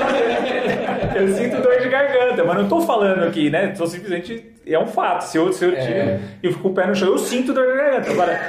eu 1.15 1.27
sinto 1.29 1.61
dor 1.61 1.79
de 1.79 1.89
garganta, 1.89 2.43
mas 2.43 2.57
não 2.57 2.67
tô 2.67 2.81
falando 2.81 3.23
aqui, 3.27 3.49
né? 3.49 3.67
Tô 3.77 3.85
simplesmente. 3.85 4.51
É 4.67 4.79
um 4.79 4.87
fato. 4.87 5.21
Se 5.21 5.37
eu, 5.37 5.53
se 5.53 5.63
eu 5.63 5.71
tiro 5.73 5.83
É. 5.93 6.19
e 6.41 6.47
eu 6.47 6.51
fico 6.51 6.63
com 6.63 6.69
o 6.69 6.73
pé 6.73 6.87
no 6.87 6.95
chão, 6.95 7.09
eu 7.09 7.19
sinto 7.19 7.53
dor 7.53 7.67
de 7.67 7.77
garganta. 7.77 8.09
Agora, 8.11 8.39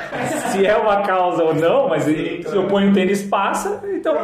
se 0.50 0.64
é 0.64 0.74
uma 0.74 1.02
causa 1.02 1.42
ou 1.44 1.54
não, 1.54 1.88
mas 1.90 2.04
se 2.04 2.42
eu 2.54 2.64
ponho 2.68 2.88
um 2.88 2.92
tênis 2.94 3.22
passa, 3.24 3.82
então 3.94 4.14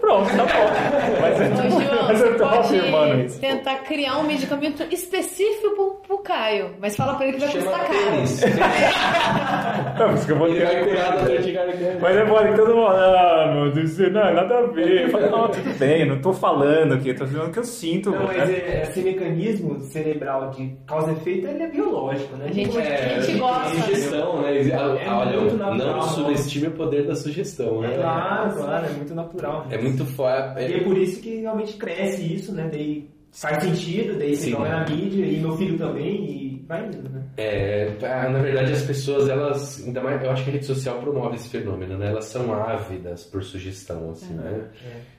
pronto, 0.00 0.26
tá 0.28 0.42
bom. 0.44 1.20
Mas 1.20 1.40
eu 1.40 1.46
Ô, 1.76 1.80
João, 1.80 1.96
tô, 1.98 2.04
mas 2.04 2.20
eu 2.20 2.36
tô 2.36 2.44
afirmando 2.46 3.20
isso. 3.20 3.40
tentar 3.40 3.76
criar 3.76 4.18
um 4.18 4.24
medicamento 4.24 4.82
específico 4.92 6.02
pro, 6.06 6.18
Caio, 6.18 6.70
mas 6.80 6.96
fala 6.96 7.14
pra 7.14 7.26
ele 7.26 7.34
que 7.38 7.40
vai 7.44 7.50
chama 7.50 7.64
custar 7.66 7.86
caro. 7.86 7.98
tênis. 7.98 8.42
Não, 9.98 10.08
mas 10.08 10.24
que 10.26 10.32
eu 10.32 10.36
vou 10.36 10.48
Ele 10.48 10.58
ter- 10.60 10.66
vai 10.66 10.84
curar 10.84 11.16
da. 11.16 12.00
Mas 12.00 12.16
é 12.16 12.24
bom, 12.24 12.54
todo 12.54 12.74
mundo, 12.74 12.86
ah, 12.88 13.50
meu 13.54 13.72
Deus, 13.72 13.90
do 13.90 13.96
céu, 13.96 14.10
não, 14.12 14.34
nada 14.34 14.58
a 14.58 14.66
ver. 14.66 15.02
Eu 15.04 15.08
falo, 15.10 15.30
não, 15.30 15.48
tudo 15.48 15.78
bem, 15.78 16.00
eu 16.02 16.06
não 16.08 16.20
tô 16.20 16.32
falando 16.32 16.94
aqui, 16.94 17.08
eu 17.10 17.16
tô 17.16 17.26
falando 17.26 17.52
que 17.52 17.58
eu 17.58 17.64
sinto. 17.64 18.10
Não, 18.10 18.18
né? 18.26 18.34
mas 18.36 18.50
é, 18.50 18.82
esse 18.82 19.00
mecanismo 19.00 19.80
cerebral 19.80 20.50
de 20.50 20.76
causa 20.86 21.12
e 21.12 21.14
efeito 21.14 21.46
ele 21.46 21.62
é 21.62 21.68
biológico, 21.68 22.36
né? 22.36 22.46
A 22.48 22.52
gente- 22.52 22.78
É, 22.78 23.16
A 23.16 23.20
gente 23.20 23.38
gosta. 23.38 23.68
Sugestão, 23.82 24.42
né? 24.42 24.58
É 24.68 25.08
Olha, 25.10 25.40
muito 25.40 25.56
natural. 25.56 25.94
não 25.96 26.02
subestime 26.02 26.66
o 26.66 26.70
poder 26.72 27.06
da 27.06 27.14
sugestão, 27.14 27.80
né? 27.80 27.94
Claro, 27.96 28.52
claro, 28.56 28.86
é 28.86 28.90
muito 28.90 29.14
natural. 29.14 29.66
É 29.70 29.78
muito 29.78 30.04
forte. 30.04 30.60
E 30.60 30.74
é 30.74 30.80
por 30.84 30.96
isso 30.98 31.20
que 31.22 31.40
realmente 31.40 31.74
cresce 31.76 32.34
isso, 32.34 32.54
né? 32.54 32.68
Daí 32.70 33.08
faz 33.36 33.62
sentido, 33.62 34.18
daí 34.18 34.34
Sim. 34.34 34.44
se 34.44 34.50
joga 34.50 34.68
na 34.70 34.88
mídia, 34.88 35.26
e 35.26 35.38
meu 35.40 35.56
filho 35.56 35.76
também, 35.76 36.24
e 36.24 36.64
vai 36.66 36.86
indo, 36.86 37.08
né? 37.08 37.22
É, 37.36 37.92
ah, 38.02 38.30
na 38.30 38.38
verdade, 38.40 38.72
as 38.72 38.82
pessoas, 38.82 39.28
elas, 39.28 39.84
ainda 39.86 40.02
mais, 40.02 40.22
eu 40.24 40.30
acho 40.30 40.42
que 40.42 40.50
a 40.50 40.52
rede 40.54 40.64
social 40.64 40.98
promove 41.00 41.36
esse 41.36 41.48
fenômeno, 41.50 41.98
né? 41.98 42.08
Elas 42.08 42.24
são 42.24 42.52
ávidas 42.52 43.24
por 43.24 43.44
sugestão, 43.44 44.10
assim, 44.10 44.34
né? 44.34 44.64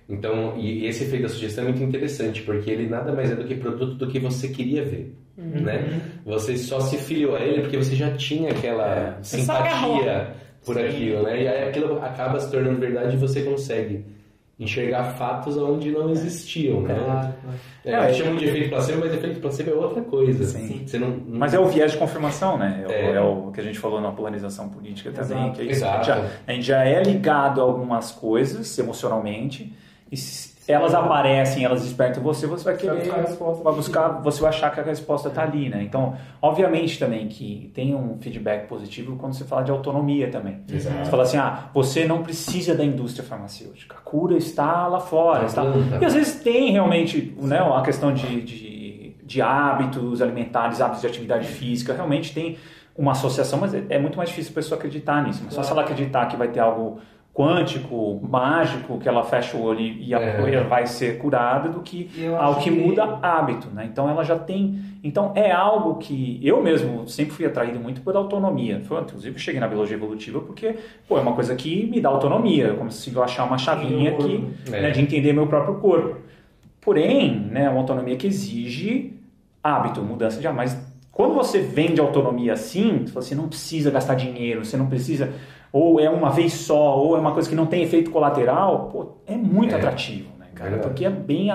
Então, 0.09 0.57
e 0.57 0.87
esse 0.87 1.03
efeito 1.03 1.23
da 1.23 1.29
sugestão 1.29 1.65
é 1.65 1.67
muito 1.67 1.83
interessante, 1.83 2.41
porque 2.41 2.71
ele 2.71 2.89
nada 2.89 3.13
mais 3.13 3.31
é 3.31 3.35
do 3.35 3.43
que 3.43 3.55
produto 3.55 3.93
do 3.95 4.07
que 4.07 4.19
você 4.19 4.47
queria 4.47 4.83
ver, 4.83 5.13
né? 5.37 6.01
Você 6.25 6.57
só 6.57 6.79
se 6.79 6.97
filiou 6.97 7.35
a 7.35 7.41
ele 7.41 7.61
porque 7.61 7.77
você 7.77 7.95
já 7.95 8.11
tinha 8.15 8.49
aquela 8.49 9.19
Você 9.21 9.41
agarrou. 9.51 9.97
simpatia 9.97 10.35
por 10.65 10.75
Sim. 10.75 10.85
aquilo, 10.85 11.23
né? 11.23 11.43
E 11.43 11.47
aí 11.47 11.69
aquilo 11.69 12.01
acaba 12.01 12.39
se 12.39 12.49
tornando 12.49 12.79
verdade 12.79 13.15
e 13.15 13.19
você 13.19 13.43
consegue 13.43 14.16
enxergar 14.59 15.03
fatos 15.15 15.55
onde 15.55 15.91
não 15.91 16.09
existiam, 16.09 16.81
né? 16.81 16.95
Claro. 17.03 17.33
É, 17.85 17.91
É, 17.91 18.13
chamam 18.13 18.35
de 18.37 18.45
efeito 18.45 18.69
placebo, 18.69 18.99
mas 19.01 19.13
efeito 19.13 19.39
placebo 19.39 19.69
é 19.69 19.73
outra 19.75 20.01
coisa. 20.01 20.43
Sim. 20.45 20.83
Você 20.85 20.97
não, 20.97 21.09
não- 21.09 21.37
Mas 21.39 21.53
é 21.53 21.59
o 21.59 21.65
viés 21.67 21.91
de 21.91 21.97
confirmação, 21.99 22.57
né? 22.57 22.83
É, 22.83 22.87
o- 22.87 22.91
É. 22.91 23.15
é 23.17 23.21
o 23.21 23.51
que 23.51 23.59
a 23.61 23.63
gente 23.63 23.77
falou 23.77 24.01
na 24.01 24.11
polarização 24.11 24.67
política 24.69 25.11
também. 25.11 25.37
Exato. 25.37 25.55
Que 25.59 25.61
é 25.61 25.71
isso. 25.71 25.85
A, 25.85 25.93
gente 25.97 26.05
já, 26.07 26.25
a 26.47 26.51
gente 26.53 26.65
já 26.65 26.83
é 26.83 27.03
ligado 27.03 27.61
a 27.61 27.63
algumas 27.63 28.11
coisas 28.11 28.77
emocionalmente, 28.79 29.73
e 30.11 30.17
se 30.17 30.56
elas 30.67 30.93
aparecem, 30.93 31.63
elas 31.63 31.81
despertam 31.83 32.21
você, 32.21 32.45
você 32.45 32.63
vai 32.63 32.75
querer. 32.75 32.95
Vai 32.95 32.99
buscar 32.99 33.17
a 33.17 33.21
resposta. 33.21 33.63
vai 33.63 33.73
buscar, 33.73 34.07
você 34.21 34.41
vai 34.41 34.49
achar 34.49 34.71
que 34.71 34.79
a 34.79 34.83
resposta 34.83 35.29
está 35.29 35.43
ali, 35.43 35.69
né? 35.69 35.81
Então, 35.81 36.15
obviamente 36.41 36.99
também 36.99 37.27
que 37.27 37.71
tem 37.73 37.95
um 37.95 38.17
feedback 38.19 38.67
positivo 38.67 39.15
quando 39.15 39.33
você 39.33 39.45
fala 39.45 39.63
de 39.63 39.71
autonomia 39.71 40.29
também. 40.29 40.61
Exato. 40.69 40.97
Você 41.05 41.11
fala 41.11 41.23
assim, 41.23 41.37
ah, 41.37 41.69
você 41.73 42.05
não 42.05 42.21
precisa 42.21 42.75
da 42.75 42.83
indústria 42.83 43.25
farmacêutica, 43.25 43.95
a 43.97 44.01
cura 44.01 44.35
está 44.35 44.87
lá 44.87 44.99
fora. 44.99 45.39
Na 45.41 45.45
Está... 45.45 45.63
E 46.01 46.05
às 46.05 46.13
vezes 46.13 46.41
tem 46.41 46.71
realmente 46.71 47.35
né, 47.39 47.59
a 47.59 47.81
questão 47.81 48.13
de, 48.13 48.41
de, 48.41 49.15
de 49.23 49.41
hábitos 49.41 50.21
alimentares, 50.21 50.81
hábitos 50.81 51.01
de 51.01 51.07
atividade 51.07 51.47
física, 51.47 51.93
realmente 51.93 52.33
tem 52.33 52.57
uma 52.97 53.11
associação, 53.11 53.59
mas 53.59 53.73
é, 53.73 53.83
é 53.89 53.99
muito 53.99 54.17
mais 54.17 54.29
difícil 54.29 54.51
a 54.51 54.55
pessoa 54.55 54.77
acreditar 54.77 55.23
nisso. 55.23 55.41
Mas 55.45 55.53
só 55.53 55.61
se 55.61 55.71
ela 55.71 55.83
acreditar 55.83 56.25
que 56.25 56.35
vai 56.35 56.47
ter 56.47 56.59
algo 56.59 56.99
quântico, 57.37 58.19
mágico, 58.27 58.97
que 58.97 59.07
ela 59.07 59.23
fecha 59.23 59.55
o 59.55 59.61
olho 59.61 59.79
e 59.79 60.11
a 60.13 60.19
É. 60.19 60.41
coisa 60.41 60.63
vai 60.63 60.87
ser 60.87 61.19
curada, 61.19 61.69
do 61.69 61.81
que 61.81 62.09
algo 62.35 62.57
acho 62.57 62.63
que 62.63 62.71
que- 62.71 62.81
muda 62.87 63.19
hábito, 63.21 63.67
né? 63.69 63.87
Então 63.91 64.09
ela 64.09 64.23
já 64.23 64.35
tem. 64.39 64.79
Então 65.03 65.33
é 65.35 65.51
algo 65.51 65.95
que 65.99 66.39
eu 66.41 66.63
mesmo 66.63 67.07
sempre 67.07 67.33
fui 67.33 67.45
atraído 67.45 67.79
muito 67.79 68.01
por 68.01 68.15
autonomia. 68.15 68.81
Foi, 68.85 68.99
inclusive 69.01 69.35
eu 69.35 69.39
cheguei 69.39 69.59
na 69.59 69.67
biologia 69.67 69.95
evolutiva 69.95 70.39
porque 70.39 70.75
pô, 71.07 71.17
é 71.17 71.21
uma 71.21 71.33
coisa 71.33 71.55
que 71.55 71.85
me 71.85 72.01
dá 72.01 72.09
autonomia. 72.09 72.65
Eu 72.65 72.75
consigo 72.77 73.21
achar 73.21 73.43
uma 73.45 73.59
chavinha 73.59 74.19
Sim, 74.19 74.51
que, 74.65 74.73
é. 74.75 74.81
né, 74.81 74.89
de 74.91 74.99
entender 75.01 75.31
meu 75.31 75.45
próprio 75.45 75.75
corpo. 75.75 76.15
Porém, 76.81 77.35
né, 77.51 77.69
uma 77.69 77.79
autonomia 77.79 78.15
que 78.15 78.25
exige 78.27 79.13
hábito, 79.63 80.01
mudança 80.01 80.39
de 80.39 80.47
hábito. 80.47 80.57
Mas 80.63 80.87
quando 81.11 81.33
você 81.35 81.59
vende 81.59 81.99
autonomia 82.01 82.53
assim, 82.53 83.05
você 83.13 83.35
não 83.35 83.47
precisa 83.47 83.91
gastar 83.91 84.15
dinheiro, 84.15 84.65
você 84.65 84.75
não 84.77 84.87
precisa. 84.87 85.31
Ou 85.71 85.99
é 85.99 86.09
uma 86.09 86.29
vez 86.29 86.53
só, 86.53 86.97
ou 86.97 87.15
é 87.17 87.19
uma 87.19 87.33
coisa 87.33 87.49
que 87.49 87.55
não 87.55 87.65
tem 87.65 87.83
efeito 87.83 88.09
colateral, 88.11 88.89
pô, 88.89 89.17
é 89.25 89.35
muito 89.35 89.73
É. 89.73 89.77
atrativo, 89.77 90.29
né, 90.39 90.47
cara? 90.55 90.71
Verdade. 90.71 90.89
Porque 90.89 91.05
é 91.05 91.09
bem. 91.09 91.49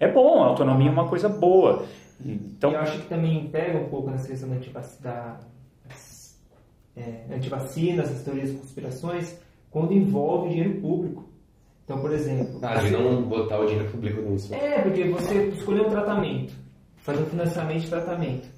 É 0.00 0.10
bom, 0.10 0.42
a 0.42 0.46
autonomia 0.46 0.88
é 0.88 0.92
uma 0.92 1.08
coisa 1.08 1.28
boa. 1.28 1.84
Então, 2.24 2.72
eu 2.72 2.80
acho 2.80 3.00
que 3.00 3.08
também 3.08 3.48
pega 3.48 3.78
um 3.78 3.88
pouco 3.88 4.10
nessa 4.10 4.26
questão 4.26 4.48
da, 4.48 4.56
da 5.00 5.40
é, 6.96 7.24
antivacinas, 7.34 8.10
as 8.10 8.22
teorias 8.22 8.50
de 8.50 8.56
conspirações, 8.56 9.38
quando 9.70 9.92
envolve 9.92 10.48
dinheiro 10.50 10.80
público. 10.80 11.28
Então, 11.84 12.00
por 12.00 12.12
exemplo. 12.12 12.58
Ah, 12.62 12.74
de 12.74 12.90
não 12.90 13.22
botar 13.22 13.60
o 13.60 13.66
dinheiro 13.66 13.90
público 13.90 14.20
nisso. 14.22 14.52
É, 14.54 14.82
porque 14.82 15.04
você 15.04 15.44
escolheu 15.48 15.86
um 15.86 15.90
tratamento, 15.90 16.52
fazer 16.96 17.22
um 17.22 17.26
financiamento 17.26 17.80
de 17.82 17.88
tratamento, 17.88 18.48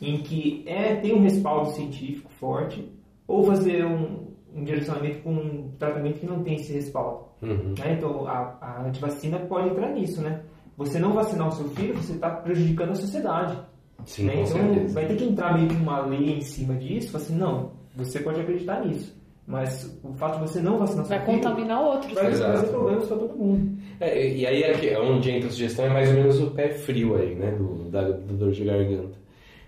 em 0.00 0.18
que 0.18 0.62
é, 0.66 0.94
tem 0.96 1.12
um 1.14 1.22
respaldo 1.22 1.70
científico 1.72 2.30
forte, 2.30 2.88
ou 3.26 3.44
fazer 3.44 3.84
um, 3.84 4.28
um 4.54 4.64
direcionamento 4.64 5.18
com 5.22 5.32
um 5.32 5.70
tratamento 5.78 6.20
que 6.20 6.26
não 6.26 6.42
tem 6.42 6.56
esse 6.56 6.72
respaldo. 6.72 7.24
Uhum. 7.42 7.74
Né? 7.78 7.94
Então, 7.96 8.26
a, 8.26 8.56
a 8.60 8.86
antivacina 8.86 9.38
pode 9.40 9.70
entrar 9.70 9.90
nisso, 9.90 10.20
né? 10.20 10.42
Você 10.76 10.98
não 10.98 11.12
vacinar 11.12 11.48
o 11.48 11.52
seu 11.52 11.68
filho, 11.70 11.94
você 11.94 12.12
está 12.12 12.30
prejudicando 12.30 12.90
a 12.90 12.94
sociedade. 12.94 13.58
Sim, 14.04 14.24
né? 14.24 14.34
Então, 14.34 14.46
certeza. 14.46 14.94
vai 14.94 15.06
ter 15.06 15.16
que 15.16 15.24
entrar 15.24 15.54
meio 15.54 15.68
que 15.68 15.76
uma 15.76 16.00
lei 16.00 16.36
em 16.36 16.40
cima 16.40 16.74
disso, 16.74 17.16
assim, 17.16 17.36
não, 17.36 17.72
você 17.94 18.20
pode 18.20 18.40
acreditar 18.40 18.84
nisso. 18.84 19.20
Mas 19.46 19.98
o 20.04 20.12
fato 20.14 20.38
de 20.38 20.48
você 20.48 20.60
não 20.60 20.78
vacinar 20.78 21.04
vai 21.04 21.18
seu 21.18 21.26
contaminar 21.26 21.78
filho, 21.78 21.90
outros. 21.90 22.14
Vai 22.14 22.32
trazer 22.32 22.66
problemas 22.68 23.08
para 23.08 23.16
todo 23.16 23.36
mundo. 23.36 23.76
É, 23.98 24.34
e 24.34 24.46
aí 24.46 24.62
é 24.62 24.98
onde 25.00 25.30
entra 25.30 25.48
a 25.48 25.50
sugestão 25.50 25.84
é 25.84 25.88
mais 25.88 26.08
ou 26.08 26.14
menos 26.14 26.40
o 26.40 26.50
pé 26.52 26.70
frio 26.70 27.16
aí, 27.16 27.34
né? 27.34 27.50
Do, 27.50 27.90
da, 27.90 28.08
do 28.08 28.36
dor 28.36 28.52
de 28.52 28.64
garganta. 28.64 29.21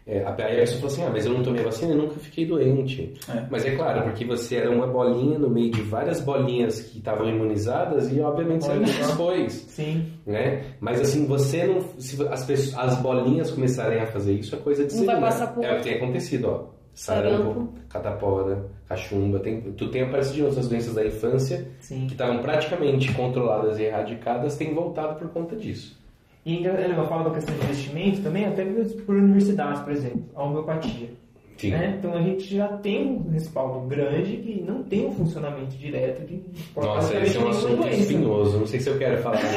É, 0.06 0.18
aí 0.18 0.56
a 0.56 0.60
pessoa 0.60 0.81
falou 0.81 0.93
assim, 0.93 1.02
ah, 1.05 1.10
mas 1.10 1.24
eu 1.24 1.32
não 1.32 1.43
tomei 1.43 1.62
vacina 1.62 1.94
e 1.94 1.97
nunca 1.97 2.20
fiquei 2.20 2.44
doente. 2.44 3.14
É. 3.28 3.47
Mas 3.51 3.64
é 3.64 3.74
claro, 3.74 4.02
porque 4.02 4.24
você 4.24 4.56
era 4.56 4.70
uma 4.70 4.86
bolinha 4.86 5.39
no 5.39 5.48
meio 5.48 5.70
de 5.70 5.81
várias 5.81 6.20
bolinhas 6.20 6.81
que 6.81 6.98
estavam 6.98 7.26
imunizadas 7.26 8.12
e 8.12 8.20
obviamente 8.20 8.64
você 8.64 8.74
não 8.74 8.86
se 8.86 9.01
expôs. 9.01 9.52
Sim. 9.68 10.12
Né? 10.26 10.62
Mas 10.78 11.01
assim, 11.01 11.26
você 11.26 11.66
não... 11.66 11.81
Se 11.98 12.22
as, 12.28 12.44
pessoas, 12.44 12.76
as 12.76 13.01
bolinhas 13.01 13.51
começarem 13.51 14.01
a 14.01 14.06
fazer 14.06 14.35
isso, 14.35 14.55
é 14.55 14.59
coisa 14.59 14.85
de 14.85 14.94
não 14.94 15.06
vai 15.06 15.20
passar 15.20 15.55
por... 15.55 15.64
É 15.64 15.72
o 15.72 15.76
que 15.78 15.85
tem 15.85 15.94
acontecido, 15.94 16.48
ó 16.48 16.74
sarampo, 16.94 17.74
catapora, 17.89 18.66
cachumba. 18.89 19.40
Tem, 19.40 19.60
tu 19.72 19.90
tem 19.90 20.02
aparecido 20.02 20.36
de 20.36 20.43
outras 20.44 20.68
doenças 20.68 20.94
da 20.94 21.05
infância 21.05 21.66
Sim. 21.81 22.06
que 22.06 22.12
estavam 22.12 22.39
praticamente 22.39 23.12
controladas 23.12 23.78
e 23.78 23.82
erradicadas, 23.82 24.56
têm 24.56 24.72
voltado 24.72 25.18
por 25.18 25.28
conta 25.31 25.56
disso. 25.56 25.98
E 26.45 26.66
é 26.66 26.71
legal 26.71 27.09
falar 27.09 27.25
da 27.25 27.31
questão 27.31 27.55
de 27.55 27.65
investimento 27.65 28.23
também, 28.23 28.45
até 28.45 28.65
por 28.65 29.16
universidades, 29.16 29.81
por 29.81 29.93
exemplo, 29.93 30.25
a 30.35 30.43
homeopatia. 30.43 31.09
Né? 31.62 31.95
Então 31.99 32.12
a 32.12 32.21
gente 32.21 32.57
já 32.57 32.69
tem 32.69 33.07
um 33.07 33.31
respaldo 33.31 33.87
grande 33.87 34.37
que 34.39 34.61
não 34.61 34.83
tem 34.83 35.07
um 35.07 35.12
funcionamento 35.12 35.77
direto 35.77 36.27
de 36.27 36.43
Nossa, 36.77 37.16
esse 37.19 37.39
é 37.39 37.41
um 37.41 37.49
assunto 37.49 37.89
espinhoso. 37.89 38.59
Não 38.59 38.66
sei 38.66 38.81
se 38.81 38.91
eu 38.91 38.99
quero 38.99 39.23
falar. 39.23 39.41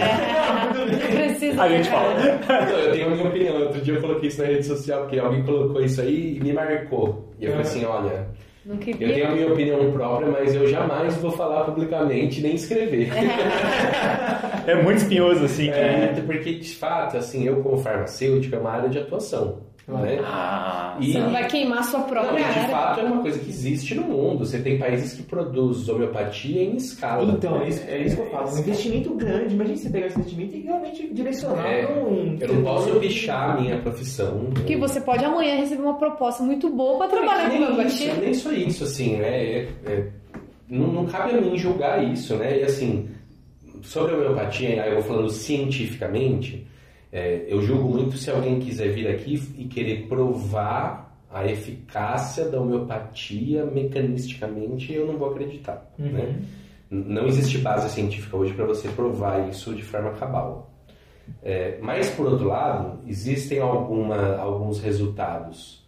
É, 0.78 1.28
precisa. 1.28 1.64
A 1.64 1.70
gente 1.70 1.90
fala. 1.90 2.14
Não, 2.14 2.80
eu 2.80 2.92
tenho 2.92 3.08
a 3.08 3.10
minha 3.10 3.28
opinião. 3.28 3.62
Outro 3.62 3.82
dia 3.82 3.96
eu 3.96 4.02
coloquei 4.02 4.30
isso 4.30 4.42
na 4.42 4.48
rede 4.48 4.66
social 4.66 5.02
porque 5.02 5.20
alguém 5.20 5.44
colocou 5.44 5.82
isso 5.82 6.02
aí 6.02 6.38
e 6.38 6.40
me 6.40 6.54
marcou. 6.54 7.34
E 7.40 7.46
eu 7.46 7.52
falei 7.52 7.66
assim: 7.66 7.86
olha. 7.86 8.28
Eu 9.00 9.14
tenho 9.14 9.28
a 9.28 9.32
minha 9.32 9.48
opinião 9.48 9.92
própria, 9.92 10.30
mas 10.30 10.54
eu 10.54 10.68
jamais 10.68 11.16
vou 11.18 11.32
falar 11.32 11.64
publicamente 11.66 12.42
nem 12.42 12.56
escrever. 12.56 13.10
É 14.68 14.76
muito 14.84 14.98
espinhoso, 14.98 15.46
assim. 15.46 15.70
É, 15.70 16.22
porque, 16.26 16.56
de 16.56 16.76
fato, 16.76 17.16
assim, 17.16 17.46
eu 17.46 17.64
como 17.64 17.78
farmacêutico 17.78 18.54
é 18.54 18.60
uma 18.60 18.72
área 18.72 18.90
de 18.90 19.00
atuação. 19.00 19.62
Né? 19.88 20.20
Ah, 20.22 20.98
e, 21.00 21.14
você 21.14 21.20
não 21.20 21.32
vai 21.32 21.48
queimar 21.48 21.80
a 21.80 21.84
sua 21.84 22.02
própria 22.02 22.42
não, 22.42 22.46
área. 22.46 22.62
De 22.62 22.70
fato, 22.70 23.00
é 23.00 23.04
uma 23.04 23.22
coisa 23.22 23.40
que 23.40 23.50
existe 23.50 23.96
no 23.96 24.02
mundo. 24.04 24.40
Você 24.40 24.60
tem 24.60 24.78
países 24.78 25.14
que 25.14 25.24
produzem 25.24 25.96
homeopatia 25.96 26.62
em 26.62 26.76
escala. 26.76 27.24
Então, 27.24 27.62
é 27.62 27.70
isso, 27.70 27.84
é 27.88 28.02
isso 28.02 28.18
que 28.18 28.22
eu 28.22 28.30
falo. 28.30 28.54
Um 28.54 28.60
investimento 28.60 29.14
grande. 29.16 29.56
Imagina 29.56 29.78
você 29.78 29.90
pegar 29.90 30.08
esse 30.08 30.20
investimento 30.20 30.56
e 30.58 30.60
realmente 30.60 31.08
direcionar 31.14 31.66
é, 31.66 31.88
um... 31.88 32.38
Eu 32.38 32.54
não 32.56 32.64
posso 32.64 33.00
pichar 33.00 33.52
a 33.52 33.62
minha 33.62 33.78
profissão. 33.78 34.50
Porque 34.54 34.76
né? 34.76 34.82
você 34.82 35.00
pode 35.00 35.24
amanhã 35.24 35.56
receber 35.56 35.84
uma 35.84 35.98
proposta 35.98 36.44
muito 36.44 36.70
boa 36.70 36.98
para 36.98 37.08
trabalhar 37.08 37.50
com 37.50 37.56
homeopatia. 37.56 38.14
Nem 38.16 38.34
só 38.34 38.52
isso, 38.52 38.84
assim, 38.84 39.16
né? 39.16 39.30
É, 39.30 39.70
é, 39.86 40.08
não, 40.68 40.88
não 40.88 41.06
cabe 41.06 41.38
a 41.38 41.40
mim 41.40 41.58
julgar 41.58 42.04
isso, 42.04 42.36
né? 42.36 42.60
E 42.60 42.64
assim, 42.64 43.08
sobre 43.84 44.14
a 44.14 44.18
homeopatia, 44.18 44.84
aí 44.84 44.90
eu 44.90 44.96
vou 44.96 45.04
falando 45.04 45.30
cientificamente 45.30 46.68
é, 47.18 47.46
eu 47.48 47.64
julgo 47.64 47.90
muito 47.90 48.16
se 48.16 48.30
alguém 48.30 48.60
quiser 48.60 48.90
vir 48.90 49.08
aqui 49.08 49.42
e 49.58 49.66
querer 49.66 50.08
provar 50.08 51.18
a 51.32 51.48
eficácia 51.48 52.48
da 52.48 52.62
homeopatia 52.62 53.66
mecanisticamente, 53.66 54.94
eu 54.94 55.08
não 55.08 55.18
vou 55.18 55.32
acreditar. 55.32 55.92
Uhum. 55.98 56.12
Né? 56.12 56.40
Não 56.92 57.26
existe 57.26 57.58
base 57.58 57.90
científica 57.90 58.38
hoje 58.38 58.54
para 58.54 58.66
você 58.66 58.88
provar 58.90 59.50
isso 59.50 59.74
de 59.74 59.82
forma 59.82 60.12
cabal. 60.12 60.72
É, 61.42 61.80
mas, 61.82 62.08
por 62.12 62.28
outro 62.28 62.50
lado, 62.50 63.00
existem 63.08 63.60
alguma, 63.60 64.38
alguns 64.38 64.80
resultados 64.80 65.84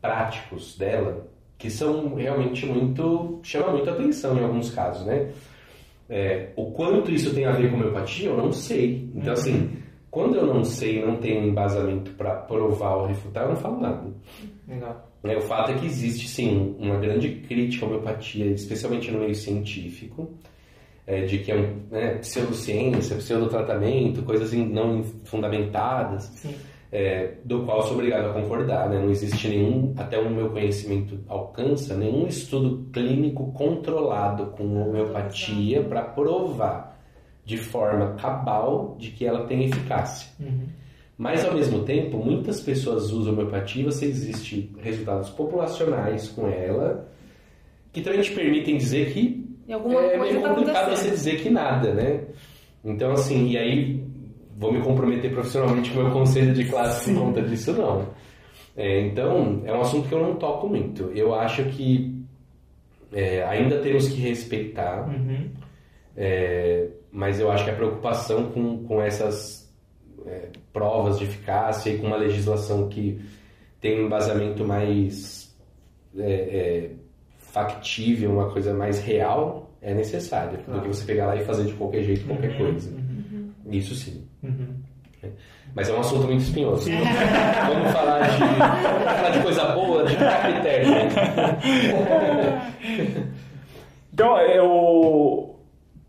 práticos 0.00 0.78
dela 0.78 1.28
que 1.58 1.68
são 1.68 2.14
realmente 2.14 2.64
muito. 2.64 3.38
chamam 3.42 3.72
muito 3.72 3.90
atenção 3.90 4.38
em 4.38 4.42
alguns 4.42 4.70
casos, 4.70 5.04
né? 5.04 5.30
É, 6.08 6.48
o 6.56 6.70
quanto 6.72 7.12
isso 7.12 7.34
tem 7.34 7.44
a 7.44 7.52
ver 7.52 7.70
com 7.70 7.76
homeopatia, 7.76 8.30
eu 8.30 8.36
não 8.38 8.50
sei. 8.50 9.10
Então, 9.14 9.34
assim, 9.34 9.79
quando 10.10 10.36
eu 10.36 10.46
não 10.46 10.64
sei, 10.64 11.04
não 11.04 11.16
tenho 11.16 11.46
embasamento 11.46 12.10
para 12.12 12.34
provar 12.34 12.96
ou 12.96 13.06
refutar, 13.06 13.44
eu 13.44 13.50
não 13.50 13.56
falo 13.56 13.80
nada. 13.80 14.08
Legal. 14.66 15.08
É, 15.22 15.36
o 15.36 15.42
fato 15.42 15.70
é 15.70 15.74
que 15.74 15.86
existe, 15.86 16.26
sim, 16.26 16.74
uma 16.78 16.96
grande 16.96 17.28
crítica 17.46 17.84
à 17.84 17.88
homeopatia, 17.88 18.46
especialmente 18.46 19.10
no 19.10 19.20
meio 19.20 19.34
científico, 19.34 20.30
é, 21.06 21.22
de 21.22 21.38
que 21.38 21.52
é 21.52 21.56
um, 21.56 21.76
né, 21.90 22.14
pseudociência, 22.14 23.16
pseudotratamento, 23.16 24.22
coisas 24.22 24.52
não 24.52 25.04
fundamentadas, 25.24 26.44
é, 26.90 27.34
do 27.44 27.64
qual 27.64 27.82
sou 27.82 27.92
obrigado 27.92 28.30
a 28.30 28.32
concordar. 28.32 28.88
Né? 28.88 28.98
Não 28.98 29.10
existe 29.10 29.48
nenhum, 29.48 29.94
até 29.96 30.18
o 30.18 30.28
meu 30.28 30.50
conhecimento 30.50 31.20
alcança, 31.28 31.94
nenhum 31.96 32.26
estudo 32.26 32.90
clínico 32.90 33.52
controlado 33.52 34.46
com 34.46 34.88
homeopatia 34.88 35.84
para 35.84 36.02
provar 36.02 36.89
de 37.50 37.56
forma 37.56 38.14
cabal 38.14 38.94
de 38.96 39.10
que 39.10 39.26
ela 39.26 39.44
tem 39.44 39.64
eficácia. 39.64 40.30
Uhum. 40.38 40.66
Mas, 41.18 41.44
ao 41.44 41.52
mesmo 41.52 41.82
tempo, 41.82 42.16
muitas 42.16 42.60
pessoas 42.60 43.10
usam 43.10 43.32
homeopatia, 43.32 43.84
você 43.84 44.06
existe 44.06 44.72
resultados 44.80 45.30
populacionais 45.30 46.28
com 46.28 46.46
ela, 46.46 47.08
que 47.92 48.02
também 48.02 48.20
te 48.20 48.30
permitem 48.30 48.76
dizer 48.76 49.12
que 49.12 49.44
é 49.68 50.18
meio 50.18 50.40
tá 50.40 50.48
complicado 50.48 50.90
você 50.90 51.10
dizer 51.10 51.40
que 51.40 51.50
nada, 51.50 51.92
né? 51.92 52.22
Então, 52.84 53.12
assim, 53.12 53.50
e 53.50 53.58
aí 53.58 54.04
vou 54.56 54.72
me 54.72 54.80
comprometer 54.80 55.32
profissionalmente 55.32 55.90
com 55.90 55.98
o 55.98 56.04
meu 56.04 56.12
conselho 56.12 56.54
de 56.54 56.64
classe 56.66 57.06
Sim. 57.06 57.14
por 57.14 57.24
conta 57.24 57.42
disso, 57.42 57.72
não. 57.72 58.06
É, 58.76 59.00
então, 59.00 59.62
é 59.64 59.72
um 59.72 59.80
assunto 59.80 60.08
que 60.08 60.14
eu 60.14 60.22
não 60.22 60.36
toco 60.36 60.68
muito. 60.68 61.10
Eu 61.14 61.34
acho 61.34 61.64
que 61.64 62.24
é, 63.12 63.42
ainda 63.42 63.78
temos 63.80 64.08
que 64.08 64.20
respeitar 64.20 65.08
uhum. 65.08 65.50
É, 66.16 66.88
mas 67.12 67.40
eu 67.40 67.50
acho 67.50 67.64
que 67.64 67.70
a 67.70 67.74
preocupação 67.74 68.50
com, 68.50 68.84
com 68.84 69.02
essas 69.02 69.70
é, 70.26 70.48
provas 70.72 71.18
de 71.18 71.24
eficácia 71.24 71.90
e 71.90 71.98
com 71.98 72.06
uma 72.06 72.16
legislação 72.16 72.88
que 72.88 73.20
tem 73.80 74.00
um 74.00 74.06
embasamento 74.06 74.64
mais 74.64 75.54
é, 76.16 76.32
é 76.32 76.90
factível, 77.38 78.32
uma 78.32 78.50
coisa 78.50 78.72
mais 78.72 79.00
real, 79.00 79.70
é 79.82 79.94
necessária. 79.94 80.58
Claro. 80.58 80.80
Do 80.80 80.82
que 80.82 80.94
você 80.94 81.04
pegar 81.04 81.26
lá 81.26 81.36
e 81.36 81.44
fazer 81.44 81.64
de 81.64 81.72
qualquer 81.74 82.02
jeito, 82.02 82.26
qualquer 82.26 82.50
uhum, 82.52 82.58
coisa. 82.58 82.90
Uhum. 82.90 83.52
Isso 83.70 83.94
sim. 83.94 84.24
Uhum. 84.42 84.74
É. 85.22 85.28
Mas 85.74 85.88
é 85.88 85.92
um 85.92 86.00
assunto 86.00 86.26
muito 86.26 86.42
espinhoso. 86.42 86.90
Vamos 86.90 87.92
falar 87.92 88.20
de, 88.28 88.38
vamos 88.38 89.04
falar 89.04 89.30
de 89.30 89.40
coisa 89.40 89.64
boa, 89.66 90.04
de 90.04 90.16
capitério. 90.16 90.88
então, 94.12 94.38
eu 94.40 95.39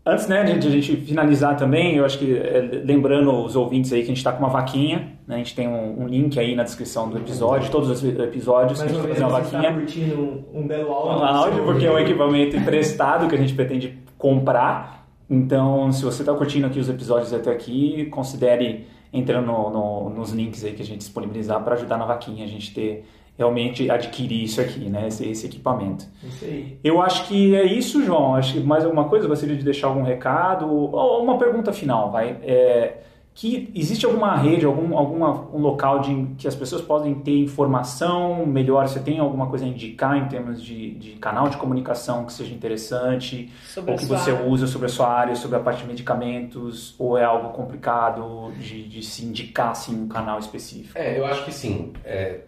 Antes 0.04 0.26
né, 0.26 0.42
de 0.42 0.66
a 0.66 0.70
gente 0.70 0.96
finalizar 0.96 1.56
também, 1.56 1.94
eu 1.94 2.04
acho 2.04 2.18
que 2.18 2.36
é, 2.36 2.82
lembrando 2.84 3.32
os 3.32 3.54
ouvintes 3.54 3.92
aí 3.92 4.00
que 4.00 4.06
a 4.06 4.08
gente 4.08 4.16
está 4.16 4.32
com 4.32 4.40
uma 4.40 4.48
vaquinha, 4.48 5.12
né, 5.28 5.36
a 5.36 5.38
gente 5.38 5.54
tem 5.54 5.68
um, 5.68 6.02
um, 6.02 6.08
link 6.08 6.38
aí 6.40 6.56
na 6.56 6.64
descrição 6.64 7.08
do 7.08 7.18
episódio, 7.18 7.70
todos 7.70 7.88
os 7.88 8.02
episódios 8.02 8.80
Mais 8.80 8.90
que 8.90 8.98
a 8.98 9.00
gente 9.00 9.08
fazer 9.12 9.24
uma 9.24 9.40
vaquinha. 9.40 9.62
Tá 9.62 9.72
curtindo 9.72 10.20
um, 10.20 10.44
um 10.54 10.66
belo 10.66 10.90
áudio. 10.90 11.18
Um 11.18 11.24
áudio, 11.24 11.64
porque 11.64 11.86
é 11.86 11.92
um 11.92 11.98
equipamento 12.00 12.56
emprestado 12.56 13.28
que 13.28 13.36
a 13.36 13.38
gente 13.38 13.54
pretende 13.54 13.96
comprar. 14.18 15.06
Então, 15.30 15.92
se 15.92 16.04
você 16.04 16.22
está 16.22 16.34
curtindo 16.34 16.66
aqui 16.66 16.80
os 16.80 16.88
episódios 16.88 17.32
até 17.32 17.52
aqui, 17.52 18.06
considere 18.06 18.88
entrando 19.12 19.46
no, 19.46 19.70
no, 19.70 20.10
nos 20.10 20.32
links 20.32 20.64
aí 20.64 20.72
que 20.72 20.82
a 20.82 20.84
gente 20.84 20.98
disponibilizar 20.98 21.62
para 21.62 21.74
ajudar 21.74 21.96
na 21.96 22.06
vaquinha 22.06 22.44
a 22.44 22.48
gente 22.48 22.74
ter 22.74 23.04
realmente 23.36 23.90
adquirir 23.90 24.44
isso 24.44 24.60
aqui, 24.60 24.88
né? 24.88 25.08
Esse, 25.08 25.28
esse 25.28 25.46
equipamento. 25.46 26.06
Isso 26.22 26.44
aí. 26.44 26.78
Eu 26.82 27.00
acho 27.00 27.26
que 27.26 27.54
é 27.54 27.64
isso, 27.64 28.04
João. 28.04 28.34
Acho 28.34 28.54
que 28.54 28.60
mais 28.60 28.84
alguma 28.84 29.08
coisa? 29.08 29.26
Gostaria 29.26 29.56
de 29.56 29.64
deixar 29.64 29.88
algum 29.88 30.02
recado? 30.02 30.70
Ou 30.70 31.22
uma 31.22 31.38
pergunta 31.38 31.72
final, 31.72 32.10
vai. 32.10 32.38
É, 32.42 32.98
que 33.34 33.72
existe 33.74 34.04
alguma 34.04 34.36
rede, 34.36 34.66
algum 34.66 34.96
alguma, 34.96 35.48
um 35.54 35.58
local 35.58 36.00
de, 36.00 36.34
que 36.36 36.46
as 36.46 36.54
pessoas 36.54 36.82
podem 36.82 37.14
ter 37.14 37.38
informação 37.38 38.44
melhor? 38.44 38.86
Você 38.86 39.00
tem 39.00 39.18
alguma 39.18 39.46
coisa 39.46 39.64
a 39.64 39.68
indicar 39.68 40.18
em 40.18 40.28
termos 40.28 40.62
de, 40.62 40.90
de 40.92 41.12
canal 41.12 41.48
de 41.48 41.56
comunicação 41.56 42.26
que 42.26 42.32
seja 42.32 42.52
interessante? 42.52 43.50
Sobre 43.64 43.92
ou 43.92 43.96
que 43.96 44.04
você 44.04 44.32
área. 44.32 44.46
usa 44.46 44.66
sobre 44.66 44.86
a 44.86 44.90
sua 44.90 45.08
área, 45.08 45.34
sobre 45.34 45.56
a 45.56 45.60
parte 45.60 45.80
de 45.82 45.88
medicamentos? 45.88 46.94
Ou 46.98 47.16
é 47.16 47.24
algo 47.24 47.50
complicado 47.50 48.52
de, 48.58 48.86
de 48.86 49.02
se 49.02 49.24
indicar 49.24 49.70
assim, 49.70 49.98
um 49.98 50.08
canal 50.08 50.38
específico? 50.38 50.98
É, 50.98 51.18
eu 51.18 51.24
acho 51.24 51.46
que 51.46 51.52
sim. 51.52 51.94
É, 52.04 52.40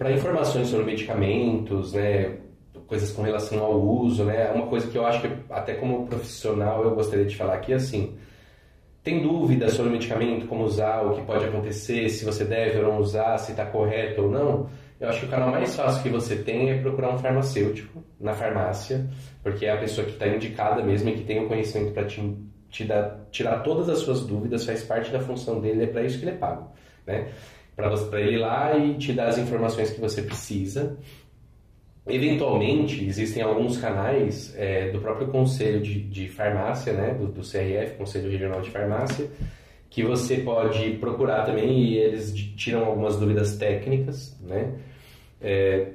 Para 0.00 0.12
informações 0.12 0.68
sobre 0.68 0.86
medicamentos, 0.86 1.92
né, 1.92 2.38
coisas 2.86 3.12
com 3.12 3.20
relação 3.20 3.62
ao 3.62 3.78
uso, 3.78 4.24
né, 4.24 4.50
uma 4.50 4.66
coisa 4.66 4.90
que 4.90 4.96
eu 4.96 5.04
acho 5.04 5.20
que 5.20 5.28
até 5.50 5.74
como 5.74 6.06
profissional 6.06 6.82
eu 6.82 6.94
gostaria 6.94 7.26
de 7.26 7.36
falar 7.36 7.56
aqui 7.56 7.74
é 7.74 7.76
assim, 7.76 8.16
tem 9.02 9.20
dúvidas 9.20 9.74
sobre 9.74 9.90
o 9.90 9.92
medicamento, 9.92 10.46
como 10.46 10.64
usar, 10.64 11.02
o 11.02 11.14
que 11.14 11.20
pode 11.20 11.44
acontecer, 11.44 12.08
se 12.08 12.24
você 12.24 12.46
deve 12.46 12.78
ou 12.78 12.84
não 12.84 12.98
usar, 12.98 13.36
se 13.36 13.50
está 13.50 13.66
correto 13.66 14.22
ou 14.22 14.30
não, 14.30 14.70
eu 14.98 15.06
acho 15.06 15.20
que 15.20 15.26
o 15.26 15.28
canal 15.28 15.50
mais 15.50 15.76
fácil 15.76 16.02
que 16.02 16.08
você 16.08 16.34
tem 16.34 16.70
é 16.70 16.80
procurar 16.80 17.14
um 17.14 17.18
farmacêutico 17.18 18.02
na 18.18 18.32
farmácia, 18.32 19.06
porque 19.42 19.66
é 19.66 19.72
a 19.72 19.76
pessoa 19.76 20.06
que 20.06 20.14
está 20.14 20.26
indicada 20.26 20.82
mesmo 20.82 21.10
e 21.10 21.12
que 21.12 21.24
tem 21.24 21.44
o 21.44 21.46
conhecimento 21.46 21.92
para 21.92 22.06
te, 22.06 22.38
te 22.70 22.84
dar, 22.84 23.20
tirar 23.30 23.58
todas 23.58 23.86
as 23.90 23.98
suas 23.98 24.22
dúvidas, 24.22 24.64
faz 24.64 24.82
parte 24.82 25.10
da 25.10 25.20
função 25.20 25.60
dele, 25.60 25.84
é 25.84 25.86
para 25.86 26.02
isso 26.04 26.18
que 26.18 26.24
ele 26.24 26.36
é 26.36 26.38
pago, 26.38 26.72
né? 27.06 27.28
Para 28.10 28.20
ele 28.20 28.36
ir 28.36 28.38
lá 28.38 28.76
e 28.76 28.94
te 28.94 29.12
dar 29.12 29.28
as 29.28 29.38
informações 29.38 29.90
que 29.90 30.00
você 30.00 30.22
precisa. 30.22 30.96
Eventualmente, 32.06 33.04
existem 33.04 33.42
alguns 33.42 33.76
canais 33.78 34.54
é, 34.56 34.90
do 34.90 35.00
próprio 35.00 35.28
Conselho 35.28 35.80
de, 35.80 36.00
de 36.00 36.28
Farmácia, 36.28 36.92
né, 36.92 37.14
do, 37.14 37.26
do 37.26 37.42
CRF, 37.42 37.96
Conselho 37.96 38.30
Regional 38.30 38.60
de 38.62 38.70
Farmácia, 38.70 39.28
que 39.88 40.02
você 40.02 40.38
pode 40.38 40.92
procurar 40.94 41.44
também 41.44 41.78
e 41.84 41.98
eles 41.98 42.32
tiram 42.56 42.84
algumas 42.84 43.16
dúvidas 43.16 43.56
técnicas, 43.56 44.36
né? 44.40 44.72
É, 45.40 45.88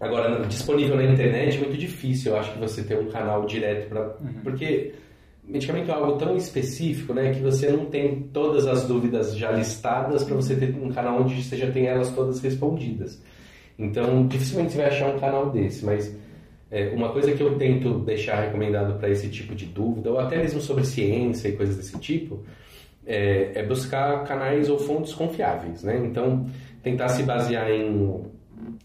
agora, 0.00 0.46
disponível 0.46 0.96
na 0.96 1.04
internet 1.04 1.56
é 1.56 1.60
muito 1.60 1.76
difícil, 1.76 2.32
eu 2.32 2.38
acho 2.38 2.52
que 2.52 2.58
você 2.58 2.82
ter 2.82 2.98
um 2.98 3.10
canal 3.10 3.44
direto 3.46 3.88
para... 3.88 4.16
Porque 4.42 4.94
medicamento 5.48 5.90
é 5.90 5.94
algo 5.94 6.18
tão 6.18 6.36
específico, 6.36 7.14
né, 7.14 7.32
que 7.32 7.40
você 7.40 7.70
não 7.70 7.86
tem 7.86 8.28
todas 8.32 8.66
as 8.66 8.86
dúvidas 8.86 9.36
já 9.36 9.50
listadas 9.50 10.22
para 10.22 10.34
você 10.34 10.54
ter 10.54 10.74
um 10.74 10.90
canal 10.90 11.22
onde 11.22 11.42
você 11.42 11.56
já 11.56 11.70
tem 11.70 11.86
elas 11.86 12.10
todas 12.10 12.40
respondidas. 12.40 13.20
Então, 13.78 14.26
dificilmente 14.26 14.72
você 14.72 14.78
vai 14.78 14.86
achar 14.88 15.14
um 15.14 15.18
canal 15.18 15.50
desse, 15.50 15.84
mas 15.84 16.14
é, 16.70 16.88
uma 16.88 17.10
coisa 17.10 17.32
que 17.32 17.42
eu 17.42 17.56
tento 17.56 18.00
deixar 18.00 18.40
recomendado 18.40 18.98
para 18.98 19.08
esse 19.08 19.28
tipo 19.28 19.54
de 19.54 19.66
dúvida, 19.66 20.10
ou 20.10 20.20
até 20.20 20.36
mesmo 20.36 20.60
sobre 20.60 20.84
ciência 20.84 21.48
e 21.48 21.52
coisas 21.52 21.76
desse 21.76 21.98
tipo, 21.98 22.44
é, 23.06 23.52
é 23.54 23.62
buscar 23.62 24.24
canais 24.24 24.68
ou 24.68 24.78
fontes 24.78 25.14
confiáveis, 25.14 25.82
né? 25.82 25.98
Então, 26.04 26.46
tentar 26.82 27.08
se 27.08 27.22
basear 27.22 27.70
em, 27.70 28.22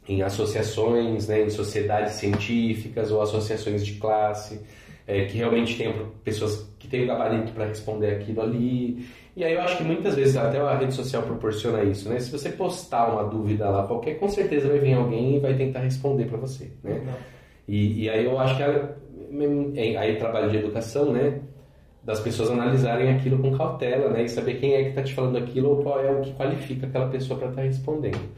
em 0.07 0.21
associações, 0.21 1.27
né, 1.27 1.43
em 1.43 1.49
sociedades 1.49 2.13
científicas 2.13 3.11
ou 3.11 3.21
associações 3.21 3.85
de 3.85 3.95
classe, 3.95 4.61
é, 5.07 5.25
que 5.25 5.37
realmente 5.37 5.77
tenham 5.77 5.93
pessoas 6.23 6.69
que 6.79 7.01
o 7.01 7.07
gabarito 7.07 7.51
para 7.53 7.65
responder 7.65 8.11
aquilo 8.11 8.41
ali. 8.41 9.05
E 9.35 9.43
aí 9.43 9.53
eu 9.53 9.61
acho 9.61 9.77
que 9.77 9.83
muitas 9.83 10.15
vezes 10.15 10.37
até 10.37 10.59
a 10.59 10.77
rede 10.77 10.93
social 10.93 11.23
proporciona 11.23 11.83
isso, 11.83 12.07
né? 12.07 12.19
Se 12.19 12.31
você 12.31 12.49
postar 12.49 13.11
uma 13.11 13.23
dúvida 13.23 13.67
lá 13.69 13.87
qualquer, 13.87 14.19
com 14.19 14.29
certeza 14.29 14.67
vai 14.67 14.79
vir 14.79 14.93
alguém 14.93 15.37
e 15.37 15.39
vai 15.39 15.55
tentar 15.55 15.79
responder 15.79 16.25
para 16.25 16.37
você, 16.37 16.71
né? 16.83 17.01
E, 17.67 18.03
e, 18.03 18.09
aí 18.09 18.25
eu 18.25 18.37
acho 18.37 18.57
que 18.57 18.63
ela, 18.63 18.97
aí 19.97 20.17
trabalho 20.17 20.51
de 20.51 20.57
educação, 20.57 21.11
né? 21.11 21.39
Das 22.03 22.19
pessoas 22.19 22.51
analisarem 22.51 23.09
aquilo 23.09 23.39
com 23.39 23.57
cautela, 23.57 24.09
né? 24.09 24.23
E 24.23 24.29
saber 24.29 24.55
quem 24.59 24.73
é 24.75 24.83
que 24.83 24.89
está 24.89 25.01
te 25.01 25.13
falando 25.13 25.37
aquilo 25.37 25.69
ou 25.69 25.83
qual 25.83 25.99
é 25.99 26.11
o 26.11 26.21
que 26.21 26.33
qualifica 26.33 26.85
aquela 26.85 27.07
pessoa 27.07 27.39
para 27.39 27.49
estar 27.49 27.61
tá 27.61 27.67
respondendo. 27.67 28.29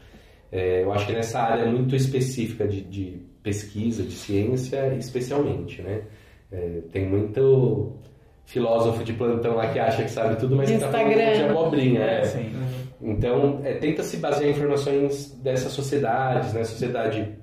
É, 0.50 0.84
eu 0.84 0.92
acho 0.92 1.06
que 1.06 1.12
nessa 1.12 1.40
área 1.40 1.66
muito 1.66 1.94
específica 1.94 2.66
de, 2.66 2.80
de 2.82 3.20
pesquisa, 3.42 4.02
de 4.02 4.12
ciência, 4.12 4.94
especialmente, 4.94 5.82
né? 5.82 6.02
É, 6.50 6.80
tem 6.92 7.08
muito 7.08 7.96
filósofo 8.44 9.02
de 9.02 9.12
plantão 9.12 9.56
lá 9.56 9.68
que 9.68 9.78
acha 9.78 10.04
que 10.04 10.10
sabe 10.10 10.36
tudo, 10.36 10.56
mas 10.56 10.70
está 10.70 10.88
falando 10.88 11.14
de 11.14 11.42
abobrinha. 11.42 12.00
É. 12.00 12.24
Sim. 12.24 12.52
Então, 13.02 13.60
é, 13.64 13.74
tenta 13.74 14.02
se 14.02 14.16
basear 14.18 14.48
em 14.48 14.52
informações 14.52 15.32
dessas 15.42 15.72
sociedades, 15.72 16.52
né? 16.52 16.64
Sociedade, 16.64 17.36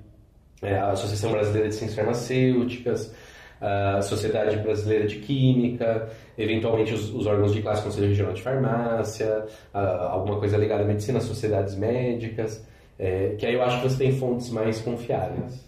é, 0.62 0.76
a 0.76 0.90
Associação 0.90 1.30
Brasileira 1.30 1.68
de 1.68 1.74
Ciências 1.74 1.96
Farmacêuticas, 1.96 3.14
a 3.60 4.02
Sociedade 4.02 4.56
Brasileira 4.58 5.06
de 5.06 5.16
Química, 5.16 6.08
eventualmente 6.36 6.92
os, 6.92 7.14
os 7.14 7.26
órgãos 7.26 7.54
de 7.54 7.62
classe 7.62 7.82
Conselho 7.82 8.08
Regional 8.08 8.32
de 8.32 8.42
Farmácia, 8.42 9.46
a, 9.72 10.08
alguma 10.10 10.38
coisa 10.38 10.56
ligada 10.56 10.82
à 10.82 10.86
medicina, 10.86 11.20
sociedades 11.20 11.74
médicas, 11.74 12.66
é, 12.98 13.34
que 13.38 13.46
aí 13.46 13.54
eu 13.54 13.62
acho 13.62 13.80
que 13.80 13.88
você 13.88 14.04
tem 14.04 14.12
fontes 14.12 14.50
mais 14.50 14.80
confiáveis. 14.80 15.64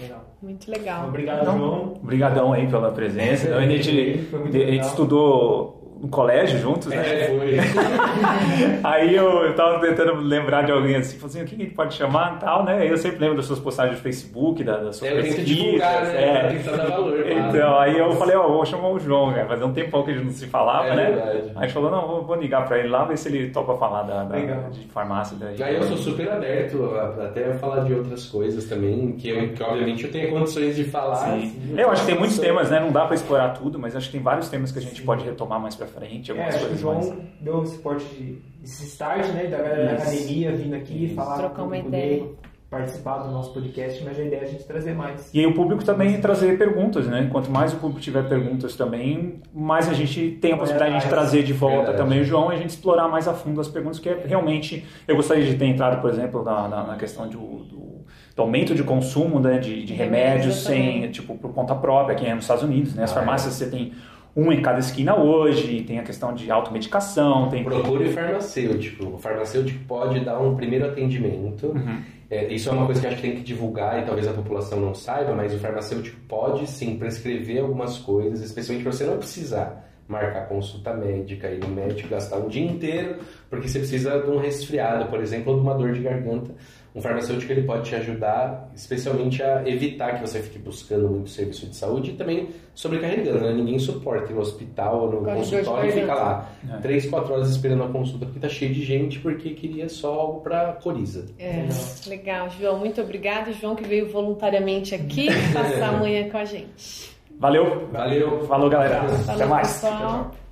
Legal. 0.00 0.36
Muito 0.42 0.70
legal. 0.70 1.08
Obrigado, 1.08 1.44
João. 1.44 1.94
Obrigadão 2.02 2.52
aí 2.52 2.66
pela 2.66 2.90
presença. 2.92 3.46
Então, 3.56 3.58
a 3.58 3.66
gente, 3.66 3.90
a 3.90 4.70
gente 4.70 4.84
estudou 4.84 5.75
no 6.00 6.08
colégio 6.08 6.58
juntos, 6.58 6.88
né? 6.88 6.96
É, 6.96 7.26
foi. 7.26 7.56
Aí 8.84 9.14
eu, 9.14 9.44
eu 9.44 9.54
tava 9.54 9.80
tentando 9.80 10.20
lembrar 10.20 10.62
de 10.62 10.72
alguém 10.72 10.96
assim, 10.96 11.18
falei 11.18 11.36
assim, 11.36 11.42
o 11.42 11.46
que 11.46 11.54
a 11.54 11.58
gente 11.58 11.74
pode 11.74 11.94
chamar 11.94 12.36
e 12.36 12.40
tal, 12.40 12.64
né? 12.64 12.78
Aí 12.78 12.88
eu 12.88 12.96
sempre 12.96 13.20
lembro 13.20 13.36
das 13.36 13.46
suas 13.46 13.58
postagens 13.58 13.96
no 13.96 14.02
Facebook, 14.02 14.62
da, 14.62 14.76
das 14.76 14.96
suas 14.96 15.10
é, 15.10 15.22
tento 15.22 15.44
divulgar, 15.44 16.04
né? 16.04 16.22
É. 16.22 16.48
Tentar 16.48 16.76
dar 16.76 16.90
valor. 16.90 17.26
Então, 17.26 17.78
aí 17.78 17.98
eu 17.98 18.12
falei, 18.12 18.36
ó, 18.36 18.46
oh, 18.46 18.52
vou 18.52 18.66
chamar 18.66 18.88
o 18.88 18.98
João, 18.98 19.32
cara. 19.32 19.46
Fazia 19.46 19.66
um 19.66 19.72
tempão 19.72 20.02
que 20.02 20.10
a 20.10 20.14
gente 20.14 20.24
não 20.24 20.32
se 20.32 20.46
falava, 20.46 20.88
é 20.88 20.96
né? 20.96 21.04
Verdade. 21.06 21.38
Aí 21.38 21.52
a 21.56 21.62
gente 21.62 21.72
falou, 21.72 21.90
não, 21.90 22.06
vou, 22.06 22.24
vou 22.24 22.36
ligar 22.36 22.66
pra 22.66 22.78
ele 22.78 22.88
lá, 22.88 23.04
ver 23.04 23.16
se 23.16 23.28
ele 23.28 23.50
topa 23.50 23.76
falar 23.76 24.02
da, 24.02 24.24
da 24.24 24.36
de 24.68 24.86
farmácia. 24.88 25.36
Da, 25.36 25.64
aí 25.64 25.74
eu 25.74 25.82
sou 25.82 25.96
super 25.96 26.30
aberto 26.30 26.84
a, 26.84 27.24
até 27.24 27.50
a 27.50 27.54
falar 27.54 27.84
de 27.84 27.94
outras 27.94 28.26
coisas 28.26 28.64
também, 28.66 29.12
que, 29.12 29.30
eu, 29.30 29.48
que 29.52 29.62
obviamente 29.62 30.04
eu 30.04 30.12
tenho 30.12 30.30
condições 30.30 30.76
de 30.76 30.84
falar. 30.84 31.16
Sim. 31.16 31.36
Assim, 31.36 31.74
eu 31.76 31.90
acho 31.90 32.02
que 32.02 32.06
tem 32.08 32.18
muitos 32.18 32.38
temas, 32.38 32.70
né? 32.70 32.80
Não 32.80 32.92
dá 32.92 33.06
pra 33.06 33.14
explorar 33.14 33.50
tudo, 33.50 33.78
mas 33.78 33.96
acho 33.96 34.06
que 34.06 34.12
tem 34.12 34.22
vários 34.22 34.48
temas 34.48 34.70
que 34.72 34.78
a 34.78 34.82
gente 34.82 35.00
Sim. 35.00 35.06
pode 35.06 35.24
retomar 35.24 35.60
mais 35.60 35.74
pra 35.74 35.85
frente. 35.86 36.32
É, 36.32 36.44
acho 36.44 36.66
que 36.66 36.74
o 36.74 36.78
João 36.78 36.96
mais... 36.96 37.14
deu 37.40 37.62
esse 37.62 37.76
suporte 37.76 38.04
de 38.14 38.56
esse 38.64 38.84
start, 38.86 39.28
né, 39.28 39.46
da 39.46 39.58
galera 39.58 39.84
da 39.84 39.92
academia 40.02 40.54
vindo 40.56 40.74
aqui 40.74 41.04
Isso. 41.04 41.14
falar 41.14 41.38
trocar 41.38 41.62
uma 41.62 41.78
ideia 41.78 42.24
participar 42.68 43.18
do 43.18 43.30
nosso 43.30 43.52
podcast, 43.52 44.02
mas 44.04 44.18
a 44.18 44.22
ideia 44.22 44.40
é 44.40 44.44
a 44.44 44.48
gente 44.48 44.64
trazer 44.64 44.92
mais. 44.92 45.32
E 45.32 45.38
aí 45.38 45.46
o 45.46 45.54
público 45.54 45.84
também 45.84 46.20
trazer 46.20 46.58
perguntas, 46.58 47.06
né? 47.06 47.28
Quanto 47.30 47.50
mais 47.50 47.72
o 47.72 47.76
público 47.76 48.00
tiver 48.00 48.28
perguntas 48.28 48.74
também, 48.74 49.40
mais 49.54 49.88
a 49.88 49.94
gente 49.94 50.32
tem 50.40 50.52
a 50.52 50.56
possibilidade 50.56 51.04
de 51.04 51.08
trazer 51.08 51.42
de 51.44 51.52
volta 51.52 51.76
Verdade. 51.76 51.98
também 51.98 52.20
o 52.20 52.24
João 52.24 52.52
e 52.52 52.56
a 52.56 52.58
gente 52.58 52.70
explorar 52.70 53.08
mais 53.08 53.28
a 53.28 53.34
fundo 53.34 53.60
as 53.60 53.68
perguntas, 53.68 54.00
que 54.00 54.08
é 54.08 54.20
realmente 54.26 54.84
eu 55.06 55.14
gostaria 55.14 55.44
de 55.44 55.54
ter 55.54 55.66
entrado, 55.66 56.00
por 56.00 56.10
exemplo, 56.10 56.42
na, 56.42 56.66
na, 56.66 56.82
na 56.84 56.96
questão 56.96 57.28
do, 57.28 57.38
do, 57.38 58.04
do, 58.34 58.42
aumento 58.42 58.74
de 58.74 58.82
consumo 58.82 59.38
né, 59.38 59.58
de, 59.58 59.84
de 59.84 59.94
remédios 59.94 60.56
sem, 60.56 61.08
tipo, 61.12 61.36
por 61.36 61.52
conta 61.52 61.74
própria, 61.74 62.16
aqui 62.16 62.28
nos 62.34 62.44
Estados 62.44 62.64
Unidos, 62.64 62.94
né? 62.94 63.04
As 63.04 63.12
ah, 63.12 63.14
farmácias 63.14 63.54
é. 63.54 63.64
você 63.64 63.70
tem 63.70 63.92
um 64.36 64.52
em 64.52 64.60
cada 64.60 64.78
esquina 64.78 65.16
hoje, 65.16 65.82
tem 65.82 65.98
a 65.98 66.02
questão 66.02 66.34
de 66.34 66.50
automedicação. 66.50 67.48
Tem... 67.48 67.64
Procure 67.64 68.10
farmacêutico. 68.10 69.06
O 69.06 69.18
farmacêutico 69.18 69.82
pode 69.86 70.20
dar 70.20 70.38
um 70.38 70.54
primeiro 70.54 70.84
atendimento. 70.84 71.68
Uhum. 71.68 72.02
É, 72.28 72.52
isso 72.52 72.68
é 72.68 72.72
uma 72.72 72.84
coisa 72.84 73.00
que 73.00 73.06
a 73.06 73.10
gente 73.10 73.22
tem 73.22 73.36
que 73.36 73.42
divulgar 73.42 74.02
e 74.02 74.04
talvez 74.04 74.28
a 74.28 74.32
população 74.32 74.78
não 74.80 74.94
saiba, 74.94 75.32
mas 75.32 75.54
o 75.54 75.58
farmacêutico 75.58 76.18
pode 76.28 76.66
sim 76.66 76.98
prescrever 76.98 77.62
algumas 77.62 77.98
coisas, 77.98 78.42
especialmente 78.42 78.82
para 78.82 78.92
você 78.92 79.04
não 79.04 79.16
precisar 79.16 79.86
marcar 80.08 80.46
consulta 80.48 80.92
médica, 80.94 81.48
ir 81.48 81.60
no 81.60 81.68
médico, 81.68 82.08
gastar 82.08 82.38
um 82.38 82.48
dia 82.48 82.64
inteiro, 82.64 83.16
porque 83.50 83.68
você 83.68 83.78
precisa 83.78 84.20
de 84.20 84.30
um 84.30 84.38
resfriado, 84.38 85.06
por 85.06 85.20
exemplo, 85.20 85.52
ou 85.52 85.58
de 85.58 85.64
uma 85.64 85.74
dor 85.74 85.92
de 85.92 86.00
garganta 86.00 86.52
um 86.96 87.02
farmacêutico 87.02 87.52
ele 87.52 87.62
pode 87.62 87.90
te 87.90 87.94
ajudar, 87.94 88.70
especialmente 88.74 89.42
a 89.42 89.68
evitar 89.68 90.14
que 90.14 90.26
você 90.26 90.40
fique 90.40 90.58
buscando 90.58 91.06
muito 91.10 91.28
serviço 91.28 91.66
de 91.66 91.76
saúde 91.76 92.12
e 92.12 92.14
também 92.14 92.48
sobrecarregando, 92.74 93.40
né? 93.40 93.52
Ninguém 93.52 93.78
suporta 93.78 94.32
ir 94.32 94.34
no 94.34 94.40
hospital 94.40 95.02
ou 95.02 95.12
no 95.12 95.24
consultório 95.24 95.90
e 95.90 95.92
fica 95.92 96.14
lá 96.14 96.50
é. 96.72 96.78
três, 96.78 97.06
quatro 97.06 97.34
horas 97.34 97.50
esperando 97.50 97.82
a 97.82 97.88
consulta 97.88 98.24
porque 98.24 98.40
tá 98.40 98.48
cheio 98.48 98.72
de 98.72 98.82
gente 98.82 99.18
porque 99.18 99.50
queria 99.50 99.90
só 99.90 100.14
algo 100.14 100.40
para 100.40 100.72
coriza. 100.82 101.26
É, 101.38 101.68
legal. 102.06 102.48
João, 102.48 102.78
muito 102.78 102.98
obrigado. 103.02 103.52
João 103.52 103.76
que 103.76 103.84
veio 103.84 104.10
voluntariamente 104.10 104.94
aqui 104.94 105.28
passar 105.52 105.96
amanhã 105.96 106.30
com 106.30 106.38
a 106.38 106.46
gente. 106.46 107.14
Valeu. 107.38 107.88
Valeu. 107.92 108.46
Falou, 108.46 108.70
galera. 108.70 109.02
Falou, 109.02 109.34
Até 109.34 109.44
mais. 109.44 109.80
Tchau, 109.82 109.90
tchau. 109.90 110.45